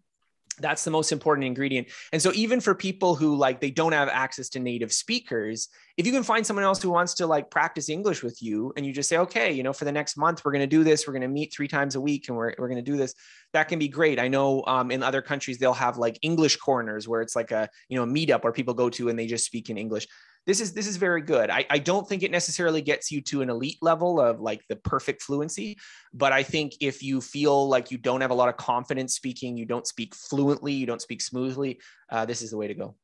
that's 0.61 0.85
the 0.85 0.91
most 0.91 1.13
important 1.13 1.47
ingredient. 1.47 1.89
And 2.13 2.21
so 2.21 2.33
even 2.35 2.61
for 2.61 2.75
people 2.75 3.15
who 3.15 3.37
like 3.37 3.61
they 3.61 3.71
don't 3.71 3.93
have 3.93 4.09
access 4.09 4.49
to 4.51 4.61
native 4.61 4.93
speakers 4.93 5.69
if 5.97 6.05
you 6.05 6.13
can 6.13 6.23
find 6.23 6.47
someone 6.47 6.65
else 6.65 6.83
who 6.83 6.91
wants 6.91 7.15
to 7.15 7.27
like 7.27 7.51
practice 7.51 7.89
english 7.89 8.23
with 8.23 8.43
you 8.43 8.71
and 8.77 8.85
you 8.85 8.93
just 8.93 9.09
say 9.09 9.17
okay 9.17 9.51
you 9.53 9.63
know 9.63 9.73
for 9.73 9.87
the 9.87 9.93
next 9.93 10.17
month 10.17 10.45
we're 10.45 10.53
going 10.53 10.61
to 10.61 10.67
do 10.67 10.85
this 10.85 11.07
we're 11.07 11.13
going 11.13 11.23
to 11.23 11.29
meet 11.29 11.53
three 11.55 11.69
times 11.69 11.95
a 11.95 12.01
week 12.01 12.29
and 12.29 12.37
we're, 12.37 12.55
we're 12.59 12.69
going 12.69 12.83
to 12.85 12.91
do 12.91 12.97
this 12.97 13.15
that 13.53 13.69
can 13.69 13.79
be 13.79 13.89
great. 13.89 14.19
I 14.19 14.29
know 14.29 14.65
um, 14.67 14.91
in 14.91 15.03
other 15.03 15.23
countries 15.23 15.59
they'll 15.59 15.73
have 15.73 15.97
like 15.97 16.19
english 16.23 16.57
corners 16.57 17.09
where 17.09 17.23
it's 17.23 17.35
like 17.35 17.53
a 17.53 17.69
you 17.89 17.97
know 17.97 18.03
a 18.03 18.07
meetup 18.07 18.45
where 18.45 18.53
people 18.53 18.75
go 18.75 18.91
to 18.91 19.09
and 19.09 19.19
they 19.19 19.27
just 19.27 19.47
speak 19.47 19.71
in 19.71 19.79
english 19.79 20.07
this 20.47 20.61
is 20.61 20.73
this 20.73 20.87
is 20.87 20.97
very 20.97 21.21
good. 21.21 21.51
I, 21.51 21.67
I 21.69 21.79
don't 21.79 22.09
think 22.09 22.23
it 22.23 22.31
necessarily 22.31 22.81
gets 22.81 23.11
you 23.11 23.21
to 23.23 23.43
an 23.43 23.51
elite 23.51 23.79
level 23.83 24.21
of 24.21 24.41
like 24.41 24.63
the 24.69 24.77
perfect 24.77 25.23
fluency, 25.23 25.77
but 26.15 26.33
I 26.33 26.43
think 26.43 26.75
if 26.81 27.03
you 27.03 27.21
feel 27.21 27.69
like 27.69 27.91
you 27.91 27.99
don't 27.99 28.21
have 28.21 28.31
a 28.31 28.35
lot 28.35 28.49
of 28.49 28.57
confidence 28.57 29.15
speaking, 29.15 29.57
you 29.57 29.67
don't 29.67 29.87
speak 29.87 30.15
fluently, 30.15 30.73
you 30.73 30.87
don't 30.87 31.03
speak 31.03 31.21
smoothly, 31.21 31.81
uh, 32.11 32.25
this 32.25 32.43
is 32.43 32.51
the 32.51 32.57
way 32.57 32.69
to 32.69 32.75
go. 32.75 32.95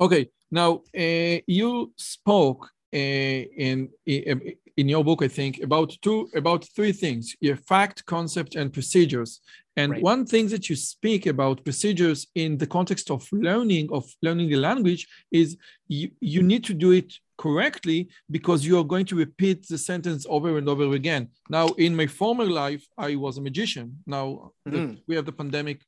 Okay, 0.00 0.28
now 0.50 0.82
uh, 0.98 1.38
you 1.46 1.92
spoke 1.96 2.68
uh, 2.94 2.96
in, 2.96 3.88
in 4.06 4.88
your 4.88 5.04
book, 5.04 5.22
I 5.22 5.28
think, 5.28 5.60
about 5.62 5.96
two 6.02 6.28
about 6.34 6.66
three 6.74 6.92
things: 6.92 7.34
your 7.40 7.56
fact, 7.56 8.04
concept, 8.06 8.54
and 8.54 8.72
procedures. 8.72 9.40
And 9.76 9.92
right. 9.92 10.02
one 10.02 10.26
thing 10.26 10.48
that 10.48 10.68
you 10.68 10.76
speak 10.76 11.26
about 11.26 11.64
procedures 11.64 12.26
in 12.34 12.58
the 12.58 12.66
context 12.66 13.10
of 13.10 13.26
learning 13.32 13.88
of 13.90 14.04
learning 14.20 14.50
the 14.50 14.56
language 14.56 15.06
is 15.30 15.56
you, 15.88 16.10
you 16.20 16.42
need 16.42 16.64
to 16.64 16.74
do 16.74 16.90
it 16.92 17.14
correctly 17.38 18.08
because 18.30 18.66
you 18.66 18.78
are 18.78 18.84
going 18.84 19.06
to 19.06 19.16
repeat 19.16 19.66
the 19.66 19.78
sentence 19.78 20.26
over 20.28 20.58
and 20.58 20.68
over 20.68 20.92
again. 20.94 21.28
Now, 21.48 21.66
in 21.86 21.96
my 21.96 22.06
former 22.06 22.44
life, 22.44 22.84
I 22.98 23.16
was 23.16 23.38
a 23.38 23.40
magician. 23.40 23.98
Now 24.06 24.52
mm-hmm. 24.68 24.94
we 25.08 25.16
have 25.16 25.26
the 25.26 25.32
pandemic. 25.32 25.80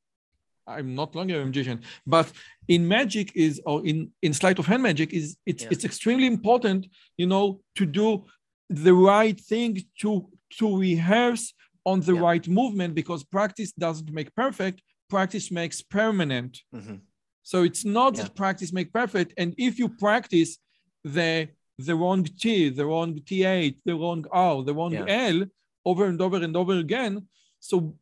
I'm 0.66 0.94
not 0.94 1.14
longer 1.14 1.40
a 1.40 1.44
magician, 1.44 1.82
but 2.06 2.30
in 2.68 2.88
magic 2.88 3.32
is 3.34 3.60
or 3.66 3.84
in 3.86 4.10
in 4.22 4.32
sleight 4.32 4.58
of 4.58 4.66
hand 4.66 4.82
magic 4.82 5.12
is 5.12 5.36
it's 5.44 5.62
yeah. 5.62 5.68
it's 5.70 5.84
extremely 5.84 6.26
important, 6.26 6.86
you 7.16 7.26
know, 7.26 7.60
to 7.76 7.84
do 7.86 8.24
the 8.70 8.94
right 8.94 9.38
thing 9.38 9.82
to 10.00 10.28
to 10.58 10.78
rehearse 10.78 11.52
on 11.84 12.00
the 12.00 12.14
yeah. 12.14 12.20
right 12.20 12.48
movement 12.48 12.94
because 12.94 13.24
practice 13.24 13.72
doesn't 13.72 14.10
make 14.10 14.34
perfect 14.34 14.82
practice 15.10 15.50
makes 15.50 15.82
permanent 15.82 16.60
mm-hmm. 16.74 16.96
so 17.42 17.62
it's 17.62 17.84
not 17.84 18.16
yeah. 18.16 18.22
that 18.22 18.34
practice 18.34 18.72
make 18.72 18.92
perfect 18.92 19.34
and 19.36 19.54
if 19.58 19.78
you 19.78 19.88
practice 19.88 20.58
the 21.04 21.48
the 21.78 21.94
wrong 21.94 22.24
t 22.24 22.70
the 22.70 22.86
wrong 22.86 23.14
th 23.14 23.76
the 23.84 23.94
wrong 23.94 24.24
r 24.30 24.62
the 24.62 24.74
wrong 24.74 24.94
l 24.94 25.44
over 25.84 26.06
and 26.06 26.20
over 26.20 26.38
and 26.46 26.56
over 26.56 26.74
again 26.78 27.26
so 27.60 27.94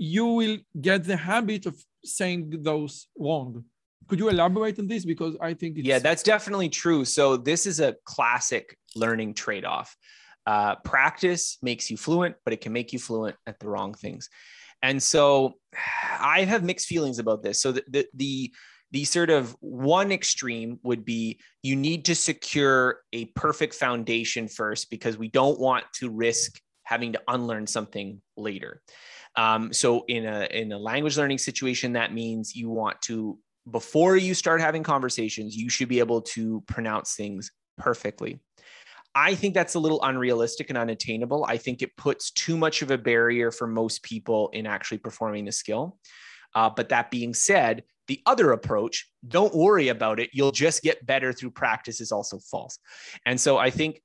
you 0.00 0.26
will 0.26 0.56
get 0.80 1.04
the 1.04 1.16
habit 1.16 1.66
of 1.66 1.76
saying 2.04 2.40
those 2.62 3.08
wrong 3.18 3.64
could 4.08 4.18
you 4.18 4.28
elaborate 4.28 4.78
on 4.78 4.88
this 4.88 5.04
because 5.04 5.36
i 5.40 5.52
think 5.52 5.76
yeah 5.78 5.98
that's 5.98 6.22
definitely 6.22 6.68
true 6.68 7.04
so 7.04 7.36
this 7.36 7.66
is 7.66 7.80
a 7.80 7.94
classic 8.04 8.76
learning 8.96 9.34
trade-off 9.34 9.94
uh, 10.46 10.76
practice 10.76 11.58
makes 11.62 11.90
you 11.90 11.96
fluent, 11.96 12.36
but 12.44 12.52
it 12.52 12.60
can 12.60 12.72
make 12.72 12.92
you 12.92 12.98
fluent 12.98 13.36
at 13.46 13.58
the 13.60 13.68
wrong 13.68 13.94
things. 13.94 14.28
And 14.82 15.02
so 15.02 15.54
I 16.20 16.44
have 16.44 16.64
mixed 16.64 16.88
feelings 16.88 17.18
about 17.18 17.42
this. 17.42 17.60
So 17.60 17.72
the, 17.72 17.84
the, 17.88 18.06
the, 18.14 18.54
the 18.92 19.04
sort 19.04 19.30
of 19.30 19.54
one 19.60 20.10
extreme 20.10 20.80
would 20.82 21.04
be 21.04 21.38
you 21.62 21.76
need 21.76 22.06
to 22.06 22.14
secure 22.14 22.98
a 23.12 23.26
perfect 23.26 23.74
foundation 23.74 24.48
first 24.48 24.90
because 24.90 25.16
we 25.16 25.28
don't 25.28 25.60
want 25.60 25.84
to 26.00 26.10
risk 26.10 26.60
having 26.82 27.12
to 27.12 27.22
unlearn 27.28 27.68
something 27.68 28.20
later. 28.36 28.82
Um, 29.36 29.72
so 29.72 30.04
in 30.08 30.26
a 30.26 30.48
in 30.50 30.72
a 30.72 30.78
language 30.78 31.16
learning 31.16 31.38
situation, 31.38 31.92
that 31.92 32.12
means 32.12 32.54
you 32.54 32.68
want 32.68 33.00
to 33.02 33.38
before 33.70 34.16
you 34.16 34.34
start 34.34 34.60
having 34.60 34.82
conversations, 34.82 35.56
you 35.56 35.68
should 35.68 35.88
be 35.88 35.98
able 35.98 36.22
to 36.22 36.62
pronounce 36.66 37.14
things 37.14 37.52
perfectly. 37.78 38.40
I 39.14 39.34
think 39.34 39.54
that's 39.54 39.74
a 39.74 39.78
little 39.78 40.02
unrealistic 40.02 40.70
and 40.70 40.78
unattainable. 40.78 41.44
I 41.44 41.56
think 41.56 41.82
it 41.82 41.96
puts 41.96 42.30
too 42.30 42.56
much 42.56 42.82
of 42.82 42.90
a 42.90 42.98
barrier 42.98 43.50
for 43.50 43.66
most 43.66 44.02
people 44.02 44.50
in 44.50 44.66
actually 44.66 44.98
performing 44.98 45.44
the 45.44 45.52
skill. 45.52 45.98
Uh, 46.54 46.70
but 46.70 46.88
that 46.88 47.10
being 47.10 47.34
said, 47.34 47.82
the 48.06 48.20
other 48.26 48.52
approach, 48.52 49.08
don't 49.26 49.54
worry 49.54 49.88
about 49.88 50.20
it. 50.20 50.30
You'll 50.32 50.52
just 50.52 50.82
get 50.82 51.06
better 51.06 51.32
through 51.32 51.50
practice, 51.50 52.00
is 52.00 52.12
also 52.12 52.38
false. 52.38 52.78
And 53.26 53.40
so 53.40 53.56
I 53.56 53.70
think 53.70 54.00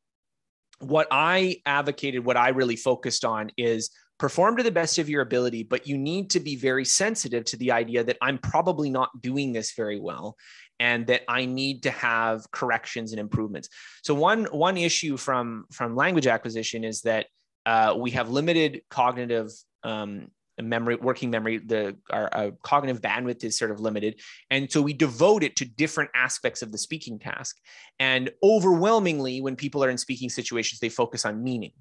what 0.80 1.08
I 1.10 1.58
advocated, 1.66 2.26
what 2.26 2.38
I 2.38 2.50
really 2.50 2.76
focused 2.76 3.26
on 3.26 3.52
is 3.58 3.92
perform 4.18 4.58
to 4.58 4.64
the 4.64 4.72
best 4.72 4.98
of 4.98 5.10
your 5.10 5.22
ability, 5.22 5.64
but 5.64 5.88
you 5.88 5.98
need 5.98 6.30
to 6.32 6.40
be 6.40 6.56
very 6.56 6.86
sensitive 6.86 7.44
to 7.46 7.58
the 7.58 7.72
idea 7.72 8.04
that 8.04 8.18
I'm 8.22 8.38
probably 8.38 8.90
not 8.90 9.22
doing 9.22 9.52
this 9.52 9.74
very 9.74 10.00
well 10.00 10.38
and 10.80 11.08
that 11.08 11.22
I 11.28 11.46
need 11.46 11.84
to 11.84 11.92
have 11.92 12.50
corrections 12.52 13.12
and 13.12 13.20
improvements. 13.20 13.70
So 14.04 14.14
one 14.14 14.46
one 14.46 14.78
issue 14.78 15.18
from 15.18 15.66
from 15.72 15.96
language 15.96 16.28
acquisition 16.28 16.84
is 16.84 17.02
that 17.02 17.28
uh, 17.66 17.96
we 17.98 18.12
have 18.12 18.30
limited 18.30 18.82
cognitive 18.90 19.52
um, 19.84 20.28
memory, 20.62 20.96
working 20.96 21.30
memory. 21.30 21.58
The 21.58 21.98
our, 22.10 22.34
our 22.34 22.52
cognitive 22.64 23.02
bandwidth 23.02 23.44
is 23.44 23.58
sort 23.58 23.72
of 23.72 23.80
limited, 23.80 24.22
and 24.50 24.72
so 24.72 24.82
we 24.82 24.94
devote 24.94 25.44
it 25.44 25.56
to 25.58 25.66
different 25.66 26.12
aspects 26.14 26.62
of 26.62 26.72
the 26.72 26.78
speaking 26.78 27.20
task. 27.20 27.58
And 28.00 28.32
overwhelmingly, 28.44 29.42
when 29.42 29.56
people 29.56 29.84
are 29.84 29.90
in 29.90 29.98
speaking 29.98 30.30
situations, 30.30 30.80
they 30.80 30.90
focus 30.90 31.26
on 31.26 31.44
meaning, 31.44 31.72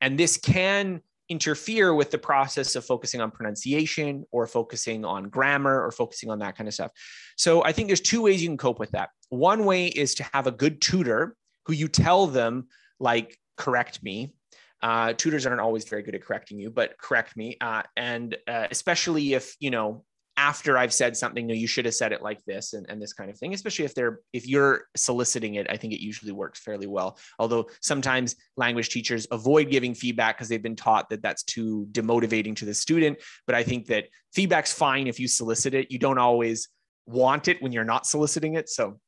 and 0.00 0.18
this 0.18 0.36
can 0.36 1.00
interfere 1.28 1.94
with 1.94 2.10
the 2.10 2.18
process 2.18 2.76
of 2.76 2.84
focusing 2.84 3.20
on 3.20 3.30
pronunciation 3.30 4.24
or 4.30 4.46
focusing 4.46 5.04
on 5.04 5.28
grammar 5.28 5.84
or 5.84 5.90
focusing 5.90 6.30
on 6.30 6.38
that 6.38 6.56
kind 6.56 6.68
of 6.68 6.74
stuff. 6.74 6.92
So 7.36 7.64
I 7.64 7.72
think 7.72 7.88
there's 7.88 8.00
two 8.00 8.22
ways 8.22 8.42
you 8.42 8.48
can 8.48 8.56
cope 8.56 8.78
with 8.78 8.92
that. 8.92 9.10
One 9.28 9.64
way 9.64 9.86
is 9.86 10.14
to 10.16 10.24
have 10.32 10.46
a 10.46 10.52
good 10.52 10.80
tutor 10.80 11.36
who 11.66 11.72
you 11.72 11.88
tell 11.88 12.26
them, 12.26 12.68
like, 13.00 13.36
correct 13.56 14.02
me. 14.02 14.34
Uh, 14.82 15.14
tutors 15.14 15.46
aren't 15.46 15.60
always 15.60 15.88
very 15.88 16.02
good 16.02 16.14
at 16.14 16.22
correcting 16.22 16.58
you, 16.58 16.70
but 16.70 16.96
correct 16.98 17.36
me. 17.36 17.56
Uh, 17.60 17.82
and 17.96 18.36
uh, 18.46 18.68
especially 18.70 19.34
if, 19.34 19.56
you 19.58 19.70
know, 19.70 20.04
after 20.36 20.76
I've 20.76 20.92
said 20.92 21.16
something, 21.16 21.46
no, 21.46 21.54
you 21.54 21.66
should 21.66 21.86
have 21.86 21.94
said 21.94 22.12
it 22.12 22.22
like 22.22 22.44
this 22.44 22.74
and, 22.74 22.86
and 22.90 23.00
this 23.00 23.12
kind 23.12 23.30
of 23.30 23.38
thing, 23.38 23.54
especially 23.54 23.86
if 23.86 23.94
they're 23.94 24.20
if 24.32 24.46
you're 24.46 24.84
soliciting 24.94 25.54
it, 25.54 25.66
I 25.70 25.76
think 25.76 25.94
it 25.94 26.02
usually 26.02 26.32
works 26.32 26.60
fairly 26.60 26.86
well. 26.86 27.18
Although 27.38 27.70
sometimes 27.80 28.36
language 28.56 28.90
teachers 28.90 29.26
avoid 29.30 29.70
giving 29.70 29.94
feedback 29.94 30.36
because 30.36 30.48
they've 30.48 30.62
been 30.62 30.76
taught 30.76 31.08
that 31.10 31.22
that's 31.22 31.42
too 31.44 31.88
demotivating 31.92 32.54
to 32.56 32.64
the 32.64 32.74
student. 32.74 33.18
But 33.46 33.54
I 33.54 33.62
think 33.62 33.86
that 33.86 34.04
feedback's 34.34 34.72
fine 34.72 35.06
if 35.06 35.18
you 35.18 35.28
solicit 35.28 35.72
it. 35.72 35.90
You 35.90 35.98
don't 35.98 36.18
always 36.18 36.68
want 37.06 37.48
it 37.48 37.62
when 37.62 37.72
you're 37.72 37.84
not 37.84 38.06
soliciting 38.06 38.54
it. 38.54 38.68
So 38.68 39.00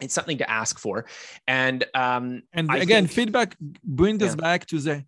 it's 0.00 0.14
something 0.14 0.38
to 0.38 0.50
ask 0.50 0.78
for. 0.80 1.06
And 1.46 1.84
um 1.94 2.42
and 2.52 2.68
again, 2.74 3.06
think- 3.06 3.10
feedback 3.10 3.56
brings 3.84 4.22
us 4.24 4.34
back 4.34 4.66
to 4.66 4.80
the 4.80 5.04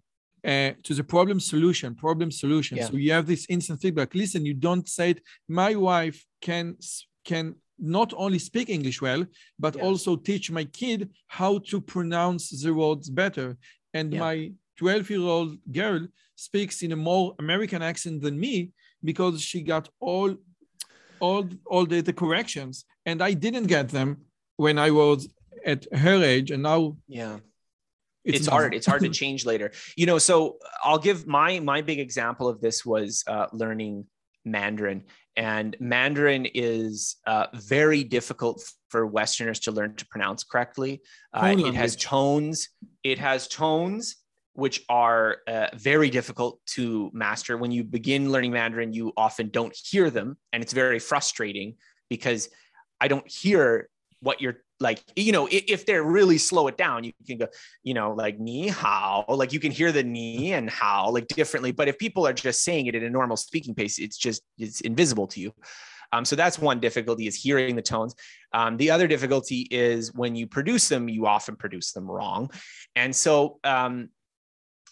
uh, 0.46 0.70
to 0.84 0.94
the 0.94 1.04
problem 1.04 1.40
solution, 1.40 1.94
problem 1.94 2.30
solution. 2.30 2.76
Yeah. 2.78 2.86
So 2.88 2.96
you 2.96 3.12
have 3.12 3.26
this 3.26 3.46
instant 3.48 3.80
feedback. 3.82 4.14
Listen, 4.14 4.46
you 4.46 4.54
don't 4.54 4.88
say 4.88 5.10
it. 5.10 5.20
My 5.48 5.74
wife 5.74 6.24
can 6.40 6.76
can 7.24 7.56
not 7.78 8.14
only 8.16 8.38
speak 8.38 8.68
English 8.70 9.02
well, 9.02 9.22
but 9.58 9.74
Yeah. 9.74 9.82
also 9.86 10.16
teach 10.16 10.50
my 10.50 10.64
kid 10.64 11.10
how 11.38 11.58
to 11.70 11.80
pronounce 11.80 12.44
the 12.62 12.72
words 12.72 13.10
better. 13.10 13.56
And 13.92 14.12
Yeah. 14.12 14.20
my 14.26 14.36
12 14.78 15.10
year 15.10 15.26
old 15.36 15.58
girl 15.72 16.06
speaks 16.36 16.82
in 16.82 16.92
a 16.92 16.96
more 16.96 17.34
American 17.38 17.82
accent 17.82 18.22
than 18.22 18.38
me 18.38 18.70
because 19.02 19.42
she 19.42 19.60
got 19.62 19.88
all 20.00 20.30
all 21.20 21.48
all 21.72 21.86
the, 21.86 22.00
the 22.02 22.12
corrections 22.12 22.84
and 23.06 23.22
I 23.22 23.32
didn't 23.34 23.68
get 23.68 23.88
them 23.88 24.10
when 24.56 24.78
I 24.78 24.90
was 24.90 25.28
at 25.64 25.86
her 26.04 26.22
age 26.22 26.50
and 26.54 26.62
now 26.62 26.96
yeah. 27.08 27.38
It's, 28.26 28.40
it's, 28.40 28.46
hard. 28.46 28.74
it's 28.74 28.86
hard 28.86 29.02
to 29.02 29.08
change 29.22 29.46
later. 29.46 29.72
You 29.96 30.06
know 30.06 30.18
so 30.18 30.56
i'll 30.82 30.98
give 30.98 31.26
my 31.26 31.60
my 31.60 31.80
big 31.82 31.98
example 31.98 32.48
of 32.48 32.60
this 32.60 32.84
was 32.84 33.24
uh, 33.26 33.46
learning 33.52 34.06
mandarin. 34.44 35.04
And 35.36 35.76
mandarin 35.80 36.46
is 36.54 37.16
uh, 37.26 37.46
very 37.52 38.04
difficult 38.04 38.62
for 38.88 39.06
westerners 39.06 39.60
to 39.60 39.72
learn 39.72 39.94
to 39.96 40.06
pronounce 40.06 40.44
correctly. 40.44 41.02
Uh, 41.34 41.54
it 41.58 41.74
has 41.74 41.94
tones. 41.96 42.70
It 43.04 43.18
has 43.18 43.46
tones 43.46 44.16
which 44.54 44.82
are 44.88 45.38
uh, 45.46 45.66
very 45.74 46.08
difficult 46.08 46.58
to 46.64 47.10
master. 47.12 47.58
When 47.58 47.70
you 47.70 47.84
begin 47.84 48.32
learning 48.32 48.52
mandarin 48.52 48.94
you 48.94 49.12
often 49.16 49.50
don't 49.50 49.76
hear 49.76 50.08
them 50.08 50.38
and 50.52 50.62
it's 50.62 50.72
very 50.72 50.98
frustrating 50.98 51.74
because 52.08 52.48
i 53.00 53.08
don't 53.08 53.28
hear 53.30 53.88
what 54.20 54.40
you're 54.40 54.56
like 54.80 55.02
you 55.14 55.32
know 55.32 55.46
i- 55.48 55.64
if 55.68 55.86
they're 55.86 56.02
really 56.02 56.38
slow 56.38 56.68
it 56.68 56.76
down 56.76 57.04
you 57.04 57.12
can 57.26 57.38
go 57.38 57.46
you 57.82 57.94
know 57.94 58.12
like 58.12 58.38
ni 58.38 58.68
how 58.68 59.24
like 59.28 59.52
you 59.52 59.60
can 59.60 59.70
hear 59.72 59.92
the 59.92 60.02
ni 60.02 60.52
and 60.52 60.68
how 60.70 61.10
like 61.10 61.26
differently 61.28 61.72
but 61.72 61.88
if 61.88 61.98
people 61.98 62.26
are 62.26 62.32
just 62.32 62.62
saying 62.64 62.86
it 62.86 62.94
at 62.94 63.02
a 63.02 63.10
normal 63.10 63.36
speaking 63.36 63.74
pace 63.74 63.98
it's 63.98 64.16
just 64.16 64.42
it's 64.58 64.80
invisible 64.82 65.26
to 65.26 65.40
you. 65.40 65.52
Um, 66.12 66.24
so 66.24 66.36
that's 66.36 66.56
one 66.58 66.78
difficulty 66.78 67.26
is 67.26 67.34
hearing 67.34 67.74
the 67.74 67.82
tones. 67.82 68.14
Um, 68.52 68.76
the 68.76 68.92
other 68.92 69.08
difficulty 69.08 69.66
is 69.72 70.14
when 70.14 70.36
you 70.36 70.46
produce 70.46 70.88
them 70.88 71.08
you 71.08 71.26
often 71.26 71.56
produce 71.56 71.92
them 71.92 72.08
wrong. 72.08 72.48
And 72.94 73.14
so 73.14 73.58
um, 73.64 74.10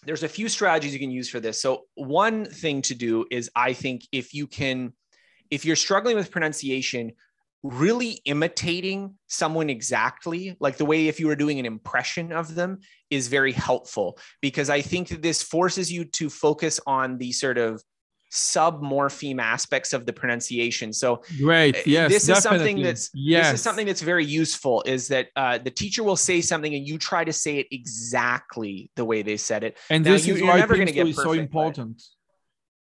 there's 0.05 0.23
a 0.23 0.27
few 0.27 0.49
strategies 0.49 0.93
you 0.93 0.99
can 0.99 1.11
use 1.11 1.29
for 1.29 1.39
this. 1.39 1.61
So 1.61 1.83
one 1.95 2.45
thing 2.45 2.81
to 2.83 2.95
do 2.95 3.25
is 3.31 3.49
i 3.55 3.71
think 3.73 4.01
if 4.11 4.33
you 4.33 4.45
can 4.45 4.91
if 5.49 5.63
you're 5.65 5.75
struggling 5.77 6.15
with 6.15 6.31
pronunciation 6.31 7.11
really 7.63 8.19
imitating 8.25 9.15
someone 9.27 9.69
exactly, 9.69 10.55
like 10.59 10.77
the 10.77 10.85
way 10.85 11.07
if 11.07 11.19
you 11.19 11.27
were 11.27 11.35
doing 11.35 11.59
an 11.59 11.65
impression 11.65 12.31
of 12.31 12.53
them, 12.55 12.79
is 13.09 13.27
very 13.27 13.51
helpful 13.51 14.17
because 14.41 14.69
I 14.69 14.81
think 14.81 15.07
that 15.09 15.21
this 15.21 15.41
forces 15.41 15.91
you 15.91 16.05
to 16.05 16.29
focus 16.29 16.79
on 16.85 17.17
the 17.17 17.31
sort 17.31 17.57
of 17.57 17.81
submorpheme 18.31 19.39
aspects 19.41 19.93
of 19.93 20.05
the 20.05 20.11
pronunciation. 20.13 20.91
So 20.91 21.21
Great. 21.39 21.77
uh, 21.77 21.81
Yes. 21.85 22.11
this 22.11 22.29
is 22.29 22.43
something 22.43 22.81
that's 22.81 23.09
yes. 23.13 23.47
this 23.51 23.59
is 23.59 23.63
something 23.63 23.85
that's 23.85 24.01
very 24.01 24.25
useful 24.25 24.83
is 24.85 25.07
that 25.07 25.29
uh, 25.35 25.57
the 25.57 25.69
teacher 25.71 26.03
will 26.03 26.17
say 26.17 26.41
something 26.41 26.73
and 26.75 26.85
you 26.85 26.97
try 26.97 27.23
to 27.23 27.31
say 27.31 27.59
it 27.59 27.67
exactly 27.71 28.89
the 28.95 29.05
way 29.05 29.21
they 29.21 29.37
said 29.37 29.63
it 29.63 29.77
and 29.89 30.03
now 30.03 30.11
this 30.11 30.27
you- 30.27 30.33
is 30.33 30.39
you're 30.41 30.49
why 30.49 30.59
never 30.59 30.75
get 30.75 30.89
is 31.07 31.15
so 31.15 31.23
perfect, 31.23 31.51
but- 31.53 31.59
important. 31.61 32.03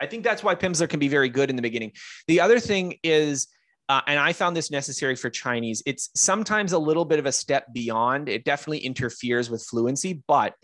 I 0.01 0.07
think 0.07 0.25
that's 0.25 0.43
why 0.43 0.57
Pimsleur 0.57 0.89
can 0.89 0.99
be 0.99 1.07
very 1.09 1.29
good 1.29 1.51
in 1.51 1.57
the 1.57 1.63
beginning. 1.63 1.93
The 2.27 2.41
other 2.41 2.59
thing 2.59 2.99
is, 3.05 3.47
uh, 3.89 4.01
and 4.07 4.19
I 4.19 4.33
found 4.33 4.57
this 4.57 4.71
necessary 4.71 5.15
for 5.15 5.31
Chinese, 5.31 5.83
it's 5.85 6.11
sometimes 6.15 6.73
a 6.73 6.79
little 6.79 7.05
bit 7.05 7.19
of 7.19 7.27
a 7.27 7.33
step 7.33 7.73
beyond. 7.73 8.29
It 8.29 8.45
definitely 8.45 8.79
interferes 8.79 9.51
with 9.51 9.63
fluency, 9.63 10.23
but 10.27 10.55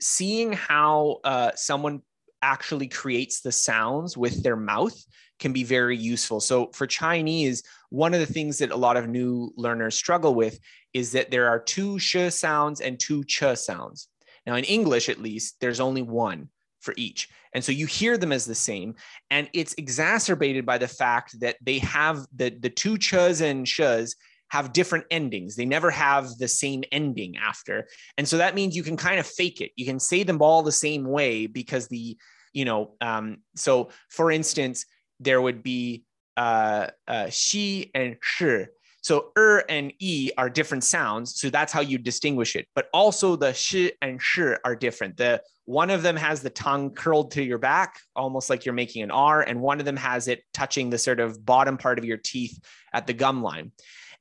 seeing 0.00 0.52
how 0.52 1.18
uh, 1.24 1.50
someone 1.56 2.02
actually 2.42 2.88
creates 2.88 3.40
the 3.40 3.50
sounds 3.50 4.16
with 4.16 4.42
their 4.42 4.56
mouth 4.56 4.96
can 5.40 5.52
be 5.52 5.64
very 5.64 5.96
useful. 5.96 6.40
So 6.40 6.70
for 6.72 6.86
Chinese, 6.86 7.62
one 7.90 8.14
of 8.14 8.20
the 8.20 8.26
things 8.26 8.58
that 8.58 8.70
a 8.70 8.76
lot 8.76 8.96
of 8.96 9.08
new 9.08 9.52
learners 9.56 9.96
struggle 9.96 10.34
with 10.34 10.58
is 10.92 11.12
that 11.12 11.30
there 11.30 11.48
are 11.48 11.58
two 11.58 11.98
sh 11.98 12.16
sounds 12.28 12.80
and 12.80 13.00
two 13.00 13.24
ch 13.24 13.42
sounds. 13.56 14.08
Now, 14.46 14.54
in 14.54 14.64
English, 14.64 15.08
at 15.08 15.20
least, 15.20 15.56
there's 15.60 15.80
only 15.80 16.02
one 16.02 16.50
for 16.84 16.94
each. 16.96 17.28
And 17.54 17.64
so 17.64 17.72
you 17.72 17.86
hear 17.86 18.18
them 18.18 18.32
as 18.32 18.44
the 18.44 18.54
same. 18.54 18.94
And 19.30 19.48
it's 19.52 19.74
exacerbated 19.78 20.66
by 20.66 20.78
the 20.78 20.88
fact 20.88 21.40
that 21.40 21.56
they 21.60 21.78
have 21.78 22.26
the, 22.34 22.50
the 22.50 22.70
two 22.70 22.98
chas 22.98 23.40
and 23.40 23.66
shas 23.66 24.14
have 24.48 24.72
different 24.72 25.06
endings. 25.10 25.56
They 25.56 25.64
never 25.64 25.90
have 25.90 26.28
the 26.38 26.48
same 26.48 26.84
ending 26.92 27.36
after. 27.36 27.88
And 28.18 28.28
so 28.28 28.36
that 28.38 28.54
means 28.54 28.76
you 28.76 28.82
can 28.82 28.96
kind 28.96 29.18
of 29.18 29.26
fake 29.26 29.60
it. 29.60 29.72
You 29.76 29.86
can 29.86 29.98
say 29.98 30.22
them 30.22 30.40
all 30.42 30.62
the 30.62 30.72
same 30.72 31.04
way 31.04 31.46
because 31.46 31.88
the, 31.88 32.16
you 32.52 32.64
know, 32.64 32.94
um, 33.00 33.38
so 33.56 33.90
for 34.10 34.30
instance, 34.30 34.84
there 35.18 35.40
would 35.40 35.62
be 35.62 36.04
uh, 36.36 36.88
uh, 37.08 37.28
she 37.30 37.90
and 37.94 38.16
shi. 38.22 38.66
So 39.02 39.32
er 39.36 39.64
and 39.68 39.92
e 39.98 40.30
are 40.38 40.48
different 40.48 40.82
sounds, 40.82 41.38
so 41.38 41.50
that's 41.50 41.72
how 41.72 41.82
you 41.82 41.98
distinguish 41.98 42.56
it. 42.56 42.66
But 42.74 42.88
also 42.94 43.36
the 43.36 43.52
shi 43.52 43.92
and 44.00 44.20
shi 44.20 44.54
are 44.64 44.74
different. 44.74 45.18
The 45.18 45.42
one 45.66 45.90
of 45.90 46.02
them 46.02 46.16
has 46.16 46.42
the 46.42 46.50
tongue 46.50 46.90
curled 46.90 47.32
to 47.32 47.42
your 47.42 47.58
back, 47.58 48.00
almost 48.14 48.50
like 48.50 48.64
you're 48.64 48.74
making 48.74 49.02
an 49.02 49.10
R, 49.10 49.42
and 49.42 49.60
one 49.60 49.80
of 49.80 49.86
them 49.86 49.96
has 49.96 50.28
it 50.28 50.42
touching 50.52 50.90
the 50.90 50.98
sort 50.98 51.20
of 51.20 51.44
bottom 51.44 51.78
part 51.78 51.98
of 51.98 52.04
your 52.04 52.18
teeth 52.18 52.58
at 52.92 53.06
the 53.06 53.14
gum 53.14 53.42
line. 53.42 53.72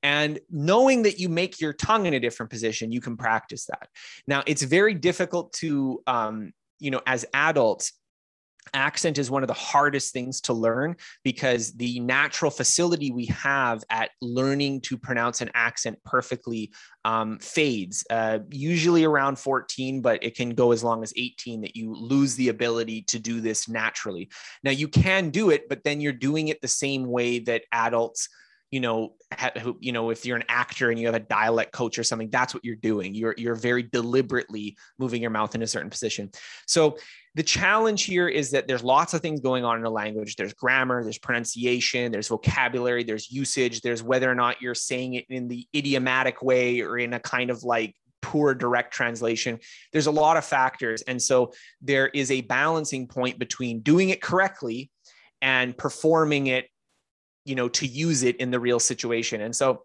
And 0.02 0.40
knowing 0.50 1.04
that 1.04 1.20
you 1.20 1.30
make 1.30 1.62
your 1.62 1.74
tongue 1.74 2.06
in 2.06 2.14
a 2.14 2.20
different 2.20 2.50
position, 2.50 2.92
you 2.92 3.02
can 3.02 3.16
practice 3.16 3.66
that. 3.68 3.88
Now, 4.28 4.44
it's 4.46 4.62
very 4.62 4.94
difficult 4.94 5.54
to, 5.54 6.02
um, 6.08 6.52
you 6.80 6.92
know, 6.92 7.02
as 7.08 7.26
adults, 7.34 7.94
accent 8.74 9.18
is 9.18 9.30
one 9.30 9.44
of 9.44 9.48
the 9.48 9.54
hardest 9.54 10.14
things 10.14 10.42
to 10.42 10.54
learn 10.54 10.96
because 11.24 11.74
the 11.74 12.00
natural 12.00 12.52
facility 12.52 13.12
we 13.12 13.26
have 13.28 13.84
at 13.90 14.12
learning 14.22 14.82
to 14.82 14.98
pronounce 14.98 15.42
an 15.42 15.50
accent 15.54 15.98
perfectly 16.06 16.72
um, 17.06 17.38
fades 17.40 18.06
uh, 18.10 18.40
usually 18.52 19.04
around 19.04 19.38
14 19.38 20.02
but 20.02 20.24
it 20.24 20.36
can 20.36 20.52
go 20.52 20.72
as 20.72 20.84
long 20.84 21.04
as 21.04 21.14
18 21.16 21.62
that 21.62 21.76
you 21.76 21.94
lose 21.94 22.36
the 22.36 22.50
ability 22.50 23.02
to 23.04 23.20
do 23.20 23.42
this 23.42 23.68
naturally. 23.68 24.30
Now 24.64 24.72
you 24.72 24.88
can 24.88 25.30
do 25.30 25.50
it 25.50 25.68
but 25.70 25.84
then 25.84 26.02
you're 26.02 26.14
doing 26.14 26.48
it 26.48 26.62
the 26.62 26.68
same 26.68 27.06
way 27.06 27.40
that 27.40 27.64
adults 27.72 28.30
you 28.74 28.80
know 28.80 29.14
you 29.80 29.92
know 29.92 30.10
if 30.10 30.26
you're 30.26 30.36
an 30.36 30.44
actor 30.50 30.90
and 30.90 31.00
you 31.00 31.06
have 31.06 31.14
a 31.14 31.20
dialect 31.20 31.72
coach 31.72 32.00
or 32.00 32.04
something 32.04 32.30
that's 32.32 32.56
what 32.56 32.66
you're 32.66 32.76
doing. 32.76 33.14
You're 33.14 33.36
you're 33.38 33.56
very 33.56 33.84
deliberately 33.84 34.76
moving 34.98 35.22
your 35.22 35.30
mouth 35.30 35.54
in 35.54 35.62
a 35.62 35.68
certain 35.68 35.92
position. 35.92 36.32
So 36.66 36.98
the 37.36 37.44
challenge 37.44 38.04
here 38.04 38.28
is 38.28 38.52
that 38.52 38.68
there's 38.68 38.84
lots 38.84 39.14
of 39.14 39.22
things 39.22 39.40
going 39.40 39.66
on 39.66 39.78
in 39.78 39.86
a 39.86 39.90
language. 39.90 40.36
There's 40.36 40.54
grammar 40.54 41.04
there's 41.04 41.18
pronunciation 41.18 42.12
there's 42.12 42.28
vocabulary 42.28 43.04
there's 43.04 43.32
usage 43.32 43.82
there's 43.82 44.04
whether 44.04 44.30
or 44.30 44.36
not 44.36 44.62
you're 44.62 44.76
saying 44.76 45.16
it 45.16 45.26
in 45.30 45.48
the 45.48 45.66
idiomatic 45.76 46.42
way 46.44 46.82
or 46.82 46.98
in 46.98 47.14
a 47.14 47.20
kind 47.20 47.50
of 47.50 47.64
like 47.64 47.96
poor 48.22 48.54
direct 48.54 48.94
translation. 48.94 49.60
There's 49.92 50.08
a 50.08 50.12
lot 50.12 50.38
of 50.38 50.46
factors. 50.46 51.02
And 51.04 51.22
so 51.22 51.54
there 51.82 52.08
is 52.08 52.32
a 52.32 52.42
balancing 52.42 53.08
point 53.08 53.38
between 53.40 53.82
doing 53.82 54.10
it 54.10 54.22
correctly 54.22 54.90
and 55.42 55.78
performing 55.78 56.48
it 56.48 56.68
you 57.46 57.56
know 57.56 57.68
to 57.68 57.86
use 57.86 58.24
it 58.24 58.38
in 58.38 58.52
the 58.52 58.60
real 58.60 58.80
situation. 58.80 59.42
And 59.42 59.56
so 59.56 59.84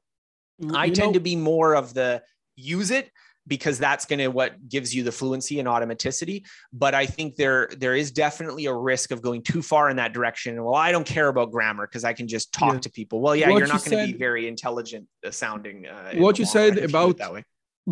i 0.72 0.84
You 0.84 0.94
tend 0.94 1.08
know- 1.08 1.12
to 1.14 1.20
be 1.20 1.36
more 1.36 1.74
of 1.74 1.94
the 1.94 2.22
use 2.56 2.90
it 2.90 3.10
because 3.48 3.76
that's 3.78 4.04
going 4.04 4.18
to 4.20 4.28
what 4.28 4.50
gives 4.68 4.94
you 4.94 5.02
the 5.02 5.10
fluency 5.20 5.58
and 5.60 5.66
automaticity 5.74 6.38
but 6.72 6.92
i 6.94 7.04
think 7.06 7.34
there 7.36 7.68
there 7.78 7.96
is 8.02 8.08
definitely 8.24 8.66
a 8.66 8.74
risk 8.92 9.10
of 9.10 9.18
going 9.28 9.42
too 9.42 9.62
far 9.62 9.84
in 9.92 9.96
that 9.96 10.12
direction 10.12 10.62
well 10.62 10.74
i 10.74 10.92
don't 10.92 11.06
care 11.16 11.28
about 11.34 11.50
grammar 11.50 11.86
because 11.86 12.04
i 12.04 12.12
can 12.12 12.28
just 12.36 12.46
talk 12.52 12.74
Yeah. 12.74 12.80
to 12.86 12.90
people 12.90 13.16
well 13.24 13.34
yeah 13.34 13.48
What 13.50 13.58
you're 13.58 13.66
you 13.68 13.72
not 13.72 13.84
going 13.84 13.98
to 14.06 14.12
be 14.12 14.18
very 14.28 14.44
intelligent 14.54 15.04
uh, 15.26 15.30
sounding 15.30 15.86
uh, 15.86 16.10
in 16.12 16.22
What 16.22 16.38
you 16.38 16.44
said 16.56 16.70
run 16.74 16.84
if 16.84 16.92
you 16.92 16.98
about- 16.98 17.18
that 17.24 17.32
way 17.36 17.44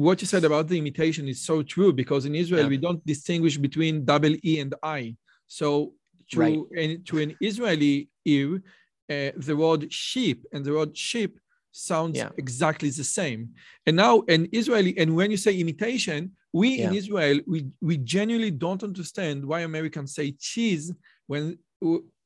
what 0.08 0.20
you 0.20 0.26
said 0.34 0.44
about 0.44 0.64
the 0.68 0.76
imitation 0.84 1.26
is 1.26 1.38
so 1.50 1.56
true 1.74 1.90
because 2.02 2.22
in 2.26 2.34
Israel 2.42 2.64
Yeah. 2.64 2.74
we 2.74 2.80
don't 2.86 3.02
distinguish 3.14 3.54
between 3.56 4.04
double 4.12 4.34
E 4.50 4.52
and 4.64 4.72
I. 5.00 5.16
So 5.58 5.68
to 6.32 6.38
Right. 6.42 6.58
an, 6.82 6.90
to 7.08 7.14
an 7.24 7.30
Israeli 7.40 7.96
ear, 8.26 8.50
uh, 9.14 9.30
the 9.48 9.56
word 9.64 9.82
sheep 9.90 10.38
and 10.52 10.60
the 10.66 10.72
word 10.78 10.92
sheep 11.08 11.32
sounds 11.76 12.16
Yeah. 12.18 12.30
exactly 12.38 12.90
the 12.90 13.04
same. 13.04 13.50
And 13.86 13.96
now 13.96 14.22
an 14.28 14.48
Israeli, 14.52 14.92
and 14.98 15.14
when 15.18 15.30
you 15.30 15.36
say 15.36 15.52
imitation, 15.64 16.20
we 16.52 16.68
in 16.80 16.94
Israel 16.94 17.36
we 17.46 17.58
we 17.88 17.94
genuinely 18.14 18.50
don't 18.64 18.82
understand 18.90 19.44
why 19.44 19.60
Americans 19.60 20.14
say 20.18 20.26
cheese 20.50 20.84
when 21.30 21.44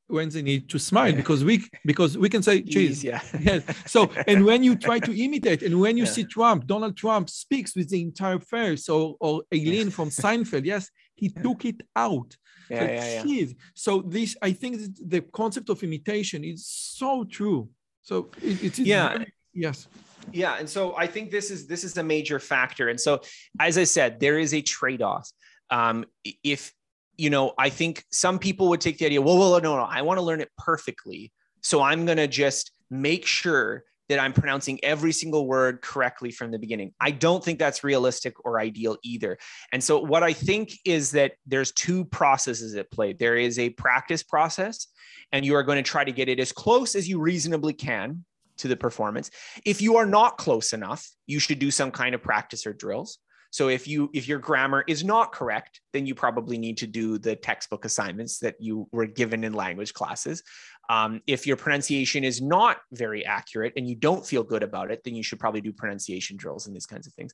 when 0.07 0.27
they 0.29 0.41
need 0.41 0.63
to 0.69 0.77
smile 0.79 1.13
because 1.21 1.41
we 1.49 1.55
because 1.91 2.17
we 2.17 2.27
can 2.33 2.43
say 2.49 2.55
cheese 2.75 2.99
yeah 3.03 3.21
yes 3.49 3.61
so 3.95 3.99
and 4.27 4.39
when 4.49 4.61
you 4.67 4.73
try 4.87 4.99
to 4.99 5.11
imitate 5.25 5.61
and 5.67 5.73
when 5.83 5.95
you 5.99 6.03
Yeah. 6.05 6.15
see 6.15 6.25
trump 6.25 6.59
donald 6.73 6.95
trump 7.03 7.25
speaks 7.29 7.71
with 7.77 7.87
the 7.93 8.01
entire 8.09 8.39
face 8.55 8.83
or 8.95 9.03
or 9.25 9.33
eileen 9.55 9.89
from 9.89 10.09
seinfeld 10.23 10.65
yes 10.73 10.83
he 11.21 11.27
took 11.45 11.63
it 11.71 11.79
out 11.95 12.29
yeah 12.69 12.79
so 12.79 12.85
yeah, 12.91 13.05
yeah. 13.15 13.23
cheese. 13.23 13.51
so 13.85 13.91
this 14.15 14.35
i 14.41 14.51
think 14.61 14.73
the 15.15 15.21
concept 15.41 15.67
of 15.73 15.77
imitation 15.89 16.39
is 16.53 16.59
so 16.99 17.23
true 17.37 17.61
so 18.09 18.15
it, 18.49 18.57
it 18.67 18.73
is 18.79 18.85
Yeah. 18.93 19.09
very- 19.13 19.33
yes. 19.53 19.87
Yeah 20.31 20.55
and 20.59 20.69
so 20.69 20.95
i 20.97 21.07
think 21.07 21.31
this 21.31 21.51
is 21.51 21.67
this 21.67 21.83
is 21.83 21.97
a 21.97 22.03
major 22.03 22.39
factor. 22.39 22.89
And 22.89 22.99
so 22.99 23.21
as 23.59 23.77
i 23.77 23.83
said 23.83 24.19
there 24.19 24.39
is 24.39 24.53
a 24.53 24.61
trade-off. 24.61 25.29
Um 25.69 26.05
if 26.43 26.73
you 27.17 27.29
know 27.29 27.53
i 27.57 27.69
think 27.69 28.03
some 28.11 28.39
people 28.39 28.69
would 28.69 28.81
take 28.81 28.97
the 28.97 29.05
idea 29.05 29.21
well 29.21 29.37
well 29.37 29.61
no 29.61 29.75
no 29.75 29.83
i 29.83 30.01
want 30.01 30.17
to 30.19 30.23
learn 30.23 30.41
it 30.41 30.49
perfectly. 30.57 31.31
So 31.61 31.81
i'm 31.81 32.05
going 32.05 32.17
to 32.17 32.27
just 32.27 32.71
make 32.89 33.25
sure 33.25 33.83
that 34.09 34.19
i'm 34.19 34.33
pronouncing 34.33 34.79
every 34.83 35.11
single 35.11 35.47
word 35.47 35.81
correctly 35.81 36.31
from 36.31 36.51
the 36.51 36.59
beginning. 36.59 36.93
I 36.99 37.11
don't 37.11 37.43
think 37.43 37.59
that's 37.59 37.83
realistic 37.83 38.33
or 38.45 38.59
ideal 38.59 38.97
either. 39.03 39.37
And 39.71 39.83
so 39.83 39.99
what 39.99 40.23
i 40.23 40.33
think 40.33 40.73
is 40.85 41.11
that 41.11 41.33
there's 41.45 41.71
two 41.71 42.05
processes 42.05 42.75
at 42.75 42.91
play. 42.91 43.13
There 43.13 43.37
is 43.37 43.57
a 43.57 43.69
practice 43.69 44.23
process 44.23 44.87
and 45.31 45.45
you 45.45 45.55
are 45.55 45.63
going 45.63 45.77
to 45.77 45.89
try 45.89 46.03
to 46.03 46.11
get 46.11 46.29
it 46.29 46.39
as 46.39 46.51
close 46.51 46.95
as 46.95 47.07
you 47.07 47.19
reasonably 47.19 47.73
can 47.73 48.25
to 48.61 48.67
the 48.67 48.75
performance. 48.75 49.29
If 49.65 49.81
you 49.81 49.97
are 49.97 50.05
not 50.05 50.37
close 50.37 50.73
enough 50.73 51.07
you 51.27 51.39
should 51.39 51.59
do 51.59 51.71
some 51.71 51.91
kind 51.91 52.15
of 52.15 52.21
practice 52.21 52.65
or 52.65 52.73
drills. 52.73 53.19
So 53.51 53.67
if 53.67 53.87
you 53.87 54.09
if 54.13 54.27
your 54.27 54.39
grammar 54.39 54.83
is 54.87 55.03
not 55.03 55.31
correct 55.31 55.81
then 55.93 56.05
you 56.05 56.15
probably 56.15 56.57
need 56.57 56.77
to 56.77 56.87
do 56.87 57.17
the 57.17 57.35
textbook 57.35 57.85
assignments 57.85 58.39
that 58.39 58.55
you 58.59 58.87
were 58.91 59.05
given 59.05 59.43
in 59.43 59.53
language 59.53 59.93
classes. 59.93 60.43
Um, 60.89 61.21
if 61.27 61.47
your 61.47 61.57
pronunciation 61.57 62.23
is 62.23 62.41
not 62.41 62.77
very 62.91 63.25
accurate 63.25 63.73
and 63.77 63.87
you 63.87 63.95
don't 63.95 64.25
feel 64.25 64.43
good 64.43 64.63
about 64.63 64.91
it 64.91 65.01
then 65.03 65.15
you 65.15 65.23
should 65.23 65.39
probably 65.39 65.61
do 65.61 65.73
pronunciation 65.73 66.37
drills 66.37 66.67
and 66.67 66.75
these 66.75 66.85
kinds 66.85 67.07
of 67.07 67.13
things. 67.13 67.33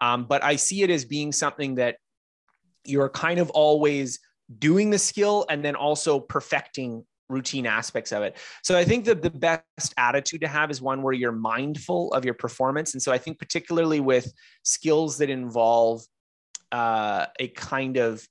Um, 0.00 0.24
but 0.24 0.44
i 0.44 0.56
see 0.56 0.82
it 0.82 0.90
as 0.90 1.04
being 1.04 1.32
something 1.32 1.74
that 1.76 1.96
you're 2.84 3.10
kind 3.10 3.40
of 3.40 3.50
always 3.50 4.20
doing 4.58 4.90
the 4.90 4.98
skill 4.98 5.44
and 5.50 5.64
then 5.64 5.76
also 5.76 6.20
perfecting 6.20 7.04
routine 7.28 7.66
aspects 7.66 8.12
of 8.12 8.22
it. 8.22 8.36
So 8.62 8.76
I 8.76 8.84
think 8.84 9.04
that 9.04 9.22
the 9.22 9.30
best 9.30 9.94
attitude 9.96 10.40
to 10.40 10.48
have 10.48 10.70
is 10.70 10.80
one 10.80 11.02
where 11.02 11.12
you're 11.12 11.32
mindful 11.32 12.12
of 12.12 12.24
your 12.24 12.34
performance. 12.34 12.94
And 12.94 13.02
so 13.02 13.12
I 13.12 13.18
think 13.18 13.38
particularly 13.38 14.00
with 14.00 14.32
skills 14.62 15.18
that 15.18 15.30
involve 15.30 16.02
uh, 16.72 17.26
a 17.38 17.48
kind 17.48 17.96
of 17.96 18.26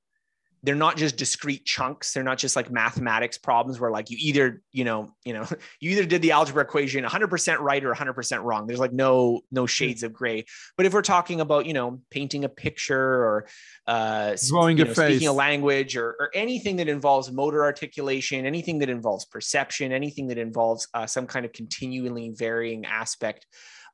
they're 0.68 0.76
not 0.76 0.98
just 0.98 1.16
discrete 1.16 1.64
chunks. 1.64 2.12
They're 2.12 2.26
not 2.26 2.38
just 2.38 2.58
like 2.58 2.70
mathematics 2.70 3.38
problems 3.38 3.80
where 3.80 3.90
like 3.90 4.10
you 4.10 4.18
either 4.20 4.62
you 4.74 4.84
know 4.84 5.16
you 5.24 5.32
know 5.32 5.48
you 5.80 5.92
either 5.92 6.04
did 6.04 6.22
the 6.22 6.32
algebra 6.32 6.62
equation 6.62 7.06
100% 7.06 7.60
right 7.60 7.86
or 7.86 7.94
100% 7.94 8.44
wrong. 8.44 8.68
There's 8.68 8.82
like 8.82 8.92
no 8.92 9.40
no 9.50 9.66
shades 9.66 10.04
of 10.04 10.12
gray. 10.12 10.44
But 10.76 10.86
if 10.86 10.94
we're 10.94 11.04
talking 11.04 11.40
about 11.40 11.68
you 11.68 11.74
know 11.74 12.02
painting 12.12 12.44
a 12.44 12.50
picture 12.50 13.00
or 13.00 13.48
uh 13.88 14.36
Drawing 14.50 14.78
you 14.78 14.84
a 14.84 14.88
know, 14.88 14.94
speaking 14.94 15.30
a 15.30 15.34
language 15.34 15.96
or, 15.96 16.18
or 16.20 16.32
anything 16.34 16.76
that 16.76 16.90
involves 16.90 17.32
motor 17.32 17.64
articulation 17.64 18.46
anything 18.46 18.80
that 18.80 18.90
involves 18.90 19.24
perception 19.24 19.94
anything 19.94 20.28
that 20.28 20.38
involves 20.38 20.90
uh, 20.94 21.06
some 21.06 21.28
kind 21.28 21.46
of 21.46 21.54
continually 21.54 22.34
varying 22.36 22.86
aspect 22.86 23.46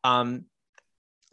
um, 0.03 0.45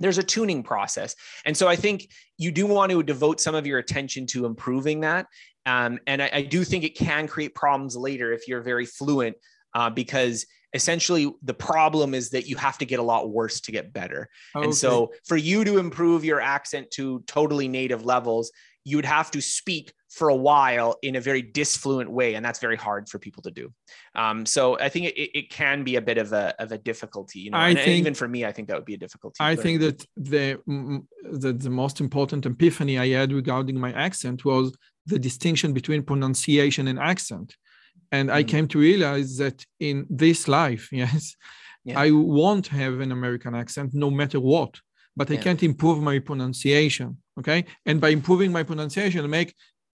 there's 0.01 0.19
a 0.19 0.23
tuning 0.23 0.63
process. 0.63 1.15
And 1.45 1.57
so 1.57 1.69
i 1.69 1.77
think 1.77 2.09
you 2.39 2.51
do 2.51 2.67
want 2.67 2.91
to 2.91 3.03
devote 3.03 3.41
some 3.41 3.55
of 3.55 3.67
your 3.67 3.79
attention 3.79 4.27
to 4.27 4.47
improving 4.47 5.01
that. 5.01 5.27
Um, 5.67 5.99
and 6.07 6.23
I, 6.23 6.31
I 6.33 6.43
do 6.43 6.65
think 6.65 6.85
it 6.85 6.97
can 6.97 7.29
create 7.29 7.55
problems 7.55 7.97
later 7.97 8.33
if 8.33 8.49
you're 8.49 8.63
very 8.63 8.87
fluent 8.87 9.37
uh, 9.75 9.91
because 9.91 10.47
essentially 10.73 11.31
the 11.43 11.55
problem 11.55 12.15
is 12.15 12.31
that 12.31 12.47
you 12.47 12.57
have 12.57 12.79
to 12.79 12.87
get 12.87 12.99
a 12.99 13.03
lot 13.03 13.31
worse 13.31 13.61
to 13.61 13.73
get 13.73 13.93
better. 13.93 14.29
Okay. 14.57 14.65
and 14.65 14.75
so 14.75 15.13
for 15.27 15.37
you 15.37 15.65
to 15.65 15.79
improve 15.79 16.25
your 16.25 16.41
accent 16.41 16.91
to 16.93 17.23
totally 17.27 17.69
native 17.69 18.05
levels 18.05 18.51
you 18.85 18.97
would 18.97 19.05
have 19.05 19.31
to 19.31 19.41
speak 19.41 19.93
for 20.11 20.29
a 20.29 20.35
while 20.37 20.97
in 21.03 21.15
a 21.17 21.21
very 21.21 21.43
disfluent 21.43 22.11
way 22.11 22.35
and 22.35 22.45
that's 22.45 22.59
very 22.59 22.77
hard 22.77 23.09
for 23.09 23.19
people 23.19 23.43
to 23.43 23.51
do 23.51 23.73
um, 24.15 24.45
so 24.45 24.79
i 24.81 24.89
think 24.89 25.07
it, 25.07 25.31
it 25.39 25.51
can 25.51 25.85
be 25.85 25.95
a 25.97 26.01
bit 26.01 26.19
of 26.19 26.33
a, 26.33 26.55
of 26.59 26.73
a 26.73 26.79
difficulty 26.79 27.39
you 27.41 27.51
know 27.51 27.59
I 27.59 27.71
and, 27.71 27.79
and 27.79 27.89
even 28.03 28.15
for 28.15 28.29
me 28.29 28.45
i 28.45 28.53
think 28.53 28.69
that 28.69 28.77
would 28.77 28.85
be 28.85 28.95
a 28.95 29.05
difficulty 29.07 29.37
I 29.41 29.55
but- 29.55 29.63
think 29.63 29.81
that 29.81 29.99
the, 30.17 30.47
mm, 30.69 31.07
the 31.45 31.53
the 31.53 31.71
most 31.71 32.01
important 32.01 32.45
epiphany 32.47 32.99
I 32.99 33.09
had 33.19 33.33
regarding 33.33 33.79
my 33.87 33.93
accent 33.93 34.45
was 34.45 34.67
the 35.07 35.19
distinction 35.19 35.73
between 35.73 36.03
pronunciation 36.03 36.85
and 36.89 36.99
accent, 37.13 37.49
and 38.13 38.31
I 38.39 38.43
Mhm. 38.43 38.49
came 38.53 38.67
to 38.69 38.79
realize 38.79 39.31
that 39.43 39.65
in 39.79 39.97
this 40.25 40.41
life, 40.61 40.85
yes, 41.05 41.23
Yeah. 41.85 41.99
I 42.05 42.11
won't 42.41 42.67
have 42.81 42.95
an 43.05 43.11
American 43.19 43.55
accent 43.63 43.89
no 43.95 44.11
matter 44.21 44.41
what, 44.53 44.73
but 45.19 45.31
I 45.31 45.35
Yeah. 45.35 45.45
can't 45.47 45.63
improve 45.71 45.99
my 46.11 46.19
pronunciation. 46.29 47.09
Okay, 47.41 47.61
and 47.89 47.97
by 48.05 48.11
improving 48.19 48.51
my 48.53 48.65
pronunciation, 48.71 49.21
make 49.31 49.51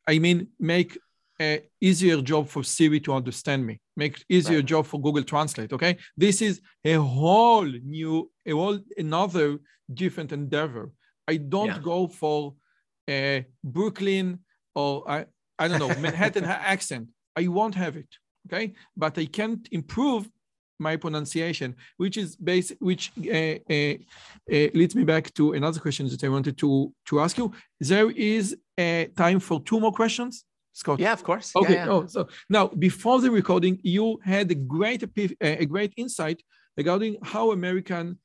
I 0.07 0.19
mean 0.19 0.49
make 0.59 0.99
a 1.41 1.63
easier 1.81 2.23
job 2.23 2.49
for 2.49 2.63
Siri 2.65 3.01
to 3.01 3.13
understand 3.13 3.67
me, 3.67 3.81
make 3.97 4.25
easier 4.29 4.59
Right. 4.59 4.65
job 4.67 4.87
for 4.87 5.01
Google 5.01 5.23
Translate. 5.25 5.73
Okay, 5.73 5.99
this 6.17 6.41
is 6.41 6.61
a 6.85 6.95
whole 6.95 7.67
new, 7.67 8.31
a 8.47 8.53
whole 8.53 8.79
another 8.97 9.59
different 9.93 10.33
endeavor. 10.33 10.93
I 11.29 11.37
don't 11.37 11.67
Yeah. 11.69 11.79
go 11.79 12.07
for 12.09 12.55
uh, 13.09 13.41
Brooklyn 13.63 14.39
or 14.75 15.09
I, 15.11 15.27
I 15.59 15.69
don't 15.69 15.79
know 15.79 15.95
Manhattan 16.07 16.45
accent. 16.45 17.09
I 17.37 17.49
won't 17.49 17.75
have 17.75 17.97
it. 17.97 18.09
Okay, 18.47 18.75
but 18.97 19.19
I 19.19 19.27
can't 19.27 19.69
improve 19.73 20.31
my 20.79 20.97
pronunciation, 20.97 21.75
which 21.97 22.17
is 22.17 22.37
base, 22.37 22.73
which 22.81 23.11
uh, 23.19 23.59
uh, 23.71 23.95
uh, 24.55 24.69
leads 24.75 24.95
me 24.95 25.05
back 25.05 25.33
to 25.35 25.53
another 25.53 25.81
question 25.81 26.07
that 26.09 26.23
I 26.23 26.29
wanted 26.29 26.57
to 26.59 26.93
to 27.07 27.21
ask 27.21 27.37
you. 27.39 27.53
There 27.81 28.11
is 28.11 28.57
time 29.17 29.41
for 29.41 29.61
two 29.63 29.81
more 29.81 29.93
questions, 29.93 30.45
Scott. 30.73 30.99
yeah 30.99 31.13
of 31.13 31.23
course 31.23 31.53
Okay. 31.57 31.75
yeah. 31.75 31.89
Oh, 31.89 32.07
so 32.07 32.29
now 32.49 32.65
before 32.69 33.21
the 33.21 33.31
recording, 33.31 33.79
you 33.83 34.19
had 34.25 34.51
a 34.51 34.55
great 34.55 35.03
uh, 35.03 35.65
a 35.65 35.67
great 35.67 35.93
insight 35.97 36.43
regarding 36.77 37.17
how 37.23 37.53
American 37.53 38.19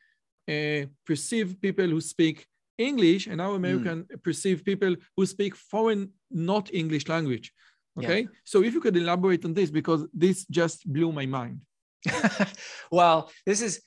uh, 0.49 0.81
perceive 1.05 1.47
people 1.61 1.87
who 1.87 2.01
speak 2.01 2.37
English 2.77 3.27
and 3.27 3.39
how 3.39 3.53
American 3.53 4.05
perceive 4.23 4.57
people 4.65 4.95
who 5.15 5.25
speak 5.25 5.55
foreign, 5.55 6.09
not 6.29 6.73
English 6.73 7.07
language. 7.07 7.53
Okay. 7.97 8.27
So 8.43 8.63
if 8.63 8.73
you 8.73 8.81
could 8.81 8.97
elaborate 8.97 9.45
on 9.45 9.53
this, 9.53 9.69
because 9.69 10.01
this 10.13 10.45
just 10.59 10.77
blew 10.91 11.11
my 11.11 11.25
mind. 11.25 11.61
well, 12.91 13.29
this 13.45 13.61
is 13.61 13.81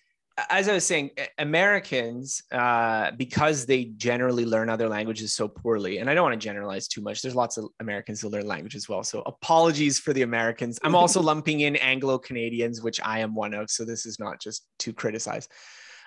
as 0.51 0.69
I 0.69 0.75
was 0.75 0.85
saying, 0.85 1.11
Americans, 1.39 2.43
uh, 2.51 3.13
because 3.13 3.67
they 3.67 3.85
generally 3.85 4.45
learn 4.45 4.69
other 4.69 4.89
languages 4.89 5.35
so 5.35 5.47
poorly, 5.47 5.99
and 5.99 6.11
I 6.11 6.15
don't 6.15 6.25
want 6.25 6.41
to 6.41 6.45
generalize 6.45 6.89
too 6.89 7.03
much. 7.03 7.23
There's 7.23 7.37
lots 7.37 7.57
of 7.57 7.67
Americans 7.79 8.21
who 8.21 8.29
learn 8.29 8.47
language 8.47 8.75
as 8.75 8.89
well. 8.89 9.05
So 9.05 9.23
apologies 9.27 9.99
for 9.99 10.13
the 10.13 10.23
Americans. 10.23 10.79
I'm 10.83 10.97
also 10.97 11.23
lumping 11.31 11.61
in 11.61 11.77
Anglo 11.77 12.19
Canadians, 12.19 12.83
which 12.83 13.01
I 13.01 13.21
am 13.21 13.35
one 13.35 13.55
of. 13.55 13.71
So 13.71 13.85
this 13.85 14.07
is 14.07 14.19
not 14.19 14.41
just 14.41 14.67
to 14.81 14.93
criticize. 14.93 15.49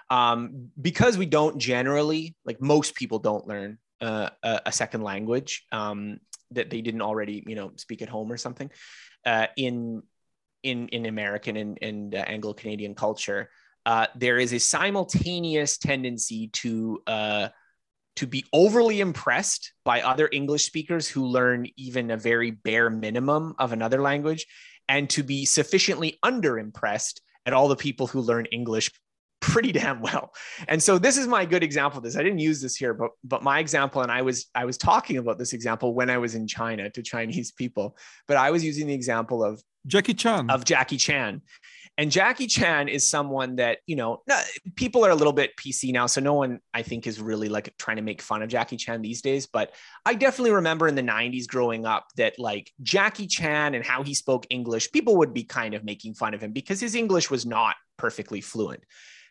Um, 0.09 0.69
because 0.81 1.17
we 1.17 1.25
don't 1.25 1.57
generally, 1.57 2.35
like 2.45 2.61
most 2.61 2.95
people 2.95 3.19
don't 3.19 3.47
learn 3.47 3.77
uh, 4.01 4.29
a, 4.43 4.61
a 4.67 4.71
second 4.71 5.03
language 5.03 5.65
um, 5.71 6.19
that 6.51 6.69
they 6.69 6.81
didn't 6.81 7.01
already, 7.01 7.43
you 7.47 7.55
know, 7.55 7.71
speak 7.77 8.01
at 8.01 8.09
home 8.09 8.31
or 8.31 8.37
something. 8.37 8.69
Uh, 9.25 9.47
in 9.55 10.03
in 10.63 10.87
in 10.89 11.05
American 11.05 11.55
and, 11.55 11.77
and 11.81 12.15
uh, 12.15 12.19
Anglo 12.27 12.53
Canadian 12.53 12.95
culture, 12.95 13.49
uh, 13.87 14.05
there 14.15 14.37
is 14.37 14.51
a 14.51 14.59
simultaneous 14.59 15.77
tendency 15.77 16.49
to 16.49 17.01
uh, 17.07 17.47
to 18.17 18.27
be 18.27 18.43
overly 18.51 18.99
impressed 18.99 19.71
by 19.85 20.01
other 20.01 20.27
English 20.33 20.65
speakers 20.65 21.07
who 21.07 21.25
learn 21.25 21.67
even 21.77 22.11
a 22.11 22.17
very 22.17 22.51
bare 22.51 22.89
minimum 22.89 23.55
of 23.59 23.71
another 23.71 24.01
language, 24.01 24.45
and 24.89 25.09
to 25.09 25.23
be 25.23 25.45
sufficiently 25.45 26.19
underimpressed 26.25 27.21
at 27.45 27.53
all 27.53 27.69
the 27.69 27.77
people 27.77 28.07
who 28.07 28.19
learn 28.19 28.45
English 28.47 28.91
pretty 29.39 29.71
damn 29.71 30.01
well. 30.01 30.33
And 30.67 30.83
so 30.83 30.97
this 30.97 31.15
is 31.15 31.25
my 31.25 31.45
good 31.45 31.63
example 31.63 31.99
of 31.99 32.03
this. 32.03 32.17
I 32.17 32.23
didn't 32.23 32.39
use 32.39 32.59
this 32.59 32.75
here, 32.75 32.93
but 32.93 33.11
but 33.23 33.41
my 33.41 33.59
example, 33.59 34.01
and 34.01 34.11
I 34.11 34.21
was 34.21 34.47
I 34.53 34.65
was 34.65 34.77
talking 34.77 35.15
about 35.15 35.37
this 35.37 35.53
example 35.53 35.93
when 35.93 36.09
I 36.09 36.17
was 36.17 36.35
in 36.35 36.45
China 36.45 36.89
to 36.89 37.01
Chinese 37.01 37.53
people, 37.53 37.95
but 38.27 38.35
I 38.35 38.51
was 38.51 38.65
using 38.65 38.87
the 38.87 38.93
example 38.93 39.45
of 39.45 39.63
Jackie 39.85 40.13
Chan. 40.13 40.49
of 40.49 40.65
Jackie 40.65 40.97
Chan. 40.97 41.41
And 41.99 42.11
Jackie 42.11 42.45
Chan 42.45 42.89
is 42.89 43.09
someone 43.09 43.55
that, 43.55 43.79
you 43.87 43.95
know, 43.95 44.21
people 44.75 45.03
are 45.03 45.09
a 45.09 45.15
little 45.15 45.33
bit 45.33 45.57
PC 45.57 45.91
now. 45.91 46.05
So 46.05 46.21
no 46.21 46.35
one, 46.35 46.59
I 46.71 46.83
think, 46.83 47.07
is 47.07 47.19
really 47.19 47.49
like 47.49 47.75
trying 47.79 47.95
to 47.95 48.03
make 48.03 48.21
fun 48.21 48.43
of 48.43 48.49
Jackie 48.49 48.77
Chan 48.77 49.01
these 49.01 49.23
days. 49.23 49.47
But 49.47 49.73
I 50.05 50.13
definitely 50.13 50.51
remember 50.51 50.87
in 50.87 50.93
the 50.93 51.01
90s 51.01 51.47
growing 51.47 51.87
up 51.87 52.05
that 52.17 52.37
like 52.37 52.71
Jackie 52.83 53.25
Chan 53.25 53.73
and 53.73 53.83
how 53.83 54.03
he 54.03 54.13
spoke 54.13 54.45
English, 54.51 54.91
people 54.91 55.17
would 55.17 55.33
be 55.33 55.43
kind 55.43 55.73
of 55.73 55.83
making 55.83 56.13
fun 56.13 56.35
of 56.35 56.41
him 56.41 56.51
because 56.51 56.79
his 56.79 56.93
English 56.93 57.31
was 57.31 57.47
not 57.47 57.75
perfectly 57.97 58.41
fluent. 58.41 58.83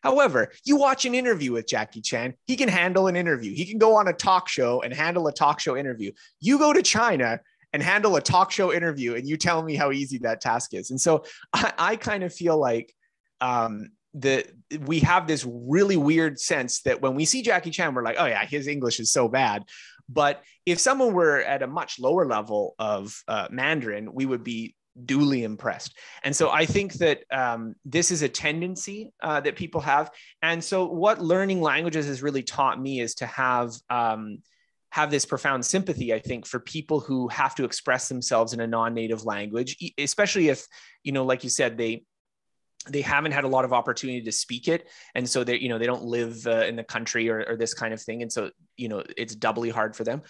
However, 0.02 0.52
you 0.64 0.76
watch 0.76 1.04
an 1.04 1.14
interview 1.14 1.52
with 1.52 1.68
Jackie 1.68 2.00
Chan, 2.00 2.34
he 2.46 2.56
can 2.56 2.68
handle 2.68 3.06
an 3.06 3.16
interview. 3.16 3.54
He 3.54 3.64
can 3.64 3.78
go 3.78 3.96
on 3.96 4.08
a 4.08 4.12
talk 4.12 4.48
show 4.48 4.82
and 4.82 4.92
handle 4.92 5.26
a 5.26 5.32
talk 5.32 5.60
show 5.60 5.76
interview. 5.76 6.12
You 6.40 6.58
go 6.58 6.72
to 6.72 6.82
China 6.82 7.40
and 7.72 7.82
handle 7.82 8.16
a 8.16 8.20
talk 8.20 8.50
show 8.50 8.72
interview 8.72 9.14
and 9.14 9.28
you 9.28 9.36
tell 9.36 9.62
me 9.62 9.74
how 9.74 9.92
easy 9.92 10.18
that 10.18 10.40
task 10.40 10.74
is 10.74 10.90
and 10.90 11.00
so 11.00 11.24
i, 11.52 11.72
I 11.78 11.96
kind 11.96 12.22
of 12.22 12.32
feel 12.32 12.58
like 12.58 12.92
um, 13.40 13.90
that 14.14 14.46
we 14.86 15.00
have 15.00 15.26
this 15.26 15.46
really 15.46 15.98
weird 15.98 16.40
sense 16.40 16.82
that 16.82 17.02
when 17.02 17.14
we 17.14 17.24
see 17.24 17.42
jackie 17.42 17.70
chan 17.70 17.94
we're 17.94 18.02
like 18.02 18.16
oh 18.18 18.26
yeah 18.26 18.44
his 18.46 18.66
english 18.66 19.00
is 19.00 19.12
so 19.12 19.28
bad 19.28 19.64
but 20.08 20.42
if 20.64 20.78
someone 20.78 21.12
were 21.12 21.42
at 21.42 21.62
a 21.62 21.66
much 21.66 21.98
lower 21.98 22.26
level 22.26 22.74
of 22.78 23.14
uh, 23.28 23.48
mandarin 23.50 24.12
we 24.14 24.24
would 24.24 24.44
be 24.44 24.74
duly 25.04 25.44
impressed. 25.44 25.96
And 26.24 26.34
so 26.34 26.50
I 26.50 26.64
think 26.64 26.94
that 26.94 27.20
um, 27.30 27.74
this 27.84 28.10
is 28.10 28.22
a 28.22 28.28
tendency 28.28 29.12
uh, 29.22 29.40
that 29.40 29.56
people 29.56 29.80
have. 29.82 30.10
And 30.42 30.62
so 30.62 30.86
what 30.86 31.20
learning 31.20 31.60
languages 31.60 32.06
has 32.06 32.22
really 32.22 32.42
taught 32.42 32.80
me 32.80 33.00
is 33.00 33.14
to 33.16 33.26
have 33.26 33.72
um, 33.90 34.38
have 34.90 35.10
this 35.10 35.24
profound 35.24 35.64
sympathy 35.64 36.12
i 36.14 36.18
think 36.18 36.46
for 36.46 36.60
people 36.60 37.00
who 37.00 37.28
have 37.28 37.54
to 37.54 37.64
express 37.64 38.08
themselves 38.08 38.52
in 38.52 38.60
a 38.60 38.66
non-native 38.66 39.24
language 39.24 39.76
especially 39.98 40.48
if 40.48 40.66
you 41.02 41.12
know 41.12 41.24
like 41.24 41.44
you 41.44 41.50
said 41.50 41.76
they 41.76 42.04
they 42.88 43.00
haven't 43.00 43.32
had 43.32 43.44
a 43.44 43.48
lot 43.48 43.64
of 43.64 43.72
opportunity 43.72 44.22
to 44.22 44.32
speak 44.32 44.68
it. 44.68 44.88
And 45.14 45.28
so 45.28 45.44
they 45.44 45.58
you 45.58 45.68
know 45.68 45.78
they 45.78 45.86
don't 45.86 46.04
live 46.04 46.46
uh, 46.46 46.64
in 46.66 46.76
the 46.76 46.84
country 46.84 47.28
or, 47.28 47.44
or 47.48 47.56
this 47.56 47.74
kind 47.74 47.92
of 47.92 48.00
thing. 48.00 48.22
And 48.22 48.32
so 48.32 48.50
you 48.76 48.88
know 48.88 49.02
it's 49.16 49.34
doubly 49.34 49.70
hard 49.70 49.96
for 49.96 50.04
them. 50.04 50.22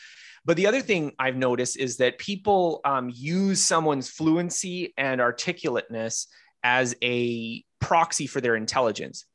But 0.45 0.57
the 0.57 0.67
other 0.67 0.81
thing 0.81 1.13
I've 1.19 1.37
noticed 1.37 1.77
is 1.77 1.97
that 1.99 2.19
people 2.19 2.81
um, 2.85 3.11
use 3.13 3.63
someone's 3.63 4.09
fluency 4.09 4.95
and 4.97 5.21
articulateness 5.21 6.29
as 6.63 6.95
a 7.03 7.65
proxy 7.81 8.27
for 8.27 8.41
their 8.41 8.57
intelligence. 8.57 9.27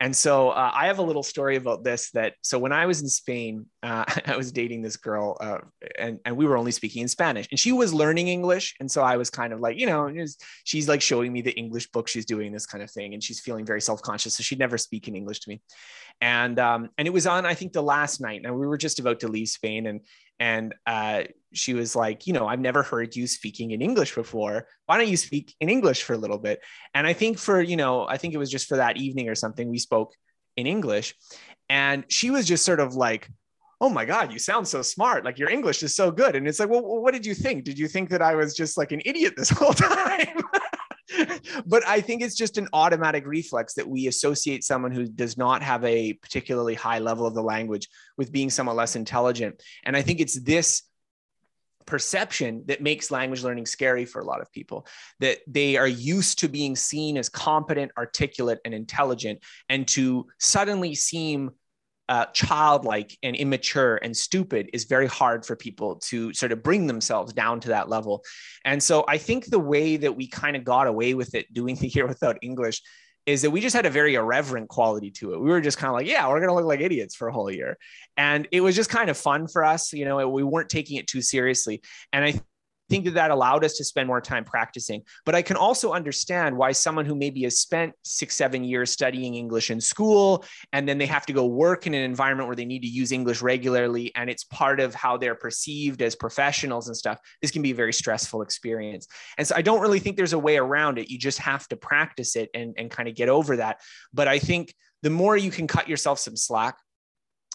And 0.00 0.14
so 0.14 0.50
uh, 0.50 0.70
I 0.74 0.86
have 0.86 0.98
a 0.98 1.02
little 1.02 1.22
story 1.22 1.56
about 1.56 1.84
this 1.84 2.10
that 2.12 2.34
so 2.42 2.58
when 2.58 2.72
I 2.72 2.86
was 2.86 3.02
in 3.02 3.08
Spain, 3.08 3.66
uh, 3.82 4.04
I 4.26 4.36
was 4.36 4.52
dating 4.52 4.82
this 4.82 4.96
girl 4.96 5.36
uh, 5.40 5.58
and, 5.98 6.18
and 6.24 6.36
we 6.36 6.46
were 6.46 6.56
only 6.56 6.72
speaking 6.72 7.02
in 7.02 7.08
Spanish 7.08 7.48
and 7.50 7.58
she 7.58 7.72
was 7.72 7.92
learning 7.92 8.28
English. 8.28 8.74
And 8.80 8.90
so 8.90 9.02
I 9.02 9.16
was 9.16 9.30
kind 9.30 9.52
of 9.52 9.60
like, 9.60 9.78
you 9.78 9.86
know, 9.86 10.04
was, 10.04 10.36
she's 10.64 10.88
like 10.88 11.02
showing 11.02 11.32
me 11.32 11.42
the 11.42 11.52
English 11.52 11.90
book 11.90 12.08
she's 12.08 12.26
doing 12.26 12.52
this 12.52 12.66
kind 12.66 12.82
of 12.82 12.90
thing. 12.90 13.14
And 13.14 13.22
she's 13.22 13.40
feeling 13.40 13.66
very 13.66 13.80
self-conscious. 13.80 14.34
So 14.34 14.42
she'd 14.42 14.58
never 14.58 14.78
speak 14.78 15.08
in 15.08 15.16
English 15.16 15.40
to 15.40 15.50
me. 15.50 15.62
And, 16.20 16.58
um, 16.58 16.88
and 16.96 17.06
it 17.06 17.12
was 17.12 17.26
on, 17.26 17.44
I 17.44 17.54
think 17.54 17.72
the 17.72 17.82
last 17.82 18.20
night 18.20 18.42
and 18.44 18.58
we 18.58 18.66
were 18.66 18.78
just 18.78 18.98
about 18.98 19.20
to 19.20 19.28
leave 19.28 19.48
Spain 19.48 19.86
and, 19.86 20.00
and 20.38 20.74
uh, 20.86 21.24
she 21.52 21.74
was 21.74 21.96
like, 21.96 22.26
you 22.26 22.32
know, 22.32 22.46
I've 22.46 22.60
never 22.60 22.82
heard 22.82 23.16
you 23.16 23.26
speaking 23.26 23.70
in 23.70 23.80
English 23.80 24.14
before. 24.14 24.68
Why 24.86 24.98
don't 24.98 25.08
you 25.08 25.16
speak 25.16 25.54
in 25.60 25.68
English 25.68 26.02
for 26.02 26.12
a 26.12 26.18
little 26.18 26.38
bit? 26.38 26.60
And 26.94 27.06
I 27.06 27.12
think 27.12 27.38
for, 27.38 27.60
you 27.60 27.76
know, 27.76 28.06
I 28.06 28.18
think 28.18 28.34
it 28.34 28.38
was 28.38 28.50
just 28.50 28.68
for 28.68 28.76
that 28.76 28.96
evening 28.96 29.28
or 29.28 29.34
something, 29.34 29.68
we 29.68 29.78
spoke 29.78 30.12
in 30.56 30.66
English. 30.66 31.14
And 31.68 32.04
she 32.08 32.30
was 32.30 32.46
just 32.46 32.64
sort 32.64 32.80
of 32.80 32.94
like, 32.94 33.28
oh 33.80 33.88
my 33.88 34.04
God, 34.04 34.32
you 34.32 34.38
sound 34.38 34.68
so 34.68 34.82
smart. 34.82 35.24
Like 35.24 35.38
your 35.38 35.50
English 35.50 35.82
is 35.82 35.94
so 35.94 36.10
good. 36.10 36.36
And 36.36 36.46
it's 36.46 36.60
like, 36.60 36.68
well, 36.68 36.82
what 36.82 37.12
did 37.12 37.26
you 37.26 37.34
think? 37.34 37.64
Did 37.64 37.78
you 37.78 37.88
think 37.88 38.10
that 38.10 38.22
I 38.22 38.34
was 38.34 38.54
just 38.54 38.78
like 38.78 38.92
an 38.92 39.02
idiot 39.04 39.34
this 39.36 39.50
whole 39.50 39.72
time? 39.74 40.40
but 41.66 41.86
I 41.86 42.00
think 42.00 42.22
it's 42.22 42.34
just 42.34 42.58
an 42.58 42.68
automatic 42.72 43.26
reflex 43.26 43.74
that 43.74 43.88
we 43.88 44.06
associate 44.06 44.64
someone 44.64 44.92
who 44.92 45.06
does 45.06 45.36
not 45.36 45.62
have 45.62 45.84
a 45.84 46.14
particularly 46.14 46.74
high 46.74 46.98
level 46.98 47.26
of 47.26 47.34
the 47.34 47.42
language 47.42 47.88
with 48.16 48.32
being 48.32 48.50
somewhat 48.50 48.76
less 48.76 48.96
intelligent. 48.96 49.62
And 49.84 49.96
I 49.96 50.02
think 50.02 50.20
it's 50.20 50.40
this 50.40 50.82
perception 51.86 52.64
that 52.66 52.82
makes 52.82 53.10
language 53.10 53.44
learning 53.44 53.66
scary 53.66 54.04
for 54.04 54.20
a 54.20 54.24
lot 54.24 54.40
of 54.40 54.50
people 54.52 54.86
that 55.20 55.38
they 55.46 55.76
are 55.76 55.86
used 55.86 56.40
to 56.40 56.48
being 56.48 56.74
seen 56.74 57.16
as 57.16 57.28
competent 57.28 57.92
articulate 57.96 58.58
and 58.64 58.74
intelligent 58.74 59.38
and 59.68 59.86
to 59.86 60.26
suddenly 60.38 60.94
seem 60.94 61.50
uh, 62.08 62.26
childlike 62.26 63.16
and 63.22 63.34
immature 63.36 63.96
and 63.96 64.16
stupid 64.16 64.70
is 64.72 64.84
very 64.84 65.06
hard 65.06 65.44
for 65.44 65.56
people 65.56 65.96
to 65.96 66.32
sort 66.32 66.52
of 66.52 66.62
bring 66.62 66.86
themselves 66.86 67.32
down 67.32 67.60
to 67.60 67.68
that 67.68 67.88
level. 67.88 68.24
And 68.64 68.82
so 68.82 69.04
I 69.08 69.18
think 69.18 69.46
the 69.46 69.58
way 69.58 69.96
that 69.96 70.16
we 70.16 70.28
kind 70.28 70.56
of 70.56 70.64
got 70.64 70.86
away 70.86 71.14
with 71.14 71.34
it 71.34 71.52
doing 71.52 71.76
the 71.80 71.88
year 71.88 72.06
without 72.06 72.38
English 72.42 72.82
is 73.26 73.42
that 73.42 73.50
we 73.50 73.60
just 73.60 73.74
had 73.74 73.86
a 73.86 73.90
very 73.90 74.14
irreverent 74.14 74.68
quality 74.68 75.10
to 75.10 75.34
it. 75.34 75.40
We 75.40 75.50
were 75.50 75.60
just 75.60 75.78
kind 75.78 75.88
of 75.88 75.94
like, 75.94 76.06
yeah, 76.06 76.28
we're 76.28 76.38
going 76.38 76.48
to 76.48 76.54
look 76.54 76.64
like 76.64 76.80
idiots 76.80 77.16
for 77.16 77.26
a 77.26 77.32
whole 77.32 77.50
year. 77.50 77.76
And 78.16 78.46
it 78.52 78.60
was 78.60 78.76
just 78.76 78.88
kind 78.88 79.10
of 79.10 79.16
fun 79.16 79.48
for 79.48 79.64
us. 79.64 79.92
You 79.92 80.04
know, 80.04 80.28
we 80.28 80.44
weren't 80.44 80.68
taking 80.68 80.96
it 80.96 81.08
too 81.08 81.20
seriously. 81.20 81.82
And 82.12 82.24
I 82.24 82.40
think 82.88 83.04
that 83.04 83.14
that 83.14 83.30
allowed 83.30 83.64
us 83.64 83.76
to 83.78 83.84
spend 83.84 84.06
more 84.06 84.20
time 84.20 84.44
practicing. 84.44 85.02
But 85.24 85.34
I 85.34 85.42
can 85.42 85.56
also 85.56 85.92
understand 85.92 86.56
why 86.56 86.72
someone 86.72 87.04
who 87.04 87.14
maybe 87.14 87.42
has 87.42 87.60
spent 87.60 87.92
six, 88.02 88.34
seven 88.34 88.64
years 88.64 88.90
studying 88.90 89.34
English 89.34 89.70
in 89.70 89.80
school, 89.80 90.44
and 90.72 90.88
then 90.88 90.98
they 90.98 91.06
have 91.06 91.26
to 91.26 91.32
go 91.32 91.46
work 91.46 91.86
in 91.86 91.94
an 91.94 92.02
environment 92.02 92.48
where 92.48 92.56
they 92.56 92.64
need 92.64 92.82
to 92.82 92.88
use 92.88 93.12
English 93.12 93.42
regularly, 93.42 94.12
and 94.14 94.30
it's 94.30 94.44
part 94.44 94.80
of 94.80 94.94
how 94.94 95.16
they're 95.16 95.34
perceived 95.34 96.02
as 96.02 96.14
professionals 96.14 96.88
and 96.88 96.96
stuff, 96.96 97.18
this 97.42 97.50
can 97.50 97.62
be 97.62 97.70
a 97.70 97.74
very 97.74 97.92
stressful 97.92 98.42
experience. 98.42 99.08
And 99.38 99.46
so 99.46 99.54
I 99.56 99.62
don't 99.62 99.80
really 99.80 99.98
think 99.98 100.16
there's 100.16 100.32
a 100.32 100.38
way 100.38 100.56
around 100.56 100.98
it. 100.98 101.10
You 101.10 101.18
just 101.18 101.38
have 101.38 101.66
to 101.68 101.76
practice 101.76 102.36
it 102.36 102.50
and, 102.54 102.74
and 102.76 102.90
kind 102.90 103.08
of 103.08 103.14
get 103.14 103.28
over 103.28 103.56
that. 103.56 103.80
But 104.12 104.28
I 104.28 104.38
think 104.38 104.74
the 105.02 105.10
more 105.10 105.36
you 105.36 105.50
can 105.50 105.66
cut 105.66 105.88
yourself 105.88 106.18
some 106.18 106.36
slack, 106.36 106.76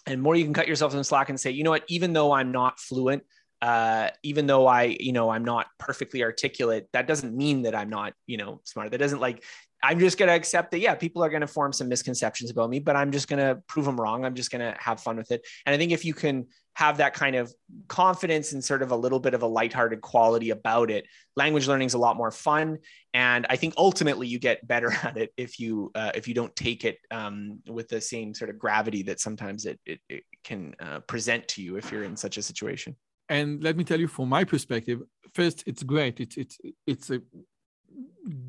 and 0.07 0.21
more 0.21 0.35
you 0.35 0.43
can 0.43 0.53
cut 0.53 0.67
yourself 0.67 0.93
some 0.93 1.03
slack 1.03 1.29
and 1.29 1.39
say, 1.39 1.51
you 1.51 1.63
know 1.63 1.69
what, 1.69 1.83
even 1.87 2.13
though 2.13 2.31
I'm 2.31 2.51
not 2.51 2.79
fluent, 2.79 3.23
uh, 3.61 4.09
even 4.23 4.47
though 4.47 4.65
I, 4.65 4.97
you 4.99 5.13
know, 5.13 5.29
I'm 5.29 5.45
not 5.45 5.67
perfectly 5.77 6.23
articulate, 6.23 6.87
that 6.93 7.07
doesn't 7.07 7.35
mean 7.35 7.63
that 7.63 7.75
I'm 7.75 7.89
not, 7.89 8.13
you 8.25 8.37
know, 8.37 8.61
smart. 8.63 8.91
That 8.91 8.97
doesn't 8.97 9.19
like, 9.19 9.43
I'm 9.83 9.99
just 9.99 10.17
going 10.17 10.27
to 10.27 10.35
accept 10.35 10.71
that, 10.71 10.79
yeah, 10.79 10.95
people 10.95 11.23
are 11.23 11.29
going 11.29 11.41
to 11.41 11.47
form 11.47 11.73
some 11.73 11.87
misconceptions 11.87 12.51
about 12.51 12.69
me, 12.69 12.79
but 12.79 12.95
I'm 12.95 13.11
just 13.11 13.27
going 13.27 13.39
to 13.39 13.61
prove 13.67 13.85
them 13.85 13.99
wrong. 13.99 14.25
I'm 14.25 14.35
just 14.35 14.51
going 14.51 14.61
to 14.61 14.75
have 14.79 14.99
fun 14.99 15.17
with 15.17 15.31
it. 15.31 15.45
And 15.65 15.73
I 15.73 15.77
think 15.77 15.91
if 15.91 16.05
you 16.05 16.13
can 16.13 16.47
have 16.75 16.97
that 16.97 17.13
kind 17.13 17.35
of 17.35 17.53
confidence 17.87 18.53
and 18.53 18.63
sort 18.63 18.81
of 18.81 18.91
a 18.91 18.95
little 18.95 19.19
bit 19.19 19.33
of 19.33 19.41
a 19.41 19.47
lighthearted 19.47 20.01
quality 20.01 20.51
about 20.51 20.89
it, 20.89 21.05
language 21.35 21.67
learning 21.67 21.87
is 21.87 21.93
a 21.93 21.99
lot 21.99 22.15
more 22.15 22.31
fun. 22.31 22.77
And 23.13 23.45
I 23.49 23.55
think 23.57 23.73
ultimately 23.77 24.27
you 24.27 24.39
get 24.39 24.67
better 24.67 24.91
at 25.03 25.17
it 25.17 25.31
if 25.35 25.59
you 25.59 25.91
uh, 25.95 26.11
if 26.15 26.27
you 26.27 26.33
don't 26.33 26.55
take 26.55 26.85
it 26.85 26.97
um, 27.09 27.59
with 27.67 27.89
the 27.89 28.01
same 28.01 28.33
sort 28.33 28.49
of 28.49 28.57
gravity 28.57 29.03
that 29.03 29.19
sometimes 29.19 29.65
it, 29.65 29.79
it, 29.85 29.99
it 30.09 30.23
can 30.43 30.75
uh, 30.79 30.99
present 31.01 31.47
to 31.49 31.61
you 31.61 31.75
if 31.75 31.91
you're 31.91 32.03
in 32.03 32.15
such 32.15 32.37
a 32.37 32.41
situation 32.41 32.95
and 33.35 33.63
let 33.63 33.75
me 33.77 33.83
tell 33.83 33.99
you 34.03 34.09
from 34.15 34.27
my 34.29 34.43
perspective 34.43 34.99
first 35.33 35.63
it's 35.65 35.83
great. 35.83 36.19
It's 36.19 36.37
it's 36.37 36.57
it's 36.85 37.09
a 37.09 37.21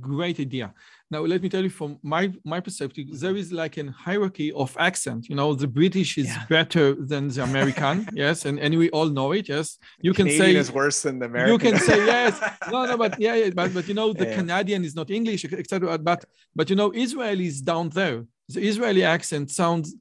great 0.01 0.39
idea. 0.39 0.73
Now 1.11 1.21
let 1.21 1.43
me 1.43 1.49
tell 1.49 1.63
you 1.63 1.71
from 1.71 1.99
my 2.03 2.33
my 2.45 2.61
perspective 2.61 3.07
there 3.23 3.37
is 3.37 3.53
like 3.53 3.77
a 3.79 3.91
hierarchy 3.91 4.53
of 4.53 4.77
accent. 4.79 5.29
You 5.29 5.37
know 5.37 5.55
the 5.55 5.67
british 5.67 6.19
is 6.19 6.29
yeah. 6.29 6.45
better 6.49 6.95
than 6.95 7.29
the 7.29 7.43
american. 7.43 7.97
Yes 8.25 8.45
and, 8.45 8.59
and 8.65 8.71
we 8.83 8.89
all 8.91 9.09
know 9.19 9.33
it 9.33 9.49
yes. 9.49 9.79
You 10.01 10.13
can 10.13 10.29
say 10.41 10.55
is 10.55 10.71
worse 10.71 11.03
than 11.03 11.19
the 11.21 11.27
american 11.27 11.53
you 11.53 11.59
can 11.59 11.77
say 11.89 11.99
yes. 12.15 12.35
No 12.71 12.85
no 12.87 12.97
but 12.97 13.13
yeah, 13.21 13.35
yeah 13.35 13.51
but 13.51 13.73
but 13.75 13.89
you 13.89 13.95
know 13.95 14.13
the 14.13 14.27
yeah. 14.27 14.37
canadian 14.37 14.85
is 14.85 14.95
not 14.95 15.11
english 15.11 15.45
etc 15.45 15.99
but 15.99 16.21
but 16.59 16.67
you 16.71 16.77
know 16.77 16.93
israel 16.95 17.41
is 17.41 17.57
down 17.73 17.89
there. 17.91 18.19
The 18.55 18.63
israeli 18.71 19.05
accent 19.05 19.51
sounds 19.51 19.95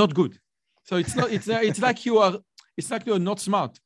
not 0.00 0.10
good. 0.20 0.32
So 0.88 0.96
it's 1.02 1.16
not 1.16 1.28
it's 1.32 1.48
it's 1.48 1.80
like 1.80 2.06
you 2.06 2.18
are 2.18 2.34
it's 2.76 2.90
like 2.90 3.06
you're 3.06 3.18
not 3.18 3.40
smart 3.40 3.78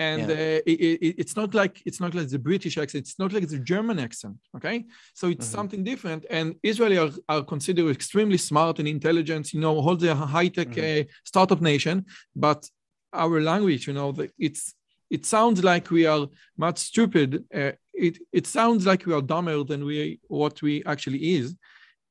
and 0.00 0.28
yeah. 0.28 0.34
uh, 0.34 0.60
it, 0.66 0.80
it, 0.80 1.14
it's 1.18 1.36
not 1.36 1.54
like 1.54 1.82
it's 1.84 2.00
not 2.00 2.14
like 2.14 2.28
the 2.28 2.38
british 2.38 2.78
accent 2.78 3.02
it's 3.02 3.18
not 3.18 3.32
like 3.32 3.48
the 3.48 3.58
german 3.58 3.98
accent 3.98 4.36
okay 4.56 4.84
so 5.14 5.28
it's 5.28 5.46
mm-hmm. 5.46 5.56
something 5.56 5.84
different 5.84 6.24
and 6.30 6.54
israeli 6.62 6.98
are, 6.98 7.10
are 7.28 7.42
considered 7.42 7.90
extremely 7.90 8.36
smart 8.36 8.78
and 8.78 8.88
intelligent 8.88 9.52
you 9.52 9.60
know 9.60 9.80
hold 9.80 10.00
the 10.00 10.14
high-tech 10.14 10.68
mm-hmm. 10.68 11.02
uh, 11.02 11.12
startup 11.24 11.60
nation 11.60 12.04
but 12.36 12.68
our 13.12 13.40
language 13.40 13.86
you 13.86 13.92
know 13.92 14.14
it's 14.38 14.74
it 15.10 15.24
sounds 15.24 15.64
like 15.64 15.90
we 15.90 16.06
are 16.06 16.28
much 16.56 16.78
stupid 16.78 17.44
uh, 17.54 17.72
it 17.94 18.18
it 18.32 18.46
sounds 18.46 18.86
like 18.86 19.06
we 19.06 19.14
are 19.14 19.22
dumber 19.22 19.64
than 19.64 19.84
we 19.84 20.20
what 20.28 20.60
we 20.62 20.84
actually 20.84 21.36
is 21.36 21.56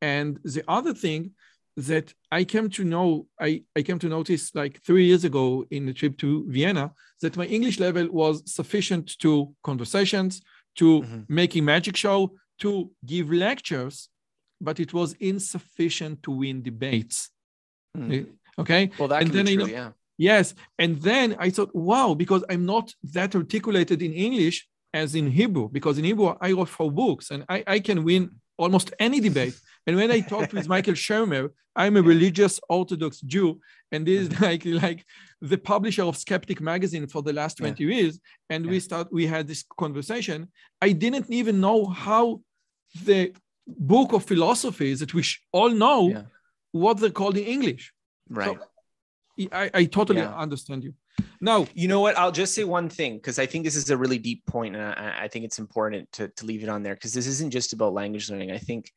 and 0.02 0.40
the 0.44 0.64
other 0.68 0.94
thing 0.94 1.32
that 1.78 2.14
I 2.32 2.44
came 2.44 2.70
to 2.72 2.84
know, 2.84 3.28
I, 3.40 3.64
I 3.76 3.84
came 3.84 4.00
to 4.00 4.10
notice 4.10 4.54
like 4.56 4.82
three 4.82 5.06
years 5.06 5.24
ago 5.24 5.66
in 5.70 5.86
the 5.86 5.94
trip 5.94 6.18
to 6.18 6.46
Vienna, 6.50 6.92
that 7.22 7.38
my 7.38 7.46
English 7.46 7.80
level 7.80 8.08
was 8.12 8.42
sufficient 8.52 9.18
to 9.20 9.54
conversations, 9.64 10.42
to 10.78 11.02
mm-hmm. 11.02 11.22
making 11.30 11.66
magic 11.66 11.96
show, 11.96 12.34
to 12.60 12.90
give 13.06 13.32
lectures, 13.32 14.10
but 14.60 14.80
it 14.80 14.92
was 14.92 15.14
insufficient 15.20 16.24
to 16.24 16.32
win 16.32 16.64
debates. 16.64 17.30
Mm. 17.96 18.28
Okay. 18.58 18.90
Well, 18.98 19.08
that 19.10 19.22
and 19.22 19.32
then, 19.32 19.46
true, 19.46 19.54
you 19.54 19.60
know, 19.60 19.66
yeah. 19.68 19.92
Yes. 20.18 20.56
And 20.80 21.00
then 21.02 21.36
I 21.38 21.52
thought, 21.52 21.76
wow, 21.76 22.16
because 22.16 22.44
I'm 22.50 22.66
not 22.66 22.92
that 23.14 23.36
articulated 23.36 24.02
in 24.02 24.14
English 24.14 24.68
as 24.94 25.14
in 25.14 25.30
Hebrew, 25.30 25.70
because 25.70 26.00
in 26.00 26.06
Hebrew 26.06 26.36
I 26.42 26.54
wrote 26.54 26.70
four 26.70 26.92
books 26.92 27.30
and 27.30 27.46
I, 27.48 27.64
I 27.68 27.80
can 27.80 28.04
win 28.04 28.32
almost 28.58 28.94
any 29.00 29.20
debate. 29.20 29.54
And 29.88 29.96
when 29.96 30.12
I 30.12 30.20
talked 30.20 30.54
with 30.54 30.68
Michael 30.76 30.94
Shermer, 30.94 31.50
I'm 31.76 31.96
a 31.96 32.02
religious 32.02 32.60
Orthodox 32.70 33.22
Jew, 33.22 33.60
and 33.92 34.06
this 34.06 34.28
mm-hmm. 34.28 34.34
is 34.34 34.42
like 34.50 34.66
like 34.66 35.06
the 35.42 35.58
publisher 35.58 36.04
of 36.04 36.18
Skeptic 36.18 36.60
magazine 36.60 37.08
for 37.08 37.22
the 37.22 37.34
last 37.34 37.58
20 37.58 37.84
yeah. 37.84 37.96
years. 37.96 38.20
And 38.50 38.66
yeah. 38.66 38.72
we 38.72 38.80
start 38.80 39.08
we 39.12 39.26
had 39.26 39.48
this 39.48 39.64
conversation. 39.78 40.50
I 40.82 40.92
didn't 40.92 41.32
even 41.32 41.62
know 41.62 41.86
how 41.86 42.42
the 43.06 43.34
book 43.66 44.14
of 44.14 44.26
philosophies 44.26 45.00
that 45.00 45.14
we 45.14 45.24
all 45.52 45.70
know 45.70 46.10
yeah. 46.10 46.22
what 46.72 47.00
they're 47.00 47.10
called 47.10 47.38
in 47.38 47.46
English. 47.46 47.94
Right. 48.30 48.58
So 48.58 49.48
I, 49.52 49.70
I 49.74 49.86
totally 49.86 50.22
understand 50.22 50.84
you. 50.84 50.94
Now, 51.40 51.68
you 51.74 51.88
know 51.88 52.00
what? 52.00 52.18
I'll 52.18 52.32
just 52.32 52.56
say 52.56 52.64
one 52.64 52.90
thing 52.90 53.18
because 53.18 53.38
I 53.38 53.46
think 53.46 53.64
this 53.64 53.76
is 53.76 53.90
a 53.90 53.98
really 53.98 54.18
deep 54.18 54.46
point, 54.46 54.76
and 54.76 54.84
I, 54.84 55.24
I 55.24 55.28
think 55.28 55.46
it's 55.46 55.60
important 55.60 56.12
to, 56.14 56.28
to 56.30 56.46
leave 56.46 56.64
it 56.64 56.70
on 56.70 56.84
there 56.84 56.96
because 56.96 57.14
this 57.14 57.28
isn't 57.28 57.52
just 57.52 57.74
about 57.74 57.94
language 57.94 58.30
learning. 58.30 58.52
I 58.52 58.58
think 58.58 58.92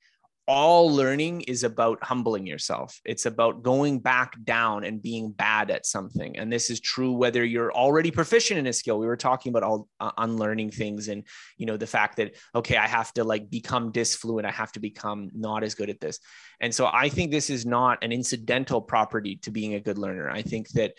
all 0.47 0.93
learning 0.93 1.43
is 1.43 1.63
about 1.63 2.03
humbling 2.03 2.47
yourself. 2.47 3.01
It's 3.05 3.27
about 3.27 3.63
going 3.63 4.01
back 4.01 4.35
down 4.43 4.85
and 4.85 5.01
being 5.01 5.31
bad 5.31 5.71
at 5.71 5.87
something. 5.87 6.37
And 6.39 6.53
this 6.53 6.71
is 6.71 6.81
true 6.81 7.13
whether 7.13 7.45
you're 7.45 7.73
already 7.73 8.11
proficient 8.11 8.59
in 8.59 8.67
a 8.67 8.73
skill. 8.73 8.99
We 8.99 9.07
were 9.07 9.17
talking 9.17 9.51
about 9.51 9.63
all 9.63 9.89
uh, 10.01 10.11
unlearning 10.19 10.71
things 10.71 11.09
and, 11.09 11.25
you 11.57 11.67
know, 11.67 11.77
the 11.77 11.87
fact 11.87 12.17
that, 12.17 12.35
okay, 12.55 12.77
I 12.77 12.89
have 12.89 13.13
to 13.15 13.25
like 13.25 13.49
become 13.49 13.93
disfluent. 13.93 14.47
I 14.47 14.51
have 14.51 14.73
to 14.73 14.81
become 14.81 15.31
not 15.35 15.63
as 15.63 15.75
good 15.75 15.91
at 15.91 16.01
this. 16.01 16.19
And 16.61 16.75
so 16.75 16.91
I 16.93 17.09
think 17.09 17.31
this 17.31 17.49
is 17.49 17.65
not 17.65 18.03
an 18.03 18.13
incidental 18.13 18.81
property 18.81 19.37
to 19.43 19.51
being 19.51 19.75
a 19.75 19.81
good 19.81 19.99
learner. 19.99 20.31
I 20.31 20.43
think 20.43 20.69
that 20.71 20.95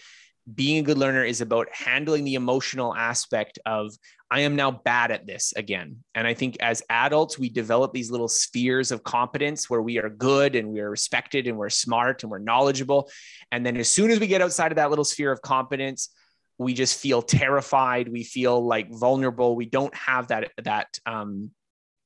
being 0.53 0.79
a 0.79 0.81
good 0.81 0.97
learner 0.97 1.23
is 1.23 1.41
about 1.41 1.67
handling 1.71 2.23
the 2.23 2.35
emotional 2.35 2.95
aspect 2.95 3.59
of 3.65 3.93
I 4.29 4.41
am 4.41 4.55
now 4.55 4.71
bad 4.71 5.11
at 5.11 5.27
this 5.27 5.53
again. 5.55 5.97
And 6.15 6.25
I 6.25 6.33
think 6.33 6.57
as 6.61 6.81
adults, 6.89 7.37
we 7.37 7.49
develop 7.49 7.93
these 7.93 8.09
little 8.09 8.29
spheres 8.29 8.91
of 8.91 9.03
competence 9.03 9.69
where 9.69 9.81
we 9.81 9.99
are 9.99 10.09
good 10.09 10.55
and 10.55 10.69
we 10.69 10.79
are 10.79 10.89
respected 10.89 11.47
and 11.47 11.57
we're 11.57 11.69
smart 11.69 12.23
and 12.23 12.31
we're 12.31 12.39
knowledgeable. 12.39 13.09
And 13.51 13.65
then 13.65 13.75
as 13.77 13.89
soon 13.89 14.09
as 14.09 14.19
we 14.19 14.27
get 14.27 14.41
outside 14.41 14.71
of 14.71 14.77
that 14.77 14.89
little 14.89 15.05
sphere 15.05 15.31
of 15.31 15.41
competence, 15.41 16.09
we 16.57 16.73
just 16.73 16.97
feel 16.97 17.21
terrified. 17.21 18.07
We 18.07 18.23
feel 18.23 18.65
like 18.65 18.89
vulnerable. 18.91 19.55
We 19.55 19.65
don't 19.65 19.93
have 19.95 20.27
that 20.27 20.51
that 20.63 20.97
um, 21.05 21.51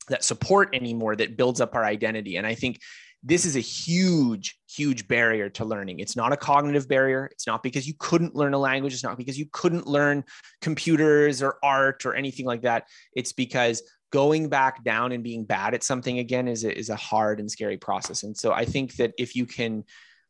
that 0.07 0.23
support 0.23 0.73
anymore 0.73 1.15
that 1.15 1.37
builds 1.37 1.61
up 1.61 1.75
our 1.75 1.83
identity. 1.83 2.37
And 2.37 2.47
I 2.47 2.55
think 2.55 2.79
this 3.27 3.43
is 3.43 3.55
a 3.55 3.59
huge, 3.59 4.59
huge 4.69 5.07
barrier 5.07 5.49
to 5.49 5.65
learning. 5.65 5.99
It's 5.99 6.15
not 6.15 6.31
a 6.31 6.37
cognitive 6.37 6.87
barrier. 6.87 7.27
It's 7.31 7.47
not 7.47 7.63
because 7.63 7.87
you 7.87 7.95
couldn't 7.97 8.35
learn 8.35 8.53
a 8.53 8.59
language. 8.59 8.93
It's 8.93 9.03
not 9.03 9.17
because 9.17 9.37
you 9.37 9.47
couldn't 9.51 9.87
learn 9.87 10.23
computers 10.61 11.41
or 11.41 11.57
art 11.63 12.05
or 12.05 12.13
anything 12.13 12.45
like 12.45 12.61
that. 12.61 12.87
It's 13.15 13.33
because 13.33 13.81
going 14.11 14.47
back 14.47 14.83
down 14.83 15.11
and 15.11 15.23
being 15.23 15.43
bad 15.43 15.73
at 15.73 15.83
something 15.83 16.19
again 16.19 16.47
is 16.47 16.63
a, 16.63 16.77
is 16.77 16.89
a 16.89 16.95
hard 16.95 17.39
and 17.39 17.49
scary 17.49 17.77
process. 17.77 18.21
And 18.21 18.37
so 18.37 18.53
I 18.53 18.63
think 18.63 18.95
that 18.97 19.13
if 19.17 19.35
you 19.35 19.47
can 19.47 19.85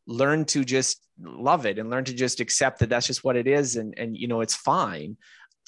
learn 0.06 0.46
to 0.46 0.64
just 0.64 1.06
love 1.20 1.66
it 1.66 1.78
and 1.78 1.90
learn 1.90 2.04
to 2.04 2.14
just 2.14 2.40
accept 2.40 2.78
that 2.78 2.88
that's 2.88 3.06
just 3.06 3.24
what 3.24 3.36
it 3.36 3.46
is 3.46 3.76
and, 3.76 3.92
and 3.98 4.16
you 4.16 4.26
know, 4.26 4.40
it's 4.40 4.56
fine, 4.56 5.18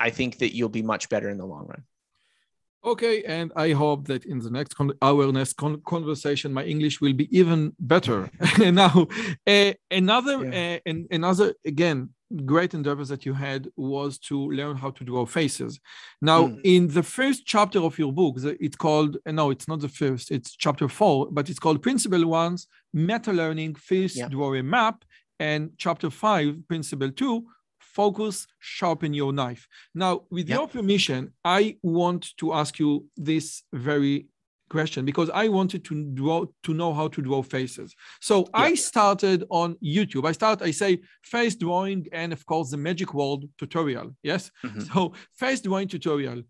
I 0.00 0.08
think 0.08 0.38
that 0.38 0.56
you'll 0.56 0.70
be 0.70 0.82
much 0.82 1.10
better 1.10 1.28
in 1.28 1.36
the 1.36 1.46
long 1.46 1.66
run. 1.66 1.82
Okay, 2.84 3.24
and 3.24 3.52
I 3.56 3.72
hope 3.72 4.06
that 4.06 4.24
in 4.24 4.38
the 4.38 4.50
next 4.50 4.74
con- 4.74 4.92
our 5.02 5.32
next 5.32 5.54
con- 5.54 5.82
conversation, 5.84 6.52
my 6.52 6.64
English 6.64 7.00
will 7.00 7.12
be 7.12 7.28
even 7.36 7.72
better. 7.80 8.30
now, 8.58 9.08
uh, 9.46 9.72
another 9.90 10.44
yeah. 10.44 10.78
uh, 10.86 10.92
another 11.10 11.54
again 11.64 12.10
great 12.44 12.74
endeavor 12.74 13.04
that 13.06 13.24
you 13.24 13.32
had 13.32 13.68
was 13.76 14.18
to 14.18 14.50
learn 14.50 14.76
how 14.76 14.90
to 14.90 15.02
draw 15.02 15.24
faces. 15.24 15.80
Now, 16.20 16.48
mm. 16.48 16.60
in 16.62 16.88
the 16.88 17.02
first 17.02 17.46
chapter 17.46 17.80
of 17.80 17.98
your 17.98 18.12
book, 18.12 18.36
it's 18.60 18.76
called 18.76 19.16
uh, 19.26 19.32
no, 19.32 19.50
it's 19.50 19.66
not 19.66 19.80
the 19.80 19.88
first. 19.88 20.30
It's 20.30 20.54
chapter 20.54 20.88
four, 20.88 21.28
but 21.30 21.50
it's 21.50 21.58
called 21.58 21.82
Principle 21.82 22.26
Ones: 22.26 22.68
Meta 22.92 23.32
Learning. 23.32 23.74
Face 23.74 24.16
yeah. 24.16 24.28
draw 24.28 24.54
a 24.54 24.62
map, 24.62 25.04
and 25.40 25.70
chapter 25.78 26.10
five, 26.10 26.56
Principle 26.68 27.10
Two 27.10 27.46
focus, 27.98 28.46
sharpen 28.60 29.12
your 29.12 29.32
knife. 29.32 29.66
Now, 29.92 30.12
with 30.30 30.48
yep. 30.48 30.56
your 30.56 30.68
permission, 30.68 31.20
I 31.44 31.62
want 31.82 32.22
to 32.40 32.46
ask 32.60 32.78
you 32.78 32.90
this 33.16 33.64
very 33.72 34.16
question 34.70 35.04
because 35.04 35.30
I 35.30 35.48
wanted 35.48 35.82
to 35.88 35.94
draw 36.18 36.44
to 36.66 36.74
know 36.80 36.92
how 36.98 37.08
to 37.14 37.20
draw 37.28 37.42
faces. 37.42 37.88
So. 38.20 38.36
I 38.68 38.74
started 38.74 39.38
on 39.62 39.68
YouTube. 39.96 40.24
I 40.30 40.34
start, 40.40 40.62
I 40.62 40.72
say 40.82 40.92
face 41.34 41.56
drawing 41.64 42.06
and 42.12 42.32
of 42.32 42.42
course 42.50 42.68
the 42.70 42.76
magic 42.88 43.10
world 43.18 43.40
tutorial. 43.60 44.08
Yes. 44.22 44.42
Mm-hmm. 44.64 44.82
So 44.92 44.98
face 45.42 45.60
drawing 45.66 45.88
tutorial. 45.88 46.40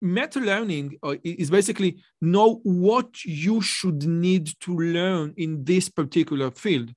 Meta 0.00 0.40
learning 0.40 0.86
uh, 1.02 1.16
is 1.22 1.50
basically 1.58 1.90
know 2.34 2.60
what 2.84 3.10
you 3.24 3.60
should 3.60 4.00
need 4.26 4.44
to 4.64 4.72
learn 4.98 5.34
in 5.36 5.50
this 5.70 5.86
particular 5.90 6.50
field. 6.64 6.88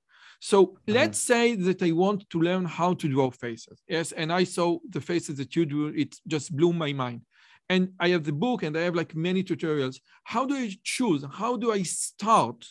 So 0.44 0.66
mm-hmm. 0.66 0.92
let's 0.92 1.18
say 1.18 1.54
that 1.54 1.82
I 1.82 1.92
want 1.92 2.28
to 2.28 2.38
learn 2.38 2.66
how 2.66 2.92
to 2.92 3.08
draw 3.08 3.30
faces. 3.30 3.82
Yes. 3.88 4.12
And 4.12 4.30
I 4.30 4.44
saw 4.44 4.78
the 4.90 5.00
faces 5.00 5.38
that 5.38 5.56
you 5.56 5.64
drew, 5.64 5.86
it 5.86 6.16
just 6.26 6.54
blew 6.54 6.74
my 6.74 6.92
mind. 6.92 7.22
And 7.70 7.92
I 7.98 8.10
have 8.10 8.24
the 8.24 8.34
book 8.34 8.62
and 8.62 8.76
I 8.76 8.82
have 8.82 8.94
like 8.94 9.14
many 9.14 9.42
tutorials. 9.42 10.00
How 10.22 10.44
do 10.44 10.54
I 10.54 10.70
choose? 10.82 11.24
How 11.32 11.56
do 11.56 11.72
I 11.72 11.82
start? 11.82 12.66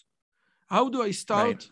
How 0.70 0.88
do 0.88 1.02
I 1.02 1.10
start? 1.10 1.48
Right. 1.48 1.70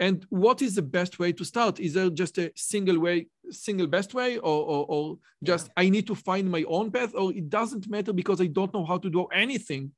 And 0.00 0.26
what 0.28 0.60
is 0.60 0.74
the 0.74 0.82
best 0.98 1.20
way 1.20 1.30
to 1.34 1.44
start? 1.44 1.78
Is 1.78 1.94
there 1.94 2.10
just 2.10 2.38
a 2.38 2.50
single 2.56 2.98
way, 2.98 3.28
single 3.50 3.86
best 3.86 4.12
way, 4.12 4.38
or, 4.38 4.60
or, 4.72 4.86
or 4.88 5.18
just 5.44 5.68
yeah. 5.68 5.84
I 5.84 5.88
need 5.88 6.08
to 6.08 6.16
find 6.16 6.50
my 6.50 6.64
own 6.66 6.90
path, 6.90 7.14
or 7.14 7.32
it 7.32 7.48
doesn't 7.48 7.88
matter 7.88 8.12
because 8.12 8.40
I 8.40 8.46
don't 8.46 8.74
know 8.74 8.84
how 8.84 8.98
to 8.98 9.08
draw 9.08 9.26
anything? 9.26 9.92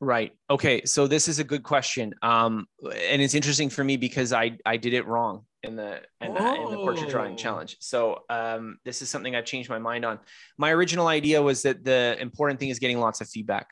Right. 0.00 0.32
Okay. 0.48 0.84
So 0.84 1.08
this 1.08 1.26
is 1.26 1.40
a 1.40 1.44
good 1.44 1.64
question, 1.64 2.14
um, 2.22 2.66
and 2.84 3.20
it's 3.20 3.34
interesting 3.34 3.68
for 3.68 3.82
me 3.82 3.96
because 3.96 4.32
I 4.32 4.56
I 4.64 4.76
did 4.76 4.94
it 4.94 5.06
wrong 5.06 5.44
in 5.64 5.74
the 5.74 6.00
in, 6.20 6.34
the, 6.34 6.54
in 6.54 6.70
the 6.70 6.76
portrait 6.76 7.10
drawing 7.10 7.36
challenge. 7.36 7.76
So 7.80 8.20
um, 8.30 8.78
this 8.84 9.02
is 9.02 9.10
something 9.10 9.34
I've 9.34 9.44
changed 9.44 9.68
my 9.68 9.80
mind 9.80 10.04
on. 10.04 10.20
My 10.56 10.70
original 10.70 11.08
idea 11.08 11.42
was 11.42 11.62
that 11.62 11.84
the 11.84 12.16
important 12.20 12.60
thing 12.60 12.68
is 12.68 12.78
getting 12.78 13.00
lots 13.00 13.20
of 13.20 13.28
feedback, 13.28 13.70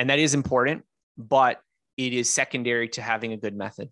and 0.00 0.10
that 0.10 0.18
is 0.18 0.34
important, 0.34 0.82
but 1.16 1.60
it 1.96 2.12
is 2.12 2.28
secondary 2.28 2.88
to 2.88 3.02
having 3.02 3.32
a 3.32 3.36
good 3.36 3.54
method, 3.54 3.88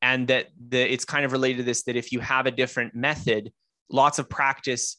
and 0.00 0.28
that 0.28 0.46
the 0.68 0.80
it's 0.80 1.04
kind 1.04 1.24
of 1.24 1.32
related 1.32 1.58
to 1.58 1.62
this 1.64 1.82
that 1.84 1.96
if 1.96 2.12
you 2.12 2.20
have 2.20 2.46
a 2.46 2.52
different 2.52 2.94
method, 2.94 3.52
lots 3.90 4.20
of 4.20 4.28
practice 4.28 4.98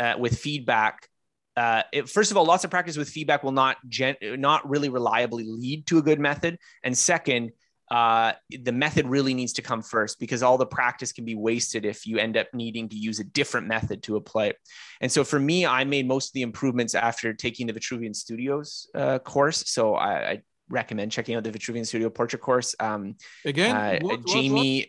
uh, 0.00 0.14
with 0.18 0.38
feedback 0.38 1.08
uh, 1.56 1.82
it, 1.92 2.08
first 2.08 2.30
of 2.30 2.36
all, 2.36 2.44
lots 2.44 2.64
of 2.64 2.70
practice 2.70 2.96
with 2.96 3.08
feedback 3.08 3.42
will 3.42 3.52
not 3.52 3.76
gen- 3.88 4.16
not 4.22 4.68
really 4.68 4.88
reliably 4.88 5.44
lead 5.44 5.86
to 5.86 5.98
a 5.98 6.02
good 6.02 6.18
method. 6.18 6.58
And 6.82 6.96
second, 6.96 7.52
uh, 7.90 8.32
the 8.48 8.72
method 8.72 9.06
really 9.06 9.34
needs 9.34 9.52
to 9.52 9.60
come 9.60 9.82
first 9.82 10.18
because 10.18 10.42
all 10.42 10.56
the 10.56 10.64
practice 10.64 11.12
can 11.12 11.26
be 11.26 11.34
wasted 11.34 11.84
if 11.84 12.06
you 12.06 12.16
end 12.16 12.38
up 12.38 12.46
needing 12.54 12.88
to 12.88 12.96
use 12.96 13.20
a 13.20 13.24
different 13.24 13.66
method 13.66 14.02
to 14.04 14.16
apply 14.16 14.46
it. 14.46 14.56
And 15.02 15.12
so 15.12 15.24
for 15.24 15.38
me, 15.38 15.66
I 15.66 15.84
made 15.84 16.08
most 16.08 16.28
of 16.28 16.32
the 16.32 16.42
improvements 16.42 16.94
after 16.94 17.34
taking 17.34 17.66
the 17.66 17.74
Vitruvian 17.74 18.16
Studios 18.16 18.88
uh, 18.94 19.18
course. 19.18 19.64
So 19.68 19.94
I, 19.94 20.30
I, 20.30 20.42
recommend 20.68 21.12
checking 21.12 21.34
out 21.34 21.44
the 21.44 21.50
Vitruvian 21.50 21.86
Studio 21.86 22.08
portrait 22.08 22.40
course. 22.40 22.74
Um, 22.80 23.16
Again, 23.44 23.76
uh, 23.76 23.98
what, 24.00 24.26
Jamie. 24.26 24.78
What, 24.78 24.78
what? 24.78 24.86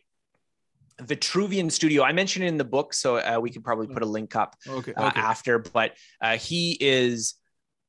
Vitruvian 1.01 1.71
Studio. 1.71 2.03
I 2.03 2.11
mentioned 2.11 2.45
it 2.45 2.49
in 2.49 2.57
the 2.57 2.63
book, 2.65 2.93
so 2.93 3.17
uh, 3.17 3.39
we 3.41 3.49
could 3.49 3.63
probably 3.63 3.87
put 3.87 4.03
a 4.03 4.05
link 4.05 4.35
up 4.35 4.55
okay, 4.67 4.93
uh, 4.93 5.11
after. 5.15 5.59
But 5.59 5.93
uh, 6.21 6.37
he 6.37 6.77
is, 6.79 7.35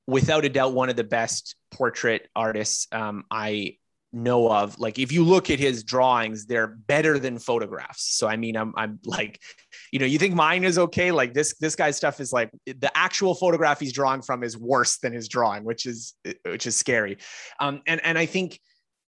without 0.06 0.44
a 0.44 0.48
doubt, 0.48 0.72
one 0.72 0.88
of 0.88 0.96
the 0.96 1.04
best 1.04 1.56
portrait 1.70 2.28
artists 2.34 2.86
um, 2.92 3.24
I 3.30 3.76
know 4.12 4.50
of. 4.50 4.78
Like, 4.78 4.98
if 4.98 5.12
you 5.12 5.24
look 5.24 5.50
at 5.50 5.58
his 5.58 5.82
drawings, 5.82 6.46
they're 6.46 6.68
better 6.68 7.18
than 7.18 7.38
photographs. 7.38 8.16
So, 8.16 8.28
I 8.28 8.36
mean, 8.36 8.56
I'm, 8.56 8.72
I'm 8.76 9.00
like, 9.04 9.40
you 9.90 9.98
know, 9.98 10.06
you 10.06 10.18
think 10.18 10.34
mine 10.34 10.64
is 10.64 10.78
okay. 10.78 11.10
Like 11.10 11.34
this, 11.34 11.56
this 11.58 11.74
guy's 11.74 11.96
stuff 11.96 12.20
is 12.20 12.32
like 12.32 12.50
the 12.64 12.90
actual 12.96 13.34
photograph 13.34 13.80
he's 13.80 13.92
drawing 13.92 14.22
from 14.22 14.42
is 14.42 14.56
worse 14.56 14.98
than 14.98 15.12
his 15.12 15.28
drawing, 15.28 15.64
which 15.64 15.84
is, 15.84 16.14
which 16.44 16.66
is 16.66 16.76
scary. 16.76 17.18
Um, 17.58 17.82
and 17.86 18.00
and 18.04 18.16
I 18.16 18.26
think 18.26 18.60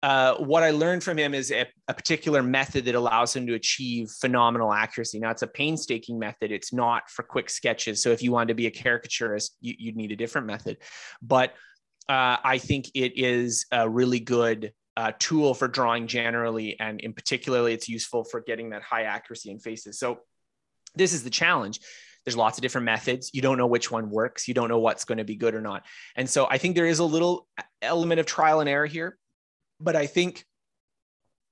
uh, 0.03 0.35
what 0.37 0.63
I 0.63 0.71
learned 0.71 1.03
from 1.03 1.17
him 1.17 1.35
is 1.35 1.51
a, 1.51 1.67
a, 1.87 1.93
particular 1.93 2.41
method 2.41 2.85
that 2.85 2.95
allows 2.95 3.35
him 3.35 3.45
to 3.45 3.53
achieve 3.53 4.09
phenomenal 4.09 4.73
accuracy. 4.73 5.19
Now, 5.19 5.29
it's 5.29 5.43
a 5.43 5.47
painstaking 5.47 6.17
method. 6.17 6.51
It's 6.51 6.73
not 6.73 7.07
for 7.09 7.21
quick 7.21 7.51
sketches. 7.51 8.01
So, 8.01 8.09
if 8.09 8.23
you 8.23 8.31
wanted 8.31 8.47
to 8.47 8.53
be 8.55 8.65
a 8.65 8.71
caricaturist, 8.71 9.57
you, 9.61 9.75
would 9.85 9.95
need 9.95 10.11
a 10.11 10.15
different 10.15 10.47
method. 10.47 10.77
But 11.21 11.51
uh, 12.09 12.37
I 12.43 12.57
think 12.57 12.89
it 12.95 13.13
is 13.15 13.67
a 13.71 13.87
really 13.87 14.19
good 14.19 14.73
uh, 14.97 15.11
tool 15.19 15.53
for 15.53 15.67
drawing 15.67 16.07
generally, 16.07 16.79
and 16.79 16.99
in 16.99 17.13
particularly, 17.13 17.73
it's 17.73 17.87
useful 17.87 18.23
for 18.23 18.41
getting 18.41 18.71
that 18.71 18.81
high 18.81 19.03
accuracy 19.03 19.51
in 19.51 19.59
faces. 19.59 19.99
So, 19.99 20.21
this 20.95 21.13
is 21.13 21.23
the 21.23 21.29
challenge. 21.29 21.79
There's 22.25 22.37
lots 22.37 22.57
of 22.57 22.63
different 22.63 22.85
methods. 22.85 23.29
You 23.33 23.43
don't 23.43 23.59
know 23.59 23.67
which 23.67 23.91
one 23.91 24.09
works. 24.09 24.47
You 24.47 24.55
don't 24.55 24.67
know 24.67 24.79
what's 24.79 25.05
going 25.05 25.19
to 25.19 25.23
be 25.23 25.35
good 25.35 25.53
or 25.53 25.61
not. 25.61 25.85
And 26.15 26.27
so, 26.27 26.47
I 26.49 26.57
think 26.57 26.75
there 26.75 26.87
is 26.87 26.97
a 26.97 27.05
little 27.05 27.47
element 27.83 28.19
of 28.19 28.25
trial 28.25 28.61
and 28.61 28.69
error 28.69 28.87
here 28.87 29.19
but 29.83 29.95
I 29.95 30.05
think 30.05 30.45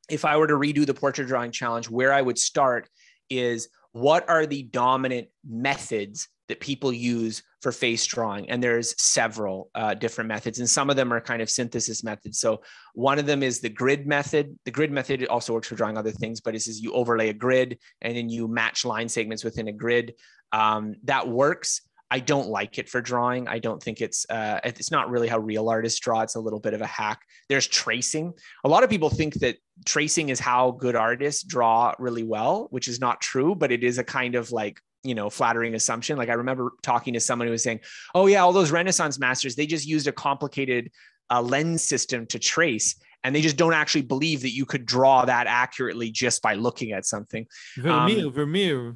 if 0.09 0.25
I 0.25 0.37
were 0.37 0.47
to 0.47 0.55
redo 0.55 0.85
the 0.85 0.93
portrait 0.93 1.27
drawing 1.27 1.51
challenge, 1.51 1.89
where 1.89 2.13
I 2.13 2.21
would 2.21 2.37
start 2.37 2.89
is 3.29 3.69
what 3.91 4.27
are 4.29 4.45
the 4.45 4.63
dominant 4.63 5.27
methods 5.47 6.27
that 6.47 6.59
people 6.59 6.91
use 6.91 7.43
for 7.61 7.71
face 7.71 8.05
drawing? 8.05 8.49
And 8.49 8.61
there's 8.61 8.99
several 9.01 9.69
uh, 9.75 9.93
different 9.93 10.27
methods 10.27 10.59
and 10.59 10.69
some 10.69 10.89
of 10.89 10.95
them 10.95 11.13
are 11.13 11.21
kind 11.21 11.41
of 11.41 11.49
synthesis 11.49 12.03
methods. 12.03 12.39
So 12.39 12.61
one 12.93 13.19
of 13.19 13.25
them 13.25 13.43
is 13.43 13.59
the 13.59 13.69
grid 13.69 14.07
method. 14.07 14.57
The 14.65 14.71
grid 14.71 14.91
method 14.91 15.25
also 15.27 15.53
works 15.53 15.67
for 15.67 15.75
drawing 15.75 15.97
other 15.97 16.11
things 16.11 16.41
but 16.41 16.55
it 16.55 16.61
says 16.61 16.81
you 16.81 16.93
overlay 16.93 17.29
a 17.29 17.33
grid 17.33 17.79
and 18.01 18.15
then 18.15 18.29
you 18.29 18.47
match 18.47 18.85
line 18.85 19.09
segments 19.09 19.43
within 19.43 19.67
a 19.67 19.73
grid. 19.73 20.15
Um, 20.51 20.95
that 21.03 21.27
works 21.27 21.81
I 22.11 22.19
don't 22.19 22.49
like 22.49 22.79
it 22.79 22.89
for 22.89 23.01
drawing. 23.01 23.47
I 23.47 23.59
don't 23.59 23.81
think 23.81 24.01
it's 24.01 24.25
uh, 24.29 24.59
it's 24.63 24.91
not 24.91 25.09
really 25.09 25.27
how 25.27 25.37
real 25.37 25.69
artists 25.69 25.99
draw. 25.99 26.21
It's 26.21 26.35
a 26.35 26.39
little 26.39 26.59
bit 26.59 26.73
of 26.73 26.81
a 26.81 26.87
hack. 26.87 27.21
There's 27.49 27.67
tracing. 27.67 28.33
A 28.63 28.69
lot 28.69 28.83
of 28.83 28.89
people 28.89 29.09
think 29.09 29.35
that 29.35 29.57
tracing 29.85 30.29
is 30.29 30.39
how 30.39 30.71
good 30.71 30.95
artists 30.95 31.43
draw 31.43 31.93
really 31.99 32.23
well, 32.23 32.67
which 32.71 32.87
is 32.87 32.99
not 32.99 33.21
true, 33.21 33.53
but 33.53 33.71
it 33.71 33.83
is 33.83 33.99
a 33.99 34.03
kind 34.03 34.35
of 34.35 34.51
like 34.51 34.79
you 35.03 35.15
know 35.15 35.29
flattering 35.29 35.75
assumption 35.75 36.17
like 36.17 36.27
i 36.27 36.33
remember 36.33 36.73
talking 36.81 37.13
to 37.13 37.21
someone 37.21 37.47
who 37.47 37.53
was 37.53 37.63
saying 37.63 37.79
oh 38.15 38.27
yeah 38.27 38.41
all 38.41 38.51
those 38.51 38.69
renaissance 38.69 39.17
masters 39.17 39.55
they 39.55 39.65
just 39.65 39.87
used 39.87 40.07
a 40.07 40.11
complicated 40.11 40.91
uh, 41.31 41.41
lens 41.41 41.81
system 41.81 42.25
to 42.25 42.37
trace 42.37 42.99
and 43.23 43.33
they 43.33 43.41
just 43.41 43.55
don't 43.55 43.73
actually 43.73 44.01
believe 44.01 44.41
that 44.41 44.51
you 44.51 44.65
could 44.65 44.85
draw 44.85 45.23
that 45.23 45.47
accurately 45.47 46.11
just 46.11 46.41
by 46.41 46.53
looking 46.53 46.91
at 46.91 47.05
something 47.05 47.47
vermeer 47.77 48.25
um, 48.25 48.33
vermeer 48.33 48.95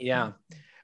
yeah 0.00 0.32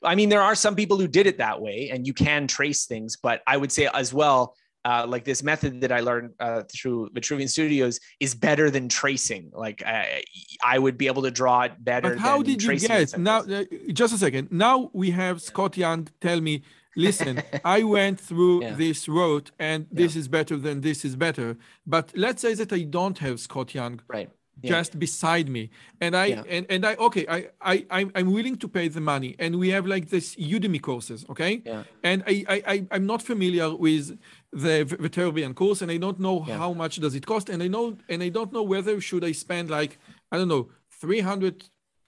I 0.02 0.14
mean, 0.14 0.28
there 0.28 0.42
are 0.42 0.54
some 0.54 0.74
people 0.74 0.98
who 0.98 1.08
did 1.08 1.26
it 1.26 1.38
that 1.38 1.60
way, 1.60 1.90
and 1.92 2.06
you 2.06 2.14
can 2.14 2.46
trace 2.46 2.86
things. 2.86 3.16
But 3.16 3.42
I 3.46 3.56
would 3.56 3.72
say 3.72 3.88
as 3.92 4.12
well, 4.12 4.54
uh, 4.84 5.04
like 5.06 5.24
this 5.24 5.42
method 5.42 5.80
that 5.82 5.92
I 5.92 6.00
learned 6.00 6.32
uh, 6.40 6.62
through 6.72 7.10
Vitruvian 7.10 7.48
Studios 7.48 8.00
is 8.18 8.34
better 8.34 8.70
than 8.70 8.88
tracing. 8.88 9.50
Like 9.52 9.82
I, 9.84 10.24
I 10.64 10.78
would 10.78 10.96
be 10.96 11.06
able 11.06 11.22
to 11.22 11.30
draw 11.30 11.62
it 11.62 11.72
better. 11.78 12.10
But 12.10 12.18
how 12.18 12.42
did 12.42 12.62
you 12.62 12.78
get 12.78 13.18
now? 13.18 13.40
Uh, 13.40 13.64
just 13.92 14.14
a 14.14 14.18
second. 14.18 14.50
Now 14.50 14.90
we 14.92 15.10
have 15.10 15.42
Scott 15.42 15.76
Young 15.76 16.08
tell 16.20 16.40
me, 16.40 16.62
listen, 16.96 17.42
I 17.64 17.82
went 17.82 18.20
through 18.20 18.62
yeah. 18.62 18.74
this 18.74 19.08
road, 19.08 19.50
and 19.58 19.86
this 19.92 20.14
yeah. 20.14 20.20
is 20.20 20.28
better 20.28 20.56
than 20.56 20.80
this 20.80 21.04
is 21.04 21.14
better. 21.14 21.58
But 21.86 22.12
let's 22.16 22.40
say 22.40 22.54
that 22.54 22.72
I 22.72 22.84
don't 22.84 23.18
have 23.18 23.38
Scott 23.40 23.74
Young. 23.74 24.00
Right 24.08 24.30
yeah. 24.62 24.70
just 24.70 24.98
beside 24.98 25.48
me 25.48 25.70
and 26.00 26.16
i 26.16 26.26
yeah. 26.26 26.42
and, 26.48 26.66
and 26.68 26.86
i 26.86 26.94
okay 26.96 27.26
I, 27.28 27.48
I 27.60 27.86
i'm 27.90 28.10
I'm 28.14 28.32
willing 28.32 28.56
to 28.56 28.68
pay 28.68 28.88
the 28.88 29.00
money 29.00 29.36
and 29.38 29.58
we 29.58 29.68
have 29.70 29.86
like 29.86 30.08
this 30.10 30.36
udemy 30.36 30.80
courses 30.80 31.24
okay 31.30 31.62
yeah. 31.64 31.84
and 32.02 32.22
I, 32.26 32.44
I 32.72 32.86
i'm 32.90 33.06
not 33.06 33.22
familiar 33.22 33.74
with 33.74 34.18
the 34.52 34.84
Vitruvian 34.84 35.54
course 35.54 35.82
and 35.82 35.90
i 35.90 35.96
don't 35.96 36.20
know 36.20 36.44
yeah. 36.46 36.58
how 36.58 36.72
much 36.72 36.96
does 37.00 37.14
it 37.14 37.26
cost 37.26 37.48
and 37.48 37.62
i 37.62 37.68
know 37.68 37.96
and 38.08 38.22
i 38.22 38.28
don't 38.28 38.52
know 38.52 38.62
whether 38.62 39.00
should 39.00 39.24
i 39.24 39.32
spend 39.32 39.70
like 39.70 39.98
i 40.32 40.36
don't 40.36 40.48
know 40.48 40.68
300 41.00 41.64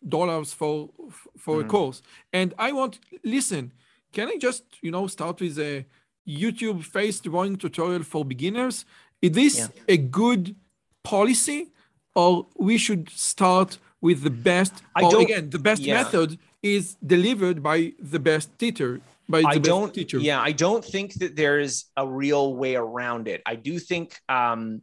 dollars 0.08 0.52
for 0.52 0.90
for 1.38 1.56
mm. 1.58 1.64
a 1.64 1.68
course 1.68 2.02
and 2.32 2.54
i 2.58 2.72
want 2.72 2.98
listen 3.24 3.72
can 4.12 4.28
i 4.28 4.36
just 4.36 4.64
you 4.82 4.90
know 4.90 5.06
start 5.06 5.40
with 5.40 5.58
a 5.58 5.84
youtube 6.26 6.82
face 6.84 7.20
drawing 7.20 7.56
tutorial 7.56 8.02
for 8.02 8.24
beginners 8.24 8.84
is 9.20 9.32
this 9.32 9.68
a 9.88 9.96
good 9.96 10.56
policy 11.02 11.72
or 12.14 12.46
we 12.56 12.78
should 12.78 13.08
start 13.10 13.78
with 14.00 14.22
the 14.22 14.30
best 14.30 14.74
I 14.96 15.02
or 15.02 15.20
again 15.20 15.50
the 15.50 15.58
best 15.58 15.82
yeah. 15.82 16.02
method 16.02 16.38
is 16.62 16.96
delivered 17.04 17.62
by 17.62 17.92
the 17.98 18.18
best 18.18 18.58
teacher 18.58 19.00
by 19.28 19.42
the 19.42 19.48
I 19.48 19.58
don't 19.58 19.94
teacher. 19.94 20.18
Yeah 20.18 20.40
i 20.40 20.52
don't 20.52 20.84
think 20.84 21.14
that 21.14 21.36
there's 21.36 21.86
a 21.96 22.06
real 22.06 22.54
way 22.54 22.76
around 22.76 23.28
it. 23.28 23.42
I 23.46 23.54
do 23.54 23.78
think 23.78 24.18
um 24.28 24.82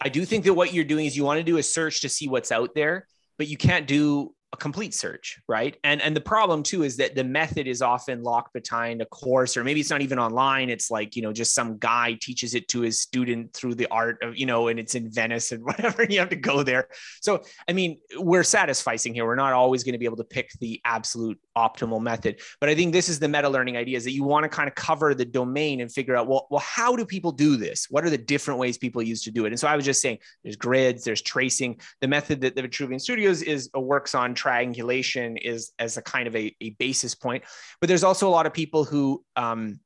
i 0.00 0.08
do 0.08 0.24
think 0.24 0.44
that 0.44 0.54
what 0.54 0.72
you're 0.72 0.90
doing 0.94 1.06
is 1.06 1.16
you 1.16 1.24
want 1.24 1.38
to 1.38 1.44
do 1.44 1.58
a 1.58 1.62
search 1.62 2.00
to 2.02 2.08
see 2.08 2.28
what's 2.28 2.52
out 2.52 2.74
there 2.74 3.06
but 3.38 3.48
you 3.48 3.56
can't 3.56 3.86
do 3.86 4.34
a 4.52 4.56
complete 4.56 4.94
search 4.94 5.40
right? 5.48 5.76
And 5.84 6.00
and 6.02 6.14
the 6.14 6.20
problem 6.20 6.62
too 6.62 6.82
is 6.82 6.96
that 6.98 7.14
the 7.14 7.24
method 7.24 7.66
is 7.66 7.82
often 7.82 8.22
locked 8.22 8.52
behind 8.52 9.02
a 9.02 9.06
course 9.06 9.56
or 9.56 9.64
maybe 9.64 9.80
it's 9.80 9.90
not 9.90 10.02
even 10.02 10.18
online. 10.18 10.70
It's 10.70 10.90
like 10.90 11.16
you 11.16 11.22
know 11.22 11.32
just 11.32 11.54
some 11.54 11.78
guy 11.78 12.18
teaches 12.20 12.54
it 12.54 12.68
to 12.68 12.80
his 12.80 13.00
student 13.00 13.52
through 13.52 13.74
the 13.74 13.86
art 13.90 14.22
of 14.22 14.36
you 14.36 14.46
know 14.46 14.68
and 14.68 14.78
it's 14.78 14.94
in 14.94 15.10
venice 15.10 15.52
and 15.52 15.64
whatever 15.68 16.02
and 16.02 16.12
you 16.12 16.18
have 16.18 16.30
to 16.30 16.36
go 16.36 16.62
there. 16.62 16.88
So 17.20 17.42
i 17.68 17.72
mean 17.72 17.98
we're 18.16 18.42
satisficing 18.42 19.14
here. 19.14 19.26
We're 19.26 19.34
not 19.34 19.52
always 19.52 19.84
going 19.84 19.92
to 19.92 19.98
be 19.98 20.04
able 20.04 20.16
to 20.18 20.24
pick 20.24 20.50
the 20.60 20.80
absolute 20.84 21.38
optimal 21.56 22.00
method. 22.00 22.40
But 22.60 22.68
i 22.68 22.74
think 22.74 22.92
this 22.92 23.08
is 23.08 23.18
the 23.18 23.28
meta 23.28 23.48
learning 23.48 23.76
idea 23.76 23.96
is 23.96 24.04
that 24.04 24.12
you 24.12 24.24
want 24.24 24.44
to 24.44 24.48
kind 24.48 24.68
of 24.68 24.74
cover 24.74 25.14
the 25.14 25.24
domain 25.24 25.80
and 25.80 25.90
figure 25.90 26.16
out 26.16 26.28
well 26.28 26.46
well 26.50 26.60
how 26.60 26.96
do 26.96 27.04
people 27.04 27.32
do 27.32 27.56
this? 27.56 27.86
What 27.90 28.04
are 28.04 28.10
the 28.10 28.18
different 28.18 28.60
ways 28.60 28.78
people 28.78 29.02
use 29.02 29.22
to 29.22 29.30
do 29.30 29.44
it? 29.44 29.48
And 29.48 29.60
so 29.60 29.68
i 29.68 29.76
was 29.76 29.84
just 29.84 30.00
saying 30.00 30.18
there's 30.42 30.56
grids 30.56 31.04
there's 31.04 31.22
tracing. 31.22 31.80
The 32.00 32.08
method 32.08 32.40
that 32.42 32.54
the 32.54 32.62
vitruvian 32.62 33.00
studios 33.00 33.42
is 33.42 33.70
uh, 33.76 33.80
works 33.80 34.14
on 34.14 34.34
triangulation 34.42 35.36
is 35.36 35.72
as 35.78 35.96
a 35.96 36.02
kind 36.02 36.26
of 36.26 36.34
a, 36.34 36.54
a 36.60 36.70
basis 36.70 37.14
point. 37.14 37.44
But 37.80 37.88
there's 37.88 38.04
also 38.04 38.28
a 38.28 38.34
lot 38.38 38.46
of 38.46 38.52
people 38.52 38.84
who 38.84 39.24
um, 39.36 39.78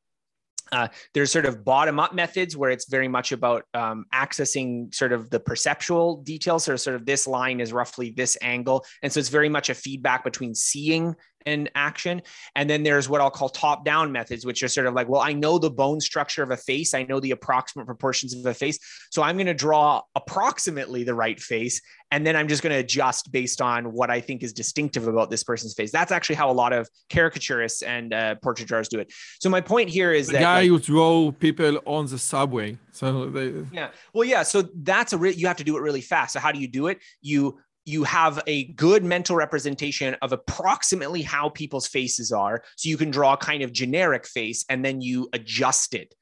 uh, 0.72 0.88
there's 1.14 1.30
sort 1.30 1.46
of 1.46 1.64
bottom 1.64 2.00
up 2.00 2.14
methods 2.14 2.56
where 2.56 2.70
it's 2.70 2.88
very 2.88 3.06
much 3.06 3.32
about 3.32 3.64
um, 3.74 4.06
accessing 4.12 4.92
sort 4.94 5.12
of 5.12 5.30
the 5.30 5.38
perceptual 5.38 6.22
details. 6.22 6.64
So, 6.64 6.74
sort 6.76 6.96
of 6.96 7.06
this 7.06 7.26
line 7.26 7.60
is 7.60 7.72
roughly 7.72 8.10
this 8.10 8.36
angle. 8.42 8.84
And 9.02 9.12
so 9.12 9.20
it's 9.20 9.28
very 9.28 9.48
much 9.48 9.70
a 9.70 9.74
feedback 9.74 10.24
between 10.24 10.54
seeing 10.54 11.14
and 11.46 11.70
action. 11.74 12.20
And 12.56 12.68
then 12.68 12.82
there's 12.82 13.08
what 13.08 13.20
I'll 13.20 13.30
call 13.30 13.48
top 13.48 13.84
down 13.84 14.10
methods, 14.12 14.44
which 14.44 14.62
are 14.62 14.68
sort 14.68 14.88
of 14.88 14.94
like, 14.94 15.08
well, 15.08 15.20
I 15.20 15.32
know 15.32 15.58
the 15.58 15.70
bone 15.70 16.00
structure 16.00 16.42
of 16.42 16.50
a 16.50 16.56
face, 16.56 16.92
I 16.92 17.04
know 17.04 17.20
the 17.20 17.30
approximate 17.30 17.86
proportions 17.86 18.34
of 18.34 18.44
a 18.44 18.52
face. 18.52 18.78
So 19.10 19.22
I'm 19.22 19.36
going 19.36 19.46
to 19.46 19.54
draw 19.54 20.02
approximately 20.14 21.04
the 21.04 21.14
right 21.14 21.38
face. 21.38 21.80
And 22.10 22.24
then 22.26 22.36
I'm 22.36 22.46
just 22.46 22.62
going 22.62 22.72
to 22.72 22.78
adjust 22.78 23.32
based 23.32 23.60
on 23.60 23.92
what 23.92 24.10
I 24.10 24.20
think 24.20 24.42
is 24.42 24.52
distinctive 24.52 25.08
about 25.08 25.28
this 25.28 25.42
person's 25.42 25.74
face. 25.74 25.90
That's 25.90 26.12
actually 26.12 26.36
how 26.36 26.50
a 26.50 26.52
lot 26.52 26.72
of 26.72 26.88
caricaturists 27.10 27.82
and 27.86 28.12
uh, 28.12 28.36
portrait 28.36 28.68
drawers 28.68 28.88
do 28.88 29.00
it. 29.00 29.12
So 29.40 29.50
my 29.50 29.60
point 29.60 29.90
here 29.90 30.12
is 30.12 30.28
the 30.28 30.34
that 30.34 30.40
guy 30.40 30.60
like, 30.60 30.68
who 30.68 30.78
draw 30.78 31.32
people 31.32 31.80
on 31.84 32.06
the 32.06 32.18
subway. 32.18 32.78
So 32.92 33.26
they, 33.26 33.52
yeah, 33.72 33.90
well, 34.14 34.24
yeah. 34.24 34.44
So 34.44 34.68
that's 34.82 35.12
a 35.12 35.18
re- 35.18 35.34
you 35.34 35.46
have 35.48 35.56
to 35.56 35.64
do 35.64 35.76
it 35.76 35.80
really 35.80 36.00
fast. 36.00 36.34
So 36.34 36.40
how 36.40 36.52
do 36.52 36.60
you 36.60 36.68
do 36.68 36.86
it? 36.86 36.98
You 37.22 37.58
you 37.84 38.02
have 38.04 38.42
a 38.46 38.64
good 38.72 39.04
mental 39.04 39.36
representation 39.36 40.16
of 40.20 40.32
approximately 40.32 41.22
how 41.22 41.48
people's 41.48 41.86
faces 41.86 42.32
are. 42.32 42.62
So 42.76 42.88
you 42.88 42.96
can 42.96 43.10
draw 43.10 43.34
a 43.34 43.36
kind 43.36 43.62
of 43.62 43.72
generic 43.72 44.26
face 44.26 44.64
and 44.68 44.84
then 44.84 45.00
you 45.00 45.28
adjust 45.32 45.94
it 45.94 46.12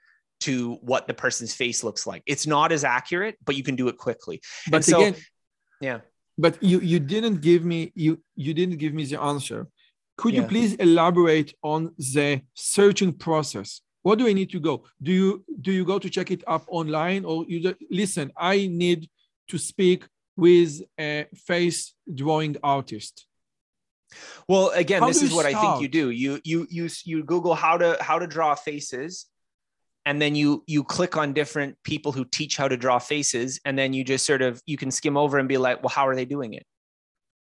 to 0.41 0.75
what 0.83 1.09
the 1.09 1.15
person's 1.15 1.55
face 1.55 1.83
looks 1.83 2.07
like. 2.07 2.23
It's 2.27 2.47
not 2.47 2.71
as 2.71 2.85
accurate, 2.85 3.37
but 3.45 3.57
you 3.57 3.63
can 3.63 3.77
do 3.77 3.89
it 3.89 3.97
quickly. 3.97 4.43
But 4.69 4.77
and 4.77 4.85
so, 4.85 4.99
again, 4.99 5.15
yeah. 5.85 5.99
But 6.45 6.55
you 6.71 6.79
you 6.93 6.99
didn't 7.15 7.39
give 7.49 7.63
me 7.73 7.93
you 7.95 8.13
you 8.45 8.53
didn't 8.61 8.79
give 8.85 8.95
me 8.99 9.05
the 9.13 9.21
answer. 9.33 9.61
Could 10.21 10.35
yeah. 10.35 10.43
you 10.43 10.47
please 10.53 10.73
elaborate 10.87 11.51
on 11.63 11.81
the 12.15 12.43
searching 12.55 13.13
process? 13.27 13.69
What 14.03 14.19
do 14.19 14.29
I 14.31 14.35
need 14.41 14.51
to 14.57 14.61
go? 14.69 14.75
Do 15.07 15.13
you 15.21 15.29
do 15.67 15.71
you 15.79 15.85
go 15.93 15.99
to 16.05 16.09
check 16.17 16.31
it 16.37 16.43
up 16.47 16.65
online 16.69 17.23
or 17.25 17.37
you 17.49 17.59
just, 17.67 17.77
listen? 17.91 18.27
I 18.37 18.57
need 18.85 19.01
to 19.51 19.57
speak 19.59 20.01
with 20.37 20.83
a 20.99 21.27
face 21.35 21.95
drawing 22.21 22.57
artist? 22.63 23.27
Well, 24.49 24.71
again, 24.71 25.01
how 25.03 25.09
this 25.09 25.23
is 25.23 25.33
what 25.33 25.47
start? 25.47 25.55
I 25.55 25.61
think 25.61 25.83
you 25.83 25.89
do. 25.89 26.11
You 26.11 26.41
you 26.45 26.67
you 26.71 26.89
you 27.05 27.25
Google 27.25 27.55
how 27.55 27.77
to 27.79 27.97
how 28.01 28.19
to 28.19 28.27
draw 28.27 28.55
faces, 28.55 29.27
and 30.07 30.21
then 30.21 30.35
you 30.35 30.63
you 30.67 30.85
click 30.85 31.17
on 31.17 31.33
different 31.33 31.77
people 31.85 32.13
who 32.13 32.25
teach 32.25 32.57
how 32.57 32.69
to 32.69 32.77
draw 32.77 32.99
faces, 32.99 33.61
and 33.65 33.79
then 33.79 33.93
you 33.93 34.05
just 34.05 34.27
sort 34.27 34.43
of 34.43 34.61
you 34.67 34.77
can 34.77 34.91
skim 34.91 35.17
over 35.17 35.39
and 35.39 35.49
be 35.49 35.59
like, 35.59 35.83
well, 35.83 35.91
how 35.91 36.07
are 36.07 36.15
they 36.17 36.25
doing 36.25 36.55
it? 36.55 36.65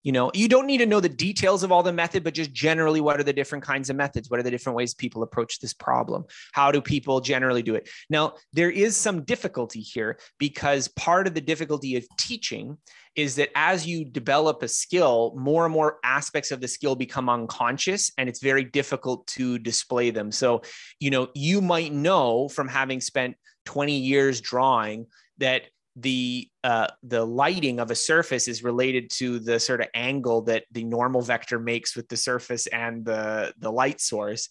You 0.05 0.11
know 0.11 0.31
you 0.33 0.47
don't 0.47 0.67
need 0.67 0.77
to 0.77 0.85
know 0.85 0.99
the 1.01 1.09
details 1.09 1.63
of 1.63 1.71
all 1.71 1.83
the 1.83 1.91
method 1.91 2.23
but 2.23 2.35
just 2.35 2.53
generally 2.53 3.01
what 3.01 3.19
are 3.19 3.23
the 3.23 3.33
different 3.33 3.63
kinds 3.63 3.89
of 3.89 3.95
methods? 3.95 4.29
What 4.29 4.39
are 4.39 4.43
the 4.43 4.51
different 4.51 4.77
ways 4.77 4.93
people 4.93 5.23
approach 5.23 5.59
this 5.59 5.73
problem? 5.73 6.25
How 6.53 6.71
do 6.71 6.79
people 6.79 7.19
generally 7.19 7.63
do 7.63 7.75
it? 7.75 7.89
Now 8.09 8.35
there 8.53 8.69
is 8.69 8.95
some 8.95 9.23
difficulty 9.23 9.81
here 9.81 10.19
because 10.37 10.87
part 10.89 11.27
of 11.27 11.33
the 11.33 11.41
difficulty 11.41 11.97
of 11.97 12.05
teaching 12.17 12.77
is 13.15 13.35
that 13.35 13.49
as 13.55 13.87
you 13.87 14.05
develop 14.05 14.61
a 14.61 14.67
skill 14.67 15.33
more 15.35 15.65
and 15.65 15.73
more 15.73 15.97
aspects 16.03 16.51
of 16.51 16.61
the 16.61 16.67
skill 16.67 16.95
become 16.95 17.27
unconscious 17.27 18.11
and 18.17 18.29
it's 18.29 18.41
very 18.41 18.63
difficult 18.63 19.25
to 19.27 19.57
display 19.57 20.11
them. 20.11 20.31
So 20.31 20.61
you 20.99 21.09
know 21.09 21.29
you 21.33 21.61
might 21.61 21.91
know 21.91 22.47
from 22.47 22.67
having 22.67 23.01
spent 23.01 23.35
20 23.65 23.97
years 23.97 24.39
drawing 24.39 25.07
that 25.39 25.63
the 25.95 26.49
uh, 26.63 26.87
the 27.03 27.23
lighting 27.23 27.79
of 27.79 27.89
a 27.89 27.95
surface 27.95 28.47
is 28.47 28.63
related 28.63 29.09
to 29.09 29.39
the 29.39 29.59
sort 29.59 29.81
of 29.81 29.87
angle 29.93 30.41
that 30.43 30.65
the 30.71 30.83
normal 30.83 31.21
vector 31.21 31.57
makes 31.59 31.95
with 31.95 32.07
the 32.09 32.17
surface 32.17 32.67
and 32.67 33.05
the 33.05 33.53
the 33.59 33.71
light 33.71 34.01
source. 34.01 34.49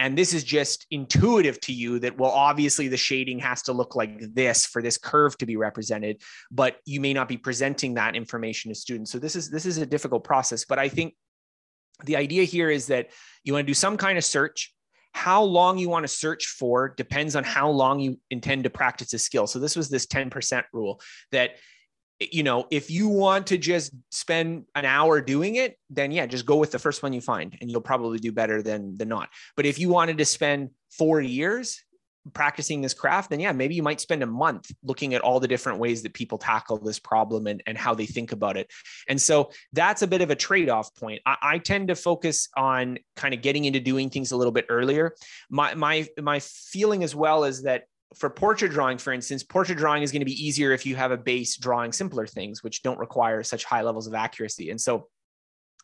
And 0.00 0.16
this 0.16 0.32
is 0.32 0.44
just 0.44 0.86
intuitive 0.92 1.60
to 1.62 1.72
you 1.72 1.98
that 1.98 2.16
well 2.16 2.30
obviously 2.30 2.88
the 2.88 2.96
shading 2.96 3.40
has 3.40 3.62
to 3.62 3.72
look 3.72 3.96
like 3.96 4.18
this 4.34 4.64
for 4.64 4.80
this 4.80 4.96
curve 4.96 5.36
to 5.38 5.46
be 5.46 5.56
represented 5.56 6.22
but 6.50 6.76
you 6.84 7.00
may 7.00 7.12
not 7.12 7.28
be 7.28 7.36
presenting 7.36 7.94
that 7.94 8.14
information 8.14 8.70
to 8.70 8.74
students. 8.74 9.10
So 9.10 9.18
this 9.18 9.36
is 9.36 9.50
this 9.50 9.66
is 9.66 9.78
a 9.78 9.86
difficult 9.86 10.24
process 10.24 10.64
but 10.64 10.78
i 10.78 10.88
think 10.88 11.14
the 12.04 12.16
idea 12.16 12.44
here 12.44 12.70
is 12.70 12.86
that 12.86 13.10
you 13.42 13.52
want 13.52 13.66
to 13.66 13.70
do 13.70 13.74
some 13.74 13.96
kind 13.96 14.16
of 14.16 14.24
search 14.24 14.72
how 15.12 15.42
long 15.42 15.78
you 15.78 15.88
want 15.88 16.04
to 16.04 16.08
search 16.08 16.46
for 16.46 16.90
depends 16.96 17.34
on 17.36 17.44
how 17.44 17.70
long 17.70 18.00
you 18.00 18.18
intend 18.30 18.64
to 18.64 18.70
practice 18.70 19.12
a 19.14 19.18
skill. 19.18 19.46
So 19.46 19.58
this 19.58 19.76
was 19.76 19.88
this 19.88 20.06
10% 20.06 20.64
rule 20.72 21.00
that 21.32 21.52
you 22.20 22.42
know, 22.42 22.66
if 22.70 22.90
you 22.90 23.08
want 23.08 23.46
to 23.48 23.58
just 23.58 23.92
spend 24.10 24.64
an 24.74 24.84
hour 24.84 25.20
doing 25.20 25.54
it, 25.54 25.78
then 25.88 26.10
yeah, 26.10 26.26
just 26.26 26.44
go 26.44 26.56
with 26.56 26.72
the 26.72 26.78
first 26.78 27.00
one 27.02 27.12
you 27.12 27.20
find 27.20 27.56
and 27.60 27.70
you'll 27.70 27.80
probably 27.80 28.18
do 28.18 28.32
better 28.32 28.60
than 28.60 28.96
than 28.96 29.08
not. 29.08 29.28
But 29.56 29.66
if 29.66 29.78
you 29.78 29.88
wanted 29.88 30.18
to 30.18 30.24
spend 30.24 30.70
4 30.98 31.20
years, 31.20 31.80
practicing 32.34 32.80
this 32.80 32.94
craft, 32.94 33.30
then 33.30 33.40
yeah, 33.40 33.52
maybe 33.52 33.74
you 33.74 33.82
might 33.82 34.00
spend 34.00 34.22
a 34.22 34.26
month 34.26 34.70
looking 34.82 35.14
at 35.14 35.20
all 35.20 35.40
the 35.40 35.48
different 35.48 35.78
ways 35.78 36.02
that 36.02 36.14
people 36.14 36.38
tackle 36.38 36.78
this 36.78 36.98
problem 36.98 37.46
and, 37.46 37.62
and 37.66 37.76
how 37.76 37.94
they 37.94 38.06
think 38.06 38.32
about 38.32 38.56
it. 38.56 38.70
And 39.08 39.20
so 39.20 39.50
that's 39.72 40.02
a 40.02 40.06
bit 40.06 40.20
of 40.20 40.30
a 40.30 40.36
trade 40.36 40.68
off 40.68 40.94
point. 40.94 41.20
I, 41.26 41.36
I 41.42 41.58
tend 41.58 41.88
to 41.88 41.94
focus 41.94 42.48
on 42.56 42.98
kind 43.16 43.34
of 43.34 43.42
getting 43.42 43.64
into 43.64 43.80
doing 43.80 44.10
things 44.10 44.32
a 44.32 44.36
little 44.36 44.52
bit 44.52 44.66
earlier. 44.68 45.14
My, 45.50 45.74
my, 45.74 46.06
my 46.20 46.40
feeling 46.40 47.02
as 47.04 47.14
well 47.14 47.44
is 47.44 47.62
that 47.62 47.84
for 48.14 48.30
portrait 48.30 48.70
drawing, 48.70 48.98
for 48.98 49.12
instance, 49.12 49.42
portrait 49.42 49.76
drawing 49.76 50.02
is 50.02 50.12
going 50.12 50.20
to 50.20 50.26
be 50.26 50.46
easier 50.46 50.72
if 50.72 50.86
you 50.86 50.96
have 50.96 51.10
a 51.10 51.16
base 51.16 51.56
drawing 51.56 51.92
simpler 51.92 52.26
things, 52.26 52.62
which 52.62 52.82
don't 52.82 52.98
require 52.98 53.42
such 53.42 53.64
high 53.64 53.82
levels 53.82 54.06
of 54.06 54.14
accuracy. 54.14 54.70
And 54.70 54.80
so 54.80 55.08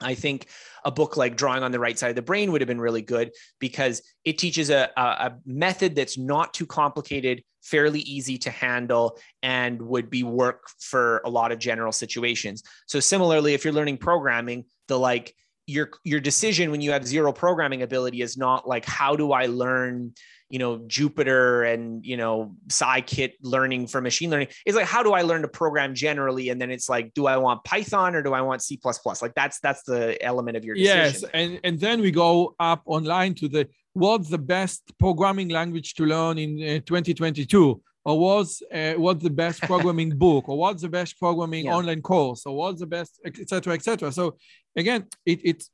I 0.00 0.14
think 0.14 0.48
a 0.84 0.90
book 0.90 1.16
like 1.16 1.36
Drawing 1.36 1.62
on 1.62 1.72
the 1.72 1.78
Right 1.78 1.98
Side 1.98 2.10
of 2.10 2.16
the 2.16 2.22
Brain 2.22 2.52
would 2.52 2.60
have 2.60 2.68
been 2.68 2.80
really 2.80 3.02
good 3.02 3.30
because 3.60 4.02
it 4.24 4.38
teaches 4.38 4.70
a, 4.70 4.90
a, 4.96 5.00
a, 5.00 5.38
method 5.46 5.94
that's 5.94 6.18
not 6.18 6.52
too 6.52 6.66
complicated, 6.66 7.42
fairly 7.62 8.00
easy 8.00 8.36
to 8.38 8.50
handle, 8.50 9.18
and 9.42 9.80
would 9.80 10.10
be 10.10 10.22
work 10.24 10.64
for 10.80 11.22
a 11.24 11.30
lot 11.30 11.52
of 11.52 11.58
general 11.58 11.92
situations. 11.92 12.62
So 12.86 13.00
similarly, 13.00 13.54
if 13.54 13.64
you're 13.64 13.72
learning 13.72 13.98
programming, 13.98 14.64
the 14.88 14.98
like 14.98 15.34
your 15.66 15.90
your 16.04 16.20
decision 16.20 16.70
when 16.70 16.80
you 16.80 16.90
have 16.90 17.06
zero 17.06 17.32
programming 17.32 17.82
ability 17.82 18.20
is 18.20 18.36
not 18.36 18.68
like 18.68 18.84
how 18.84 19.16
do 19.16 19.32
I 19.32 19.46
learn 19.46 20.12
you 20.55 20.60
know 20.60 20.78
jupyter 20.97 21.72
and 21.72 22.06
you 22.06 22.16
know 22.16 22.55
scikit 22.68 23.32
learning 23.43 23.89
for 23.89 24.01
machine 24.01 24.31
learning. 24.31 24.48
It's 24.64 24.76
like 24.76 24.86
how 24.86 25.02
do 25.02 25.12
i 25.12 25.22
learn 25.22 25.43
to 25.43 25.48
program 25.48 25.97
generally? 26.06 26.48
And 26.51 26.60
then 26.60 26.70
it's 26.70 26.89
like 26.89 27.12
do 27.12 27.26
i 27.26 27.36
want 27.36 27.64
python 27.64 28.14
or 28.14 28.22
do 28.22 28.32
i 28.32 28.40
want 28.40 28.62
c++ 28.62 28.78
like 29.20 29.35
that's 29.35 29.59
that's 29.59 29.82
the 29.82 30.02
element 30.31 30.56
of 30.56 30.64
your 30.64 30.76
decision. 30.76 30.97
yes 30.97 31.24
and 31.40 31.60
and 31.64 31.81
then 31.81 32.01
we 32.01 32.12
go 32.12 32.55
up 32.60 32.82
online 32.86 33.35
to 33.40 33.48
the 33.48 33.68
what's 33.94 34.28
the 34.28 34.39
best 34.39 34.81
programming 35.01 35.48
language 35.48 35.94
to 35.94 36.05
learn 36.06 36.39
in 36.39 36.51
uh, 36.62 36.78
2022 36.86 37.82
or 38.05 38.14
what's 38.20 38.62
uh, 38.72 38.94
what's 38.97 39.24
the 39.24 39.36
best 39.44 39.60
programming 39.70 40.10
book? 40.24 40.48
Or 40.48 40.56
what's 40.59 40.82
the 40.82 40.90
best 40.90 41.18
programming 41.18 41.64
yeah. 41.64 41.74
online 41.74 42.02
course? 42.02 42.44
Or 42.47 42.55
what's 42.55 42.81
the 42.81 42.86
best 42.86 43.20
etc 43.24 43.74
etc 43.74 44.12
so 44.12 44.36
again 44.76 45.06
it, 45.24 45.40
it's 45.43 45.70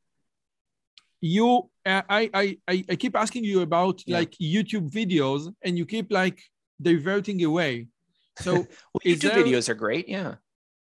you 1.21 1.69
uh, 1.87 2.03
I, 2.09 2.31
I 2.67 2.85
i 2.89 2.97
keep 2.97 3.17
asking 3.17 3.45
you 3.45 3.61
about 3.61 4.03
yeah. 4.07 4.19
like 4.19 4.33
youtube 4.41 4.91
videos 4.91 5.53
and 5.63 5.77
you 5.77 5.87
keep 5.87 6.11
like 6.11 6.41
diverting 6.81 7.43
away 7.45 7.89
so 8.39 8.55
well, 8.55 8.67
youtube 9.05 9.35
there, 9.35 9.45
videos 9.45 9.69
are 9.69 9.75
great 9.75 10.09
yeah 10.09 10.37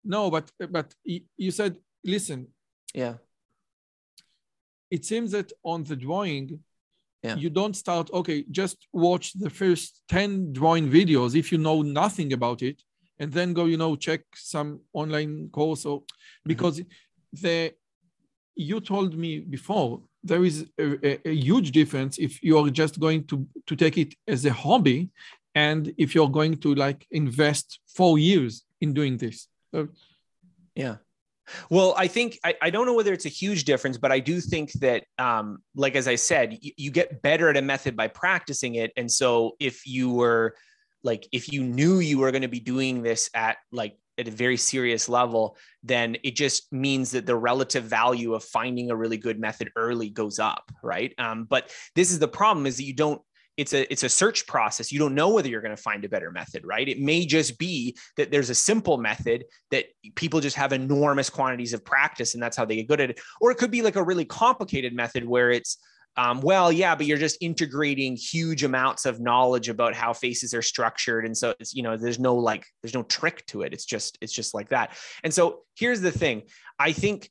no 0.04 0.30
but 0.30 0.50
but 0.70 0.92
you 1.04 1.50
said 1.50 1.76
listen 2.04 2.48
yeah 2.94 3.14
it 4.90 5.04
seems 5.04 5.32
that 5.32 5.52
on 5.62 5.84
the 5.84 5.96
drawing 5.96 6.60
yeah. 7.22 7.36
you 7.36 7.48
don't 7.48 7.74
start 7.74 8.10
okay 8.12 8.44
just 8.50 8.86
watch 8.92 9.32
the 9.34 9.50
first 9.50 10.02
10 10.08 10.52
drawing 10.52 10.90
videos 10.90 11.34
if 11.34 11.50
you 11.50 11.58
know 11.58 11.82
nothing 11.82 12.32
about 12.32 12.62
it 12.62 12.82
and 13.18 13.32
then 13.32 13.52
go 13.52 13.64
you 13.64 13.76
know 13.76 13.96
check 13.96 14.20
some 14.34 14.80
online 14.92 15.48
course 15.50 15.86
or 15.86 16.00
mm-hmm. 16.00 16.48
because 16.48 16.80
mm-hmm. 16.80 17.42
the 17.42 17.72
you 18.56 18.80
told 18.80 19.16
me 19.16 19.40
before 19.40 20.02
there 20.24 20.44
is 20.44 20.66
a, 20.80 21.28
a, 21.28 21.34
huge 21.34 21.70
difference 21.70 22.18
if 22.18 22.42
you're 22.42 22.70
just 22.70 22.98
going 22.98 23.24
to 23.26 23.46
to 23.66 23.76
take 23.76 23.98
it 23.98 24.14
as 24.26 24.44
a 24.46 24.52
hobby 24.52 25.10
and 25.54 25.94
if 25.98 26.14
you're 26.14 26.30
going 26.30 26.56
to 26.56 26.74
like 26.74 27.06
invest 27.10 27.78
four 27.86 28.18
years 28.18 28.64
in 28.80 28.92
doing 28.94 29.16
this. 29.18 29.48
So, 29.72 29.88
yeah. 30.74 30.96
Well 31.68 31.94
i 31.98 32.06
think 32.06 32.38
I, 32.42 32.54
I 32.62 32.70
don't 32.70 32.86
know 32.86 32.94
whether 32.94 33.12
it's 33.12 33.26
a 33.26 33.36
huge 33.42 33.64
difference 33.64 33.98
but 33.98 34.10
i 34.10 34.18
do 34.18 34.40
think 34.40 34.72
that 34.84 35.04
um, 35.18 35.58
like 35.76 35.94
as 35.94 36.08
i 36.08 36.14
said 36.14 36.58
you, 36.62 36.72
you 36.78 36.90
get 36.90 37.20
better 37.20 37.50
at 37.50 37.58
a 37.58 37.62
method 37.62 37.94
by 37.96 38.08
practicing 38.08 38.76
it. 38.76 38.92
And 38.96 39.12
so 39.12 39.54
if 39.60 39.86
you 39.86 40.10
were 40.10 40.54
like 41.02 41.28
if 41.32 41.52
you 41.52 41.62
knew 41.62 41.98
you 41.98 42.18
were 42.18 42.30
going 42.30 42.48
to 42.48 42.48
be 42.48 42.60
doing 42.60 43.02
this 43.02 43.28
at 43.34 43.58
like 43.70 43.94
at 44.18 44.28
a 44.28 44.30
very 44.30 44.56
serious 44.56 45.08
level, 45.08 45.56
then 45.82 46.16
it 46.22 46.36
just 46.36 46.72
means 46.72 47.10
that 47.12 47.26
the 47.26 47.36
relative 47.36 47.84
value 47.84 48.34
of 48.34 48.44
finding 48.44 48.90
a 48.90 48.96
really 48.96 49.16
good 49.16 49.38
method 49.38 49.70
early 49.76 50.10
goes 50.10 50.38
up, 50.38 50.70
right? 50.82 51.12
Um, 51.18 51.44
but 51.44 51.70
this 51.94 52.10
is 52.10 52.18
the 52.18 52.28
problem: 52.28 52.66
is 52.66 52.76
that 52.76 52.84
you 52.84 52.94
don't. 52.94 53.20
It's 53.56 53.72
a 53.72 53.90
it's 53.92 54.02
a 54.02 54.08
search 54.08 54.46
process. 54.48 54.90
You 54.90 54.98
don't 54.98 55.14
know 55.14 55.30
whether 55.30 55.48
you're 55.48 55.60
going 55.60 55.76
to 55.76 55.82
find 55.82 56.04
a 56.04 56.08
better 56.08 56.32
method, 56.32 56.62
right? 56.64 56.88
It 56.88 56.98
may 57.00 57.24
just 57.24 57.56
be 57.56 57.96
that 58.16 58.32
there's 58.32 58.50
a 58.50 58.54
simple 58.54 58.98
method 58.98 59.44
that 59.70 59.86
people 60.16 60.40
just 60.40 60.56
have 60.56 60.72
enormous 60.72 61.30
quantities 61.30 61.72
of 61.72 61.84
practice, 61.84 62.34
and 62.34 62.42
that's 62.42 62.56
how 62.56 62.64
they 62.64 62.76
get 62.76 62.88
good 62.88 63.00
at 63.00 63.10
it. 63.10 63.20
Or 63.40 63.52
it 63.52 63.58
could 63.58 63.70
be 63.70 63.82
like 63.82 63.96
a 63.96 64.02
really 64.02 64.24
complicated 64.24 64.92
method 64.92 65.24
where 65.24 65.50
it's 65.50 65.78
um, 66.16 66.40
well, 66.40 66.70
yeah, 66.70 66.94
but 66.94 67.06
you're 67.06 67.18
just 67.18 67.38
integrating 67.40 68.16
huge 68.16 68.62
amounts 68.62 69.04
of 69.04 69.20
knowledge 69.20 69.68
about 69.68 69.94
how 69.94 70.12
faces 70.12 70.54
are 70.54 70.62
structured, 70.62 71.26
and 71.26 71.36
so 71.36 71.54
it's 71.58 71.74
you 71.74 71.82
know 71.82 71.96
there's 71.96 72.20
no 72.20 72.36
like 72.36 72.64
there's 72.82 72.94
no 72.94 73.02
trick 73.02 73.44
to 73.46 73.62
it. 73.62 73.72
It's 73.72 73.84
just 73.84 74.16
it's 74.20 74.32
just 74.32 74.54
like 74.54 74.68
that. 74.68 74.96
And 75.24 75.34
so 75.34 75.62
here's 75.76 76.00
the 76.00 76.12
thing: 76.12 76.42
I 76.78 76.92
think 76.92 77.30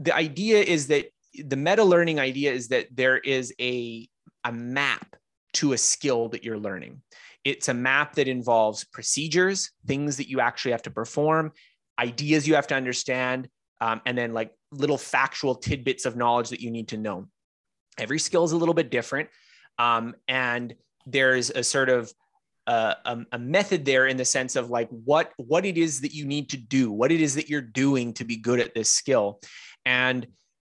the 0.00 0.14
idea 0.14 0.60
is 0.62 0.88
that 0.88 1.06
the 1.44 1.56
meta 1.56 1.84
learning 1.84 2.18
idea 2.18 2.52
is 2.52 2.68
that 2.68 2.88
there 2.92 3.18
is 3.18 3.54
a 3.60 4.08
a 4.42 4.52
map 4.52 5.14
to 5.54 5.72
a 5.72 5.78
skill 5.78 6.28
that 6.30 6.42
you're 6.42 6.58
learning. 6.58 7.02
It's 7.44 7.68
a 7.68 7.74
map 7.74 8.14
that 8.14 8.26
involves 8.26 8.84
procedures, 8.84 9.70
things 9.86 10.16
that 10.16 10.28
you 10.28 10.40
actually 10.40 10.72
have 10.72 10.82
to 10.82 10.90
perform, 10.90 11.52
ideas 12.00 12.48
you 12.48 12.56
have 12.56 12.66
to 12.68 12.74
understand, 12.74 13.48
um, 13.80 14.00
and 14.06 14.18
then 14.18 14.32
like 14.32 14.50
little 14.72 14.98
factual 14.98 15.54
tidbits 15.54 16.04
of 16.04 16.16
knowledge 16.16 16.48
that 16.48 16.60
you 16.60 16.72
need 16.72 16.88
to 16.88 16.96
know 16.96 17.28
every 17.98 18.18
skill 18.18 18.44
is 18.44 18.52
a 18.52 18.56
little 18.56 18.74
bit 18.74 18.90
different. 18.90 19.28
Um, 19.78 20.14
and 20.28 20.74
there's 21.06 21.50
a 21.50 21.62
sort 21.62 21.88
of 21.88 22.12
uh, 22.66 22.94
a, 23.04 23.18
a, 23.32 23.38
method 23.38 23.84
there 23.84 24.06
in 24.06 24.16
the 24.16 24.24
sense 24.24 24.56
of 24.56 24.70
like 24.70 24.88
what 24.88 25.32
what 25.36 25.66
it 25.66 25.76
is 25.76 26.00
that 26.00 26.14
you 26.14 26.24
need 26.24 26.48
to 26.48 26.56
do 26.56 26.90
what 26.90 27.12
it 27.12 27.20
is 27.20 27.34
that 27.34 27.50
you're 27.50 27.60
doing 27.60 28.14
to 28.14 28.24
be 28.24 28.36
good 28.36 28.58
at 28.58 28.74
this 28.74 28.90
skill. 28.90 29.40
And 29.84 30.26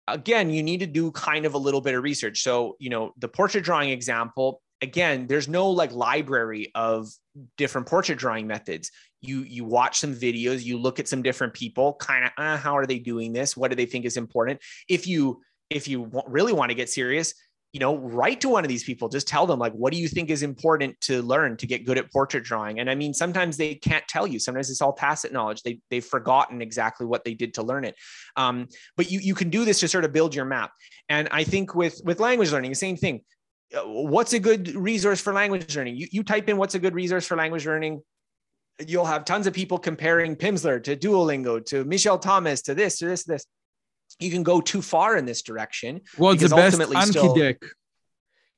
again 0.08 0.50
you 0.50 0.64
need 0.64 0.80
to 0.80 0.88
do 0.88 1.12
kind 1.12 1.46
of 1.46 1.54
a 1.54 1.58
little 1.58 1.82
bit 1.82 1.94
of 1.94 2.04
research. 2.04 2.42
So 2.42 2.76
you 2.80 2.90
know 2.90 3.14
the 3.20 3.28
portrait 3.28 3.64
drawing 3.64 3.92
example 3.92 4.62
again 4.82 5.28
there's 5.28 5.48
no 5.48 5.70
like 5.70 5.92
library 5.92 6.72
of 6.74 7.10
different 7.58 7.88
portrait 7.88 8.18
drawing 8.18 8.48
methods. 8.48 8.90
You 9.22 9.42
you 9.42 9.64
watch 9.64 10.00
some 10.00 10.16
videos 10.16 10.64
you 10.64 10.80
look 10.80 11.00
at 11.00 11.08
some 11.08 11.22
different 11.22 11.54
people 11.54 11.94
kind 12.00 12.26
of 12.26 12.32
uh, 12.38 12.58
how 12.58 12.76
are 12.76 12.88
they 12.88 12.98
doing 12.98 13.34
this? 13.34 13.56
What 13.56 13.70
do 13.70 13.76
they 13.76 13.86
think 13.86 14.06
is 14.06 14.18
important? 14.18 14.62
If 14.90 15.06
you 15.06 15.42
if 15.74 15.88
you 15.88 16.10
really 16.28 16.54
want 16.54 16.70
to 16.70 16.76
get 16.76 16.90
serious, 16.90 17.34
you 17.74 17.80
know, 17.80 17.98
write 17.98 18.40
to 18.42 18.50
one 18.50 18.64
of 18.64 18.70
these 18.70 18.84
people. 18.84 19.10
Just 19.10 19.28
tell 19.28 19.48
them, 19.48 19.58
like, 19.58 19.74
what 19.74 19.92
do 19.92 20.00
you 20.00 20.08
think 20.08 20.30
is 20.30 20.44
important 20.44 21.00
to 21.02 21.24
learn 21.24 21.58
to 21.58 21.66
get 21.66 21.86
good 21.86 21.98
at 21.98 22.12
portrait 22.12 22.44
drawing? 22.44 22.80
And 22.80 22.88
I 22.88 22.94
mean, 22.94 23.16
sometimes 23.16 23.58
they 23.58 23.74
can't 23.74 24.08
tell 24.08 24.28
you. 24.28 24.38
Sometimes 24.38 24.70
it's 24.70 24.82
all 24.82 24.94
tacit 24.94 25.34
knowledge. 25.34 25.64
They 25.64 25.80
they've 25.90 26.06
forgotten 26.06 26.62
exactly 26.62 27.08
what 27.08 27.26
they 27.26 27.34
did 27.34 27.56
to 27.56 27.64
learn 27.64 27.84
it. 27.84 27.96
Um, 28.36 28.68
but 28.96 29.10
you 29.10 29.20
you 29.20 29.34
can 29.34 29.50
do 29.50 29.66
this 29.66 29.80
to 29.80 29.88
sort 29.88 30.06
of 30.06 30.14
build 30.14 30.36
your 30.36 30.46
map. 30.46 30.72
And 31.10 31.28
I 31.32 31.44
think 31.44 31.74
with 31.74 32.00
with 32.06 32.20
language 32.20 32.52
learning, 32.52 32.72
the 32.72 32.76
same 32.76 32.96
thing. 32.96 33.22
Uh, 33.76 33.82
what's 33.88 34.34
a 34.34 34.40
good 34.40 34.76
resource 34.76 35.20
for 35.20 35.34
language 35.34 35.76
learning? 35.76 35.96
You 35.96 36.08
you 36.12 36.24
type 36.24 36.48
in 36.50 36.58
what's 36.58 36.76
a 36.76 36.80
good 36.80 36.94
resource 36.94 37.26
for 37.26 37.36
language 37.36 37.66
learning. 37.66 38.04
You'll 38.88 39.06
have 39.06 39.26
tons 39.26 39.48
of 39.48 39.54
people 39.54 39.80
comparing 39.80 40.36
Pimsleur 40.36 40.84
to 40.84 40.96
Duolingo 40.96 41.64
to 41.68 41.86
Michel 41.86 42.20
Thomas 42.20 42.62
to 42.64 42.76
this 42.76 43.00
to 43.00 43.08
this 43.08 43.24
to 43.24 43.32
this 43.32 43.46
you 44.20 44.32
can 44.32 44.44
go 44.44 44.62
too 44.62 44.82
far 44.82 45.18
in 45.18 45.26
this 45.26 45.42
direction. 45.42 46.02
Well, 46.18 46.36
the 46.36 46.50
best 46.50 46.80
Anki 46.80 47.10
still, 47.10 47.34
deck. 47.36 47.58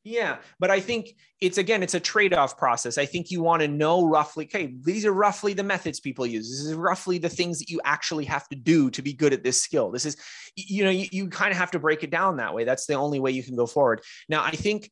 Yeah, 0.04 0.38
but 0.60 0.70
I 0.70 0.82
think 0.82 1.16
it's 1.42 1.58
again, 1.58 1.82
it's 1.82 1.96
a 1.96 2.00
trade-off 2.00 2.60
process. 2.60 3.00
I 3.00 3.08
think 3.08 3.32
you 3.32 3.42
want 3.42 3.64
to 3.64 3.68
know 3.68 4.08
roughly, 4.08 4.46
okay, 4.46 4.76
these 4.84 5.04
are 5.04 5.12
roughly 5.12 5.54
the 5.54 5.64
methods 5.64 6.00
people 6.00 6.28
use. 6.28 6.48
This 6.48 6.60
is 6.60 6.76
roughly 6.76 7.18
the 7.18 7.28
things 7.28 7.58
that 7.58 7.72
you 7.72 7.82
actually 7.84 8.26
have 8.26 8.48
to 8.50 8.56
do 8.56 8.92
to 8.92 9.02
be 9.02 9.14
good 9.14 9.34
at 9.34 9.44
this 9.44 9.60
skill. 9.60 9.90
This 9.90 10.06
is, 10.06 10.16
you 10.56 10.84
know, 10.84 10.92
you, 10.92 11.08
you 11.12 11.28
kind 11.30 11.52
of 11.52 11.58
have 11.58 11.72
to 11.72 11.80
break 11.80 12.04
it 12.04 12.12
down 12.12 12.38
that 12.38 12.54
way. 12.54 12.66
That's 12.66 12.86
the 12.86 12.94
only 12.94 13.20
way 13.20 13.32
you 13.32 13.42
can 13.42 13.56
go 13.56 13.66
forward. 13.66 14.02
Now, 14.30 14.44
I 14.44 14.52
think 14.52 14.92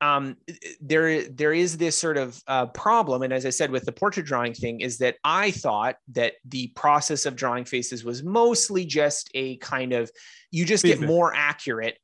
um, 0.00 0.36
there 0.80 1.22
there 1.28 1.52
is 1.52 1.76
this 1.76 1.96
sort 1.96 2.16
of 2.16 2.40
uh, 2.46 2.66
problem, 2.66 3.22
and 3.22 3.32
as 3.32 3.46
I 3.46 3.50
said 3.50 3.70
with 3.70 3.84
the 3.84 3.92
portrait 3.92 4.26
drawing 4.26 4.54
thing, 4.54 4.80
is 4.80 4.98
that 4.98 5.16
I 5.24 5.50
thought 5.50 5.96
that 6.12 6.34
the 6.44 6.68
process 6.68 7.26
of 7.26 7.36
drawing 7.36 7.64
faces 7.64 8.04
was 8.04 8.22
mostly 8.22 8.84
just 8.84 9.30
a 9.34 9.56
kind 9.58 9.92
of 9.92 10.10
you 10.50 10.64
just 10.64 10.84
get 10.84 11.00
more 11.00 11.32
accurate, 11.34 11.98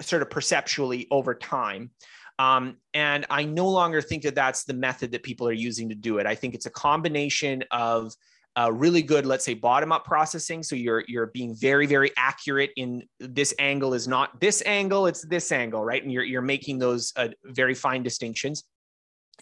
sort 0.00 0.22
of 0.22 0.30
perceptually 0.30 1.06
over 1.10 1.34
time. 1.34 1.90
Um, 2.38 2.76
and 2.94 3.26
I 3.30 3.44
no 3.44 3.68
longer 3.68 4.00
think 4.00 4.22
that 4.22 4.34
that's 4.34 4.64
the 4.64 4.74
method 4.74 5.10
that 5.12 5.24
people 5.24 5.48
are 5.48 5.52
using 5.52 5.88
to 5.88 5.94
do 5.96 6.18
it. 6.18 6.26
I 6.26 6.36
think 6.36 6.54
it's 6.54 6.66
a 6.66 6.70
combination 6.70 7.64
of 7.70 8.12
uh, 8.58 8.72
really 8.72 9.02
good, 9.02 9.24
let's 9.24 9.44
say, 9.44 9.54
bottom 9.54 9.92
up 9.92 10.04
processing. 10.04 10.62
So 10.62 10.74
you're 10.74 11.04
you're 11.06 11.26
being 11.26 11.54
very 11.54 11.86
very 11.86 12.10
accurate 12.16 12.70
in 12.76 13.04
this 13.20 13.54
angle 13.58 13.94
is 13.94 14.08
not 14.08 14.40
this 14.40 14.62
angle, 14.66 15.06
it's 15.06 15.22
this 15.22 15.52
angle, 15.52 15.84
right? 15.84 16.02
And 16.02 16.12
you're 16.12 16.24
you're 16.24 16.42
making 16.42 16.78
those 16.78 17.12
uh, 17.16 17.28
very 17.44 17.74
fine 17.74 18.02
distinctions. 18.02 18.64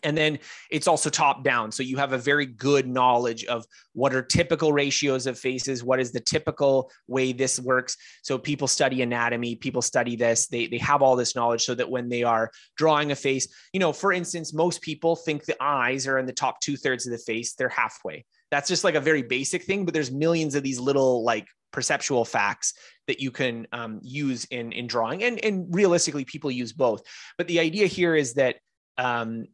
and 0.02 0.16
then 0.16 0.38
it's 0.70 0.86
also 0.86 1.08
top 1.08 1.42
down 1.42 1.72
so 1.72 1.82
you 1.82 1.96
have 1.96 2.12
a 2.12 2.18
very 2.18 2.44
good 2.44 2.86
knowledge 2.86 3.46
of 3.46 3.64
what 3.94 4.14
are 4.14 4.20
typical 4.22 4.70
ratios 4.70 5.26
of 5.26 5.38
faces 5.38 5.82
what 5.82 5.98
is 5.98 6.12
the 6.12 6.20
typical 6.20 6.90
way 7.08 7.32
this 7.32 7.58
works 7.58 7.96
so 8.22 8.36
people 8.36 8.68
study 8.68 9.00
anatomy 9.00 9.56
people 9.56 9.80
study 9.80 10.14
this 10.14 10.48
they, 10.48 10.66
they 10.66 10.78
have 10.90 11.00
all 11.00 11.16
this 11.16 11.34
knowledge 11.34 11.64
so 11.64 11.74
that 11.74 11.88
when 11.88 12.10
they 12.10 12.22
are 12.22 12.50
drawing 12.76 13.10
a 13.10 13.16
face 13.16 13.48
you 13.72 13.80
know 13.80 13.92
for 13.92 14.12
instance 14.12 14.52
most 14.52 14.82
people 14.82 15.16
think 15.16 15.44
the 15.44 15.56
eyes 15.62 16.06
are 16.06 16.18
in 16.18 16.26
the 16.26 16.40
top 16.44 16.60
two 16.60 16.76
thirds 16.76 17.06
of 17.06 17.12
the 17.12 17.24
face 17.30 17.54
they're 17.54 17.80
halfway 17.84 18.22
that's 18.50 18.68
just 18.68 18.84
like 18.84 18.94
a 18.94 19.00
very 19.00 19.22
basic 19.22 19.64
thing 19.64 19.84
but 19.84 19.94
there's 19.94 20.10
millions 20.10 20.54
of 20.54 20.62
these 20.62 20.78
little 20.78 21.24
like 21.24 21.46
perceptual 21.72 22.24
facts 22.24 22.72
that 23.06 23.20
you 23.20 23.30
can 23.30 23.66
um, 23.72 24.00
use 24.02 24.44
in 24.46 24.72
in 24.72 24.86
drawing 24.86 25.22
and 25.24 25.44
and 25.44 25.66
realistically 25.74 26.24
people 26.24 26.50
use 26.50 26.72
both 26.72 27.02
but 27.38 27.46
the 27.48 27.60
idea 27.60 27.86
here 27.86 28.14
is 28.14 28.34
that 28.34 28.56
um, 28.98 29.46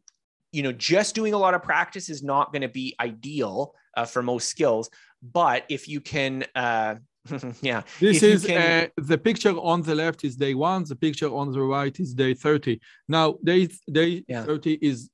you 0.53 0.61
know, 0.61 0.71
just 0.71 1.15
doing 1.15 1.33
a 1.33 1.37
lot 1.37 1.55
of 1.55 1.63
practice 1.63 2.09
is 2.09 2.23
not 2.23 2.53
going 2.53 2.61
to 2.61 2.69
be 2.69 2.95
ideal 2.99 3.73
uh, 3.97 4.05
for 4.05 4.21
most 4.21 4.47
skills. 4.47 4.89
But 5.21 5.65
if 5.67 5.89
you 5.89 5.99
can, 5.99 6.45
uh, 6.55 6.95
yeah, 7.61 7.81
this 7.99 8.21
is 8.21 8.45
can... 8.45 8.85
uh, 8.85 8.87
the 8.97 9.17
picture 9.17 9.57
on 9.57 9.81
the 9.81 9.95
left 9.95 10.23
is 10.23 10.35
day 10.35 10.53
one. 10.53 10.83
The 10.87 10.95
picture 10.95 11.33
on 11.33 11.51
the 11.51 11.61
right 11.61 11.97
is 11.99 12.13
day 12.13 12.33
thirty. 12.33 12.79
Now, 13.07 13.37
day 13.43 13.67
day 13.91 14.23
yeah. 14.27 14.43
thirty 14.43 14.73
is 14.73 15.09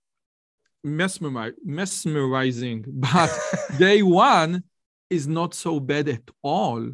mesmeri- 0.86 1.56
mesmerizing, 1.64 2.86
but 2.88 3.30
day 3.78 4.02
one 4.02 4.64
is 5.10 5.28
not 5.28 5.54
so 5.54 5.80
bad 5.80 6.10
at 6.10 6.30
all. 6.42 6.92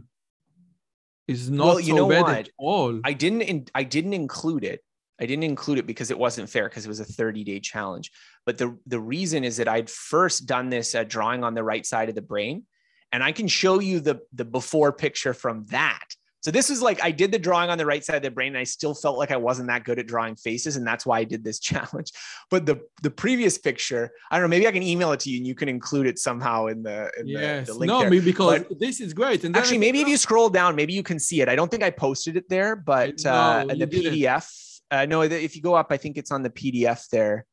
Is 1.28 1.49
not 1.49 1.66
well, 1.66 1.80
you 1.80 1.88
so 1.88 1.95
know 1.95 2.10
bad 2.10 2.22
what? 2.22 2.38
at 2.38 2.49
all. 2.57 3.02
I 3.03 3.14
didn't. 3.14 3.41
In, 3.41 3.66
I 3.74 3.84
didn't 3.84 4.14
include 4.14 4.64
it 4.64 4.82
I 5.20 5.26
didn't 5.26 5.44
include 5.44 5.80
it 5.80 5.88
because 5.88 6.12
it 6.12 6.20
wasn't 6.20 6.49
fair 6.49 6.68
because 6.68 6.86
it 6.86 6.90
was 6.90 6.99
a 6.99 7.06
30 7.06 7.44
day 7.44 7.60
challenge. 7.60 8.12
But 8.45 8.57
the, 8.57 8.78
the 8.86 8.99
reason 8.99 9.44
is 9.44 9.57
that 9.57 9.68
I'd 9.68 9.90
first 9.90 10.45
done 10.45 10.70
this 10.70 10.94
uh, 10.94 11.03
drawing 11.03 11.44
on 11.44 11.53
the 11.53 11.64
right 11.64 11.86
side 11.86 12.10
of 12.10 12.16
the 12.16 12.22
brain. 12.22 12.64
And 13.12 13.24
I 13.24 13.32
can 13.32 13.48
show 13.48 13.80
you 13.80 14.02
the, 14.02 14.20
the 14.34 14.45
before 14.45 14.91
picture 14.91 15.34
from 15.34 15.64
that. 15.66 16.06
So 16.45 16.51
this 16.51 16.69
is 16.69 16.80
like 16.80 17.03
I 17.03 17.09
did 17.09 17.31
the 17.31 17.39
drawing 17.39 17.72
on 17.72 17.80
the 17.80 17.88
right 17.88 18.05
side 18.05 18.17
of 18.17 18.22
the 18.22 18.30
brain, 18.30 18.49
and 18.49 18.57
I 18.59 18.65
still 18.65 18.93
felt 18.93 19.17
like 19.17 19.31
I 19.31 19.35
wasn't 19.35 19.67
that 19.69 19.84
good 19.84 19.97
at 19.97 20.05
drawing 20.05 20.35
faces, 20.35 20.76
and 20.76 20.85
that's 20.85 21.03
why 21.03 21.17
I 21.17 21.23
did 21.23 21.43
this 21.43 21.57
challenge. 21.72 22.11
But 22.51 22.67
the 22.67 22.81
the 23.01 23.09
previous 23.09 23.57
picture, 23.57 24.11
I 24.30 24.35
don't 24.38 24.43
know, 24.43 24.49
maybe 24.49 24.67
I 24.67 24.72
can 24.72 24.84
email 24.84 25.11
it 25.11 25.22
to 25.22 25.31
you, 25.31 25.38
and 25.38 25.47
you 25.47 25.55
can 25.55 25.67
include 25.67 26.05
it 26.05 26.19
somehow 26.19 26.67
in 26.67 26.84
the 26.84 27.09
in 27.19 27.27
yes. 27.27 27.65
the, 27.65 27.73
the 27.73 27.80
link. 27.80 27.89
No, 27.89 28.07
there. 28.07 28.22
because 28.22 28.59
but 28.59 28.80
this 28.80 29.01
is 29.01 29.11
great. 29.11 29.43
And 29.43 29.57
actually, 29.57 29.80
maybe 29.80 30.01
if 30.01 30.07
you 30.07 30.17
scroll 30.17 30.51
down, 30.51 30.76
maybe 30.76 30.93
you 30.93 31.01
can 31.01 31.17
see 31.17 31.41
it. 31.41 31.49
I 31.49 31.55
don't 31.55 31.72
think 31.72 31.81
I 31.81 31.89
posted 31.89 32.38
it 32.38 32.47
there, 32.47 32.76
but 32.76 33.23
no, 33.23 33.31
uh, 33.31 33.65
the 33.65 33.88
PDF. 33.88 34.80
Uh, 34.91 35.07
no, 35.07 35.23
if 35.23 35.55
you 35.55 35.63
go 35.63 35.73
up, 35.73 35.88
I 35.89 35.97
think 35.97 36.15
it's 36.15 36.30
on 36.30 36.43
the 36.43 36.51
PDF 36.51 37.09
there. 37.09 37.47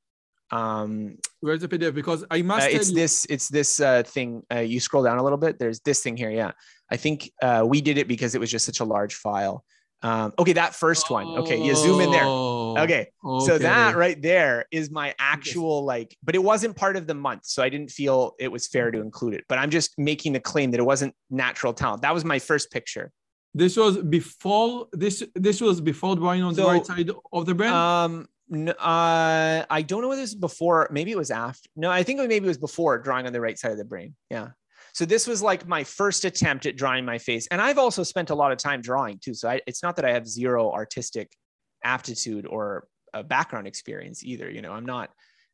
Um, 0.50 1.16
Where's 1.40 1.62
the 1.62 1.68
PDF? 1.68 1.94
Because 1.94 2.26
I 2.30 2.42
must. 2.42 2.66
Uh, 2.66 2.70
it's 2.72 2.90
you- 2.90 2.96
this. 2.96 3.26
It's 3.30 3.48
this 3.48 3.80
uh, 3.80 4.02
thing. 4.02 4.42
Uh, 4.52 4.58
you 4.58 4.80
scroll 4.80 5.02
down 5.02 5.16
a 5.16 5.22
little 5.22 5.38
bit. 5.38 5.58
There's 5.58 5.80
this 5.80 6.02
thing 6.02 6.16
here. 6.16 6.30
Yeah, 6.30 6.52
I 6.92 6.96
think 6.98 7.32
uh, 7.40 7.64
we 7.66 7.80
did 7.80 7.96
it 7.96 8.06
because 8.06 8.34
it 8.34 8.38
was 8.38 8.50
just 8.50 8.66
such 8.66 8.80
a 8.80 8.84
large 8.84 9.14
file. 9.14 9.64
Um, 10.02 10.34
okay, 10.38 10.52
that 10.52 10.74
first 10.74 11.08
one. 11.08 11.26
Okay, 11.38 11.64
you 11.64 11.74
zoom 11.74 12.02
in 12.02 12.10
there. 12.10 12.24
Oh, 12.26 12.76
okay. 12.76 13.08
okay. 13.24 13.46
So 13.46 13.56
that 13.56 13.96
right 13.96 14.20
there 14.20 14.66
is 14.70 14.90
my 14.90 15.14
actual 15.18 15.86
like, 15.86 16.14
but 16.22 16.34
it 16.34 16.42
wasn't 16.42 16.76
part 16.76 16.96
of 16.96 17.06
the 17.06 17.14
month, 17.14 17.46
so 17.46 17.62
I 17.62 17.70
didn't 17.70 17.90
feel 17.90 18.34
it 18.38 18.48
was 18.48 18.66
fair 18.66 18.90
to 18.90 19.00
include 19.00 19.32
it. 19.32 19.44
But 19.48 19.58
I'm 19.58 19.70
just 19.70 19.98
making 19.98 20.34
the 20.34 20.40
claim 20.40 20.70
that 20.72 20.80
it 20.80 20.84
wasn't 20.84 21.14
natural 21.30 21.72
talent. 21.72 22.02
That 22.02 22.12
was 22.12 22.26
my 22.26 22.38
first 22.38 22.70
picture. 22.70 23.10
This 23.54 23.78
was 23.78 23.96
before 23.96 24.88
this. 24.92 25.22
This 25.34 25.62
was 25.62 25.80
before 25.80 26.16
drawing 26.16 26.42
on 26.42 26.54
so, 26.54 26.64
the 26.64 26.68
right 26.68 26.84
side 26.84 27.10
of 27.32 27.46
the 27.46 27.54
brain. 27.54 27.72
Um, 27.72 28.28
uh, 28.52 29.64
I 29.70 29.82
don't 29.86 30.02
know 30.02 30.08
whether 30.08 30.20
this 30.20 30.30
is 30.30 30.36
before. 30.36 30.88
Maybe 30.90 31.10
it 31.10 31.16
was 31.16 31.30
after. 31.30 31.70
No, 31.74 31.90
I 31.90 32.02
think 32.02 32.18
maybe 32.18 32.44
it 32.44 32.48
was 32.48 32.58
before 32.58 32.98
drawing 32.98 33.26
on 33.26 33.32
the 33.32 33.40
right 33.40 33.58
side 33.58 33.72
of 33.72 33.78
the 33.78 33.84
brain. 33.84 34.14
Yeah. 34.28 34.48
So 34.92 35.06
this 35.06 35.26
was 35.26 35.42
like 35.42 35.66
my 35.66 35.84
first 35.84 36.24
attempt 36.24 36.66
at 36.66 36.76
drawing 36.76 37.04
my 37.04 37.18
face, 37.18 37.46
and 37.50 37.60
I've 37.60 37.78
also 37.78 38.02
spent 38.02 38.30
a 38.30 38.34
lot 38.34 38.52
of 38.52 38.58
time 38.58 38.82
drawing 38.82 39.18
too. 39.18 39.34
So 39.34 39.48
I, 39.48 39.60
it's 39.66 39.82
not 39.82 39.96
that 39.96 40.04
I 40.04 40.12
have 40.12 40.26
zero 40.26 40.70
artistic 40.70 41.34
aptitude 41.82 42.46
or 42.46 42.86
a 43.14 43.22
background 43.22 43.66
experience 43.66 44.22
either. 44.22 44.50
You 44.50 44.62
know, 44.62 44.72
I'm 44.72 44.86
not. 44.86 45.10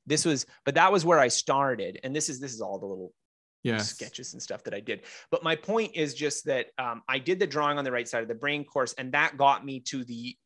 This 0.06 0.24
was, 0.24 0.46
but 0.64 0.74
that 0.74 0.90
was 0.90 1.04
where 1.04 1.18
I 1.18 1.28
started, 1.28 2.00
and 2.02 2.14
this 2.14 2.28
is 2.28 2.40
this 2.40 2.52
is 2.52 2.60
all 2.60 2.78
the 2.78 2.86
little 2.86 3.12
yes. 3.62 3.90
sketches 3.90 4.32
and 4.32 4.42
stuff 4.42 4.64
that 4.64 4.74
I 4.74 4.80
did. 4.80 5.02
But 5.30 5.42
my 5.42 5.54
point 5.54 5.92
is 5.94 6.14
just 6.14 6.46
that 6.46 6.66
um, 6.78 7.02
I 7.08 7.18
did 7.18 7.38
the 7.38 7.46
drawing 7.46 7.78
on 7.78 7.84
the 7.84 7.92
right 7.92 8.08
side 8.08 8.22
of 8.22 8.28
the 8.28 8.34
brain 8.34 8.64
course, 8.64 8.94
and 8.94 9.12
that 9.12 9.36
got 9.36 9.64
me 9.64 9.80
to 9.80 10.04
the 10.04 10.36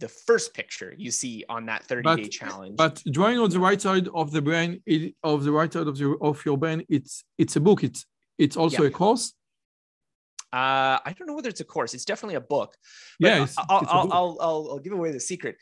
the 0.00 0.08
first 0.08 0.54
picture 0.54 0.94
you 0.96 1.10
see 1.10 1.44
on 1.48 1.66
that 1.66 1.82
30 1.84 2.02
but, 2.02 2.16
day 2.16 2.28
challenge. 2.28 2.76
But 2.76 3.02
drawing 3.10 3.38
on 3.38 3.50
the 3.50 3.58
right 3.58 3.80
side 3.80 4.08
of 4.14 4.30
the 4.30 4.40
brain, 4.40 4.80
it, 4.86 5.14
of 5.24 5.44
the 5.44 5.50
right 5.50 5.72
side 5.72 5.86
of 5.88 5.98
the 5.98 6.16
of 6.20 6.44
your 6.44 6.56
brain, 6.56 6.84
it's 6.88 7.24
it's 7.36 7.56
a 7.56 7.60
book. 7.60 7.82
It's 7.82 8.04
it's 8.38 8.56
also 8.56 8.84
a 8.84 8.90
course. 8.90 9.34
Uh, 10.50 10.96
I 11.04 11.14
don't 11.16 11.26
know 11.26 11.34
whether 11.34 11.50
it's 11.50 11.60
a 11.60 11.64
course. 11.64 11.92
It's 11.92 12.06
definitely 12.06 12.36
a 12.36 12.40
book. 12.40 12.74
yeah, 13.18 13.42
it's, 13.42 13.54
I'll, 13.68 13.80
it's 13.80 13.90
I'll, 13.90 14.12
I'll, 14.12 14.38
I'll, 14.40 14.68
I'll, 14.72 14.78
give 14.78 14.94
away 14.94 15.12
the 15.12 15.20
secret. 15.20 15.56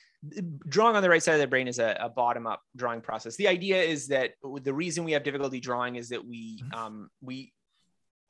Drawing 0.69 0.95
on 0.95 1.03
the 1.03 1.11
right 1.11 1.23
side 1.23 1.35
of 1.35 1.41
the 1.41 1.47
brain 1.49 1.67
is 1.67 1.81
a, 1.81 1.97
a 2.01 2.09
bottom 2.09 2.47
up 2.47 2.63
drawing 2.77 3.01
process. 3.01 3.35
The 3.35 3.49
idea 3.49 3.83
is 3.83 4.07
that 4.09 4.33
the 4.63 4.73
reason 4.73 5.03
we 5.03 5.13
have 5.13 5.25
difficulty 5.25 5.59
drawing 5.59 5.97
is 5.97 6.11
that 6.11 6.25
we 6.25 6.59
mm-hmm. 6.59 6.75
um, 6.79 7.11
we 7.21 7.53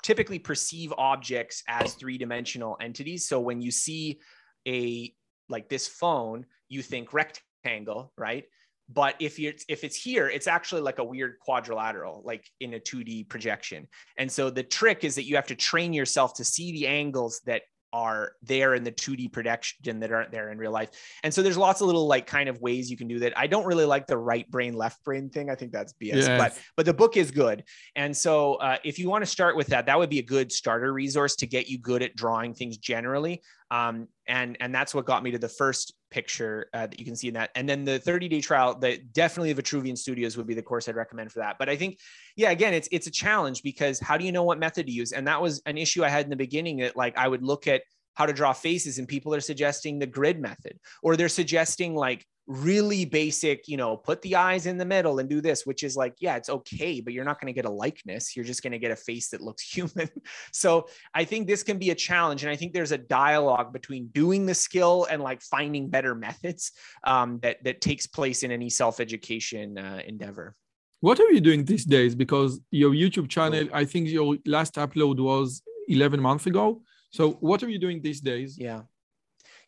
typically 0.02 0.38
perceive 0.38 0.94
objects 0.96 1.62
as 1.68 1.94
three 1.94 2.16
dimensional 2.16 2.78
entities. 2.80 3.28
So 3.28 3.40
when 3.40 3.60
you 3.60 3.70
see 3.70 4.20
a 4.66 5.12
like 5.48 5.68
this 5.68 5.86
phone, 5.86 6.46
you 6.68 6.80
think 6.80 7.12
rectangle, 7.12 8.12
right? 8.16 8.44
But 8.92 9.14
if 9.18 9.38
you 9.38 9.52
if 9.68 9.84
it's 9.84 9.96
here 9.96 10.28
it's 10.28 10.46
actually 10.46 10.80
like 10.80 10.98
a 10.98 11.04
weird 11.04 11.38
quadrilateral 11.40 12.22
like 12.24 12.44
in 12.60 12.74
a 12.74 12.80
2d 12.80 13.28
projection 13.28 13.86
and 14.16 14.30
so 14.30 14.50
the 14.50 14.62
trick 14.62 15.04
is 15.04 15.14
that 15.14 15.24
you 15.24 15.36
have 15.36 15.46
to 15.46 15.56
train 15.56 15.92
yourself 15.92 16.34
to 16.34 16.44
see 16.44 16.72
the 16.72 16.86
angles 16.86 17.40
that 17.46 17.62
are 17.96 18.32
there 18.42 18.74
in 18.74 18.84
the 18.84 18.92
2D 18.92 19.32
projection 19.32 20.00
that 20.00 20.12
aren't 20.12 20.30
there 20.30 20.50
in 20.50 20.58
real 20.58 20.70
life. 20.70 20.90
And 21.22 21.32
so 21.32 21.42
there's 21.42 21.56
lots 21.56 21.80
of 21.80 21.86
little 21.86 22.06
like 22.06 22.26
kind 22.26 22.48
of 22.48 22.60
ways 22.60 22.90
you 22.90 22.96
can 22.96 23.08
do 23.08 23.20
that. 23.20 23.32
I 23.38 23.46
don't 23.46 23.64
really 23.64 23.86
like 23.86 24.06
the 24.06 24.18
right 24.18 24.48
brain, 24.50 24.74
left 24.74 25.02
brain 25.02 25.30
thing. 25.30 25.48
I 25.48 25.54
think 25.54 25.72
that's 25.72 25.94
BS, 25.94 26.14
yes. 26.14 26.38
but 26.38 26.62
but 26.76 26.84
the 26.84 26.92
book 26.92 27.16
is 27.16 27.30
good. 27.30 27.64
And 27.94 28.14
so 28.14 28.56
uh, 28.56 28.76
if 28.84 28.98
you 28.98 29.08
want 29.08 29.22
to 29.22 29.26
start 29.26 29.56
with 29.56 29.68
that, 29.68 29.86
that 29.86 29.98
would 29.98 30.10
be 30.10 30.18
a 30.18 30.22
good 30.22 30.52
starter 30.52 30.92
resource 30.92 31.36
to 31.36 31.46
get 31.46 31.68
you 31.68 31.78
good 31.78 32.02
at 32.02 32.14
drawing 32.14 32.52
things 32.52 32.76
generally. 32.76 33.42
Um, 33.70 34.08
and 34.28 34.56
and 34.60 34.74
that's 34.74 34.94
what 34.94 35.06
got 35.06 35.22
me 35.22 35.30
to 35.32 35.38
the 35.38 35.48
first 35.48 35.94
picture 36.10 36.68
uh, 36.72 36.86
that 36.86 36.98
you 36.98 37.04
can 37.04 37.16
see 37.16 37.28
in 37.28 37.34
that. 37.34 37.50
And 37.54 37.68
then 37.68 37.84
the 37.84 37.98
30 37.98 38.28
day 38.28 38.40
trial, 38.40 38.78
that 38.78 39.12
definitely 39.12 39.54
Vitruvian 39.54 39.98
Studios 39.98 40.36
would 40.36 40.46
be 40.46 40.54
the 40.54 40.62
course 40.62 40.88
I'd 40.88 40.96
recommend 40.96 41.32
for 41.32 41.40
that. 41.40 41.56
But 41.58 41.68
I 41.68 41.76
think, 41.76 41.98
yeah, 42.36 42.50
again, 42.50 42.74
it's 42.74 42.88
it's 42.92 43.06
a 43.06 43.10
challenge 43.10 43.62
because 43.62 43.98
how 43.98 44.16
do 44.16 44.24
you 44.24 44.32
know 44.32 44.44
what 44.44 44.58
method 44.58 44.86
to 44.86 44.92
use? 44.92 45.12
And 45.12 45.26
that 45.26 45.40
was 45.40 45.60
an 45.66 45.78
issue 45.78 46.04
I 46.04 46.08
had 46.08 46.24
in 46.24 46.30
the 46.30 46.36
beginning. 46.36 46.78
That 46.78 46.96
like 46.96 47.16
I 47.16 47.26
would 47.26 47.42
look 47.42 47.66
at 47.66 47.82
how 48.16 48.26
to 48.26 48.32
draw 48.32 48.52
faces 48.52 48.98
and 48.98 49.06
people 49.06 49.34
are 49.34 49.40
suggesting 49.40 49.98
the 49.98 50.06
grid 50.06 50.40
method 50.40 50.78
or 51.02 51.16
they're 51.16 51.28
suggesting 51.28 51.94
like 51.94 52.26
really 52.46 53.04
basic 53.04 53.66
you 53.66 53.76
know 53.76 53.96
put 53.96 54.22
the 54.22 54.36
eyes 54.36 54.66
in 54.66 54.78
the 54.78 54.84
middle 54.84 55.18
and 55.18 55.28
do 55.28 55.40
this 55.40 55.66
which 55.66 55.82
is 55.82 55.96
like 55.96 56.14
yeah 56.20 56.36
it's 56.36 56.48
okay 56.48 57.00
but 57.00 57.12
you're 57.12 57.24
not 57.24 57.40
going 57.40 57.52
to 57.52 57.52
get 57.52 57.64
a 57.64 57.70
likeness. 57.70 58.36
You're 58.36 58.44
just 58.44 58.62
going 58.62 58.72
to 58.72 58.78
get 58.78 58.92
a 58.92 58.96
face 58.96 59.30
that 59.30 59.40
looks 59.40 59.62
human. 59.74 60.08
So 60.52 60.88
i 61.14 61.24
think 61.24 61.46
this 61.46 61.62
can 61.62 61.78
be 61.78 61.90
a 61.90 61.94
challenge 61.94 62.42
and 62.42 62.50
i 62.50 62.56
think 62.56 62.72
there's 62.72 62.92
a 62.92 62.98
dialogue 62.98 63.72
between 63.72 64.08
doing 64.08 64.46
the 64.46 64.54
skill 64.54 65.06
and 65.10 65.22
like 65.22 65.42
finding 65.42 65.88
better 65.88 66.14
methods 66.14 66.72
um, 67.04 67.38
that 67.40 67.62
that 67.64 67.80
takes 67.80 68.06
place 68.06 68.42
in 68.42 68.50
any 68.50 68.70
self-education 68.70 69.78
uh, 69.78 70.00
endeavor. 70.06 70.54
What 71.00 71.20
are 71.20 71.30
you 71.30 71.40
doing 71.40 71.64
these 71.64 71.84
days? 71.84 72.14
Because 72.14 72.60
your 72.70 72.92
youtube 72.92 73.28
channel 73.28 73.68
i 73.72 73.84
think 73.84 74.08
your 74.08 74.36
last 74.46 74.74
upload 74.76 75.18
was 75.20 75.62
11 75.88 76.20
months 76.20 76.46
ago 76.46 76.82
so 77.16 77.32
what 77.40 77.62
are 77.62 77.68
you 77.68 77.78
doing 77.78 78.02
these 78.02 78.20
days? 78.20 78.58
Yeah. 78.58 78.82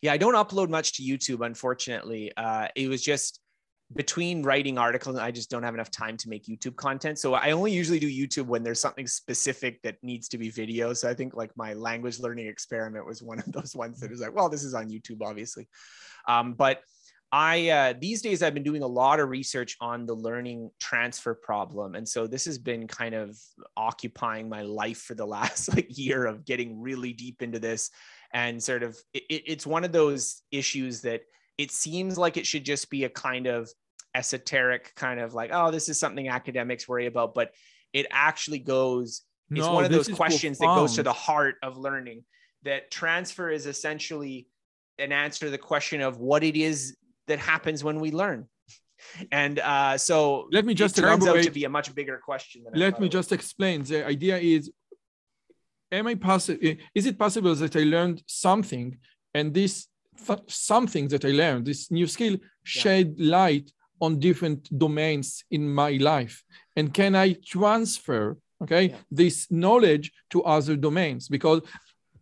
Yeah, 0.01 0.13
I 0.13 0.17
don't 0.17 0.35
upload 0.35 0.69
much 0.69 0.93
to 0.93 1.03
YouTube, 1.03 1.45
unfortunately. 1.45 2.31
Uh, 2.37 2.67
it 2.75 2.87
was 2.87 3.01
just 3.01 3.41
between 3.95 4.43
writing 4.43 4.77
articles, 4.77 5.17
I 5.17 5.31
just 5.31 5.49
don't 5.49 5.63
have 5.63 5.73
enough 5.73 5.89
time 5.89 6.15
to 6.17 6.29
make 6.29 6.45
YouTube 6.45 6.75
content. 6.75 7.17
So 7.17 7.33
I 7.33 7.51
only 7.51 7.71
usually 7.71 7.99
do 7.99 8.07
YouTube 8.07 8.45
when 8.45 8.61
there's 8.61 8.79
something 8.79 9.07
specific 9.07 9.81
that 9.81 9.95
needs 10.03 10.29
to 10.29 10.37
be 10.37 10.51
video. 10.51 10.93
So 10.93 11.09
I 11.09 11.15
think 11.15 11.35
like 11.35 11.51
my 11.55 11.73
language 11.73 12.19
learning 12.19 12.47
experiment 12.47 13.07
was 13.07 13.23
one 13.23 13.39
of 13.39 13.51
those 13.51 13.75
ones 13.75 13.99
that 14.01 14.11
is 14.11 14.21
like, 14.21 14.35
well, 14.35 14.47
this 14.47 14.63
is 14.63 14.75
on 14.75 14.89
YouTube, 14.89 15.21
obviously. 15.23 15.67
Um, 16.27 16.53
but 16.53 16.81
I 17.31 17.69
uh, 17.69 17.93
these 17.99 18.21
days 18.21 18.41
I've 18.41 18.55
been 18.55 18.63
doing 18.63 18.81
a 18.81 18.87
lot 18.87 19.19
of 19.19 19.29
research 19.29 19.77
on 19.79 20.07
the 20.07 20.15
learning 20.15 20.71
transfer 20.79 21.35
problem, 21.35 21.93
and 21.93 22.07
so 22.07 22.25
this 22.25 22.45
has 22.45 22.57
been 22.57 22.87
kind 22.87 23.13
of 23.13 23.37
occupying 23.77 24.49
my 24.49 24.63
life 24.63 24.99
for 25.01 25.13
the 25.13 25.25
last 25.37 25.73
like 25.75 25.95
year 25.97 26.25
of 26.25 26.45
getting 26.45 26.81
really 26.81 27.13
deep 27.13 27.41
into 27.43 27.59
this, 27.59 27.91
and 28.33 28.61
sort 28.61 28.81
of 28.81 28.97
it, 29.13 29.43
it's 29.45 29.67
one 29.67 29.83
of 29.83 29.91
those 29.91 30.41
issues 30.51 31.01
that 31.01 31.21
it 31.57 31.71
seems 31.71 32.17
like 32.17 32.37
it 32.37 32.47
should 32.47 32.65
just 32.65 32.89
be 32.89 33.03
a 33.03 33.09
kind 33.09 33.45
of 33.45 33.69
esoteric 34.15 34.91
kind 34.95 35.19
of 35.19 35.35
like 35.35 35.51
oh 35.53 35.69
this 35.69 35.87
is 35.87 35.99
something 35.99 36.29
academics 36.29 36.87
worry 36.87 37.05
about, 37.05 37.35
but 37.35 37.51
it 37.93 38.07
actually 38.11 38.59
goes. 38.59 39.21
It's 39.51 39.61
no, 39.61 39.73
one 39.73 39.83
of 39.83 39.91
those 39.91 40.07
questions 40.07 40.59
profound. 40.59 40.77
that 40.77 40.81
goes 40.81 40.95
to 40.95 41.03
the 41.03 41.13
heart 41.13 41.55
of 41.63 41.77
learning. 41.77 42.23
That 42.63 42.91
transfer 42.91 43.49
is 43.49 43.65
essentially 43.65 44.47
an 44.99 45.11
answer 45.11 45.45
to 45.45 45.49
the 45.49 45.57
question 45.57 46.01
of 46.01 46.19
what 46.19 46.43
it 46.43 46.55
is 46.55 46.97
that 47.29 47.39
happens 47.39 47.83
when 47.87 47.97
we 48.03 48.09
learn 48.11 48.39
and 49.31 49.59
uh, 49.59 49.97
so 49.97 50.47
let 50.51 50.65
me 50.65 50.73
just 50.73 50.95
turns 50.95 51.23
elaborate. 51.23 51.39
out 51.39 51.45
to 51.45 51.51
be 51.51 51.63
a 51.63 51.69
much 51.69 51.93
bigger 51.95 52.17
question. 52.23 52.63
Than 52.63 52.79
let 52.79 52.99
me 52.99 53.09
just 53.09 53.31
explain. 53.31 53.83
The 53.83 54.05
idea 54.05 54.37
is, 54.37 54.71
am 55.91 56.07
I 56.07 56.15
possible? 56.15 56.59
Is 56.93 57.05
it 57.05 57.17
possible 57.17 57.55
that 57.55 57.75
I 57.75 57.83
learned 57.83 58.23
something, 58.27 58.97
and 59.33 59.53
this 59.53 59.87
th- 60.27 60.39
something 60.47 61.07
that 61.09 61.25
I 61.25 61.29
learned, 61.29 61.65
this 61.65 61.91
new 61.91 62.07
skill, 62.07 62.37
shed 62.63 63.15
yeah. 63.17 63.37
light 63.37 63.71
on 64.01 64.19
different 64.19 64.61
domains 64.77 65.43
in 65.51 65.73
my 65.73 65.91
life, 65.91 66.43
and 66.75 66.93
can 66.93 67.15
I 67.15 67.33
transfer? 67.33 68.37
Okay, 68.61 68.89
yeah. 68.89 68.97
this 69.09 69.49
knowledge 69.49 70.11
to 70.31 70.43
other 70.43 70.75
domains 70.75 71.29
because 71.29 71.61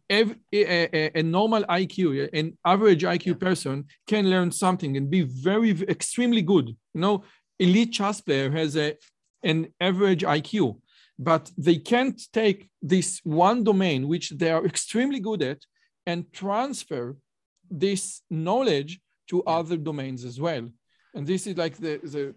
every, 0.10 0.36
a, 0.54 1.20
a, 1.20 1.24
normal 1.24 1.64
IQ, 1.64 2.30
an 2.34 2.58
average 2.66 3.04
IQ 3.04 3.26
yeah. 3.26 3.34
person 3.34 3.86
can 4.08 4.30
learn 4.30 4.52
something 4.52 4.98
and 4.98 5.10
be 5.10 5.22
very, 5.22 5.72
extremely 5.90 6.42
good. 6.42 6.70
You 6.94 7.02
know, 7.02 7.24
elite 7.60 7.94
chess 7.94 8.22
player 8.22 8.52
has 8.52 8.78
a, 8.78 8.96
an 9.44 9.74
average 9.80 10.24
IQ, 10.24 10.80
but 11.20 11.52
they 11.58 11.78
can't 11.78 12.22
take 12.32 12.70
this 12.82 13.20
one 13.24 13.64
domain, 13.64 14.08
which 14.08 14.30
they 14.32 14.52
are 14.52 14.66
extremely 14.66 15.20
good 15.20 15.42
at, 15.42 15.60
and 16.06 16.32
transfer 16.32 17.18
this 17.70 18.22
knowledge 18.30 19.00
to 19.30 19.44
other 19.44 19.78
domains 19.78 20.24
as 20.24 20.40
well. 20.40 20.70
And 21.14 21.28
this 21.28 21.48
is 21.48 21.58
like 21.58 21.78
the, 21.78 22.00
the, 22.04 22.36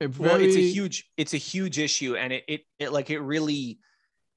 a 0.00 0.08
very... 0.08 0.28
well, 0.28 0.40
it's 0.40 0.56
a 0.56 0.60
huge, 0.60 1.10
it's 1.16 1.34
a 1.34 1.38
huge 1.38 1.78
issue. 1.78 2.16
And 2.16 2.32
it, 2.32 2.44
it, 2.48 2.60
it 2.78 2.92
like, 2.92 3.10
it 3.10 3.20
really, 3.20 3.78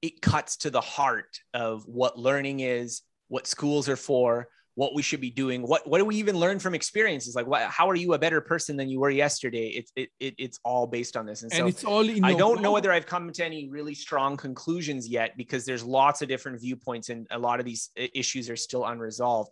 it 0.02 0.20
cuts 0.20 0.58
to 0.58 0.70
the 0.70 0.80
heart 0.80 1.40
of 1.54 1.84
what 1.86 2.18
learning 2.18 2.60
is, 2.60 3.02
what 3.28 3.46
schools 3.46 3.88
are 3.88 3.96
for, 3.96 4.48
what 4.78 4.94
we 4.94 5.02
should 5.02 5.20
be 5.20 5.30
doing. 5.30 5.62
What 5.62 5.88
what 5.88 5.98
do 5.98 6.04
we 6.04 6.14
even 6.16 6.36
learn 6.36 6.60
from 6.60 6.72
experiences? 6.72 7.34
Like, 7.34 7.48
what, 7.48 7.62
how 7.62 7.90
are 7.90 7.96
you 7.96 8.14
a 8.14 8.18
better 8.18 8.40
person 8.40 8.76
than 8.76 8.88
you 8.88 9.00
were 9.00 9.10
yesterday? 9.10 9.70
It's 9.70 9.90
it, 9.96 10.10
it 10.20 10.34
it's 10.38 10.60
all 10.64 10.86
based 10.86 11.16
on 11.16 11.26
this. 11.26 11.42
And, 11.42 11.52
and 11.52 11.62
so 11.62 11.66
it's 11.66 11.84
all. 11.84 12.08
I 12.24 12.32
don't 12.34 12.62
know 12.62 12.70
whether 12.70 12.92
I've 12.92 13.06
come 13.06 13.32
to 13.32 13.44
any 13.44 13.68
really 13.68 13.94
strong 13.94 14.36
conclusions 14.36 15.08
yet 15.08 15.36
because 15.36 15.64
there's 15.64 15.82
lots 15.82 16.22
of 16.22 16.28
different 16.28 16.60
viewpoints 16.60 17.08
and 17.08 17.26
a 17.32 17.38
lot 17.38 17.58
of 17.58 17.66
these 17.66 17.90
issues 17.96 18.48
are 18.48 18.56
still 18.56 18.86
unresolved. 18.86 19.50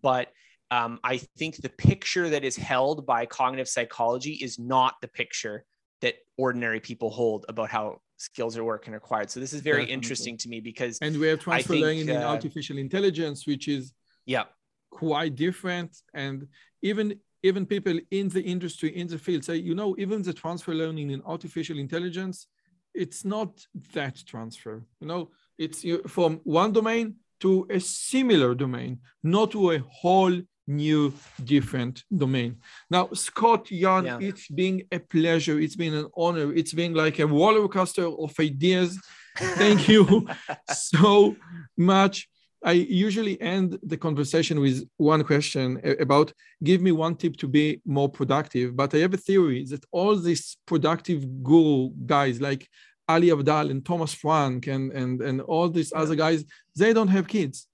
But 0.00 0.28
um, 0.70 1.00
I 1.04 1.18
think 1.36 1.56
the 1.56 1.68
picture 1.68 2.30
that 2.30 2.42
is 2.42 2.56
held 2.56 3.04
by 3.04 3.26
cognitive 3.26 3.68
psychology 3.68 4.38
is 4.40 4.58
not 4.58 4.94
the 5.02 5.08
picture 5.08 5.66
that 6.00 6.14
ordinary 6.38 6.80
people 6.80 7.10
hold 7.10 7.44
about 7.46 7.68
how 7.68 8.00
skills 8.22 8.56
are 8.56 8.64
working 8.64 8.92
required. 8.92 9.28
So 9.30 9.40
this 9.40 9.52
is 9.52 9.60
very 9.60 9.82
Definitely. 9.82 9.94
interesting 9.94 10.36
to 10.38 10.48
me 10.48 10.60
because 10.60 10.98
and 11.00 11.18
we 11.18 11.26
have 11.28 11.40
transfer 11.40 11.74
think, 11.74 11.84
learning 11.84 12.10
uh, 12.10 12.14
in 12.14 12.22
artificial 12.22 12.78
intelligence, 12.78 13.46
which 13.46 13.66
is 13.68 13.92
yeah 14.26 14.44
quite 14.90 15.34
different. 15.34 15.90
And 16.14 16.46
even 16.82 17.06
even 17.42 17.66
people 17.66 17.98
in 18.10 18.28
the 18.28 18.42
industry 18.54 18.90
in 18.96 19.08
the 19.08 19.18
field 19.18 19.44
say, 19.44 19.56
you 19.56 19.74
know, 19.74 19.96
even 19.98 20.22
the 20.22 20.32
transfer 20.32 20.74
learning 20.74 21.10
in 21.10 21.20
artificial 21.34 21.78
intelligence, 21.78 22.46
it's 22.94 23.24
not 23.24 23.50
that 23.94 24.16
transfer. 24.32 24.76
You 25.00 25.08
know, 25.08 25.30
it's 25.58 25.84
from 26.06 26.40
one 26.44 26.72
domain 26.72 27.16
to 27.40 27.66
a 27.70 27.80
similar 27.80 28.54
domain, 28.54 29.00
not 29.24 29.50
to 29.50 29.72
a 29.72 29.78
whole 30.00 30.36
new 30.66 31.12
different 31.42 32.04
domain. 32.14 32.56
Now 32.90 33.08
scott 33.12 33.70
Young, 33.70 34.06
yeah. 34.06 34.18
it's 34.20 34.48
been 34.48 34.82
a 34.90 34.98
pleasure. 34.98 35.58
It's 35.60 35.76
been 35.76 35.94
an 35.94 36.08
honor. 36.16 36.52
It's 36.52 36.72
been 36.72 36.94
like 36.94 37.18
a 37.18 37.26
roller 37.26 37.68
coaster 37.68 38.06
of 38.06 38.38
ideas. 38.38 39.00
Thank 39.36 39.88
you 39.92 40.28
so 40.72 41.36
much. 41.76 42.28
I 42.64 42.72
usually 42.72 43.40
end 43.40 43.78
the 43.82 43.96
conversation 43.96 44.60
with 44.60 44.88
one 44.96 45.24
question 45.24 45.80
about 45.98 46.32
give 46.62 46.80
me 46.80 46.92
one 46.92 47.16
tip 47.16 47.36
to 47.38 47.48
be 47.48 47.80
more 47.84 48.08
productive 48.08 48.76
but 48.76 48.94
i 48.94 48.98
have 48.98 49.14
a 49.14 49.16
theory 49.16 49.64
that 49.64 49.84
all 49.90 50.14
these 50.16 50.56
productive 50.64 51.42
guru 51.42 51.90
guys 52.06 52.40
like 52.40 52.68
ali 53.08 53.28
abdaal 53.28 53.70
and 53.70 53.84
thomas 53.84 54.14
frank 54.14 54.68
and 54.68 54.92
and 54.92 55.20
and 55.20 55.40
all 55.40 55.68
these 55.68 55.92
other 55.92 56.14
guys 56.14 56.44
they 56.76 56.92
don't 56.92 57.08
have 57.08 57.26
kids 57.26 57.66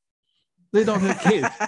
they 0.72 0.84
don't 0.84 1.00
have 1.00 1.20
kids. 1.20 1.48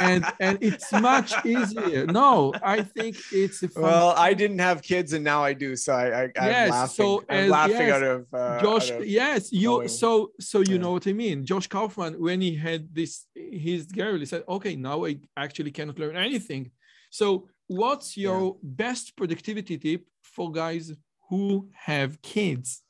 And 0.00 0.24
and 0.40 0.56
it's 0.62 0.90
much 0.92 1.34
easier. 1.44 2.06
No 2.06 2.54
i 2.62 2.82
think 2.82 3.16
it's 3.32 3.62
well 3.76 4.14
i 4.16 4.32
didn't 4.32 4.58
have 4.58 4.82
kids 4.82 5.12
and 5.12 5.22
now 5.22 5.42
i 5.44 5.52
do 5.52 5.76
so 5.76 5.92
i, 5.92 6.06
I 6.06 6.22
am 6.22 6.30
yes, 6.36 6.70
laughing. 6.70 6.94
So 6.94 7.24
i'm 7.28 7.48
laughing 7.50 7.86
yes, 7.88 7.92
out 7.92 8.02
of 8.02 8.26
uh, 8.32 8.62
josh 8.62 8.90
out 8.90 9.00
of 9.00 9.06
yes 9.06 9.52
you 9.52 9.88
so 9.88 10.32
so 10.40 10.60
you 10.60 10.74
yeah. 10.74 10.80
know 10.80 10.92
what 10.92 11.06
i 11.06 11.12
mean. 11.12 11.44
Josh 11.44 11.66
kaufman 11.66 12.14
when 12.18 12.40
he 12.40 12.54
had 12.54 12.94
this 12.94 13.26
his 13.34 13.86
girl 13.86 14.18
he 14.18 14.26
said 14.26 14.42
okay 14.48 14.74
now 14.76 15.04
i 15.04 15.18
actually 15.36 15.70
cannot 15.70 15.98
learn 15.98 16.16
anything. 16.16 16.70
So 17.10 17.48
what's 17.66 18.16
your 18.16 18.42
yeah. 18.42 18.52
best 18.62 19.16
productivity 19.16 19.76
tip 19.78 20.02
for 20.22 20.50
guys 20.50 20.92
who 21.28 21.68
have 21.74 22.20
kids 22.22 22.82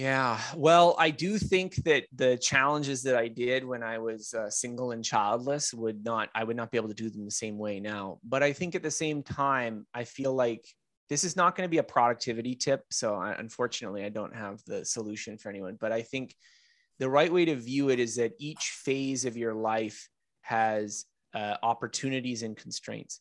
yeah. 0.00 0.40
Well, 0.56 0.96
I 0.98 1.10
do 1.10 1.36
think 1.36 1.74
that 1.84 2.04
the 2.14 2.38
challenges 2.38 3.02
that 3.02 3.16
I 3.16 3.28
did 3.28 3.66
when 3.66 3.82
I 3.82 3.98
was 3.98 4.32
uh, 4.32 4.48
single 4.48 4.92
and 4.92 5.04
childless 5.04 5.74
would 5.74 6.02
not, 6.02 6.30
I 6.34 6.42
would 6.42 6.56
not 6.56 6.70
be 6.70 6.78
able 6.78 6.88
to 6.88 6.94
do 6.94 7.10
them 7.10 7.26
the 7.26 7.30
same 7.30 7.58
way 7.58 7.80
now. 7.80 8.18
But 8.24 8.42
I 8.42 8.54
think 8.54 8.74
at 8.74 8.82
the 8.82 8.90
same 8.90 9.22
time, 9.22 9.86
I 9.92 10.04
feel 10.04 10.32
like 10.32 10.64
this 11.10 11.22
is 11.22 11.36
not 11.36 11.54
going 11.54 11.66
to 11.66 11.70
be 11.70 11.78
a 11.78 11.82
productivity 11.82 12.54
tip. 12.54 12.84
So 12.90 13.14
I, 13.14 13.32
unfortunately, 13.32 14.02
I 14.02 14.08
don't 14.08 14.34
have 14.34 14.62
the 14.66 14.86
solution 14.86 15.36
for 15.36 15.50
anyone. 15.50 15.76
But 15.78 15.92
I 15.92 16.00
think 16.00 16.34
the 16.98 17.10
right 17.10 17.30
way 17.30 17.44
to 17.44 17.54
view 17.54 17.90
it 17.90 17.98
is 17.98 18.16
that 18.16 18.32
each 18.38 18.78
phase 18.82 19.26
of 19.26 19.36
your 19.36 19.52
life 19.52 20.08
has 20.40 21.04
uh, 21.34 21.56
opportunities 21.62 22.42
and 22.42 22.56
constraints. 22.56 23.20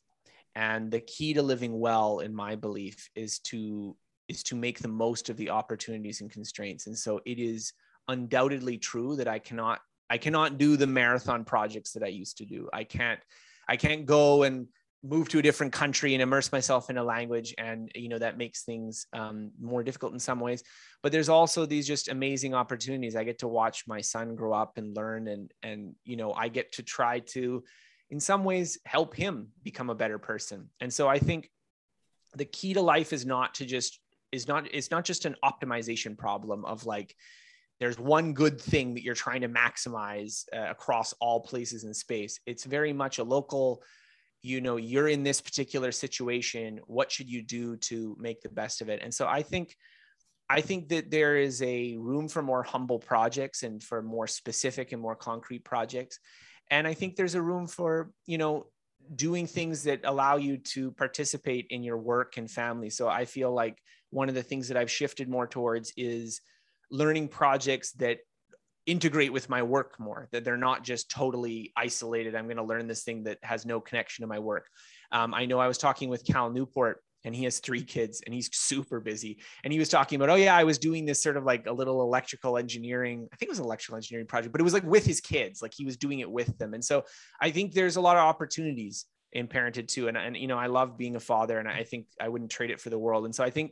And 0.55 0.89
the 0.89 1.01
key 1.01 1.33
to 1.33 1.41
living 1.41 1.77
well, 1.77 2.19
in 2.19 2.33
my 2.33 2.55
belief, 2.55 3.09
is 3.15 3.39
to 3.39 3.97
is 4.29 4.43
to 4.43 4.55
make 4.55 4.79
the 4.79 4.87
most 4.87 5.29
of 5.29 5.37
the 5.37 5.49
opportunities 5.49 6.21
and 6.21 6.31
constraints. 6.31 6.87
And 6.87 6.97
so 6.97 7.19
it 7.25 7.39
is 7.39 7.73
undoubtedly 8.07 8.77
true 8.77 9.15
that 9.17 9.27
I 9.27 9.39
cannot 9.39 9.79
I 10.11 10.17
cannot 10.17 10.57
do 10.57 10.75
the 10.75 10.87
marathon 10.87 11.45
projects 11.45 11.91
that 11.91 12.03
I 12.03 12.07
used 12.07 12.37
to 12.37 12.45
do. 12.45 12.69
I 12.73 12.83
can't 12.83 13.19
I 13.67 13.75
can't 13.75 14.05
go 14.05 14.43
and 14.43 14.67
move 15.03 15.29
to 15.29 15.39
a 15.39 15.41
different 15.41 15.71
country 15.71 16.13
and 16.13 16.21
immerse 16.21 16.51
myself 16.51 16.89
in 16.89 16.97
a 16.97 17.03
language 17.03 17.55
and 17.57 17.89
you 17.95 18.09
know 18.09 18.17
that 18.17 18.37
makes 18.37 18.63
things 18.63 19.07
um, 19.13 19.51
more 19.59 19.81
difficult 19.81 20.11
in 20.11 20.19
some 20.19 20.41
ways 20.41 20.61
but 21.01 21.11
there's 21.11 21.29
also 21.29 21.65
these 21.65 21.87
just 21.87 22.09
amazing 22.09 22.53
opportunities 22.53 23.15
i 23.15 23.23
get 23.23 23.39
to 23.39 23.47
watch 23.47 23.87
my 23.87 24.01
son 24.01 24.35
grow 24.35 24.51
up 24.51 24.77
and 24.77 24.97
learn 24.97 25.29
and 25.29 25.53
and 25.63 25.95
you 26.03 26.17
know 26.17 26.33
i 26.33 26.49
get 26.49 26.73
to 26.73 26.83
try 26.83 27.19
to 27.19 27.63
in 28.09 28.19
some 28.19 28.43
ways 28.43 28.77
help 28.85 29.15
him 29.15 29.47
become 29.63 29.89
a 29.89 29.95
better 29.95 30.17
person 30.17 30.69
and 30.81 30.91
so 30.91 31.07
i 31.07 31.17
think 31.17 31.49
the 32.35 32.45
key 32.45 32.73
to 32.73 32.81
life 32.81 33.13
is 33.13 33.25
not 33.25 33.55
to 33.55 33.65
just 33.65 34.01
is 34.31 34.47
not 34.47 34.67
it's 34.71 34.91
not 34.91 35.05
just 35.05 35.25
an 35.25 35.35
optimization 35.43 36.17
problem 36.17 36.65
of 36.65 36.85
like 36.85 37.15
there's 37.79 37.97
one 37.97 38.33
good 38.33 38.59
thing 38.59 38.93
that 38.93 39.03
you're 39.03 39.15
trying 39.15 39.41
to 39.41 39.49
maximize 39.49 40.43
uh, 40.53 40.69
across 40.69 41.13
all 41.21 41.39
places 41.39 41.85
in 41.85 41.93
space. 41.93 42.39
It's 42.45 42.65
very 42.65 42.91
much 42.91 43.19
a 43.19 43.23
local 43.23 43.81
you 44.41 44.61
know 44.61 44.77
you're 44.77 45.09
in 45.09 45.23
this 45.23 45.41
particular 45.41 45.91
situation 45.91 46.79
what 46.87 47.11
should 47.11 47.29
you 47.29 47.41
do 47.41 47.75
to 47.75 48.15
make 48.19 48.41
the 48.41 48.49
best 48.49 48.81
of 48.81 48.89
it? 48.89 49.01
And 49.03 49.13
so 49.13 49.27
i 49.27 49.41
think 49.41 49.75
i 50.49 50.61
think 50.61 50.89
that 50.89 51.11
there 51.11 51.35
is 51.35 51.61
a 51.61 51.97
room 51.97 52.27
for 52.27 52.41
more 52.41 52.63
humble 52.63 52.99
projects 52.99 53.63
and 53.63 53.83
for 53.83 54.01
more 54.01 54.27
specific 54.27 54.91
and 54.91 55.01
more 55.01 55.15
concrete 55.15 55.65
projects. 55.65 56.19
And 56.71 56.87
i 56.87 56.93
think 56.93 57.15
there's 57.15 57.35
a 57.35 57.41
room 57.41 57.67
for 57.67 58.11
you 58.25 58.37
know 58.37 58.67
doing 59.15 59.47
things 59.47 59.83
that 59.83 60.01
allow 60.03 60.37
you 60.37 60.57
to 60.57 60.91
participate 60.91 61.67
in 61.69 61.83
your 61.83 61.97
work 61.97 62.37
and 62.37 62.49
family. 62.49 62.89
So 62.89 63.09
i 63.09 63.25
feel 63.25 63.53
like 63.53 63.77
one 64.11 64.29
of 64.29 64.35
the 64.35 64.43
things 64.43 64.67
that 64.67 64.77
I've 64.77 64.91
shifted 64.91 65.29
more 65.29 65.47
towards 65.47 65.93
is 65.95 66.41
learning 66.91 67.27
projects 67.27 67.91
that 67.93 68.19
integrate 68.85 69.31
with 69.31 69.49
my 69.49 69.61
work 69.61 69.99
more 69.99 70.27
that 70.31 70.43
they're 70.43 70.57
not 70.57 70.83
just 70.83 71.11
totally 71.11 71.71
isolated. 71.77 72.33
I'm 72.33 72.45
going 72.45 72.57
to 72.57 72.63
learn 72.63 72.87
this 72.87 73.03
thing 73.03 73.23
that 73.23 73.37
has 73.43 73.65
no 73.65 73.79
connection 73.79 74.23
to 74.23 74.27
my 74.27 74.39
work. 74.39 74.67
Um, 75.11 75.33
i 75.33 75.45
know 75.45 75.59
i 75.59 75.67
was 75.67 75.77
talking 75.77 76.09
with 76.09 76.25
cal 76.25 76.51
newport 76.51 77.01
and 77.25 77.35
he 77.35 77.43
has 77.43 77.59
three 77.59 77.83
kids 77.83 78.21
and 78.25 78.33
he's 78.33 78.49
super 78.55 79.01
busy. 79.01 79.39
And 79.63 79.73
he 79.73 79.79
was 79.79 79.89
talking 79.89 80.15
about 80.15 80.29
oh 80.29 80.35
yeah 80.35 80.55
i 80.55 80.63
was 80.63 80.77
doing 80.77 81.05
this 81.05 81.21
sort 81.21 81.37
of 81.37 81.43
like 81.43 81.67
a 81.67 81.71
little 81.71 82.01
electrical 82.01 82.57
engineering 82.57 83.27
i 83.31 83.35
think 83.35 83.47
it 83.47 83.51
was 83.51 83.59
an 83.59 83.65
electrical 83.65 83.97
engineering 83.97 84.27
project 84.27 84.51
but 84.51 84.61
it 84.61 84.63
was 84.63 84.73
like 84.73 84.83
with 84.83 85.05
his 85.05 85.19
kids 85.19 85.61
like 85.61 85.73
he 85.75 85.85
was 85.85 85.97
doing 85.97 86.19
it 86.19 86.29
with 86.29 86.57
them. 86.57 86.73
And 86.73 86.83
so 86.83 87.03
i 87.41 87.51
think 87.51 87.73
there's 87.73 87.97
a 87.97 88.01
lot 88.01 88.17
of 88.17 88.23
opportunities 88.23 89.05
in 89.33 89.47
parented 89.47 89.87
too. 89.87 90.07
And, 90.07 90.17
and 90.17 90.35
you 90.37 90.47
know 90.47 90.57
i 90.57 90.67
love 90.67 90.97
being 90.97 91.15
a 91.15 91.19
father 91.19 91.59
and 91.59 91.67
i 91.67 91.83
think 91.83 92.07
i 92.19 92.27
wouldn't 92.27 92.51
trade 92.51 92.71
it 92.71 92.81
for 92.81 92.89
the 92.89 92.99
world. 92.99 93.25
And 93.25 93.35
so 93.35 93.43
i 93.43 93.49
think 93.49 93.71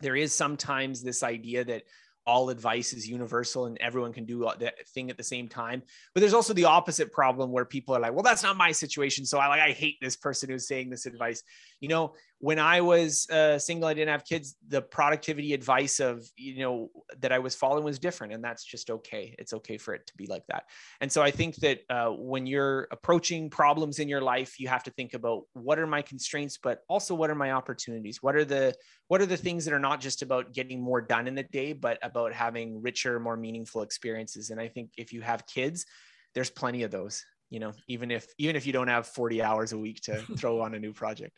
there 0.00 0.16
is 0.16 0.34
sometimes 0.34 1.02
this 1.02 1.22
idea 1.22 1.64
that 1.64 1.82
all 2.28 2.50
advice 2.50 2.92
is 2.92 3.08
universal 3.08 3.64
and 3.64 3.78
everyone 3.80 4.12
can 4.12 4.26
do 4.26 4.46
that 4.58 4.86
thing 4.88 5.08
at 5.08 5.16
the 5.16 5.22
same 5.22 5.48
time. 5.48 5.82
But 6.12 6.20
there's 6.20 6.34
also 6.34 6.52
the 6.52 6.66
opposite 6.66 7.10
problem 7.10 7.50
where 7.50 7.64
people 7.64 7.96
are 7.96 8.00
like, 8.00 8.12
well, 8.12 8.22
that's 8.22 8.42
not 8.42 8.58
my 8.58 8.70
situation. 8.70 9.24
So 9.24 9.38
I 9.38 9.48
like, 9.48 9.62
I 9.62 9.70
hate 9.70 9.96
this 10.02 10.14
person 10.14 10.50
who's 10.50 10.68
saying 10.68 10.90
this 10.90 11.06
advice. 11.06 11.42
You 11.80 11.88
know, 11.88 12.12
when 12.40 12.60
I 12.60 12.80
was 12.80 13.28
uh, 13.30 13.58
single, 13.58 13.88
I 13.88 13.94
didn't 13.94 14.10
have 14.10 14.24
kids. 14.24 14.56
The 14.68 14.80
productivity 14.80 15.54
advice 15.54 15.98
of 15.98 16.24
you 16.36 16.60
know 16.60 16.90
that 17.18 17.32
I 17.32 17.40
was 17.40 17.56
following 17.56 17.84
was 17.84 17.98
different, 17.98 18.32
and 18.32 18.42
that's 18.42 18.64
just 18.64 18.90
okay. 18.90 19.34
It's 19.38 19.52
okay 19.54 19.76
for 19.76 19.92
it 19.92 20.06
to 20.06 20.16
be 20.16 20.26
like 20.26 20.46
that. 20.46 20.64
And 21.00 21.10
so 21.10 21.20
I 21.20 21.32
think 21.32 21.56
that 21.56 21.80
uh, 21.90 22.10
when 22.10 22.46
you're 22.46 22.86
approaching 22.92 23.50
problems 23.50 23.98
in 23.98 24.08
your 24.08 24.20
life, 24.20 24.60
you 24.60 24.68
have 24.68 24.84
to 24.84 24.90
think 24.92 25.14
about 25.14 25.42
what 25.54 25.80
are 25.80 25.86
my 25.86 26.00
constraints, 26.00 26.58
but 26.62 26.82
also 26.88 27.14
what 27.14 27.28
are 27.28 27.34
my 27.34 27.52
opportunities. 27.52 28.22
What 28.22 28.36
are 28.36 28.44
the 28.44 28.74
what 29.08 29.20
are 29.20 29.26
the 29.26 29.36
things 29.36 29.64
that 29.64 29.74
are 29.74 29.80
not 29.80 30.00
just 30.00 30.22
about 30.22 30.52
getting 30.52 30.80
more 30.80 31.00
done 31.00 31.26
in 31.26 31.36
a 31.38 31.42
day, 31.42 31.72
but 31.72 31.98
about 32.02 32.32
having 32.32 32.80
richer, 32.80 33.18
more 33.18 33.36
meaningful 33.36 33.82
experiences. 33.82 34.50
And 34.50 34.60
I 34.60 34.68
think 34.68 34.90
if 34.96 35.12
you 35.12 35.22
have 35.22 35.44
kids, 35.46 35.86
there's 36.34 36.50
plenty 36.50 36.84
of 36.84 36.92
those. 36.92 37.24
You 37.50 37.58
know, 37.58 37.72
even 37.88 38.12
if 38.12 38.28
even 38.38 38.54
if 38.54 38.64
you 38.64 38.72
don't 38.72 38.88
have 38.88 39.08
40 39.08 39.42
hours 39.42 39.72
a 39.72 39.78
week 39.78 40.02
to 40.02 40.18
throw 40.36 40.60
on 40.60 40.76
a 40.76 40.78
new 40.78 40.92
project 40.92 41.36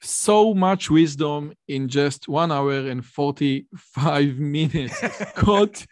so 0.00 0.54
much 0.54 0.90
wisdom 0.90 1.52
in 1.66 1.88
just 1.88 2.28
one 2.28 2.52
hour 2.52 2.78
and 2.88 3.04
45 3.04 4.38
minutes. 4.38 4.96
Scott 5.30 5.84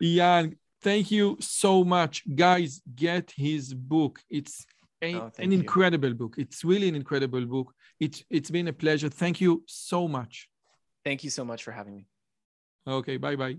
Young, 0.00 0.54
thank 0.82 1.10
you 1.10 1.36
so 1.40 1.84
much. 1.84 2.22
Guys, 2.34 2.80
get 2.94 3.32
his 3.36 3.72
book. 3.74 4.20
It's 4.30 4.66
a, 5.02 5.14
oh, 5.16 5.30
an 5.38 5.52
incredible 5.52 6.10
you. 6.10 6.14
book. 6.14 6.34
It's 6.38 6.64
really 6.64 6.88
an 6.88 6.94
incredible 6.94 7.44
book. 7.46 7.72
It, 8.00 8.22
it's 8.30 8.50
been 8.50 8.68
a 8.68 8.72
pleasure. 8.72 9.08
Thank 9.08 9.40
you 9.40 9.62
so 9.66 10.08
much. 10.08 10.48
Thank 11.04 11.24
you 11.24 11.30
so 11.30 11.44
much 11.44 11.64
for 11.64 11.72
having 11.72 11.96
me. 11.96 12.06
Okay, 12.86 13.16
bye 13.16 13.36
bye. 13.36 13.58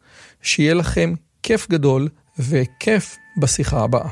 שיהיה 0.41 0.73
לכם 0.73 1.13
כיף 1.43 1.69
גדול 1.69 2.07
וכיף 2.39 3.17
בשיחה 3.37 3.83
הבאה. 3.83 4.09